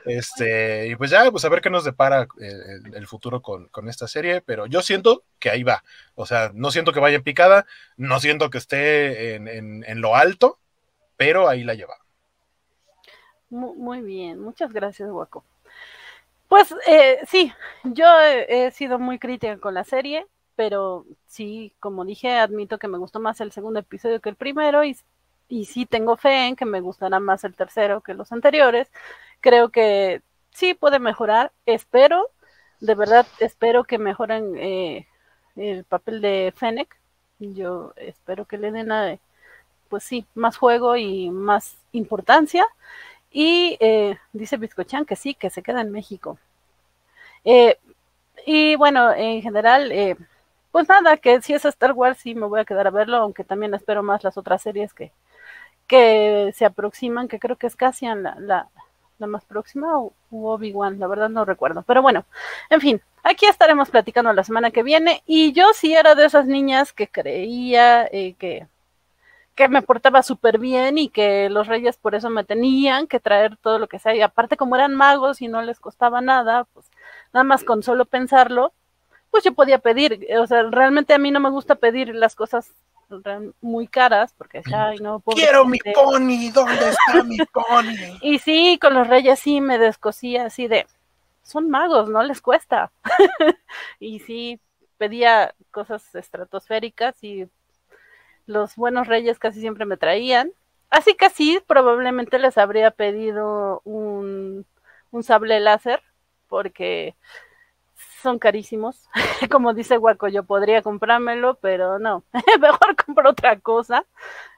Este, 0.04 0.86
y 0.88 0.96
pues 0.96 1.10
ya, 1.10 1.30
pues 1.30 1.44
a 1.44 1.48
ver 1.48 1.60
qué 1.60 1.70
nos 1.70 1.84
depara 1.84 2.22
eh, 2.40 2.78
el, 2.84 2.94
el 2.94 3.06
futuro 3.06 3.42
con, 3.42 3.66
con 3.68 3.88
esta 3.88 4.06
serie, 4.06 4.40
pero 4.42 4.66
yo 4.66 4.82
siento 4.82 5.24
que 5.40 5.50
ahí 5.50 5.62
va. 5.64 5.82
O 6.14 6.26
sea, 6.26 6.50
no 6.54 6.70
siento 6.70 6.92
que 6.92 7.00
vaya 7.00 7.16
en 7.16 7.22
picada, 7.24 7.66
no 7.96 8.20
siento 8.20 8.50
que 8.50 8.58
esté 8.58 9.34
en, 9.34 9.48
en- 9.48 9.84
en 9.86 10.00
lo 10.00 10.14
alto, 10.14 10.58
pero 11.16 11.48
ahí 11.48 11.64
la 11.64 11.74
lleva. 11.74 11.96
Mu- 13.50 13.74
Muy 13.74 14.02
bien, 14.02 14.38
muchas 14.40 14.72
gracias, 14.72 15.10
Guaco. 15.10 15.44
Pues 16.48 16.74
eh, 16.86 17.18
sí, 17.26 17.52
yo 17.84 18.06
he, 18.20 18.70
sido 18.70 18.98
muy 18.98 19.18
crítica 19.18 19.58
con 19.58 19.74
la 19.74 19.82
serie, 19.84 20.26
pero 20.54 21.04
sí, 21.26 21.74
como 21.80 22.04
dije, 22.04 22.32
admito 22.38 22.78
que 22.78 22.88
me 22.88 22.98
gustó 22.98 23.18
más 23.20 23.40
el 23.40 23.50
segundo 23.52 23.80
episodio 23.80 24.20
que 24.20 24.28
el 24.28 24.36
primero 24.36 24.84
y, 24.84 24.96
y 25.48 25.64
sí 25.66 25.86
tengo 25.86 26.16
fe 26.16 26.46
en 26.46 26.56
que 26.56 26.64
me 26.64 26.80
gustará 26.80 27.18
más 27.20 27.42
el 27.44 27.54
tercero 27.56 28.00
que 28.00 28.14
los 28.14 28.30
anteriores. 28.32 28.88
Creo 29.40 29.70
que 29.70 30.22
sí 30.52 30.74
puede 30.74 30.98
mejorar, 31.00 31.52
espero, 31.66 32.30
de 32.80 32.94
verdad 32.94 33.26
espero 33.40 33.84
que 33.84 33.98
mejoren 33.98 34.56
eh, 34.56 35.06
el 35.56 35.84
papel 35.84 36.20
de 36.20 36.52
Fennec. 36.56 36.96
Yo 37.40 37.92
espero 37.96 38.46
que 38.46 38.56
le 38.58 38.70
den, 38.72 38.92
a- 38.92 39.18
pues 39.88 40.04
sí, 40.04 40.26
más 40.34 40.56
juego 40.56 40.96
y 40.96 41.30
más 41.30 41.76
importancia. 41.92 42.66
Y 43.30 43.76
eh, 43.80 44.18
dice 44.32 44.56
Biscochan 44.56 45.04
que 45.04 45.16
sí, 45.16 45.34
que 45.34 45.50
se 45.50 45.62
queda 45.62 45.80
en 45.80 45.92
México. 45.92 46.38
Eh, 47.44 47.78
y 48.46 48.76
bueno, 48.76 49.12
en 49.12 49.42
general, 49.42 49.92
eh, 49.92 50.16
pues 50.72 50.88
nada, 50.88 51.16
que 51.16 51.40
si 51.42 51.54
es 51.54 51.64
Star 51.64 51.92
Wars 51.92 52.18
sí 52.18 52.34
me 52.34 52.46
voy 52.46 52.60
a 52.60 52.64
quedar 52.64 52.86
a 52.86 52.90
verlo, 52.90 53.18
aunque 53.18 53.44
también 53.44 53.74
espero 53.74 54.02
más 54.02 54.24
las 54.24 54.36
otras 54.38 54.62
series 54.62 54.92
que, 54.94 55.12
que 55.86 56.52
se 56.54 56.64
aproximan, 56.64 57.28
que 57.28 57.38
creo 57.38 57.56
que 57.56 57.66
es 57.66 57.76
Cassian 57.76 58.22
la, 58.22 58.36
la, 58.40 58.68
la 59.18 59.26
más 59.26 59.44
próxima, 59.44 59.98
o 59.98 60.12
Obi-Wan, 60.30 60.98
la 60.98 61.06
verdad 61.06 61.28
no 61.28 61.44
recuerdo. 61.44 61.82
Pero 61.82 62.02
bueno, 62.02 62.24
en 62.70 62.80
fin, 62.80 63.02
aquí 63.22 63.46
estaremos 63.46 63.90
platicando 63.90 64.32
la 64.32 64.44
semana 64.44 64.70
que 64.70 64.82
viene. 64.82 65.22
Y 65.26 65.52
yo 65.52 65.72
sí 65.74 65.94
era 65.94 66.14
de 66.14 66.26
esas 66.26 66.46
niñas 66.46 66.92
que 66.92 67.08
creía 67.08 68.06
eh, 68.12 68.34
que 68.38 68.66
que 69.56 69.68
me 69.68 69.82
portaba 69.82 70.22
súper 70.22 70.58
bien 70.58 70.98
y 70.98 71.08
que 71.08 71.48
los 71.48 71.66
reyes 71.66 71.96
por 71.96 72.14
eso 72.14 72.28
me 72.28 72.44
tenían 72.44 73.06
que 73.06 73.18
traer 73.18 73.56
todo 73.56 73.78
lo 73.78 73.88
que 73.88 73.98
sea. 73.98 74.14
Y 74.14 74.20
aparte, 74.20 74.56
como 74.58 74.76
eran 74.76 74.94
magos 74.94 75.40
y 75.40 75.48
no 75.48 75.62
les 75.62 75.80
costaba 75.80 76.20
nada, 76.20 76.64
pues 76.74 76.86
nada 77.32 77.42
más 77.42 77.64
con 77.64 77.82
solo 77.82 78.04
pensarlo, 78.04 78.74
pues 79.30 79.44
yo 79.44 79.54
podía 79.54 79.78
pedir. 79.78 80.28
O 80.38 80.46
sea, 80.46 80.62
realmente 80.64 81.14
a 81.14 81.18
mí 81.18 81.30
no 81.30 81.40
me 81.40 81.48
gusta 81.50 81.74
pedir 81.74 82.14
las 82.14 82.36
cosas 82.36 82.70
muy 83.62 83.86
caras 83.86 84.34
porque, 84.36 84.62
ay, 84.74 84.98
no, 84.98 85.20
pobre 85.20 85.40
Quiero 85.40 85.64
mi 85.64 85.78
pony, 85.94 86.50
¿dónde 86.52 86.90
está 86.90 87.22
mi 87.24 87.38
pony? 87.52 88.18
Y 88.20 88.38
sí, 88.40 88.78
con 88.80 88.92
los 88.92 89.08
reyes 89.08 89.38
sí 89.38 89.62
me 89.62 89.78
descosía 89.78 90.46
así 90.46 90.68
de, 90.68 90.86
son 91.42 91.70
magos, 91.70 92.10
no 92.10 92.22
les 92.22 92.42
cuesta. 92.42 92.90
y 94.00 94.18
sí, 94.18 94.60
pedía 94.98 95.54
cosas 95.70 96.14
estratosféricas 96.14 97.22
y 97.24 97.48
los 98.46 98.76
buenos 98.76 99.06
reyes 99.08 99.38
casi 99.38 99.60
siempre 99.60 99.86
me 99.86 99.96
traían. 99.96 100.52
Así 100.90 101.14
que 101.14 101.30
sí, 101.30 101.60
probablemente 101.66 102.38
les 102.38 102.58
habría 102.58 102.90
pedido 102.92 103.82
un, 103.84 104.66
un 105.10 105.22
sable 105.22 105.60
láser 105.60 106.02
porque 106.48 107.16
son 108.22 108.38
carísimos. 108.38 109.08
Como 109.50 109.74
dice 109.74 109.96
Guaco, 109.96 110.28
yo 110.28 110.44
podría 110.44 110.82
comprármelo, 110.82 111.56
pero 111.60 111.98
no, 111.98 112.24
mejor 112.60 112.96
compro 113.04 113.30
otra 113.30 113.58
cosa. 113.60 114.04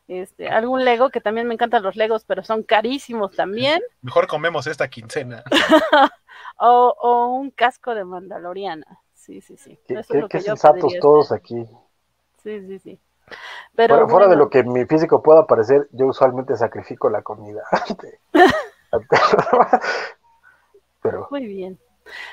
Este, 0.09 0.49
algún 0.49 0.85
Lego, 0.85 1.11
que 1.11 1.21
también 1.21 1.47
me 1.49 1.55
encantan 1.55 1.83
los 1.83 1.97
Legos, 1.97 2.25
pero 2.25 2.43
son 2.43 2.63
carísimos 2.63 3.37
también. 3.37 3.83
Mejor 4.03 4.27
comemos 4.27 4.67
esta 4.67 4.89
quincena. 4.89 5.45
O, 6.59 6.95
o 7.01 7.27
un 7.35 7.51
casco 7.51 7.95
de 7.95 8.05
Mandaloriana. 8.05 8.87
Sí, 9.15 9.41
sí, 9.41 9.57
sí. 9.57 9.79
Qué, 9.87 9.95
Eso 9.95 10.01
es 10.01 10.09
qué- 10.11 10.21
lo 10.21 10.29
qué 10.29 10.39
que 10.39 10.45
yo 10.45 10.55
sensatos 10.57 10.95
todos 11.01 11.33
aquí. 11.33 11.67
Sí, 12.43 12.61
sí, 12.67 12.79
sí. 12.79 13.01
Pero 13.75 13.95
fuera, 13.95 14.09
fuera 14.09 14.27
de 14.27 14.37
bueno, 14.37 14.45
lo 14.45 14.51
que 14.51 14.65
mi 14.65 14.85
físico 14.87 15.23
pueda 15.23 15.47
parecer, 15.47 15.89
yo 15.93 16.07
usualmente 16.07 16.57
sacrifico 16.57 17.11
la 17.11 17.23
comida. 17.23 17.63
Pero 21.03 21.29
Muy 21.31 21.47
bien. 21.47 21.79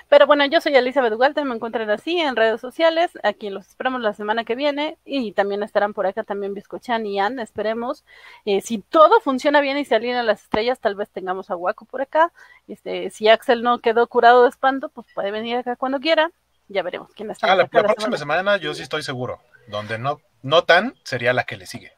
Pero 0.09 0.27
bueno, 0.27 0.45
yo 0.45 0.61
soy 0.61 0.75
Elizabeth 0.75 1.19
Walter, 1.19 1.45
me 1.45 1.55
encuentran 1.55 1.89
así 1.89 2.19
en 2.19 2.35
redes 2.35 2.61
sociales. 2.61 3.11
Aquí 3.23 3.49
los 3.49 3.67
esperamos 3.67 4.01
la 4.01 4.13
semana 4.13 4.43
que 4.43 4.55
viene 4.55 4.97
y 5.05 5.31
también 5.33 5.63
estarán 5.63 5.93
por 5.93 6.07
acá 6.07 6.23
también 6.23 6.53
Biscochan 6.53 7.05
y 7.05 7.19
Ann, 7.19 7.39
esperemos. 7.39 8.03
Eh, 8.45 8.61
si 8.61 8.79
todo 8.79 9.19
funciona 9.21 9.61
bien 9.61 9.77
y 9.77 9.85
se 9.85 9.95
alinean 9.95 10.25
las 10.25 10.43
estrellas, 10.43 10.79
tal 10.79 10.95
vez 10.95 11.09
tengamos 11.09 11.49
a 11.49 11.55
Waco 11.55 11.85
por 11.85 12.01
acá. 12.01 12.31
Este, 12.67 13.09
si 13.09 13.27
Axel 13.27 13.63
no 13.63 13.79
quedó 13.79 14.07
curado 14.07 14.43
de 14.43 14.49
espanto, 14.49 14.89
pues 14.89 15.07
puede 15.13 15.31
venir 15.31 15.57
acá 15.57 15.75
cuando 15.75 15.99
quiera. 15.99 16.31
Ya 16.67 16.81
veremos 16.81 17.11
quién 17.13 17.29
está. 17.29 17.51
Ah, 17.51 17.55
la, 17.55 17.67
próxima 17.67 18.17
semana. 18.17 18.19
semana 18.39 18.57
yo 18.57 18.73
sí 18.73 18.83
estoy 18.83 19.03
seguro. 19.03 19.39
Donde 19.67 19.97
no, 19.97 20.19
no 20.45 20.63
tan 20.63 20.95
sería 21.03 21.33
la 21.33 21.43
que 21.43 21.57
le 21.57 21.65
sigue. 21.65 21.91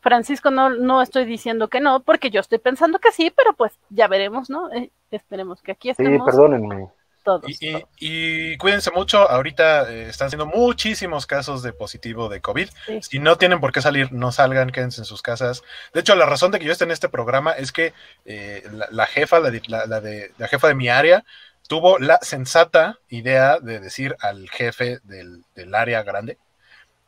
Francisco, 0.00 0.50
no, 0.50 0.70
no 0.70 1.02
estoy 1.02 1.24
diciendo 1.24 1.68
que 1.68 1.80
no, 1.80 2.00
porque 2.00 2.30
yo 2.30 2.40
estoy 2.40 2.58
pensando 2.58 2.98
que 2.98 3.12
sí, 3.12 3.32
pero 3.36 3.52
pues 3.54 3.72
ya 3.90 4.08
veremos, 4.08 4.48
¿no? 4.48 4.72
Eh, 4.72 4.90
esperemos 5.10 5.60
que 5.62 5.72
aquí 5.72 5.88
sí, 5.88 6.02
estemos 6.02 6.24
perdónenme. 6.24 6.88
todos. 7.22 7.44
Y, 7.48 7.56
y- 7.68 7.72
todos. 7.72 7.88
y 7.98 8.56
cuídense 8.58 8.90
mucho, 8.92 9.28
ahorita 9.30 9.90
eh, 9.92 10.08
están 10.08 10.30
siendo 10.30 10.46
muchísimos 10.46 11.26
casos 11.26 11.62
de 11.62 11.72
positivo 11.72 12.28
de 12.28 12.40
COVID. 12.40 12.68
Sí. 12.86 13.00
Si 13.02 13.18
no 13.18 13.36
tienen 13.36 13.60
por 13.60 13.72
qué 13.72 13.82
salir, 13.82 14.12
no 14.12 14.32
salgan, 14.32 14.70
quédense 14.70 15.00
en 15.00 15.06
sus 15.06 15.22
casas. 15.22 15.62
De 15.92 16.00
hecho, 16.00 16.14
la 16.14 16.26
razón 16.26 16.50
de 16.50 16.58
que 16.58 16.66
yo 16.66 16.72
esté 16.72 16.84
en 16.84 16.90
este 16.90 17.08
programa 17.08 17.52
es 17.52 17.70
que 17.72 17.92
eh, 18.24 18.62
la, 18.72 18.88
la 18.90 19.06
jefa, 19.06 19.40
la, 19.40 19.50
de- 19.50 19.62
la- 19.66 19.86
la 19.86 20.00
de, 20.00 20.32
la 20.38 20.48
jefa 20.48 20.68
de 20.68 20.74
mi 20.74 20.88
área, 20.88 21.24
tuvo 21.68 21.98
la 21.98 22.18
sensata 22.22 22.98
idea 23.08 23.58
de 23.58 23.80
decir 23.80 24.16
al 24.20 24.48
jefe 24.50 25.00
del, 25.04 25.44
del 25.54 25.74
área 25.74 26.02
grande, 26.02 26.38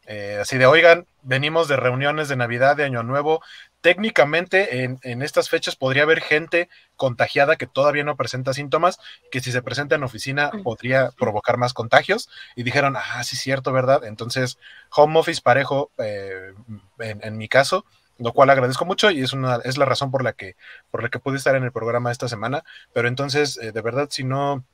eh, 0.07 0.39
así 0.41 0.59
de, 0.59 0.67
oigan, 0.67 1.07
venimos 1.23 1.69
de 1.69 1.77
reuniones 1.77 2.29
de 2.29 2.37
Navidad, 2.37 2.77
de 2.77 2.85
Año 2.85 3.03
Nuevo. 3.03 3.43
Técnicamente 3.81 4.83
en, 4.83 4.99
en 5.03 5.23
estas 5.23 5.49
fechas 5.49 5.77
podría 5.77 6.03
haber 6.05 6.21
gente 6.21 6.69
contagiada 6.97 7.57
que 7.57 7.67
todavía 7.67 8.05
no 8.05 8.17
presenta 8.17 8.53
síntomas, 8.53 8.99
que 9.31 9.41
si 9.41 9.53
se 9.53 9.63
presenta 9.63 9.95
en 9.95 10.03
oficina 10.03 10.51
podría 10.65 11.11
provocar 11.11 11.57
más 11.57 11.73
contagios. 11.73 12.29
Y 12.57 12.63
dijeron, 12.63 12.97
ah, 12.97 13.23
sí, 13.23 13.37
cierto, 13.37 13.73
¿verdad? 13.73 14.05
Entonces, 14.05 14.59
home 14.91 15.19
office 15.19 15.41
parejo 15.43 15.91
eh, 15.99 16.53
en, 16.99 17.21
en 17.23 17.37
mi 17.37 17.49
caso, 17.49 17.85
lo 18.19 18.33
cual 18.33 18.51
agradezco 18.51 18.87
mucho 18.87 19.11
y 19.11 19.23
es, 19.23 19.33
una, 19.35 19.57
es 19.57 19.77
la 19.77 19.85
razón 19.85 20.11
por 20.11 20.25
la, 20.25 20.33
que, 20.33 20.57
por 20.91 21.03
la 21.03 21.09
que 21.11 21.19
pude 21.19 21.37
estar 21.37 21.55
en 21.55 21.65
el 21.65 21.71
programa 21.71 22.11
esta 22.11 22.29
semana. 22.29 22.65
Pero 22.93 23.09
entonces, 23.09 23.59
eh, 23.59 23.73
de 23.73 23.83
verdad, 23.83 24.09
si 24.11 24.25
no, 24.25 24.65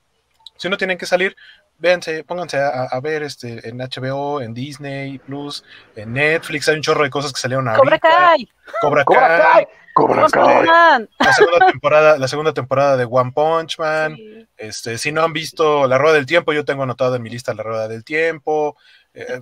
si 0.57 0.69
no 0.69 0.77
tienen 0.77 0.97
que 0.97 1.07
salir, 1.07 1.37
véanse, 1.83 2.23
pónganse 2.23 2.59
a, 2.59 2.85
a 2.85 3.01
ver 3.01 3.25
este, 3.25 3.69
en 3.69 3.79
HBO, 3.79 4.41
en 4.41 4.55
Disney 4.55 5.19
Plus, 5.19 5.65
en 5.97 6.13
Netflix, 6.13 6.69
hay 6.69 6.77
un 6.77 6.83
chorro 6.83 7.03
de 7.03 7.11
cosas 7.11 7.33
que 7.33 7.41
salieron 7.41 7.67
ahorita. 7.67 7.83
Cobra 7.83 7.99
Kai, 7.99 8.49
Cobra 8.81 9.05
¡Cobra 9.05 9.29
Kai, 9.29 9.53
Kai! 9.53 9.67
¡Cobra 9.93 10.23
One 10.23 10.31
Punch 10.31 10.33
Kai! 10.33 10.67
Man. 10.67 11.09
la 11.19 11.33
segunda 11.33 11.67
temporada, 11.67 12.19
la 12.19 12.29
segunda 12.29 12.55
temporada 12.55 12.97
de 12.97 13.05
One 13.05 13.33
Punch 13.33 13.79
Man. 13.79 14.15
Sí, 14.15 14.47
Este, 14.57 14.97
si 14.97 15.11
no 15.11 15.23
han 15.23 15.33
visto 15.33 15.89
La 15.89 15.99
Rueda 15.99 16.15
del 16.15 16.27
Tiempo, 16.27 16.53
yo 16.53 16.65
tengo 16.65 16.85
anotado 16.85 17.17
en 17.17 17.23
mi 17.23 17.31
lista 17.31 17.53
La 17.53 17.65
Rueda 17.65 17.89
del 17.89 18.05
Tiempo. 18.05 18.77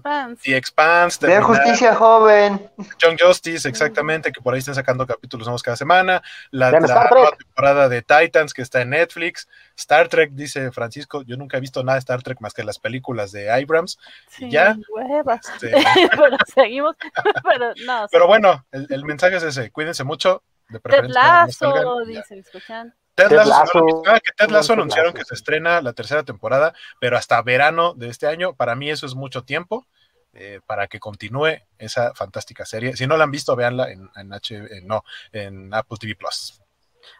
Fans. 0.02 0.40
The 0.42 0.56
Expanse, 0.56 1.18
terminar- 1.18 1.42
Justicia 1.44 1.94
Joven. 1.94 2.70
Young 2.98 3.16
Justice, 3.20 3.68
exactamente, 3.68 4.32
que 4.32 4.40
por 4.40 4.54
ahí 4.54 4.58
están 4.60 4.74
sacando 4.74 5.06
capítulos 5.06 5.46
nuevos 5.46 5.62
cada 5.62 5.76
semana. 5.76 6.22
La, 6.50 6.70
la 6.70 6.80
nueva 6.80 7.30
temporada 7.36 7.88
de 7.88 8.02
Titans 8.02 8.52
que 8.52 8.62
está 8.62 8.80
en 8.82 8.90
Netflix. 8.90 9.48
Star 9.76 10.08
Trek, 10.08 10.32
dice 10.32 10.72
Francisco. 10.72 11.22
Yo 11.22 11.36
nunca 11.36 11.56
he 11.56 11.60
visto 11.60 11.82
nada 11.84 11.96
de 11.96 12.00
Star 12.00 12.22
Trek 12.22 12.40
más 12.40 12.52
que 12.52 12.64
las 12.64 12.78
películas 12.78 13.32
de 13.32 13.50
Abrams. 13.50 13.98
Sí, 14.28 14.50
ya. 14.50 14.76
huevas. 14.94 15.40
Este, 15.54 15.72
pero 16.10 16.36
seguimos. 16.52 16.96
pero 17.44 17.72
no. 17.86 18.06
pero 18.10 18.26
bueno, 18.26 18.64
el, 18.72 18.86
el 18.90 19.04
mensaje 19.04 19.36
es 19.36 19.42
ese: 19.42 19.70
cuídense 19.70 20.04
mucho. 20.04 20.42
De 20.68 20.78
preferencia, 20.78 21.46
no 21.46 21.52
salgan, 21.52 21.86
y 22.10 22.14
ya. 22.14 22.20
dice 22.20 22.34
Biscochan. 22.36 22.94
Ted 23.14 23.30
Lasso, 23.32 24.02
ah, 24.06 24.18
que 24.20 24.32
Ted 24.36 24.50
Lasso 24.50 24.72
anunciaron 24.72 25.12
que 25.12 25.24
se 25.24 25.34
estrena 25.34 25.80
la 25.82 25.92
tercera 25.92 26.22
temporada, 26.22 26.72
pero 27.00 27.16
hasta 27.16 27.42
verano 27.42 27.94
de 27.94 28.08
este 28.08 28.26
año. 28.26 28.54
Para 28.54 28.74
mí 28.76 28.90
eso 28.90 29.06
es 29.06 29.14
mucho 29.14 29.42
tiempo. 29.44 29.86
eh, 30.32 30.60
para 30.66 30.86
que 30.86 31.00
continúe 31.00 31.58
esa 31.78 32.14
fantástica 32.14 32.64
serie. 32.64 32.96
Si 32.96 33.06
no 33.06 33.16
la 33.16 33.24
han 33.24 33.30
visto, 33.30 33.56
véanla 33.56 33.90
en, 33.90 34.08
en 34.16 34.32
H, 34.32 34.80
no, 34.84 35.04
en 35.32 35.72
Apple 35.74 35.98
TV 36.00 36.14
Plus. 36.14 36.60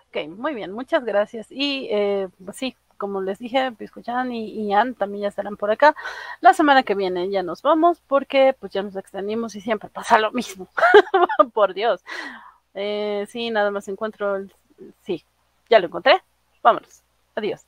Ok, 0.09 0.29
muy 0.29 0.55
bien, 0.55 0.73
muchas 0.73 1.05
gracias. 1.05 1.47
Y 1.51 1.89
eh, 1.91 2.29
pues 2.45 2.57
sí, 2.57 2.77
como 2.97 3.21
les 3.23 3.39
dije, 3.39 3.73
Piscuchan 3.73 4.33
y, 4.33 4.51
y 4.51 4.73
Ann 4.73 4.95
también 4.95 5.23
ya 5.23 5.29
estarán 5.29 5.57
por 5.57 5.71
acá. 5.71 5.95
La 6.41 6.53
semana 6.53 6.83
que 6.83 6.95
viene 6.95 7.31
ya 7.31 7.43
nos 7.43 7.62
vamos 7.62 8.01
porque 8.07 8.55
pues 8.59 8.73
ya 8.73 8.83
nos 8.83 8.97
extendimos 8.97 9.55
y 9.55 9.61
siempre 9.61 9.89
pasa 9.89 10.19
lo 10.19 10.33
mismo. 10.33 10.69
por 11.55 11.75
Dios. 11.75 12.03
Eh, 12.75 13.27
sí, 13.29 13.51
nada 13.51 13.71
más 13.71 13.89
encuentro 13.89 14.37
el... 14.37 14.53
Sí, 15.03 15.25
ya 15.71 15.79
lo 15.79 15.87
encontré. 15.87 16.23
Vámonos. 16.63 17.03
Adiós. 17.35 17.65